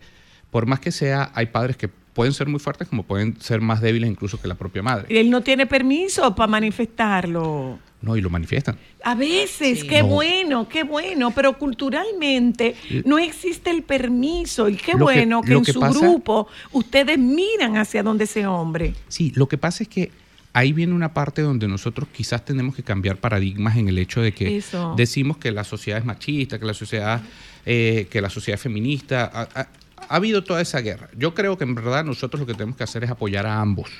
Por 0.50 0.66
más 0.66 0.80
que 0.80 0.90
sea, 0.90 1.30
hay 1.34 1.46
padres 1.46 1.76
que 1.76 1.88
pueden 2.14 2.32
ser 2.32 2.46
muy 2.48 2.60
fuertes 2.60 2.88
como 2.88 3.02
pueden 3.04 3.40
ser 3.40 3.60
más 3.60 3.80
débiles 3.80 4.10
incluso 4.10 4.40
que 4.40 4.48
la 4.48 4.54
propia 4.54 4.82
madre. 4.82 5.06
Él 5.08 5.30
no 5.30 5.40
tiene 5.42 5.66
permiso 5.66 6.34
para 6.34 6.46
manifestarlo. 6.48 7.78
No, 8.02 8.16
y 8.16 8.20
lo 8.20 8.30
manifiestan. 8.30 8.76
A 9.04 9.14
veces, 9.14 9.84
qué 9.84 10.02
No. 10.02 10.08
bueno, 10.08 10.68
qué 10.68 10.82
bueno, 10.82 11.30
pero 11.30 11.56
culturalmente 11.56 12.74
no 13.04 13.18
existe 13.18 13.70
el 13.70 13.82
permiso 13.84 14.68
y 14.68 14.74
qué 14.76 14.92
Lo 14.92 15.04
bueno 15.04 15.40
que, 15.42 15.52
en 15.54 15.62
que 15.64 15.72
su 15.72 15.80
pasa- 15.80 16.00
grupo 16.00 16.48
ustedes 16.72 17.16
miran 17.18 17.76
hacia 17.76 18.02
donde 18.02 18.24
ese 18.24 18.44
hombre. 18.46 18.94
Sí, 19.08 19.32
lo 19.36 19.46
que 19.48 19.56
pasa 19.56 19.84
es 19.84 19.88
que 19.88 20.10
ahí 20.52 20.72
viene 20.72 20.94
una 20.94 21.14
parte 21.14 21.42
donde 21.42 21.68
nosotros 21.68 22.08
quizás 22.12 22.44
tenemos 22.44 22.74
que 22.74 22.82
cambiar 22.82 23.18
paradigmas 23.18 23.76
en 23.76 23.88
el 23.88 23.98
hecho 23.98 24.20
de 24.20 24.32
que 24.32 24.56
Eso. 24.56 24.94
decimos 24.96 25.38
que 25.38 25.52
la 25.52 25.62
sociedad 25.64 26.00
es 26.00 26.04
machista, 26.04 26.58
que 26.58 26.66
la 26.66 26.74
sociedad, 26.74 27.22
eh, 27.64 28.08
que 28.10 28.20
la 28.20 28.30
sociedad 28.30 28.56
es 28.56 28.62
feminista. 28.62 29.30
Ha, 29.32 29.60
ha- 29.60 29.68
ha 30.08 30.16
habido 30.16 30.44
toda 30.44 30.60
esa 30.60 30.80
guerra. 30.80 31.08
Yo 31.16 31.34
creo 31.34 31.56
que 31.56 31.64
en 31.64 31.74
verdad 31.74 32.04
nosotros 32.04 32.40
lo 32.40 32.46
que 32.46 32.54
tenemos 32.54 32.76
que 32.76 32.84
hacer 32.84 33.04
es 33.04 33.10
apoyar 33.10 33.46
a 33.46 33.60
ambos. 33.60 33.90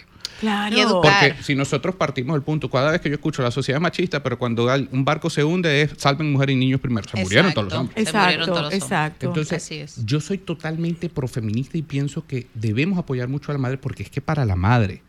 Claro. 0.40 1.00
Porque 1.02 1.36
si 1.42 1.54
nosotros 1.54 1.94
partimos 1.94 2.34
del 2.34 2.42
punto, 2.42 2.68
cada 2.68 2.90
vez 2.90 3.00
que 3.00 3.08
yo 3.08 3.14
escucho 3.14 3.42
la 3.42 3.52
sociedad 3.52 3.78
es 3.78 3.82
machista, 3.82 4.22
pero 4.22 4.38
cuando 4.38 4.68
un 4.90 5.04
barco 5.04 5.30
se 5.30 5.44
hunde 5.44 5.82
es 5.82 5.92
salven 5.96 6.32
mujeres 6.32 6.54
y 6.54 6.58
niños 6.58 6.80
primero. 6.80 7.08
Se 7.08 7.20
murieron 7.22 7.52
todos 7.52 7.68
los 7.68 7.74
hombres. 7.74 7.96
Exacto, 7.96 8.70
exacto. 8.72 9.26
Entonces, 9.26 10.04
yo 10.04 10.20
soy 10.20 10.38
totalmente 10.38 11.08
profeminista 11.08 11.78
y 11.78 11.82
pienso 11.82 12.26
que 12.26 12.48
debemos 12.54 12.98
apoyar 12.98 13.28
mucho 13.28 13.52
a 13.52 13.54
la 13.54 13.58
madre 13.58 13.78
porque 13.78 14.02
es 14.02 14.10
que 14.10 14.20
para 14.20 14.44
la 14.44 14.56
madre 14.56 15.02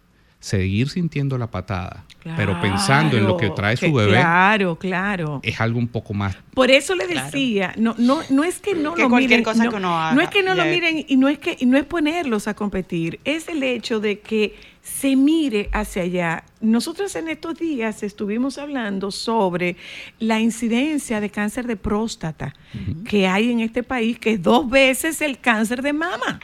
seguir 0.44 0.90
sintiendo 0.90 1.38
la 1.38 1.48
patada, 1.48 2.04
pero 2.36 2.60
pensando 2.60 3.16
en 3.18 3.24
lo 3.26 3.38
que 3.38 3.50
trae 3.52 3.78
su 3.78 3.86
que- 3.86 3.92
bebé, 3.94 4.12
Claro, 4.12 4.76
claro. 4.76 5.40
es 5.42 5.62
algo 5.62 5.80
un 5.80 5.88
poco 5.88 6.14
más. 6.14 6.36
Por 6.54 6.70
eso 6.70 6.96
le 6.96 7.08
decía, 7.08 7.74
no, 7.78 7.96
no, 7.98 8.20
no 8.30 8.44
es 8.44 8.60
que 8.60 8.76
no 8.76 8.94
Que 8.94 9.04
lo 9.04 9.10
cualquier 9.10 9.30
miren, 9.40 9.44
cosa 9.46 9.64
no, 9.64 9.70
que 9.72 9.76
uno 9.78 9.98
haga, 9.98 10.14
no 10.16 10.20
es 10.22 10.28
que 10.30 10.44
no 10.44 10.54
lo 10.54 10.66
miren 10.66 11.06
y 11.08 11.16
no 11.16 11.30
es 11.30 11.40
que 11.40 11.56
y 11.58 11.66
no 11.66 11.78
es 11.78 11.86
ponerlos 11.86 12.50
a 12.50 12.56
competir, 12.56 13.22
es 13.24 13.48
el 13.48 13.64
hecho 13.64 14.02
de 14.02 14.20
que 14.20 14.54
se 14.84 15.16
mire 15.16 15.70
hacia 15.72 16.04
allá. 16.04 16.44
Nosotros 16.60 17.16
en 17.16 17.28
estos 17.30 17.58
días 17.60 18.04
estuvimos 18.04 18.58
hablando 18.58 19.12
sobre 19.12 19.76
la 20.20 20.40
incidencia 20.40 21.20
de 21.22 21.30
cáncer 21.30 21.68
de 21.68 21.76
próstata 21.78 22.54
que 23.08 23.28
hay 23.28 23.52
en 23.52 23.60
este 23.60 23.84
país, 23.84 24.18
que 24.20 24.32
es 24.34 24.42
dos 24.42 24.70
veces 24.70 25.22
el 25.22 25.40
cáncer 25.40 25.82
de 25.82 25.92
mama. 25.94 26.40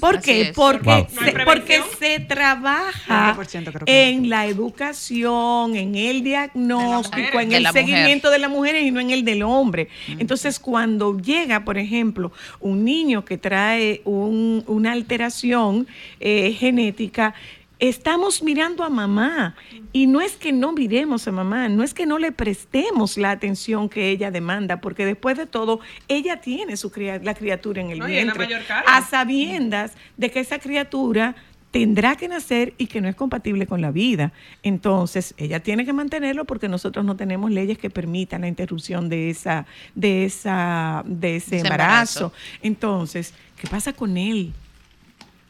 ¿Por 0.00 0.16
Así 0.18 0.24
qué? 0.44 0.52
Porque, 0.54 0.88
Wow. 0.90 1.06
se, 1.08 1.32
¿No 1.32 1.38
hay 1.40 1.44
porque 1.46 1.80
se 1.98 2.20
trabaja 2.20 3.34
100% 3.36 3.72
creo 3.72 3.84
que 3.86 4.08
en 4.10 4.28
la 4.28 4.46
educación, 4.46 5.76
en 5.76 5.94
el 5.94 6.22
diagnóstico, 6.22 7.40
en 7.40 7.48
De 7.50 7.56
el 7.56 7.62
mujer. 7.64 7.72
seguimiento 7.84 8.30
de 8.30 8.38
las 8.38 8.50
mujeres 8.50 8.84
y 8.84 8.90
no 8.90 9.00
en 9.00 9.10
el 9.10 9.24
del 9.24 9.42
hombre. 9.42 9.88
Entonces, 10.18 10.58
cuando 10.58 11.18
llega, 11.18 11.64
por 11.64 11.78
ejemplo, 11.78 12.32
un 12.60 12.84
niño 12.84 13.24
que 13.24 13.38
trae 13.38 14.02
un- 14.04 14.62
una 14.66 14.92
alteración 14.92 15.86
eh, 16.20 16.52
genética, 16.58 17.34
estamos 17.78 18.42
mirando 18.42 18.84
a 18.84 18.88
mamá. 18.88 19.54
Y 19.92 20.06
no 20.06 20.20
es 20.20 20.36
que 20.36 20.52
no 20.52 20.72
miremos 20.72 21.26
a 21.28 21.32
mamá, 21.32 21.68
no 21.68 21.82
es 21.82 21.94
que 21.94 22.06
no 22.06 22.18
le 22.18 22.32
prestemos 22.32 23.16
la 23.16 23.30
atención 23.30 23.88
que 23.88 24.10
ella 24.10 24.30
demanda, 24.30 24.80
porque 24.80 25.06
después 25.06 25.36
de 25.36 25.46
todo, 25.46 25.80
ella 26.08 26.40
tiene 26.40 26.76
su 26.76 26.92
la 27.22 27.34
criatura 27.34 27.80
en 27.80 27.90
el 27.90 27.98
No, 27.98 28.08
y 28.08 28.16
es 28.16 28.26
la 28.26 28.34
vientre, 28.34 28.56
mayor 28.56 28.84
a 28.86 29.02
sabiendas 29.02 29.92
de 30.16 30.30
que 30.30 30.40
esa 30.40 30.58
criatura 30.58 31.36
tendrá 31.70 32.16
que 32.16 32.28
nacer 32.28 32.74
y 32.78 32.86
que 32.86 33.00
no 33.00 33.08
es 33.08 33.14
compatible 33.14 33.66
con 33.66 33.80
la 33.80 33.90
vida. 33.90 34.32
Entonces, 34.62 35.34
ella 35.36 35.60
tiene 35.60 35.84
que 35.84 35.92
mantenerlo 35.92 36.44
porque 36.44 36.68
nosotros 36.68 37.04
no 37.04 37.16
tenemos 37.16 37.50
leyes 37.50 37.78
que 37.78 37.90
permitan 37.90 38.40
la 38.40 38.48
interrupción 38.48 39.08
de 39.08 39.30
esa 39.30 39.66
de 39.94 40.24
esa 40.24 41.02
de 41.06 41.36
ese 41.36 41.56
Ese 41.56 41.66
embarazo. 41.66 42.18
embarazo. 42.26 42.32
Entonces, 42.62 43.34
¿qué 43.60 43.68
pasa 43.68 43.92
con 43.92 44.16
él? 44.16 44.52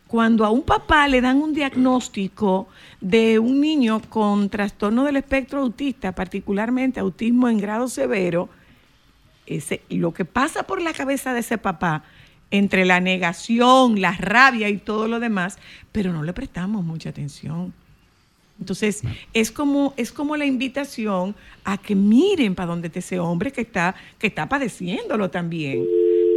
Cuando 0.09 0.47
a 0.47 0.51
un 0.51 0.63
papá 0.63 1.07
le 1.07 1.21
dan 1.21 1.37
un 1.37 1.53
diagnóstico 1.53 2.67
de 2.99 3.39
un 3.39 3.61
niño 3.61 4.01
con 4.09 4.49
trastorno 4.49 5.05
del 5.05 5.17
espectro 5.17 5.61
autista, 5.61 6.13
particularmente 6.13 6.99
autismo 6.99 7.47
en 7.47 7.59
grado 7.59 7.89
severo, 7.89 8.49
ese, 9.47 9.83
lo 9.91 10.15
que 10.15 10.25
pasa 10.25 10.63
por 10.63 10.81
la 10.81 10.95
cabeza 10.95 11.35
de 11.35 11.41
ese 11.41 11.59
papá, 11.59 12.05
entre 12.51 12.87
la 12.87 13.01
negación, 13.01 14.01
la 14.01 14.13
rabia 14.13 14.71
y 14.71 14.79
todo 14.79 15.09
lo 15.09 15.21
demás, 15.21 15.59
pero 15.93 16.11
no 16.11 16.23
le 16.23 16.33
prestamos 16.33 16.83
mucha 16.83 17.11
atención. 17.11 17.75
Entonces, 18.59 19.03
es 19.35 19.51
como, 19.51 19.93
es 19.99 20.11
como 20.11 20.39
la 20.39 20.47
invitación 20.47 21.37
a 21.65 21.77
que 21.77 21.95
miren 21.95 22.55
para 22.55 22.69
donde 22.69 22.87
está 22.87 23.01
ese 23.01 23.19
hombre 23.19 23.53
que 23.53 23.61
está, 23.61 23.95
que 24.19 24.29
está 24.29 24.49
padeciéndolo 24.49 25.31
también, 25.31 25.85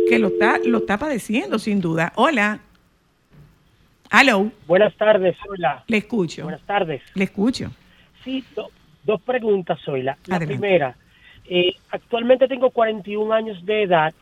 que 0.09 0.19
lo 0.19 0.27
está, 0.27 0.59
lo 0.59 0.79
está 0.79 0.97
padeciendo 0.99 1.57
sin 1.57 1.79
duda. 1.79 2.11
Hola. 2.17 2.59
Hello. 4.11 4.51
Buenas 4.67 4.93
tardes, 4.95 5.37
Zoila. 5.45 5.83
Le 5.87 5.97
escucho. 5.97 6.43
Buenas 6.43 6.61
tardes. 6.63 7.01
Le 7.15 7.23
escucho. 7.25 7.71
Sí, 8.23 8.43
do- 8.55 8.69
dos 9.03 9.21
preguntas, 9.21 9.79
Zoila. 9.83 10.17
La 10.27 10.35
Adelante. 10.35 10.47
primera, 10.59 10.95
eh, 11.49 11.73
actualmente 11.91 12.47
tengo 12.47 12.69
41 12.71 13.33
años 13.33 13.65
de 13.65 13.83
edad 13.83 14.13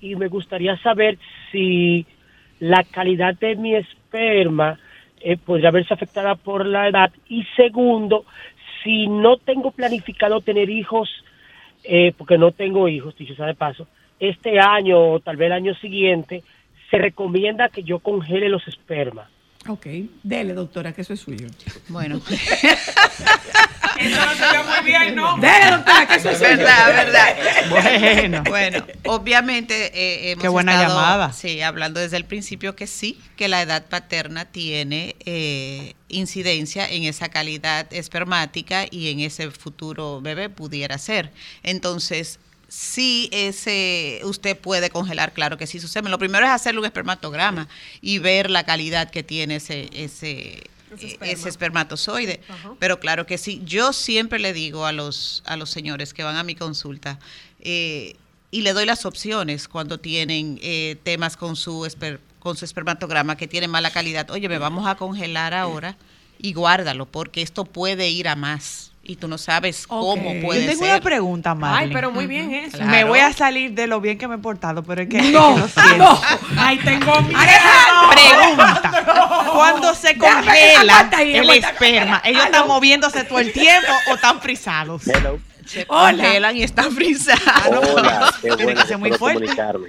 y 0.00 0.16
me 0.16 0.28
gustaría 0.28 0.76
saber 0.78 1.18
si 1.52 2.06
la 2.60 2.82
calidad 2.84 3.34
de 3.34 3.56
mi 3.56 3.74
esperma 3.74 4.78
eh, 5.20 5.36
podría 5.36 5.70
verse 5.70 5.92
afectada 5.94 6.34
por 6.34 6.64
la 6.66 6.88
edad. 6.88 7.10
Y 7.28 7.44
segundo, 7.56 8.24
si 8.82 9.06
no 9.06 9.36
tengo 9.36 9.70
planificado 9.70 10.40
tener 10.40 10.70
hijos, 10.70 11.08
eh, 11.84 12.12
porque 12.16 12.38
no 12.38 12.52
tengo 12.52 12.88
hijos, 12.88 13.16
dicho 13.16 13.34
sea 13.34 13.46
de 13.46 13.54
paso, 13.54 13.86
este 14.18 14.58
año 14.58 14.98
o 15.12 15.20
tal 15.20 15.36
vez 15.36 15.46
el 15.46 15.52
año 15.52 15.74
siguiente, 15.74 16.42
se 16.90 16.98
recomienda 16.98 17.68
que 17.68 17.82
yo 17.82 17.98
congele 17.98 18.48
los 18.48 18.66
espermas. 18.68 19.28
Ok. 19.68 19.86
Dele, 20.22 20.54
doctora, 20.54 20.92
que 20.92 21.02
eso 21.02 21.12
es 21.12 21.20
suyo. 21.20 21.48
Bueno. 21.88 22.20
Eso 23.98 24.26
no 24.26 24.34
se 24.34 24.42
ve 24.42 24.62
muy 24.62 24.84
bien, 24.84 25.16
¿no? 25.16 25.36
Dele, 25.38 25.70
doctora, 25.70 26.06
que 26.06 26.14
eso 26.16 26.30
es 26.30 26.38
suyo. 26.38 26.50
verdad, 26.50 26.86
verdad. 26.88 27.36
Bueno. 27.70 28.42
Bueno, 28.46 28.86
obviamente 29.06 29.90
eh, 29.94 30.32
hemos 30.32 30.42
Qué 30.42 30.48
buena 30.48 30.72
estado, 30.72 30.94
llamada. 30.94 31.32
Sí, 31.32 31.62
hablando 31.62 31.98
desde 31.98 32.16
el 32.16 32.24
principio 32.26 32.76
que 32.76 32.86
sí, 32.86 33.18
que 33.36 33.48
la 33.48 33.62
edad 33.62 33.86
paterna 33.86 34.44
tiene 34.44 35.16
eh, 35.24 35.94
incidencia 36.08 36.86
en 36.88 37.04
esa 37.04 37.28
calidad 37.30 37.92
espermática 37.92 38.84
y 38.90 39.10
en 39.10 39.20
ese 39.20 39.50
futuro 39.50 40.20
bebé 40.20 40.48
pudiera 40.50 40.98
ser. 40.98 41.32
Entonces, 41.62 42.38
sí, 42.68 43.28
ese, 43.32 44.20
usted 44.24 44.56
puede 44.58 44.90
congelar, 44.90 45.32
claro 45.32 45.56
que 45.56 45.66
sí, 45.66 45.80
su 45.80 45.88
semen. 45.88 46.10
Lo 46.10 46.18
primero 46.18 46.44
es 46.46 46.52
hacerle 46.52 46.80
un 46.80 46.86
espermatograma 46.86 47.68
y 48.00 48.18
ver 48.18 48.50
la 48.50 48.64
calidad 48.64 49.10
que 49.10 49.22
tiene 49.22 49.56
ese, 49.56 49.88
ese, 49.92 50.62
eh, 51.06 51.18
ese 51.32 51.48
espermatozoide. 51.48 52.40
Pero 52.78 52.98
claro 53.00 53.26
que 53.26 53.38
sí, 53.38 53.62
yo 53.64 53.92
siempre 53.92 54.38
le 54.38 54.52
digo 54.52 54.86
a 54.86 54.92
los, 54.92 55.42
a 55.46 55.56
los 55.56 55.70
señores 55.70 56.12
que 56.14 56.22
van 56.24 56.36
a 56.36 56.42
mi 56.42 56.54
consulta, 56.54 57.18
eh, 57.60 58.16
y 58.50 58.62
le 58.62 58.72
doy 58.72 58.86
las 58.86 59.04
opciones 59.06 59.68
cuando 59.68 59.98
tienen 59.98 60.58
eh, 60.62 60.96
temas 61.02 61.36
con 61.36 61.56
su, 61.56 61.84
esper- 61.84 62.20
con 62.38 62.56
su 62.56 62.64
espermatograma 62.64 63.36
que 63.36 63.48
tienen 63.48 63.70
mala 63.70 63.90
calidad. 63.90 64.30
Oye, 64.30 64.48
me 64.48 64.58
vamos 64.58 64.86
a 64.86 64.94
congelar 64.94 65.52
ahora 65.52 65.96
y 66.38 66.52
guárdalo, 66.52 67.06
porque 67.06 67.42
esto 67.42 67.64
puede 67.64 68.08
ir 68.08 68.28
a 68.28 68.36
más. 68.36 68.92
Y 69.08 69.14
tú 69.16 69.28
no 69.28 69.38
sabes 69.38 69.86
cómo 69.86 70.16
Yo 70.34 70.40
puede 70.46 70.66
tengo 70.66 70.80
ser. 70.84 70.94
una 70.94 71.00
pregunta, 71.00 71.54
Marlene. 71.54 71.84
Ay, 71.86 71.90
pero 71.94 72.10
muy 72.10 72.26
bien 72.26 72.52
eso. 72.52 72.82
Me 72.82 73.04
voy 73.04 73.20
a 73.20 73.32
salir 73.32 73.70
de 73.72 73.86
lo 73.86 74.00
bien 74.00 74.18
que 74.18 74.26
me 74.26 74.34
he 74.34 74.38
portado, 74.38 74.82
pero 74.82 75.02
es 75.02 75.08
que, 75.08 75.22
No, 75.30 75.56
es 75.64 75.72
que 75.74 75.80
lo 75.80 75.82
siento. 75.86 75.96
no. 75.98 76.20
Ay, 76.58 76.78
tengo 76.78 77.20
miedo. 77.22 77.38
Pregunta. 78.10 79.04
Cuando 79.54 79.94
se 79.94 80.18
congela 80.18 81.08
el 81.20 81.50
esperma, 81.50 82.20
¿ellos 82.24 82.44
están 82.46 82.66
moviéndose 82.66 83.22
todo 83.24 83.38
el 83.38 83.52
tiempo 83.52 83.92
o 84.10 84.14
están 84.16 84.40
frisados? 84.40 85.02
Se 85.66 85.84
Hola. 85.88 86.10
congelan 86.22 86.56
y 86.56 86.62
están 86.64 86.90
frisados. 86.92 87.88
Hola, 87.94 88.34
qué 88.42 88.56
Tiene 88.56 88.74
que 88.74 88.86
ser 88.86 88.98
muy 88.98 89.12
fuerte. 89.12 89.40
comunicarme. 89.40 89.88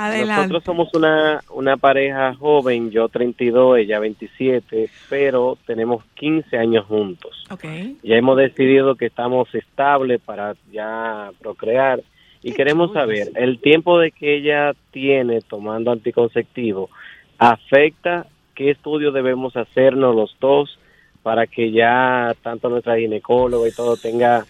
Adelante. 0.00 0.42
Nosotros 0.42 0.62
somos 0.62 0.94
una, 0.94 1.40
una 1.50 1.76
pareja 1.76 2.32
joven, 2.32 2.92
yo 2.92 3.08
32, 3.08 3.78
ella 3.78 3.98
27, 3.98 4.88
pero 5.08 5.58
tenemos 5.66 6.04
15 6.14 6.56
años 6.56 6.86
juntos. 6.86 7.44
Ok. 7.50 7.64
Ya 8.04 8.14
hemos 8.14 8.36
decidido 8.36 8.94
que 8.94 9.06
estamos 9.06 9.52
estables 9.56 10.20
para 10.20 10.54
ya 10.70 11.32
procrear 11.40 12.00
y 12.44 12.52
queremos 12.52 12.92
saber, 12.92 13.32
¿el 13.34 13.58
tiempo 13.58 13.98
de 13.98 14.12
que 14.12 14.36
ella 14.36 14.72
tiene 14.92 15.40
tomando 15.40 15.90
anticonceptivo 15.90 16.90
afecta 17.36 18.26
qué 18.54 18.70
estudio 18.70 19.10
debemos 19.10 19.56
hacernos 19.56 20.14
los 20.14 20.36
dos 20.38 20.78
para 21.24 21.48
que 21.48 21.72
ya 21.72 22.36
tanto 22.40 22.68
nuestra 22.68 22.96
ginecóloga 22.96 23.68
y 23.68 23.72
todo 23.72 23.96
tenga, 23.96 24.46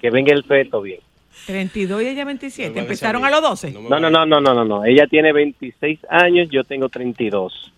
que 0.00 0.10
venga 0.10 0.32
el 0.32 0.44
feto 0.44 0.80
bien? 0.80 1.00
32 1.46 2.02
y 2.02 2.06
ella 2.08 2.24
27. 2.24 2.78
¿Empezaron 2.78 3.24
a 3.24 3.30
los 3.30 3.42
12? 3.42 3.72
No, 3.72 3.98
no, 3.98 4.10
no, 4.10 4.26
no, 4.26 4.40
no, 4.40 4.54
no, 4.54 4.64
no. 4.64 4.84
Ella 4.84 5.06
tiene 5.06 5.32
26 5.32 6.00
años, 6.08 6.48
yo 6.50 6.64
tengo 6.64 6.88
32. 6.88 7.72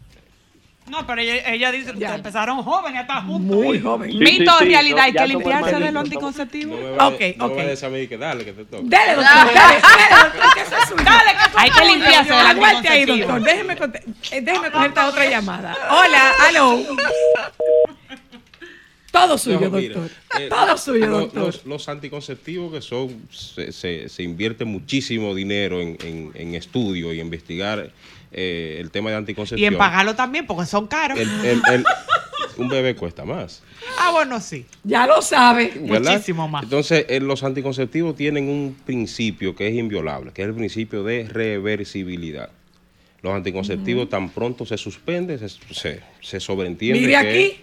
No, 0.86 1.06
pero 1.06 1.22
ella, 1.22 1.51
ella 1.51 1.72
dice 1.72 1.94
que 1.94 2.05
empezaron 2.05 2.62
jóvenes, 2.62 3.01
hasta 3.01 3.22
juntos. 3.22 3.56
Muy 3.56 3.81
joven. 3.81 4.10
Sí, 4.12 4.18
Mito 4.18 4.52
sí, 4.59 4.64
sí, 4.66 4.70
realidad, 4.70 4.97
no, 4.97 5.02
hay 5.05 5.12
que 5.14 5.26
limpiarse 5.28 5.74
de 5.76 5.93
los 5.93 6.05
anticonceptivos. 6.05 6.78
No 6.78 6.85
me 6.86 6.90
vaya- 6.97 7.09
ok, 7.09 7.20
no 7.39 7.44
ok. 7.47 7.56
me 7.56 7.66
vaya 7.66 7.82
a 7.82 7.86
a 7.86 7.90
mí 7.90 8.06
que 8.06 8.18
dale, 8.18 8.44
que 8.44 8.52
te 8.52 8.64
toca. 8.66 8.82
Dale, 8.85 9.14
doctor, 9.14 9.55
dale, 9.55 9.81
dale, 9.81 10.24
doctor, 10.24 10.55
que 10.55 10.60
eso 10.60 10.76
es 10.76 10.89
suyo. 10.89 11.05
Dale, 11.05 11.31
que 11.32 11.59
Hay 11.59 11.70
que 11.70 11.85
limpiarse 11.86 12.32
de 12.32 12.43
la 12.43 12.51
aguante 12.51 12.66
Aguante 12.68 12.89
ahí, 12.90 13.05
doctor. 13.06 13.43
Déjeme, 13.43 13.72
eh, 13.72 14.40
déjeme 14.43 14.70
coger 14.70 14.89
esta 14.89 15.09
otra 15.09 15.24
llamada. 15.31 15.76
Hola, 15.90 16.32
aló. 16.48 16.78
Todo 19.15 19.39
suyo, 19.39 19.61
No, 19.61 19.70
mira, 19.70 19.95
doctor. 19.95 20.11
eh, 20.41 20.49
Todo 20.49 20.77
suyo, 20.77 21.09
doctor. 21.09 21.43
Los, 21.45 21.65
los 21.66 21.89
anticonceptivos 21.89 22.73
que 22.73 22.82
son, 22.82 23.16
se, 23.31 23.70
se, 23.73 24.09
se 24.09 24.23
invierte 24.23 24.65
muchísimo 24.65 25.35
dinero 25.35 25.81
en, 25.81 25.97
en, 26.05 26.32
en 26.35 26.55
estudio 26.55 27.12
y 27.12 27.20
investigar 27.20 27.91
eh, 28.32 28.78
el 28.81 28.91
tema 28.91 29.11
de 29.11 29.16
Y 29.16 29.19
anticoncepción. 29.19 29.73
en 29.74 29.78
pagarlo 29.78 30.15
también, 30.16 30.47
porque 30.47 30.66
son 30.66 30.89
caros. 30.89 31.19
El- 31.19 31.31
el- 31.45 31.62
el- 31.73 31.85
un 32.57 32.69
bebé 32.69 32.95
cuesta 32.95 33.24
más. 33.24 33.62
Ah, 33.99 34.11
bueno, 34.12 34.41
sí. 34.41 34.65
Ya 34.85 35.07
lo 35.07 35.23
sabe. 35.23 35.73
¿verdad? 35.77 36.12
Muchísimo 36.15 36.47
más. 36.49 36.62
Entonces, 36.65 37.07
eh, 37.09 37.20
los 37.20 37.43
anticonceptivos 37.45 38.15
tienen 38.16 38.49
un 38.49 38.77
principio 38.85 39.55
que 39.57 39.66
es 39.69 39.74
inviolable, 39.74 40.32
que 40.32 40.43
es 40.43 40.49
el 40.49 40.55
principio 40.55 41.03
de 41.05 41.24
reversibilidad. 41.28 42.51
Los 43.23 43.35
anticonceptivos 43.35 44.09
tan 44.09 44.28
pronto 44.31 44.66
se 44.66 44.77
suspenden, 44.77 45.39
se, 45.39 45.49
se, 45.49 46.01
se 46.20 46.41
sobreentiende 46.41 47.01
Mire 47.01 47.12
que 47.12 47.16
aquí. 47.16 47.61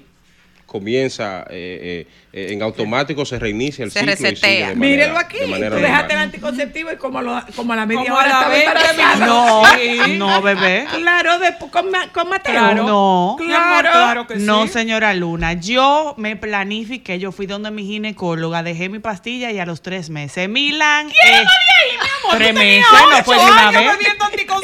Comienza 0.72 1.42
eh, 1.50 2.06
eh, 2.08 2.08
eh, 2.32 2.54
en 2.54 2.64
automático, 2.64 3.26
se 3.26 3.38
reinicia 3.38 3.84
el 3.84 3.92
Se 3.92 4.00
ciclo 4.00 4.14
y 4.14 4.16
sigue 4.16 4.30
resetea. 4.30 4.70
de 4.70 4.76
manera, 4.76 4.80
Mírelo 5.04 5.18
aquí. 5.20 5.38
de 5.40 5.48
manera 5.48 5.76
Tú 5.76 5.82
dejaste 5.82 6.14
el 6.14 6.20
anticonceptivo 6.20 6.92
y 6.94 6.96
como, 6.96 7.20
a 7.20 7.22
lo- 7.22 7.44
como 7.58 7.74
a 7.74 7.76
la 7.76 7.86
media 7.86 8.04
Como 8.04 8.16
hora 8.16 8.30
la 8.30 8.48
20 8.48 8.68
embarazada. 8.68 9.16
minutos. 9.16 10.08
No, 10.08 10.08
no, 10.38 10.42
bebé. 10.42 10.86
Claro, 10.96 11.40
después 11.40 11.70
con, 11.72 11.88
con 12.14 12.30
Mateo. 12.30 12.54
Claro. 12.54 12.84
No. 12.84 13.36
Claro. 13.38 13.90
Claro 13.92 14.28
que 14.28 14.36
No, 14.38 14.66
señora 14.68 15.14
Luna. 15.14 15.54
Yo 15.54 16.16
me 16.18 16.38
planifiqué, 16.38 17.20
yo 17.20 17.34
fui 17.34 17.48
donde 17.48 17.70
mi 17.70 17.86
ginecóloga, 17.86 18.64
dejé 18.64 18.88
mi 18.88 19.00
pastilla 19.00 19.52
y 19.52 19.60
a 19.60 19.66
los 19.66 19.82
tres 19.82 20.10
meses. 20.10 20.48
Milan. 20.48 21.10
¿Quién 21.10 21.34
eh, 21.36 21.44
no 21.44 21.52
mi 21.52 21.98
amor? 22.30 22.38
Tres 22.38 22.54
meses, 22.54 22.86
no 23.12 23.24
fue 23.26 23.36
de 23.36 23.42
una 23.44 23.72
vez. 23.72 23.92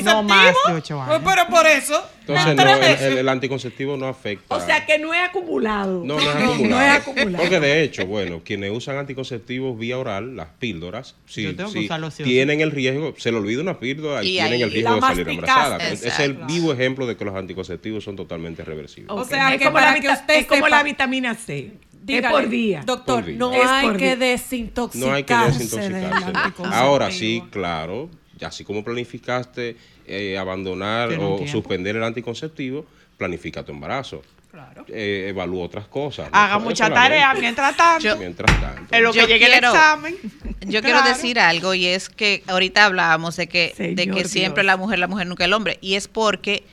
No 0.03 0.23
más 0.23 0.45
de 0.67 0.73
ocho 0.73 1.01
años. 1.01 1.21
Pues, 1.21 1.34
pero 1.35 1.47
por 1.49 1.67
eso. 1.67 2.01
Entonces, 2.27 2.47
en 2.51 2.55
no, 2.57 2.73
el, 2.73 2.79
meses. 2.79 3.01
el- 3.01 3.17
el 3.19 3.29
anticonceptivo 3.29 3.97
no 3.97 4.07
afecta. 4.07 4.55
O 4.55 4.59
sea 4.59 4.85
que 4.85 4.99
no 4.99 5.13
es 5.13 5.21
acumulado. 5.29 6.03
No, 6.03 6.15
no 6.15 6.19
es 6.19 6.25
No 6.39 6.51
acumulado. 6.51 6.81
es 6.85 6.97
acumulado. 7.01 7.37
Porque 7.37 7.59
de 7.59 7.83
hecho, 7.83 8.05
bueno, 8.05 8.41
quienes 8.43 8.71
usan 8.71 8.97
anticonceptivos 8.97 9.77
vía 9.79 9.97
oral, 9.97 10.35
las 10.35 10.47
píldoras, 10.59 11.15
si, 11.25 11.55
si 11.71 12.23
tienen 12.23 12.61
el 12.61 12.71
riesgo, 12.71 13.13
se 13.17 13.31
le 13.31 13.37
olvida 13.37 13.61
una 13.61 13.79
píldora 13.79 14.23
y, 14.23 14.27
Y 14.27 14.31
tienen 14.33 14.53
ahí 14.53 14.61
el 14.63 14.71
riesgo 14.71 14.95
de 14.95 15.01
salir 15.01 15.29
embarazada. 15.29 15.77
Es 15.89 16.19
el 16.19 16.33
vivo 16.33 16.73
ejemplo 16.73 17.07
de 17.07 17.15
que 17.17 17.25
los 17.25 17.35
anticonceptivos 17.35 18.03
son 18.03 18.15
totalmente 18.15 18.63
reversibles. 18.63 19.11
O 19.11 19.23
sea, 19.23 19.53
es 19.53 19.59
que 19.59 19.65
como, 19.65 19.73
para 19.75 19.91
la, 19.93 19.99
que 19.99 20.09
usted 20.09 20.35
es 20.35 20.45
como 20.45 20.67
la 20.67 20.83
vitamina 20.83 21.35
C. 21.35 21.71
Dígale, 22.03 22.27
es 22.27 22.31
por 22.41 22.49
día. 22.49 22.83
Doctor, 22.85 23.15
Por 23.15 23.25
día. 23.25 23.37
no 23.37 23.51
hay 23.51 23.87
por 23.87 23.97
que 23.97 24.15
desintoxicarse. 24.15 25.07
No 25.09 25.13
hay 25.13 25.23
que 25.23 25.35
desintoxicarse. 25.35 26.31
Ahora 26.71 27.11
sí, 27.11 27.43
claro, 27.51 28.09
así 28.41 28.63
como 28.63 28.81
planificaste 28.83 29.75
eh, 30.07 30.38
abandonar 30.38 31.09
o 31.09 31.35
tiempo. 31.38 31.47
suspender 31.47 31.95
el 31.95 32.03
anticonceptivo, 32.03 32.85
planifica 33.17 33.63
tu 33.63 33.71
embarazo. 33.71 34.21
Claro. 34.51 34.85
Eh, 34.88 35.27
evalúa 35.29 35.65
otras 35.65 35.85
cosas. 35.85 36.29
Haga 36.31 36.57
mucha 36.57 36.89
tarea 36.91 37.34
mientras 37.35 37.75
tanto. 37.77 38.17
Mientras 38.17 38.59
tanto. 38.59 38.95
en 38.95 39.03
lo 39.03 39.11
que 39.11 39.19
Yo 39.19 39.27
llegue 39.27 39.45
quiero- 39.47 39.69
el 39.69 39.75
examen. 39.75 40.17
Yo 40.61 40.81
Claro. 40.81 40.84
quiero 40.84 41.01
decir 41.03 41.39
algo 41.39 41.73
y 41.73 41.85
es 41.85 42.09
que 42.09 42.43
ahorita 42.47 42.85
hablábamos 42.85 43.35
de 43.35 43.47
que, 43.47 43.73
de 43.95 44.07
que 44.09 44.25
siempre 44.25 44.63
la 44.63 44.75
mujer, 44.77 44.97
la 44.99 45.07
mujer 45.07 45.27
nunca 45.27 45.45
el 45.45 45.53
hombre. 45.53 45.77
Y 45.81 45.93
es 45.95 46.07
porque 46.07 46.63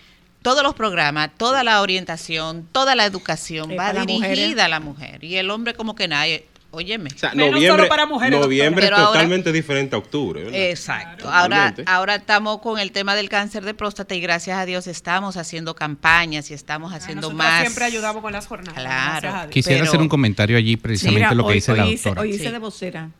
todos 0.41 0.63
los 0.63 0.75
programas, 0.75 1.31
toda 1.37 1.63
la 1.65 1.81
orientación, 1.83 2.67
toda 2.73 2.95
la 2.95 3.05
educación 3.05 3.73
Es 3.73 3.79
va 3.79 3.93
las 3.93 4.07
dirigida 4.07 4.29
mujeres. 4.29 4.59
a 4.65 4.69
la 4.69 4.81
mujer. 4.81 5.25
Y 5.25 5.37
el 5.37 5.51
hombre 5.51 5.75
como 5.75 5.95
que 5.95 6.09
nadie, 6.09 6.47
óyeme. 6.75 7.11
O 7.15 7.19
sea, 7.19 7.31
Menos 7.35 7.53
noviembre, 7.53 7.77
solo 7.85 7.89
para 7.89 8.07
mujeres, 8.07 8.41
noviembre 8.41 8.87
es 8.87 8.93
ahora- 8.93 9.07
totalmente 9.07 9.53
diferente 9.53 9.95
a 9.97 9.99
octubre. 9.99 10.45
¿verdad? 10.45 10.61
Exacto. 10.61 11.29
Ahora, 11.29 11.43
Totalmente. 11.71 11.85
ahora 11.87 12.15
estamos 12.17 12.61
con 12.61 12.79
el 12.79 12.93
tema 12.93 13.15
del 13.15 13.29
cáncer 13.29 13.65
de 13.65 13.75
próstata 13.75 14.15
y 14.15 14.21
gracias 14.21 14.59
a 14.59 14.67
Dios 14.67 14.87
estamos 14.87 15.37
haciendo 15.37 15.75
campañas 15.75 16.51
y 16.51 16.55
estamos 16.55 16.93
haciendo 16.93 17.29
Nosotros 17.29 17.39
más. 17.39 17.61
siempre 17.63 17.85
ayudamos 17.85 18.23
con 18.23 18.33
las 18.33 18.47
jornadas. 18.47 18.75
Claro. 19.21 19.51
Quisiera 19.51 19.79
Pero- 19.81 19.89
hacer 19.91 20.01
un 20.01 20.09
comentario 20.09 20.57
allí 20.57 20.77
precisamente 20.77 21.21
Mira, 21.21 21.35
lo 21.35 21.45
que 21.45 21.49
hoy, 21.49 21.55
dice 21.55 21.75
la 21.77 21.85
hoy 21.85 21.93
hice- 21.95 22.09
doctora. 22.11 22.21
hoy 22.23 22.31
hice 22.35 22.45
Sí. 22.47 22.51
de 22.53 22.59
vocera 22.59 23.11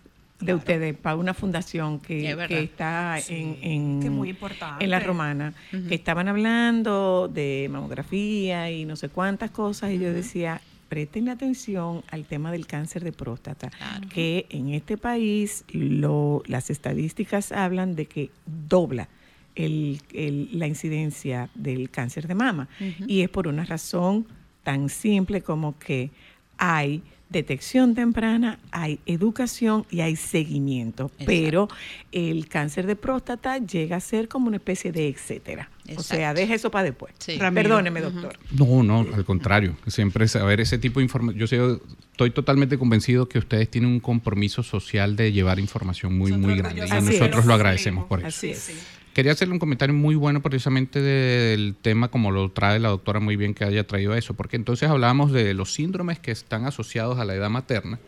de 0.41 0.53
ustedes 0.53 0.95
para 0.97 1.17
una 1.17 1.33
fundación 1.33 2.01
que, 2.01 2.31
está 2.51 3.19
en, 3.29 3.57
en- 3.63 4.01
que 4.03 4.11
muy 4.11 4.31
importante. 4.31 4.85
en 4.85 4.91
la 4.91 5.01
romana, 5.01 5.55
que 5.89 5.95
estaban 5.95 6.29
hablando 6.29 7.29
de 7.33 7.69
mamografía 7.71 8.71
y 8.71 8.85
no 8.85 8.97
sé 8.97 9.09
cuántas 9.09 9.51
cosas, 9.53 9.93
y 9.93 9.99
yo 9.99 10.13
decía, 10.13 10.61
presten 10.89 11.29
atención 11.29 12.03
al 12.11 12.25
tema 12.25 12.53
del 12.53 12.67
cáncer 12.67 13.03
de 13.05 13.13
próstata, 13.13 13.71
que 14.09 14.47
en 14.51 14.69
este 14.71 14.97
país 14.97 15.65
lo, 15.73 16.43
las 16.47 16.71
estadísticas 16.71 17.53
hablan 17.53 17.95
de 17.97 18.07
que 18.07 18.31
dobla 18.69 19.09
el- 19.57 20.01
el- 20.13 20.49
la 20.59 20.67
incidencia 20.67 21.49
del 21.55 21.91
cáncer 21.91 22.27
de 22.29 22.35
mama. 22.35 22.69
Y 23.07 23.23
es 23.23 23.29
por 23.29 23.47
una 23.49 23.65
razón 23.65 24.27
tan 24.63 24.89
simple 24.89 25.43
como 25.43 25.79
que 25.79 26.11
hay 26.59 27.03
detección 27.39 27.95
temprana, 27.95 28.59
hay 28.71 28.99
educación 29.07 29.85
y 29.91 30.01
hay 30.01 30.17
seguimiento, 30.17 31.11
pero 31.27 31.69
el 32.13 32.49
cáncer 32.49 32.87
de 32.87 32.97
próstata 32.97 33.59
llega 33.59 33.97
a 33.97 34.01
ser 34.01 34.29
como 34.29 34.49
una 34.49 34.57
especie 34.57 34.93
de 34.93 35.09
etcétera. 35.09 35.69
O 35.97 36.03
sea, 36.03 36.33
deja 36.33 36.55
eso 36.55 36.71
para 36.71 36.85
después. 36.85 37.13
Sí. 37.19 37.37
Perdóneme, 37.39 38.01
doctor. 38.01 38.39
No, 38.53 38.83
no, 38.83 39.01
al 39.15 39.25
contrario. 39.27 39.77
Siempre 39.87 40.27
saber 40.29 40.61
ese 40.61 40.79
tipo 40.79 41.01
de 41.01 41.05
información. 41.05 41.39
Yo 41.39 41.47
sé- 41.47 41.79
estoy 42.13 42.31
totalmente 42.31 42.79
convencido 42.79 43.29
que 43.29 43.39
ustedes 43.39 43.69
tienen 43.71 43.91
un 43.91 44.01
compromiso 44.01 44.63
social 44.63 45.15
de 45.17 45.33
llevar 45.33 45.59
información 45.59 46.17
muy, 46.17 46.33
muy 46.33 46.57
grande. 46.57 46.87
Y 46.87 46.91
nosotros 46.91 47.45
lo 47.45 47.53
agradecemos 47.55 48.07
por 48.07 48.21
eso. 48.21 48.29
Así 48.29 48.51
es. 48.51 48.73
Quería 49.15 49.31
hacerle 49.31 49.53
un 49.53 49.61
comentario 49.61 49.95
muy 49.95 50.17
bueno 50.17 50.43
precisamente 50.43 51.01
del 51.01 51.77
tema, 51.81 52.09
como 52.09 52.33
lo 52.33 52.51
trae 52.51 52.81
la 52.81 52.89
doctora 52.89 53.21
muy 53.21 53.37
bien 53.37 53.55
que 53.55 53.65
haya 53.65 53.87
traído 53.87 54.13
eso, 54.17 54.35
porque 54.35 54.57
entonces 54.57 54.91
hablábamos 54.91 55.31
de 55.31 55.55
los 55.55 55.73
síndromes 55.73 56.19
que 56.19 56.33
están 56.33 56.67
asociados 56.67 57.21
a 57.21 57.25
la 57.25 57.37
edad 57.37 57.49
materna, 57.49 58.01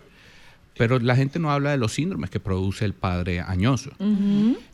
pero 0.77 0.99
la 0.99 1.17
gente 1.17 1.39
no 1.39 1.51
habla 1.51 1.71
de 1.71 1.79
los 1.79 1.93
síndromes 1.95 2.31
que 2.31 2.41
produce 2.41 2.85
el 2.85 2.93
padre 2.95 3.41
añoso. 3.41 3.91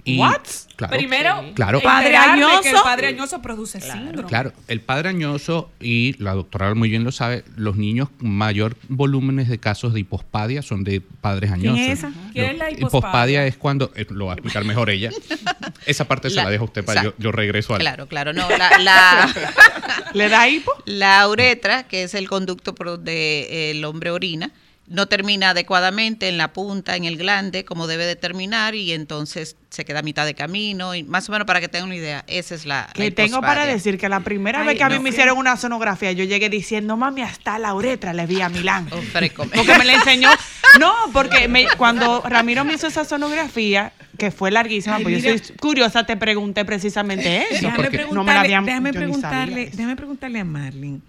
Y- 0.05 0.19
What? 0.19 0.41
Claro, 0.77 0.97
Primero, 0.97 1.45
Claro. 1.55 1.81
padre 1.81 2.17
añoso. 2.17 2.61
que 2.63 2.71
el 2.71 2.77
padre 2.83 3.07
añoso 3.09 3.41
produce 3.41 3.81
síndrome. 3.81 4.29
Claro, 4.29 4.53
el 4.67 4.81
padre 4.81 5.11
añoso 5.11 5.71
y 5.81 6.21
la 6.21 6.33
doctora 6.35 6.75
muy 6.75 6.89
bien 6.89 7.05
lo 7.05 7.13
sabe, 7.13 7.45
los 7.57 7.77
niños 7.77 8.09
con 8.19 8.31
mayor 8.31 8.77
volúmenes 8.89 9.49
de 9.49 9.59
casos 9.59 9.95
de 9.95 10.01
hipospadia 10.01 10.63
son 10.63 10.83
de 10.83 11.01
padres 11.01 11.53
¿Quién 11.53 11.71
añosos. 11.75 11.81
es 11.87 11.99
esa? 12.01 12.13
¿Quién 12.33 12.47
Lo- 12.47 12.53
es 12.53 12.59
la 12.59 12.71
hipospadia? 12.71 12.89
hipospadia 12.89 13.47
es 13.47 13.57
cuando, 13.57 13.93
eh, 13.95 14.07
lo 14.11 14.27
va 14.27 14.33
a 14.33 14.35
explicar 14.35 14.65
mejor 14.65 14.91
ella. 14.91 15.11
Esa 15.87 16.07
parte 16.07 16.31
se 16.31 16.37
La- 16.37 16.45
la 16.45 16.51
deja 16.51 16.65
usted 16.65 16.85
para 16.85 17.03
yo, 17.03 17.09
Exacto. 17.11 17.23
yo 17.23 17.33
regreso 17.33 17.75
al... 17.75 17.81
Claro, 17.81 18.07
claro, 18.09 18.33
no, 18.33 18.49
la, 18.51 18.79
la, 18.79 19.35
¿Le 20.15 20.29
da 20.29 20.49
hipo? 20.49 20.73
la 20.85 21.29
uretra, 21.29 21.85
que 21.85 22.05
es 22.05 22.15
el 22.15 22.29
conducto 22.29 22.75
por 22.75 22.87
donde 22.89 23.71
el 23.71 23.85
hombre 23.85 24.11
orina, 24.11 24.51
no 24.89 25.07
termina 25.07 25.51
adecuadamente 25.51 26.29
en 26.29 26.37
la 26.37 26.53
punta, 26.53 26.97
en 26.97 27.05
el 27.05 27.17
glande, 27.17 27.65
como 27.65 27.87
debe 27.87 28.05
de 28.05 28.17
terminar, 28.17 28.75
y 28.75 28.93
entonces 28.93 29.57
se 29.71 29.85
queda 29.85 30.01
a 30.01 30.03
mitad 30.03 30.27
de 30.27 30.35
camino, 30.35 30.95
y 30.95 31.03
más 31.03 31.29
o 31.29 31.33
menos 31.33 31.47
para 31.47 31.61
que 31.61 31.69
tengan 31.69 31.87
una 31.87 31.97
idea, 31.97 32.25
esa 32.27 32.55
es 32.55 32.67
la... 32.67 32.91
Que 32.93 33.09
la 33.09 33.15
tengo 33.15 33.41
para 33.41 33.65
decir 33.65 33.97
que 33.97 34.09
la 34.09 34.21
primera 34.21 34.61
Ay, 34.61 34.67
vez 34.67 34.77
que 34.77 34.85
a 34.85 34.89
mí 34.91 34.99
me 34.99 35.11
hicieron 35.11 35.39
una 35.39 35.57
sonografía, 35.57 36.13
yo 36.13 36.25
llegué 36.25 36.51
diciendo, 36.51 36.97
mami, 36.97 37.23
hasta 37.23 37.59
la 37.59 37.73
uretra 37.75 38.13
le 38.13 38.27
vi 38.27 38.41
a 38.43 38.49
Milán. 38.51 38.87
Porque 38.91 39.79
me 39.79 39.85
la 39.85 39.95
enseñó. 39.95 40.31
No, 40.81 40.91
porque 41.13 41.49
me- 41.49 41.67
cuando 41.77 42.23
Ramiro 42.23 42.65
me 42.65 42.73
hizo 42.73 42.87
esa 42.87 43.05
sonografía, 43.05 43.93
que 44.17 44.31
fue 44.31 44.51
larguísima, 44.51 44.97
Ay, 44.97 45.03
pues 45.03 45.23
yo 45.23 45.29
soy 45.37 45.57
curiosa, 45.59 46.07
te 46.07 46.17
pregunté 46.17 46.65
precisamente 46.65 47.43
eso. 47.43 47.49
Déjame 47.57 47.77
porque- 47.77 47.91
preguntarle, 47.91 48.15
no 48.15 48.25
me 48.25 48.33
la 48.33 48.41
habían- 48.41 48.65
déjame 48.65 48.93
preguntarle, 48.95 49.67
déjame 49.71 49.97
preguntarle 49.97 50.39
a 50.41 50.45
Marlene, 50.47 51.01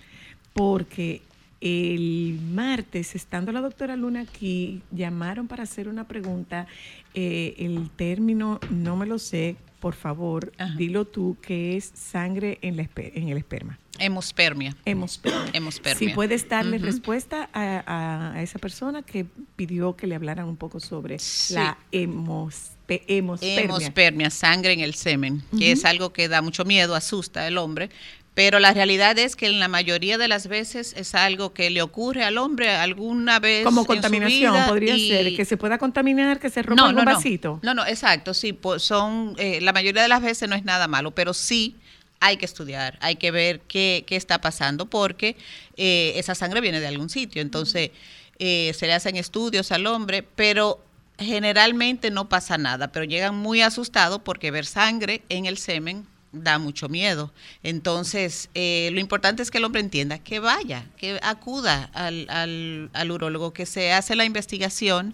porque 0.53 1.21
el 1.63 2.39
martes, 2.51 3.15
estando 3.15 3.51
la 3.53 3.61
doctora 3.61 3.95
Luna 3.95 4.21
aquí, 4.21 4.81
llamaron 4.91 5.47
para 5.47 5.63
hacer 5.63 5.87
una 5.87 6.07
pregunta. 6.07 6.67
eh, 7.15 7.53
el 7.59 7.89
término 7.95 8.59
no 8.69 8.95
me 8.97 9.05
lo 9.05 9.17
sé, 9.19 9.55
por 9.79 9.93
favor, 9.95 10.51
dilo 10.77 11.05
tú, 11.05 11.37
que 11.41 11.77
es 11.77 11.91
sangre 11.93 12.57
en, 12.61 12.75
la 12.77 12.89
en 12.95 13.29
el 13.29 13.37
esperma. 13.37 13.77
Hemospermia. 13.99 14.75
Hemospermia. 14.85 15.51
Hemospermia. 15.53 15.99
Si 16.09 16.15
puedes 16.15 16.49
darle 16.49 16.79
respuesta 16.79 17.49
a, 17.53 18.31
a- 18.35 18.41
esa 18.41 18.57
persona 18.59 19.03
que 19.03 19.25
pidió 19.55 19.95
que 19.95 20.07
le 20.07 20.15
hablaran 20.15 20.47
un 20.47 20.55
poco 20.57 20.79
sobre 20.79 21.17
la 21.51 21.77
hemospe- 21.91 23.03
hemospermia. 23.07 23.63
Hemospermia, 23.63 24.29
sangre 24.29 24.73
en 24.73 24.79
el 24.79 24.95
semen, 24.95 25.43
que 25.57 25.71
es 25.71 25.85
algo 25.85 26.11
que 26.13 26.27
da 26.27 26.41
mucho 26.41 26.65
miedo, 26.65 26.95
asusta 26.95 27.45
al 27.45 27.57
hombre. 27.57 27.89
Pero 28.35 28.59
la 28.59 28.73
realidad 28.73 29.17
es 29.19 29.35
que 29.35 29.45
en 29.45 29.59
la 29.59 29.67
mayoría 29.67 30.17
de 30.17 30.27
las 30.27 30.47
veces 30.47 30.93
es 30.97 31.13
algo 31.13 31.53
que 31.53 31.69
le 31.69 31.83
ocurre 31.83 32.23
al 32.23 32.39
hombre 32.39 32.71
alguna 32.71 33.39
vez. 33.39 33.63
Como 33.63 33.81
en 33.81 33.83
su 33.83 33.87
contaminación, 33.87 34.53
vida 34.53 34.67
podría 34.67 34.95
y- 34.95 35.07
ser 35.07 35.35
que 35.35 35.45
se 35.45 35.55
pueda 35.55 35.77
contaminar, 35.77 36.39
que 36.39 36.49
se 36.49 36.63
rompa 36.63 36.81
no, 36.81 36.89
algún 36.89 37.05
no, 37.05 37.11
no. 37.11 37.15
vasito. 37.17 37.59
No, 37.61 37.73
no, 37.75 37.85
exacto, 37.85 38.33
sí, 38.33 38.51
pues 38.53 38.81
son, 38.81 39.35
eh, 39.37 39.61
la 39.61 39.71
mayoría 39.71 40.01
de 40.01 40.07
las 40.07 40.21
veces 40.23 40.49
no 40.49 40.55
es 40.55 40.63
nada 40.65 40.87
malo, 40.87 41.11
pero 41.11 41.33
sí 41.35 41.75
hay 42.19 42.37
que 42.37 42.45
estudiar, 42.45 42.97
hay 43.01 43.17
que 43.17 43.29
ver 43.31 43.59
qué, 43.67 44.03
qué 44.07 44.15
está 44.15 44.41
pasando, 44.41 44.87
porque 44.87 45.35
eh, 45.77 46.13
esa 46.15 46.33
sangre 46.33 46.59
viene 46.61 46.79
de 46.79 46.87
algún 46.87 47.09
sitio, 47.09 47.41
entonces 47.41 47.91
eh, 48.39 48.71
se 48.73 48.87
le 48.87 48.93
hacen 48.93 49.15
estudios 49.15 49.71
al 49.71 49.85
hombre, 49.85 50.23
pero 50.23 50.83
generalmente 51.19 52.09
no 52.11 52.29
pasa 52.29 52.57
nada, 52.57 52.91
pero 52.91 53.05
llegan 53.05 53.35
muy 53.35 53.61
asustados 53.61 54.21
porque 54.23 54.49
ver 54.51 54.65
sangre 54.65 55.21
en 55.29 55.45
el 55.45 55.57
semen 55.57 56.07
da 56.33 56.57
mucho 56.59 56.89
miedo. 56.89 57.31
Entonces, 57.63 58.49
eh, 58.55 58.89
lo 58.91 58.99
importante 58.99 59.41
es 59.41 59.49
que 59.51 59.59
el 59.59 59.63
hombre 59.65 59.79
entienda 59.81 60.19
que 60.19 60.39
vaya, 60.39 60.83
que 60.97 61.19
acuda 61.23 61.89
al, 61.93 62.27
al, 62.29 62.89
al 62.93 63.11
urólogo, 63.11 63.53
que 63.53 63.65
se 63.65 63.93
hace 63.93 64.15
la 64.15 64.25
investigación 64.25 65.13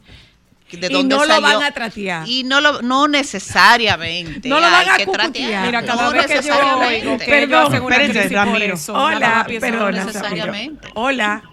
de 0.72 0.86
Y 0.88 0.90
dónde 0.94 1.16
no 1.16 1.26
lo 1.26 1.42
van 1.42 1.64
a 1.64 1.72
tratear. 1.72 2.28
Y 2.28 2.44
no 2.44 2.62
lo, 2.62 2.82
no 2.84 3.08
necesariamente. 3.08 4.48
No 4.50 4.58
lo 4.58 4.62
van 4.62 4.88
hay 4.88 5.02
a 5.02 5.12
tratear. 5.12 5.66
Mira, 5.66 5.84
cada 5.84 6.06
no 6.06 6.12
vez 6.12 6.28
que 6.28 6.34
yo 6.36 6.38
necesariamente. 6.38 7.08
oigo 7.08 7.18
Perdón, 7.26 7.74
espérense, 7.74 8.30
Ramiro. 8.36 8.76
Hola, 8.94 9.46
no 9.52 9.60
perdona, 9.60 10.06
necesariamente. 10.06 10.88
Hola. 10.96 11.44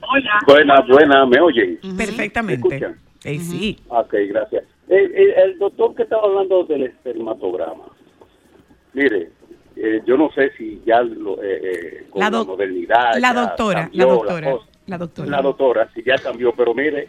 Buena, 0.47 0.81
buena, 0.89 1.27
¿me 1.27 1.41
oyen? 1.41 1.79
Perfectamente. 1.97 2.95
Eh, 3.25 3.41
sí. 3.41 3.79
Ok, 3.89 4.15
gracias. 4.29 4.65
El, 4.89 5.15
el- 5.17 5.31
el 5.33 5.59
doctor 5.59 5.95
que 5.97 6.03
estaba 6.05 6.23
hablando 6.25 6.63
del 6.65 6.85
espermatograma, 6.85 7.85
mire, 8.93 9.31
eh, 9.77 10.03
yo 10.07 10.17
no 10.17 10.31
sé 10.33 10.51
si 10.57 10.83
ya 10.87 11.03
lo, 11.03 11.43
eh, 11.43 11.61
eh, 11.63 12.07
con 12.11 12.21
La 12.21 12.31
modernidad. 12.31 13.17
La 13.19 13.33
doctora, 13.33 13.91
la 13.93 14.05
doctora, 14.07 14.51
cosa. 14.53 14.67
la 14.87 14.99
doctora. 14.99 15.31
La 15.31 15.43
doctora, 15.43 15.91
si 15.95 16.03
ya 16.03 16.17
cambió, 16.19 16.53
pero 16.53 16.75
mire, 16.75 17.09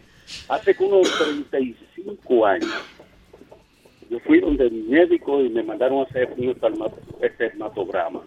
hace 0.49 0.75
como 0.75 0.97
unos 0.97 1.17
35 1.17 2.45
años, 2.45 2.71
yo 4.09 4.19
fui 4.19 4.39
donde 4.39 4.69
mi 4.69 4.83
médico 4.83 5.41
y 5.41 5.49
me 5.49 5.63
mandaron 5.63 5.99
a 5.99 6.03
hacer 6.03 6.33
un 6.37 6.49
esperma- 6.49 6.91
espermatograma. 7.21 8.21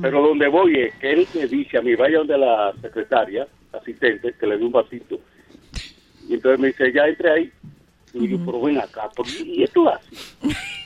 Pero 0.00 0.22
donde 0.22 0.48
voy 0.48 0.78
es 0.80 0.94
que 0.94 1.12
él 1.12 1.26
me 1.34 1.46
dice 1.46 1.76
a 1.76 1.82
mí, 1.82 1.94
vaya 1.94 2.16
donde 2.18 2.38
la 2.38 2.72
secretaria, 2.80 3.46
asistente, 3.70 4.32
que 4.40 4.46
le 4.46 4.56
dé 4.56 4.64
un 4.64 4.72
vasito. 4.72 5.18
Y 6.26 6.34
entonces 6.34 6.58
me 6.58 6.68
dice, 6.68 6.90
ya 6.90 7.06
entre 7.06 7.30
ahí. 7.30 7.52
Y 8.14 8.28
yo, 8.28 8.38
pero 8.46 8.62
ven 8.62 8.78
acá, 8.78 9.10
¿por 9.14 9.26
qué? 9.26 9.42
¿y 9.44 9.62
esto 9.62 9.86
así? 9.90 10.16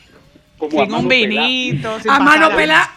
Como 0.59 0.85
Sin 0.85 0.93
un 0.94 1.09
vinito, 1.09 2.01
sin 2.01 2.10
A 2.10 2.18
mano 2.20 2.51
pelada. 2.55 2.93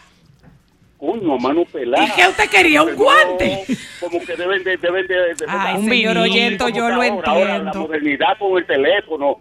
Coño, 0.98 1.34
a 1.36 1.38
mano 1.40 1.64
pelada. 1.66 2.04
¿Y 2.06 2.12
qué 2.12 2.28
usted 2.28 2.50
quería? 2.50 2.84
¿Un 2.84 2.96
guante? 2.96 3.66
Como 4.00 4.20
que 4.20 4.36
deben 4.36 4.64
de... 4.64 4.78
Deben 4.78 5.08
de, 5.08 5.16
de- 5.16 5.36
Ay, 5.48 5.82
de- 5.82 5.90
señor 5.90 6.18
Oyento, 6.18 6.70
yo 6.70 6.90
lo 6.90 7.02
ahora, 7.02 7.22
Ahora 7.26 7.46
la 7.50 7.56
entiendo. 7.58 7.80
modernidad 7.82 8.38
con 8.38 8.58
el 8.58 8.66
teléfono. 8.68 9.38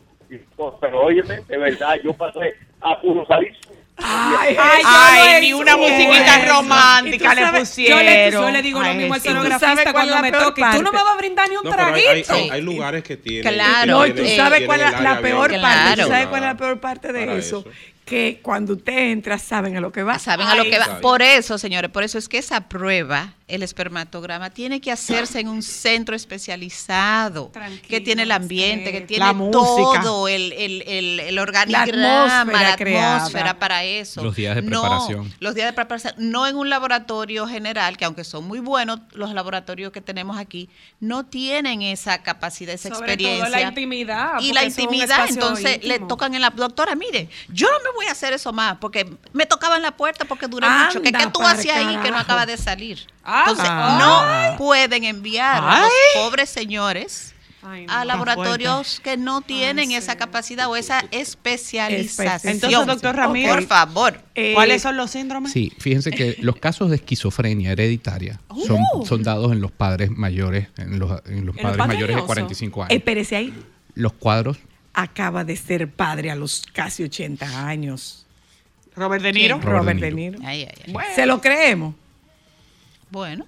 todo, 0.57 0.79
Pero 0.81 1.01
óyeme, 1.03 1.41
de 1.49 1.59
verdad, 1.59 1.97
yo 2.03 2.13
pasé 2.15 2.55
a 2.81 2.99
puro 3.01 3.27
salir. 3.27 3.53
Ay, 4.03 4.57
Ay, 4.59 5.19
yo 5.19 5.35
lo 5.35 5.41
ni 5.41 5.53
una 5.53 5.73
entiendo. 5.73 6.09
musiquita 6.09 6.47
romántica 6.49 7.35
le 7.35 7.43
sabes, 7.43 7.61
pusieron. 7.69 7.99
Yo 7.99 8.05
le, 8.07 8.31
yo 8.31 8.51
le 8.51 8.63
digo 8.63 8.81
Ay, 8.81 8.89
lo 8.89 8.95
mismo 9.01 9.15
al 9.15 9.21
sonografista 9.21 9.93
cuando 9.93 10.19
me 10.23 10.33
toque. 10.33 10.63
Tú 10.73 10.83
no 10.83 10.93
me 10.93 10.99
vas 11.03 11.13
a 11.13 11.17
brindar 11.19 11.49
ni 11.51 11.57
un 11.57 11.65
No, 11.65 11.71
pero 11.71 11.83
hay, 11.85 12.03
traguito. 12.05 12.33
hay- 12.33 12.49
hay 12.51 12.63
lugares 12.63 13.03
que 13.03 13.19
tienen. 13.19 13.53
Claro. 13.53 13.93
No, 13.99 14.03
que 14.05 14.09
y 14.09 14.13
tú 14.13 14.23
tienen- 14.23 14.37
sabes 14.37 14.59
tienen 14.61 14.67
cuál 14.67 14.81
es 14.81 14.93
la, 14.93 15.01
la 15.15 15.21
peor 15.21 15.51
parte. 15.51 15.57
¿Tú 15.57 15.61
Claro. 15.97 16.09
sabes 16.09 16.27
cuál 16.29 16.43
es 16.43 16.49
la 16.49 16.57
peor 16.57 16.81
parte 16.81 17.13
de 17.13 17.25
eso? 17.39 17.59
eso. 17.59 17.65
Que 18.11 18.41
cuando 18.43 18.73
usted 18.75 19.13
entra, 19.13 19.39
saben 19.39 19.77
a 19.77 19.81
lo 19.81 19.93
que 19.93 20.03
va. 20.03 20.19
Saben 20.19 20.47
a 20.49 20.55
lo 20.57 20.65
que 20.65 20.79
va. 20.79 21.01
Por 21.01 21.23
eso, 21.23 21.57
señores, 21.59 21.91
por 21.93 22.03
eso 22.03 22.19
es 22.19 22.29
que 22.29 22.39
esa 22.39 22.69
prueba, 22.69 23.35
el 23.47 23.63
espermatograma, 23.63 24.51
tiene 24.51 24.81
que 24.81 24.91
hacerse 24.91 25.39
en 25.39 25.49
un 25.49 25.63
centro 25.63 26.17
especializado, 26.17 27.53
que 27.89 28.01
tiene 28.01 28.23
el 28.25 28.33
ambiente, 28.33 28.93
que 28.93 29.01
tiene 29.03 29.25
La 29.27 29.33
música. 29.33 30.03
todo 30.03 30.29
el, 30.29 30.53
el, 30.53 30.83
el, 30.87 31.21
el 31.21 31.39
organigrama, 31.39 32.41
atmósfera 32.41 32.77
la 32.77 33.15
atmósfera 33.19 33.59
para 33.59 33.85
eso. 33.85 34.23
Los 34.23 34.35
días 34.37 34.57
de 34.57 34.63
No, 34.63 34.81
preparación. 34.83 35.33
los 35.41 35.55
días 35.55 35.67
de 35.69 35.73
preparación, 35.73 36.15
no 36.19 36.47
en 36.47 36.57
un 36.57 36.69
laboratorio 36.69 37.47
general, 37.47 37.97
que 37.97 38.05
aunque 38.05 38.25
son 38.25 38.45
muy 38.47 38.59
buenos, 38.61 39.01
los 39.13 39.33
laboratorios 39.33 39.93
que 39.93 40.01
tenemos 40.01 40.39
aquí 40.39 40.69
no 41.01 41.27
tienen 41.27 41.83
esa 41.83 42.23
capacidad, 42.23 42.75
esa 42.75 42.89
Sobre 42.89 43.13
experiencia. 43.13 43.45
todo 43.45 43.51
la 43.57 43.63
intimidad. 43.63 44.41
y 44.41 44.53
la 44.53 44.65
intimidad, 44.65 45.27
entonces 45.29 45.79
le 45.85 45.95
íntimo. 45.95 46.09
tocan 46.09 46.35
en 46.35 46.41
la 46.41 46.51
doctora, 46.51 46.95
mire, 46.95 47.29
yo 47.49 47.69
no 47.71 47.79
me 47.91 47.95
voy 47.97 48.00
a 48.07 48.13
hacer 48.13 48.33
eso 48.33 48.53
más, 48.53 48.77
porque 48.79 49.11
me 49.33 49.47
tocaba 49.47 49.77
en 49.77 49.83
la 49.83 49.97
puerta 49.97 50.25
porque 50.25 50.47
duré 50.47 50.69
mucho. 50.69 51.03
¿Qué, 51.03 51.09
Anda 51.09 51.19
qué 51.19 51.27
tú 51.29 51.43
hacías 51.43 51.77
ahí 51.77 51.97
que 51.99 52.11
no 52.11 52.19
acaba 52.19 52.47
de 52.47 52.57
salir? 52.57 53.07
Ah, 53.25 53.45
Entonces, 53.47 53.67
ah. 53.69 54.49
no 54.51 54.57
pueden 54.57 55.05
enviar 55.05 55.63
a 55.63 55.81
los 55.81 55.91
pobres 56.15 56.51
señores 56.51 57.35
Ay, 57.63 57.87
no. 57.87 57.93
a 57.93 58.05
laboratorios 58.05 59.01
que 59.01 59.17
no 59.17 59.43
tienen 59.43 59.91
esa 59.93 60.17
capacidad 60.17 60.69
o 60.69 60.77
esa 60.77 61.05
especialización. 61.11 62.55
Entonces, 62.55 62.87
doctor 62.87 63.17
Ramírez, 63.17 63.53
por 63.53 63.67
favor. 63.67 64.21
Eh, 64.35 64.55
¿Cuáles 64.55 64.83
son 64.83 64.97
los 64.97 65.11
síndromes? 65.11 65.53
Sí, 65.53 65.73
fíjense 65.79 66.11
que 66.11 66.37
los 66.41 66.57
casos 66.57 66.91
de 66.91 66.97
esquizofrenia 66.97 67.73
hereditaria 67.73 68.41
son, 68.67 68.81
son 69.05 69.23
dados 69.23 69.53
en 69.53 69.61
los 69.61 69.73
padres 69.73 70.11
mayores, 70.11 70.69
en 70.79 70.99
los, 70.99 71.21
en 71.27 71.47
los 71.47 71.57
padres 71.57 71.79
mayores 71.87 72.17
de 72.17 72.23
patriñosos? 72.23 72.27
45 72.27 72.83
años. 72.85 72.97
Espérese 72.97 73.37
ahí. 73.37 73.55
Los 73.95 74.13
cuadros, 74.15 74.59
Acaba 75.01 75.45
de 75.45 75.57
ser 75.57 75.89
padre 75.89 76.31
a 76.31 76.35
los 76.35 76.63
casi 76.73 77.03
80 77.03 77.67
años. 77.67 78.27
Robert 78.97 79.23
De 79.23 79.33
Niro. 79.33 79.57
Robert 79.61 79.79
Robert, 79.79 80.01
De 80.01 80.07
De 80.07 80.13
Niro. 80.13 80.39
Ay, 80.45 80.67
ay. 80.69 80.95
¿Se 81.15 81.25
lo 81.27 81.41
creemos? 81.41 81.95
Bueno, 83.11 83.47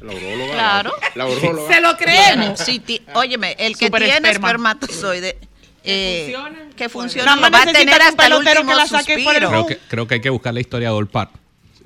La 0.00 0.12
uróloga. 0.14 0.52
Claro. 0.52 0.92
La. 1.14 1.26
¿Se 1.68 1.80
lo 1.80 1.96
creemos? 1.96 2.64
ti- 2.84 3.02
óyeme, 3.14 3.54
el 3.58 3.76
que 3.76 3.86
Super 3.86 4.02
tiene 4.02 4.16
esperma. 4.28 4.48
espermatozoide 4.48 5.38
eh, 5.84 6.34
que 6.76 6.88
funciona, 6.88 7.36
más 7.36 7.52
va 7.52 7.62
a 7.62 7.72
tener 7.72 8.02
hasta 8.02 8.26
el 8.26 8.32
pelotero 8.32 8.60
último 8.60 8.70
que 8.72 8.76
la 8.76 8.86
saque 8.86 9.18
por 9.24 9.34
el 9.36 9.42
suspiro. 9.42 9.48
creo 9.50 9.66
que, 9.66 9.78
creo 9.88 10.06
que 10.08 10.14
hay 10.14 10.20
que 10.20 10.30
buscar 10.30 10.52
la 10.54 10.60
historia 10.60 10.88
de 10.88 10.94
Olpar. 10.94 11.30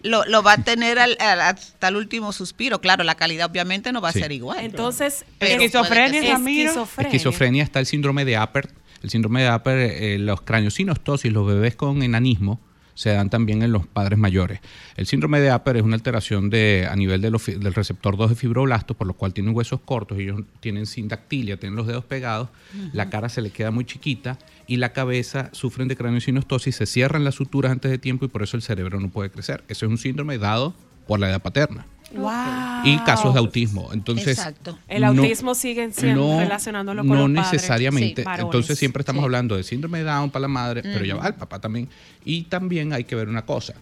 Lo, 0.03 0.25
lo 0.27 0.43
va 0.43 0.53
a 0.55 0.59
tener 0.59 0.99
al- 0.99 1.17
al- 1.21 1.41
hasta 1.41 1.89
el 1.89 1.97
último 1.97 2.33
suspiro. 2.33 2.81
Claro, 2.81 3.05
la 3.05 3.15
calidad 3.15 3.49
obviamente 3.51 3.91
no 3.93 4.01
va 4.01 4.09
a 4.11 4.13
Sí. 4.13 4.21
ser 4.21 4.33
igual. 4.33 4.59
Entonces, 4.65 5.25
Esquizofrenia, 5.41 6.35
esquizofrenia. 6.35 7.09
Esquizofrenia 7.09 7.63
está 7.65 7.79
el 7.81 7.87
síndrome 7.87 8.25
de 8.25 8.37
Apert. 8.37 8.71
El 9.05 9.11
síndrome 9.11 9.43
de 9.43 9.49
Apert, 9.49 9.93
eh, 10.01 10.19
los 10.19 10.41
craneosinostosis, 10.41 11.31
los 11.31 11.47
bebés 11.47 11.77
con 11.77 12.03
enanismo, 12.03 12.59
se 12.95 13.11
dan 13.11 13.29
también 13.29 13.63
en 13.63 13.71
los 13.71 13.87
padres 13.87 14.19
mayores. 14.19 14.61
El 14.97 15.05
síndrome 15.05 15.41
de 15.41 15.51
Apert 15.51 15.77
es 15.77 15.83
una 15.83 15.95
alteración 15.95 16.49
de, 16.49 16.89
a 16.91 16.97
nivel 16.97 17.21
de 17.21 17.29
los 17.31 17.45
del 17.45 17.75
receptor 17.75 18.17
2 18.17 18.31
de 18.31 18.37
fibroblastos, 18.37 18.97
por 18.97 19.07
lo 19.07 19.13
cual 19.13 19.35
tienen 19.35 19.55
huesos 19.55 19.81
cortos, 19.85 20.19
ellos 20.19 20.41
tienen 20.61 20.87
sindactilia, 20.87 21.59
tienen 21.59 21.77
los 21.77 21.87
dedos 21.87 22.07
pegados, 22.07 22.49
la 22.95 23.11
cara 23.11 23.29
se 23.29 23.43
le 23.43 23.51
queda 23.51 23.71
muy 23.71 23.85
chiquita 23.85 24.39
y 24.67 24.79
la 24.79 24.95
cabeza 24.95 25.51
sufren 25.53 25.87
de 25.87 25.97
craneosinostosis, 25.97 26.75
se 26.75 26.87
cierran 26.87 27.25
las 27.25 27.35
suturas 27.35 27.73
antes 27.73 27.91
de 27.91 27.99
tiempo 27.99 28.25
y 28.25 28.29
por 28.29 28.43
eso 28.43 28.57
el 28.57 28.63
cerebro 28.63 29.01
no 29.01 29.11
puede 29.11 29.31
crecer. 29.31 29.65
Eso 29.69 29.85
es 29.85 29.91
un 29.91 29.99
síndrome 29.99 30.39
dado 30.39 30.73
por 31.07 31.21
la 31.21 31.29
edad 31.29 31.43
paterna. 31.43 31.85
Wow. 32.21 32.85
Y 32.85 32.99
casos 33.01 33.33
de 33.35 33.41
autismo. 33.41 33.91
Entonces, 33.93 34.39
Exacto. 34.39 34.79
El 34.89 35.03
no- 35.03 35.09
autismo 35.09 35.55
siguen 35.55 35.93
siendo 35.93 36.21
no, 36.35 36.41
relacionándolo 36.41 37.03
con 37.03 37.11
no 37.11 37.29
los 37.29 37.31
necesariamente. 37.31 38.23
Sí. 38.23 38.29
Entonces 38.39 38.79
siempre 38.79 39.01
estamos 39.01 39.21
Sí. 39.23 39.25
hablando 39.25 39.57
de 39.57 39.63
síndrome 39.63 39.99
de 39.99 40.05
Down 40.05 40.31
para 40.31 40.43
la 40.43 40.49
madre, 40.49 40.83
pero 40.83 41.05
ya 41.05 41.15
va 41.17 41.27
el 41.29 41.35
papá 41.35 41.61
también. 41.61 41.89
Y 42.25 42.43
también 42.45 42.93
hay 42.93 43.05
que 43.05 43.15
ver 43.17 43.29
una 43.29 43.45
cosa. 43.45 43.75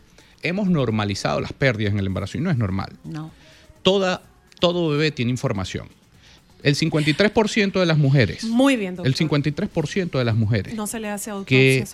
Hemos 0.42 0.68
normalizado 0.68 1.40
las 1.40 1.52
pérdidas 1.52 1.92
en 1.92 1.98
el 2.00 2.06
embarazo 2.06 2.36
y 2.38 2.40
no 2.40 2.50
es 2.50 2.56
normal. 2.56 2.92
No. 3.04 3.30
Toda, 3.82 4.22
todo 4.60 4.88
bebé 4.90 5.10
tiene 5.12 5.30
información. 5.30 5.88
El 6.62 6.76
53% 6.76 7.80
de 7.80 7.86
las 7.86 7.98
mujeres, 7.98 8.44
Muy 8.44 8.76
bien, 8.76 8.94
doctor. 8.94 9.06
el 9.08 9.14
53% 9.16 10.18
de 10.18 10.24
las 10.24 10.36
mujeres 10.36 10.74
No 10.74 10.86
se 10.86 11.00
le 11.00 11.08
hace 11.08 11.30
autopsia 11.30 11.58
que-. 11.58 11.84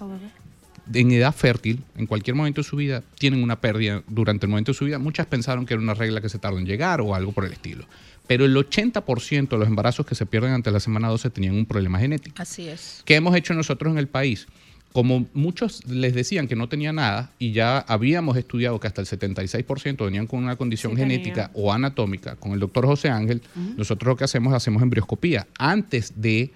En 0.94 1.10
edad 1.12 1.34
fértil, 1.34 1.82
en 1.96 2.06
cualquier 2.06 2.34
momento 2.36 2.60
de 2.62 2.68
su 2.68 2.76
vida, 2.76 3.02
tienen 3.18 3.42
una 3.42 3.60
pérdida 3.60 4.02
durante 4.08 4.46
el 4.46 4.50
momento 4.50 4.72
de 4.72 4.78
su 4.78 4.84
vida. 4.84 4.98
Muchas 4.98 5.26
pensaron 5.26 5.66
que 5.66 5.74
era 5.74 5.82
una 5.82 5.94
regla 5.94 6.20
que 6.20 6.28
se 6.28 6.38
tardó 6.38 6.58
en 6.58 6.66
llegar 6.66 7.00
o 7.00 7.14
algo 7.14 7.32
por 7.32 7.44
el 7.44 7.52
estilo. 7.52 7.84
Pero 8.26 8.44
el 8.44 8.54
80% 8.56 9.48
de 9.48 9.58
los 9.58 9.68
embarazos 9.68 10.04
que 10.04 10.14
se 10.14 10.26
pierden 10.26 10.52
antes 10.52 10.70
de 10.70 10.74
la 10.76 10.80
semana 10.80 11.08
12 11.08 11.30
tenían 11.30 11.54
un 11.54 11.64
problema 11.66 11.98
genético. 11.98 12.36
Así 12.40 12.68
es. 12.68 13.02
¿Qué 13.04 13.14
hemos 13.16 13.34
hecho 13.34 13.54
nosotros 13.54 13.90
en 13.92 13.98
el 13.98 14.06
país? 14.08 14.46
Como 14.92 15.26
muchos 15.34 15.84
les 15.86 16.14
decían 16.14 16.48
que 16.48 16.56
no 16.56 16.68
tenía 16.68 16.92
nada 16.92 17.30
y 17.38 17.52
ya 17.52 17.78
habíamos 17.78 18.36
estudiado 18.36 18.80
que 18.80 18.86
hasta 18.86 19.00
el 19.02 19.06
76% 19.06 20.04
venían 20.04 20.26
con 20.26 20.42
una 20.42 20.56
condición 20.56 20.92
Sí, 20.92 20.98
genética 20.98 21.48
tenía. 21.48 21.50
o 21.66 21.72
anatómica, 21.72 22.36
con 22.36 22.52
el 22.52 22.60
doctor 22.60 22.86
José 22.86 23.08
Ángel, 23.10 23.42
nosotros 23.76 24.08
lo 24.08 24.16
que 24.16 24.24
hacemos, 24.24 24.52
hacemos 24.54 24.82
embrioscopía. 24.82 25.46
Antes 25.58 26.14
de 26.16 26.52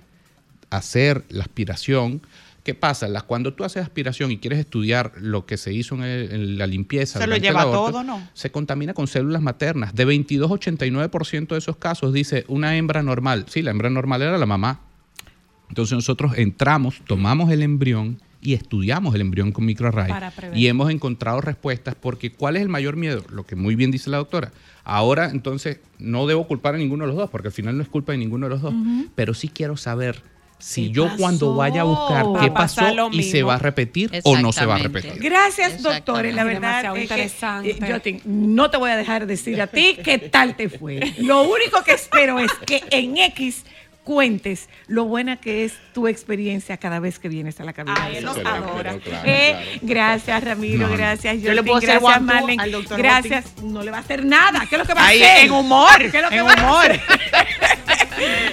hacer 0.70 1.24
la 1.28 1.42
aspiración, 1.42 2.22
¿Qué 2.64 2.74
pasa? 2.74 3.08
Las- 3.08 3.24
cuando 3.24 3.54
tú 3.54 3.64
haces 3.64 3.82
aspiración 3.82 4.30
y 4.30 4.38
quieres 4.38 4.60
estudiar 4.60 5.12
lo 5.20 5.46
que 5.46 5.56
se 5.56 5.72
hizo 5.72 5.96
en, 5.96 6.02
el- 6.04 6.32
en 6.32 6.58
la 6.58 6.66
limpieza, 6.68 7.18
Se 7.18 7.26
lo 7.26 7.36
lleva 7.36 7.62
aborto, 7.62 7.90
todo, 7.90 8.04
¿no? 8.04 8.28
se 8.34 8.52
contamina 8.52 8.94
con 8.94 9.08
células 9.08 9.42
maternas. 9.42 9.94
De 9.94 10.04
22 10.04 10.50
a 10.50 10.54
89% 10.54 11.48
de 11.48 11.58
esos 11.58 11.76
casos 11.76 12.12
dice 12.12 12.44
una 12.48 12.76
hembra 12.76 13.02
normal. 13.02 13.46
Sí, 13.48 13.62
la 13.62 13.72
hembra 13.72 13.90
normal 13.90 14.22
era 14.22 14.38
la 14.38 14.46
mamá. 14.46 14.80
Entonces 15.68 15.94
nosotros 15.96 16.32
entramos, 16.36 17.00
tomamos 17.06 17.50
el 17.50 17.62
embrión 17.62 18.20
y 18.42 18.54
estudiamos 18.54 19.14
el 19.14 19.20
embrión 19.22 19.52
con 19.52 19.64
microarray 19.64 20.10
y 20.54 20.66
hemos 20.66 20.90
encontrado 20.90 21.40
respuestas 21.40 21.94
porque 21.94 22.32
¿cuál 22.32 22.56
es 22.56 22.62
el 22.62 22.68
mayor 22.68 22.96
miedo? 22.96 23.24
Lo 23.30 23.44
que 23.46 23.56
muy 23.56 23.74
bien 23.76 23.90
dice 23.90 24.10
la 24.10 24.18
doctora. 24.18 24.52
Ahora 24.84 25.30
entonces 25.30 25.78
no 25.98 26.26
debo 26.26 26.46
culpar 26.46 26.74
a 26.74 26.78
ninguno 26.78 27.04
de 27.04 27.08
los 27.08 27.16
dos 27.16 27.30
porque 27.30 27.48
al 27.48 27.52
final 27.54 27.76
no 27.76 27.82
es 27.82 27.88
culpa 27.88 28.12
de 28.12 28.18
ninguno 28.18 28.46
de 28.46 28.50
los 28.50 28.60
dos, 28.60 28.74
pero 29.14 29.32
sí 29.32 29.48
quiero 29.48 29.76
saber 29.76 30.22
si 30.62 30.86
¿Qué 30.86 30.92
yo 30.92 31.10
cuando 31.18 31.56
vaya 31.56 31.80
a 31.80 31.84
buscar 31.84 32.26
qué 32.40 32.50
pasó 32.52 32.94
lo 32.94 33.10
y 33.10 33.24
se 33.24 33.42
va 33.42 33.56
a 33.56 33.58
repetir 33.58 34.10
o 34.22 34.38
no 34.38 34.52
se 34.52 34.64
va 34.64 34.76
a 34.76 34.78
repetir. 34.78 35.14
Gracias, 35.18 35.82
doctores. 35.82 36.34
La 36.34 36.44
verdad 36.44 36.84
es 36.84 36.92
que 36.92 37.02
interesante. 37.02 37.70
eh, 37.70 37.78
yo 37.88 38.00
te- 38.00 38.20
no 38.24 38.70
te 38.70 38.76
voy 38.76 38.90
a 38.92 38.96
dejar 38.96 39.26
decir 39.26 39.60
a 39.60 39.66
ti 39.66 39.96
qué 40.04 40.18
tal 40.18 40.54
te 40.54 40.68
fue. 40.68 41.14
Lo 41.18 41.42
único 41.42 41.82
que 41.82 41.92
espero 41.92 42.38
es 42.38 42.52
que 42.64 42.82
en 42.90 43.16
X 43.18 43.64
cuentes 44.04 44.68
lo 44.86 45.04
buena 45.04 45.36
que 45.36 45.64
es 45.64 45.74
tu 45.92 46.08
experiencia 46.08 46.76
cada 46.76 47.00
vez 47.00 47.18
que 47.18 47.28
vienes 47.28 47.60
a 47.60 47.64
la 47.64 47.72
cabina. 47.72 48.08
Eh, 49.24 49.78
gracias, 49.82 50.44
Ramiro, 50.44 50.88
gracias. 50.88 51.34
Justin, 51.34 51.48
Yo 51.48 51.54
le 51.54 51.62
puedo 51.62 51.78
hacer 51.78 51.90
gracias, 51.90 52.10
hacer 52.10 52.22
Marlen. 52.22 52.60
Al 52.60 52.72
doctor 52.72 52.98
gracias. 52.98 53.62
No 53.62 53.82
le 53.82 53.90
va 53.90 53.98
a 53.98 54.00
hacer 54.00 54.24
nada. 54.24 54.66
¿Qué 54.68 54.76
es 54.76 54.78
lo 54.78 54.86
que 54.86 54.94
va 54.94 55.02
a 55.02 55.08
hacer? 55.08 55.46
En 55.46 55.52
humor. 55.52 55.98
¿Qué 56.10 56.16
es 56.16 56.22
lo 56.22 56.28
que 56.28 56.36
en 56.36 56.42
humor. 56.42 57.00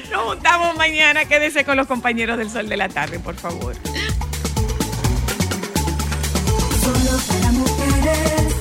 Nos 0.12 0.24
juntamos 0.24 0.76
mañana. 0.76 1.26
Quédese 1.26 1.64
con 1.64 1.78
los 1.78 1.88
compañeros 1.88 2.38
del 2.38 2.50
Sol 2.50 2.70
de 2.70 2.78
la 2.78 2.90
Tarde, 2.90 3.20
por 3.20 3.36
favor. 3.36 3.76
Solo 6.82 7.20
para 7.28 7.52
mujeres. 7.52 8.59